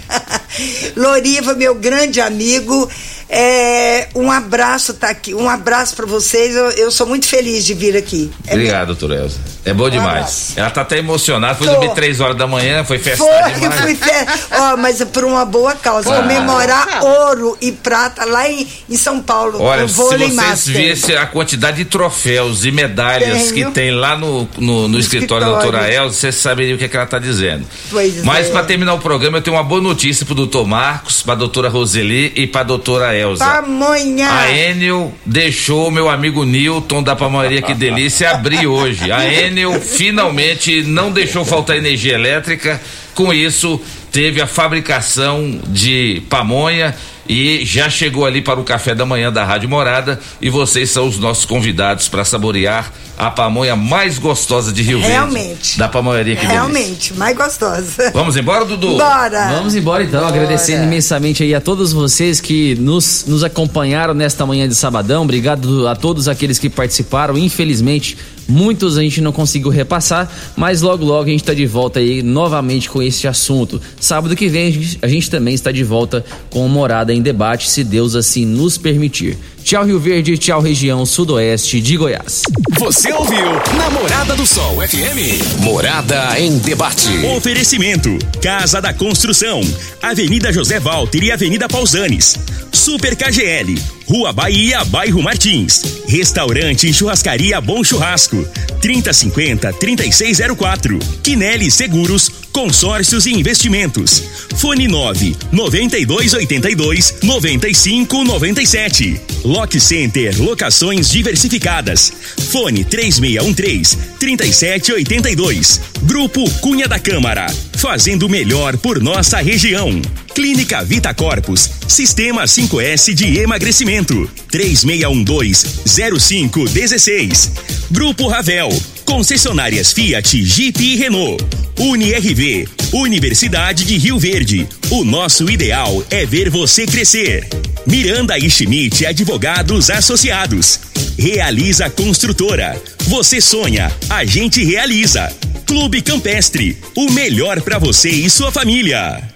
Loriva, 0.96 1.54
meu 1.54 1.74
grande 1.74 2.20
amigo. 2.20 2.88
É, 3.28 4.08
um 4.14 4.30
abraço 4.30 4.94
tá 4.94 5.08
aqui, 5.08 5.34
um 5.34 5.48
abraço 5.48 5.96
para 5.96 6.06
vocês. 6.06 6.54
Eu, 6.54 6.70
eu 6.70 6.90
sou 6.90 7.06
muito 7.06 7.26
feliz 7.26 7.64
de 7.64 7.74
vir 7.74 7.96
aqui. 7.96 8.30
É 8.46 8.54
Obrigado, 8.54 8.88
doutora 8.88 9.16
Elza. 9.16 9.38
É 9.66 9.74
bom 9.74 9.90
demais. 9.90 10.52
Ela 10.54 10.70
tá 10.70 10.82
até 10.82 10.98
emocionada. 10.98 11.56
Foi 11.56 11.66
Tô. 11.66 11.72
dormir 11.72 11.92
três 11.92 12.20
horas 12.20 12.36
da 12.36 12.46
manhã, 12.46 12.84
foi 12.84 13.00
festar 13.00 13.26
Foi, 13.26 13.52
demais. 13.60 13.80
fui 13.80 13.94
fe... 13.96 14.10
Ó, 14.52 14.76
mas 14.76 15.00
é 15.00 15.04
por 15.04 15.24
uma 15.24 15.44
boa 15.44 15.74
causa. 15.74 16.04
Claro. 16.04 16.22
Comemorar 16.22 17.02
ouro 17.02 17.58
e 17.60 17.72
prata 17.72 18.24
lá 18.24 18.48
em, 18.48 18.64
em 18.88 18.96
São 18.96 19.20
Paulo. 19.20 19.60
Olha, 19.60 19.88
se 19.88 19.94
vocês 19.94 20.34
master. 20.34 20.72
vissem 20.72 21.16
a 21.16 21.26
quantidade 21.26 21.78
de 21.78 21.84
troféus 21.84 22.64
e 22.64 22.70
medalhas 22.70 23.50
Tenho. 23.50 23.66
que 23.66 23.72
tem 23.72 23.90
lá 23.90 24.16
no, 24.16 24.48
no, 24.56 24.86
no 24.86 25.00
escritório 25.00 25.46
da 25.46 25.52
escritório. 25.54 25.80
doutora 25.80 25.92
Elza, 25.92 26.14
vocês 26.14 26.36
saberiam 26.36 26.76
o 26.76 26.78
que, 26.78 26.84
é 26.84 26.88
que 26.88 26.96
ela 26.96 27.06
tá 27.06 27.18
dizendo. 27.18 27.66
Pois 27.90 28.22
Mas 28.22 28.46
é. 28.46 28.50
para 28.52 28.62
terminar 28.62 28.94
o 28.94 29.00
programa, 29.00 29.38
eu 29.38 29.42
tenho 29.42 29.56
uma 29.56 29.64
boa 29.64 29.80
notícia 29.80 30.24
pro 30.24 30.36
doutor 30.36 30.64
Marcos, 30.64 31.22
pra 31.22 31.34
doutora 31.34 31.68
Roseli 31.68 32.32
e 32.36 32.46
pra 32.46 32.62
doutora 32.62 33.16
Elza. 33.16 33.44
Pamonha. 33.44 34.30
A 34.30 34.48
Enel 34.56 35.12
deixou 35.26 35.90
meu 35.90 36.08
amigo 36.08 36.44
Newton 36.44 37.02
da 37.02 37.16
Pamonharia 37.16 37.60
Que 37.60 37.74
Delícia 37.74 38.30
abrir 38.30 38.68
hoje. 38.68 39.10
A 39.10 39.24
Enel 39.26 39.55
finalmente 39.80 40.82
não 40.82 41.10
deixou 41.10 41.44
faltar 41.44 41.76
energia 41.76 42.14
elétrica. 42.14 42.80
Com 43.14 43.32
isso, 43.32 43.80
teve 44.12 44.40
a 44.40 44.46
fabricação 44.46 45.60
de 45.68 46.22
pamonha 46.28 46.94
e 47.28 47.64
já 47.64 47.90
chegou 47.90 48.24
ali 48.24 48.40
para 48.40 48.60
o 48.60 48.64
café 48.64 48.94
da 48.94 49.04
manhã 49.04 49.32
da 49.32 49.44
Rádio 49.44 49.68
Morada. 49.68 50.20
E 50.40 50.48
vocês 50.48 50.90
são 50.90 51.08
os 51.08 51.18
nossos 51.18 51.44
convidados 51.44 52.08
para 52.08 52.24
saborear 52.24 52.92
a 53.18 53.30
pamonha 53.30 53.74
mais 53.74 54.18
gostosa 54.18 54.72
de 54.72 54.82
Rio 54.82 54.98
Verde. 54.98 55.12
Realmente. 55.12 55.78
Da 55.78 55.88
Pamonharia 55.88 56.36
Que 56.36 56.42
Delícia. 56.42 56.60
Realmente, 56.60 57.14
mais 57.14 57.36
gostosa. 57.36 58.10
Vamos 58.12 58.36
embora, 58.36 58.64
Dudu? 58.64 58.98
Bora. 58.98 59.52
Vamos 59.52 59.74
embora 59.74 60.04
então, 60.04 60.26
agradecendo 60.26 60.84
imensamente 60.84 61.42
aí 61.42 61.54
a 61.54 61.60
todos 61.60 61.92
vocês 61.92 62.40
que 62.40 62.74
nos, 62.76 63.24
nos 63.26 63.42
acompanharam 63.42 64.12
nesta 64.12 64.44
manhã 64.44 64.68
de 64.68 64.74
sabadão. 64.74 65.22
Obrigado 65.22 65.88
a 65.88 65.96
todos 65.96 66.28
aqueles 66.28 66.58
que 66.58 66.68
participaram. 66.68 67.38
Infelizmente, 67.38 68.18
muitos 68.48 68.96
a 68.96 69.02
gente 69.02 69.20
não 69.20 69.32
conseguiu 69.32 69.70
repassar, 69.70 70.30
mas 70.56 70.82
logo 70.82 71.04
logo 71.04 71.24
a 71.24 71.30
gente 71.30 71.42
está 71.42 71.54
de 71.54 71.66
volta 71.66 71.98
aí 71.98 72.22
novamente 72.22 72.88
com 72.88 73.02
esse 73.02 73.26
assunto. 73.26 73.80
Sábado 74.00 74.36
que 74.36 74.48
vem 74.48 74.68
a 74.68 74.70
gente, 74.70 74.98
a 75.02 75.08
gente 75.08 75.30
também 75.30 75.54
está 75.54 75.72
de 75.72 75.84
volta 75.84 76.24
com 76.50 76.66
Morada 76.68 77.12
em 77.12 77.22
Debate, 77.22 77.68
se 77.68 77.82
Deus 77.82 78.14
assim 78.14 78.44
nos 78.44 78.78
permitir. 78.78 79.36
Tchau 79.66 79.84
Rio 79.84 79.98
Verde, 79.98 80.38
tchau 80.38 80.60
região 80.60 81.04
sudoeste 81.04 81.80
de 81.80 81.96
Goiás. 81.96 82.42
Você 82.78 83.12
ouviu 83.12 83.46
Namorada 83.76 84.36
do 84.36 84.46
Sol 84.46 84.76
FM. 84.76 85.58
Morada 85.58 86.38
em 86.38 86.56
debate. 86.58 87.08
Oferecimento: 87.36 88.16
Casa 88.40 88.80
da 88.80 88.94
Construção, 88.94 89.60
Avenida 90.00 90.52
José 90.52 90.78
Walter 90.78 91.24
e 91.24 91.32
Avenida 91.32 91.68
Pausanes. 91.68 92.36
Super 92.72 93.16
KGL, 93.16 93.74
Rua 94.06 94.32
Bahia, 94.32 94.84
Bairro 94.84 95.20
Martins. 95.20 95.82
Restaurante 96.06 96.88
e 96.88 96.94
Churrascaria 96.94 97.60
Bom 97.60 97.82
Churrasco. 97.82 98.46
3050-3604. 98.80 101.02
Quinelli 101.24 101.72
Seguros, 101.72 102.30
Consórcios 102.56 103.26
e 103.26 103.34
Investimentos. 103.34 104.22
Fone 104.56 104.88
9 104.88 105.36
9282 105.52 107.16
9597. 107.22 109.20
Lock 109.44 109.78
Center 109.78 110.42
Locações 110.42 111.10
Diversificadas. 111.10 112.10
Fone 112.50 112.82
3613 112.82 113.98
3782. 114.18 115.82
Grupo 116.04 116.50
Cunha 116.62 116.88
da 116.88 116.98
Câmara. 116.98 117.46
Fazendo 117.76 118.26
melhor 118.26 118.78
por 118.78 119.02
nossa 119.02 119.36
região. 119.36 120.00
Clínica 120.34 120.82
Vita 120.82 121.12
Corpus. 121.12 121.68
Sistema 121.86 122.44
5S 122.44 123.12
de 123.12 123.38
emagrecimento. 123.38 124.30
3612-0516. 124.50 127.50
Grupo 127.90 128.28
Ravel. 128.28 128.70
Concessionárias 129.04 129.92
Fiat, 129.92 130.42
Jeep 130.42 130.82
e 130.82 130.96
Renault. 130.96 131.65
UniRV. 131.78 132.66
Universidade 132.92 133.84
de 133.84 133.98
Rio 133.98 134.18
Verde. 134.18 134.66
O 134.90 135.04
nosso 135.04 135.50
ideal 135.50 136.02
é 136.10 136.24
ver 136.24 136.48
você 136.48 136.86
crescer. 136.86 137.46
Miranda 137.86 138.38
e 138.38 138.48
Schmidt 138.48 139.04
Advogados 139.04 139.90
Associados. 139.90 140.80
Realiza 141.18 141.90
Construtora. 141.90 142.80
Você 143.08 143.40
sonha, 143.40 143.92
a 144.08 144.24
gente 144.24 144.64
realiza. 144.64 145.30
Clube 145.66 146.00
Campestre. 146.00 146.78
O 146.96 147.10
melhor 147.10 147.60
para 147.60 147.78
você 147.78 148.08
e 148.08 148.30
sua 148.30 148.50
família. 148.50 149.35